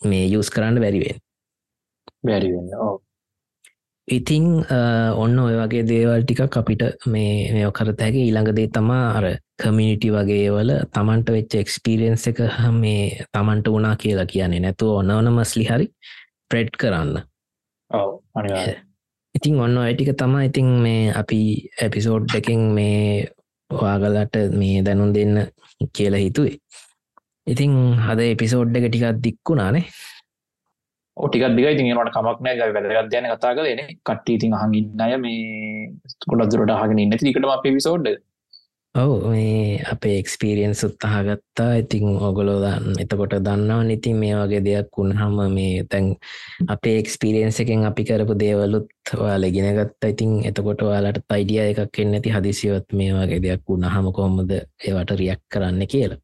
මේ 0.05 0.25
යස් 0.31 0.51
කරන්න 0.51 0.81
බැරිවෙන් 0.81 1.21
බැරිවෙන්න 2.23 2.73
ඕ 2.79 2.95
ඉතිං 4.09 4.45
ඔන්න 5.17 5.39
ඔය 5.39 5.55
වගේ 5.59 5.83
දේවල් 5.83 6.23
ටිකක් 6.23 6.57
අපිට 6.57 6.83
මේ 7.07 7.51
මෙ 7.53 7.63
කරත 7.73 8.01
හැකි 8.01 8.21
ඊළඟදේ 8.23 8.69
තමා 8.71 9.07
අර 9.13 9.27
කමිනිිටි 9.59 10.13
වගේවල 10.15 10.71
තමන්ට 10.95 11.33
වෙච්ච 11.33 11.57
එක්ස්පිරියන්ස 11.57 12.27
එක 12.31 12.43
මේ 12.73 13.27
තමන්ට 13.29 13.67
වුණා 13.69 13.97
කියලා 13.97 14.27
කියන්නේ 14.27 14.63
නැතුව 14.63 15.01
ඔන්න 15.01 15.11
ඕන 15.11 15.33
මස්ලි 15.33 15.67
හරි 15.67 15.89
ප්‍රෙඩ් 16.51 16.71
කරන්න 16.79 17.19
ඉතින් 19.37 19.61
ඔන්න 19.61 19.79
ඇටික 19.79 20.13
තමා 20.15 20.45
ඉතින් 20.45 20.69
මේ 20.83 21.13
අපි 21.13 21.41
ඇපිසෝඩ් 21.83 22.39
එකෙන් 22.39 22.63
මේ 22.73 23.27
ඔයාගලට 23.71 24.37
මේ 24.53 24.85
දැනුම් 24.85 25.15
දෙන්න 25.15 25.47
කියලා 25.93 26.21
හිතුවේ. 26.21 26.57
ඉතිං 27.47 27.75
හද 27.99 28.31
එපිසෝඩ් 28.33 28.77
එක 28.77 28.87
ටිකක් 28.89 29.19
දික්කුණානේ 29.25 29.85
ටික 31.17 31.57
දිග 31.57 31.67
ඉතින් 31.73 31.91
ඒනට 31.91 32.15
කමක් 32.15 32.39
නෑ 32.45 32.57
ගයි 32.61 32.73
වැදගත් 32.77 33.19
යන 33.19 33.29
කතා 33.33 33.57
කරන 33.57 33.83
කට්ටි 34.07 34.39
ඉතින් 34.39 34.57
අහගින්න 34.61 35.05
අය 35.05 35.17
මේ 35.19 35.91
ගොඩක් 36.29 36.51
දුරට 36.53 36.79
හගෙන 36.81 36.99
ඉන්න. 36.99 37.19
තිකටම 37.19 37.53
අප 37.53 37.63
පිසෝඩ් 37.65 38.09
ඔවු 38.95 39.17
මේ 39.31 39.81
අපේ 39.93 40.17
එක්ස්පිරියන්ස් 40.19 40.81
උත්තහගත්තා 40.87 41.71
ඉතිං 41.81 42.07
ඔගොලෝ 42.29 42.57
දන්න 42.65 43.01
එතකොට 43.03 43.35
දන්නවා 43.47 43.89
ඉතින් 43.97 44.17
මේ 44.17 44.35
වගේ 44.41 44.61
දෙයක් 44.67 44.89
වුණහම 44.99 45.37
මේ 45.57 45.85
තැන් 45.91 46.07
අපේ 46.75 46.95
එක්ස්පිරියන්ස 47.01 47.61
එකෙන් 47.65 47.85
අපි 47.91 48.05
කරපු 48.05 48.37
දේවලුත් 48.43 48.89
ඔයාල 49.19 49.49
ගෙනගත්තා 49.57 50.13
ඉතින් 50.15 50.33
එතකොට 50.51 50.85
ඔයාලට 50.89 51.21
පයිඩිය 51.29 51.61
එකක් 51.65 52.01
එන්න 52.05 52.15
ඇති. 52.15 52.35
හදිසිවත් 52.37 52.89
මේ 52.93 53.17
වගේ 53.17 53.41
දෙයක් 53.47 53.65
වුණහම 53.69 54.13
කොහොමද 54.13 54.53
ඒවට 54.53 55.17
රියක් 55.21 55.43
කරන්න 55.53 55.83
කියලා. 55.87 56.21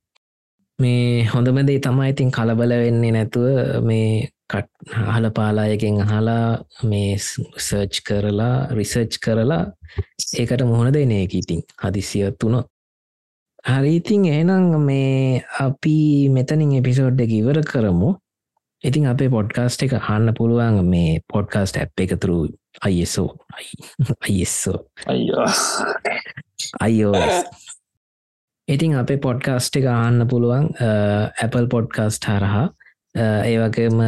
මේ 0.78 1.24
හොඳමදේ 1.34 1.80
තමයි 1.80 2.12
ඉතින් 2.14 2.30
කලබල 2.30 2.72
වෙන්නේ 2.84 3.12
නැතුව 3.12 3.84
මේ 3.84 4.28
කට් 4.52 4.96
අහල 5.06 5.30
පාලායකෙන් 5.30 6.02
අහලා 6.04 6.46
මේ 6.84 7.12
සර්ච් 7.18 8.02
කරලා 8.08 8.56
රිසර්ච් 8.72 9.14
කරලා 9.24 9.64
ඒකට 10.38 10.64
මුහුණ 10.64 10.92
දෙන 10.92 11.12
එක 11.14 11.34
ඉතින් 11.34 11.62
හදිසිය 11.82 12.30
තුනොත් 12.38 12.66
හරිඉතින් 13.64 14.26
එනම් 14.28 14.80
මේ 14.80 15.44
අපි 15.60 15.96
මෙතනින් 16.30 16.74
එපිසෝඩ් 16.74 17.20
එක 17.20 17.32
ඉවර 17.32 17.62
කරමු. 17.62 18.10
ඉතින් 18.84 19.06
අපේ 19.06 19.30
පොඩ්කාස්ට් 19.30 19.84
එක 19.86 19.94
හන්න 19.98 20.34
පුළුවන් 20.34 20.82
මේ 20.84 21.20
පොඩ්කාස්ට් 21.28 21.78
ඇප් 21.78 22.00
එක 22.00 22.14
තුරු 22.18 22.38
අයිසෝ 22.82 23.28
අයිස්සෝ 24.20 24.78
අයිෝ 26.80 27.16
ඉතින් 28.68 28.96
අපේ 28.96 29.18
පොඩ්කාස්ට් 29.18 29.76
එක 29.76 29.86
ආන්න 29.88 30.26
පුළුවන් 30.26 30.66
Apple 31.42 31.66
පොඩ්කාස්ට් 31.68 32.26
හරහා 32.26 32.66
ඒවගේම 33.14 33.98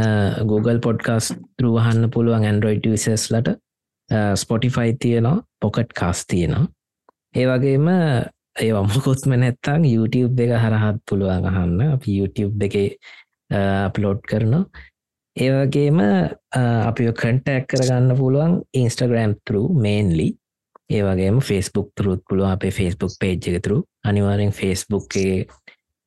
Google 0.49 0.79
පොඩ්කාස් 0.81 1.33
රුවහන්න 1.61 2.11
පුළුවන් 2.11 2.45
ඇන්ඩරෝයිඩ 2.45 2.89
විසස්ලට 2.93 3.51
ස්පොටිෆයි 4.37 4.97
තියනවා 5.01 5.43
පොකට් 5.61 5.93
කාස් 5.95 6.25
තියෙනවා. 6.27 6.69
ඒවගේම 7.35 7.89
ඒවමකොත්ම 8.61 9.35
නැත්තං 9.35 9.85
YouTube 9.85 10.43
එක 10.43 10.57
හරහත් 10.57 10.99
පුළුවන් 11.11 11.47
අහන්න. 11.47 11.81
අප 11.91 12.09
YouTube 12.09 12.65
එක 12.65 12.77
අප්ලෝඩ් 13.51 14.23
කරනවා. 14.25 14.65
ඒවගේම 15.37 16.01
අපි 16.55 17.11
කන්ටැක් 17.13 17.69
කරගන්න 17.69 18.17
පුළුවන් 18.17 18.63
ඉන්ස්ටග්‍රම් 18.75 19.37
තරු 19.45 19.63
මේන්ලි 19.77 20.29
ඒවගේම 20.91 21.41
ෆෙස්බුක් 21.41 21.91
තුරුත් 21.97 22.23
පුළුව 22.29 22.47
අපේ 22.47 22.71
ෆෙස්බුක් 22.71 23.13
පේජ් 23.21 23.49
එක 23.51 23.63
තුරු 23.63 23.79
අනිවාරෙන් 24.05 24.53
ෆෙස්බුක් 24.53 25.09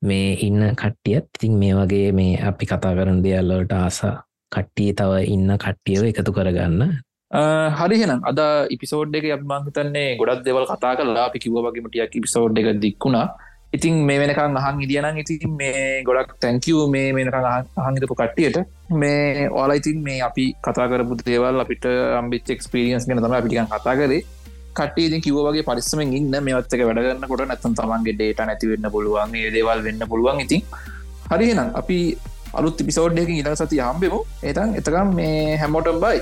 මේ 0.01 0.37
ඉන්න 0.47 0.75
කට්ටියත්. 0.75 1.25
ඉතින් 1.35 1.57
මේ 1.59 1.73
වගේ 1.73 2.11
මේ 2.13 2.37
අපි 2.49 2.65
කතා 2.65 2.93
කරන 2.97 3.23
දෙයල්ලට 3.23 3.73
ආස 3.73 3.99
කට්ටිය 4.55 4.93
තව 4.93 5.25
ඉන්න 5.33 5.49
කට්ටියව 5.57 6.05
එකතු 6.11 6.31
කරගන්න. 6.31 7.01
හරිහෙනම් 7.79 8.21
අද 8.23 8.39
ඉපිසෝඩ් 8.75 9.15
එක 9.15 9.25
අත්මංහිතන්නේ 9.37 10.15
ගොඩක් 10.19 10.45
දෙවල් 10.45 10.69
කතා 10.69 10.93
කරලා 10.99 11.25
අපි 11.29 11.39
කිව 11.39 11.59
වගේමටියක් 11.65 12.15
ඉපිසෝඩ් 12.15 12.59
එක 12.59 12.79
දික්ුණා. 12.79 13.27
ඉතින් 13.75 14.05
මේ 14.07 14.19
වෙනකං 14.21 14.55
අහන් 14.59 14.79
ඉදියනම් 14.85 15.17
ඉතින් 15.23 15.57
මේ 15.59 16.03
ගොඩක් 16.07 16.37
තැංකව 16.43 16.79
මේ 16.93 17.11
වෙනකං 17.17 17.47
අහන්හිතපු 17.81 18.15
කට්ටියට. 18.21 18.57
මේ 19.01 19.49
ඕලා 19.49 19.79
ඉතින් 19.81 19.97
මේ 20.07 20.21
අපි 20.29 20.45
කතා 20.65 20.87
කරපු 20.91 21.19
දේවල් 21.25 21.63
අපිට 21.65 21.85
අම්බිච් 22.19 22.53
එක්ස්පිරියන්ස් 22.55 23.07
ගෙන 23.07 23.23
තම 23.23 23.37
අපිටිකන් 23.39 23.69
කතා 23.73 23.95
කරේ. 23.99 24.21
කටේ 24.79 25.19
කිව 25.25 25.37
වගේ 25.47 25.67
පරිස්සමෙන් 25.69 26.15
ඉන්න. 26.19 26.33
මේවත්තක 26.47 26.81
වැඩගන්න 26.89 27.29
කොට 27.31 27.45
නැතන් 27.51 27.77
තමන්ගේ 27.79 28.15
ඩේට 28.17 28.41
නැතිවෙන්න 28.49 28.89
පුළුවන්. 28.95 29.35
ඒ 29.35 29.51
දේවල් 29.55 29.85
වෙන්න 29.87 30.01
පුළුවන්. 30.11 30.41
ඉතින් 30.45 30.63
හරිනම් 31.31 31.61
අපි 31.81 31.99
අලුත් 32.59 32.79
පිසෝඩ්ඩයකින් 32.87 33.39
ඉලා 33.41 33.55
සති 33.61 33.79
හම්බෙමු. 33.79 34.19
ඒතන් 34.43 34.75
එතකම් 34.79 35.09
මේ 35.19 35.57
හැමෝටම් 35.61 35.99
බයි 36.05 36.19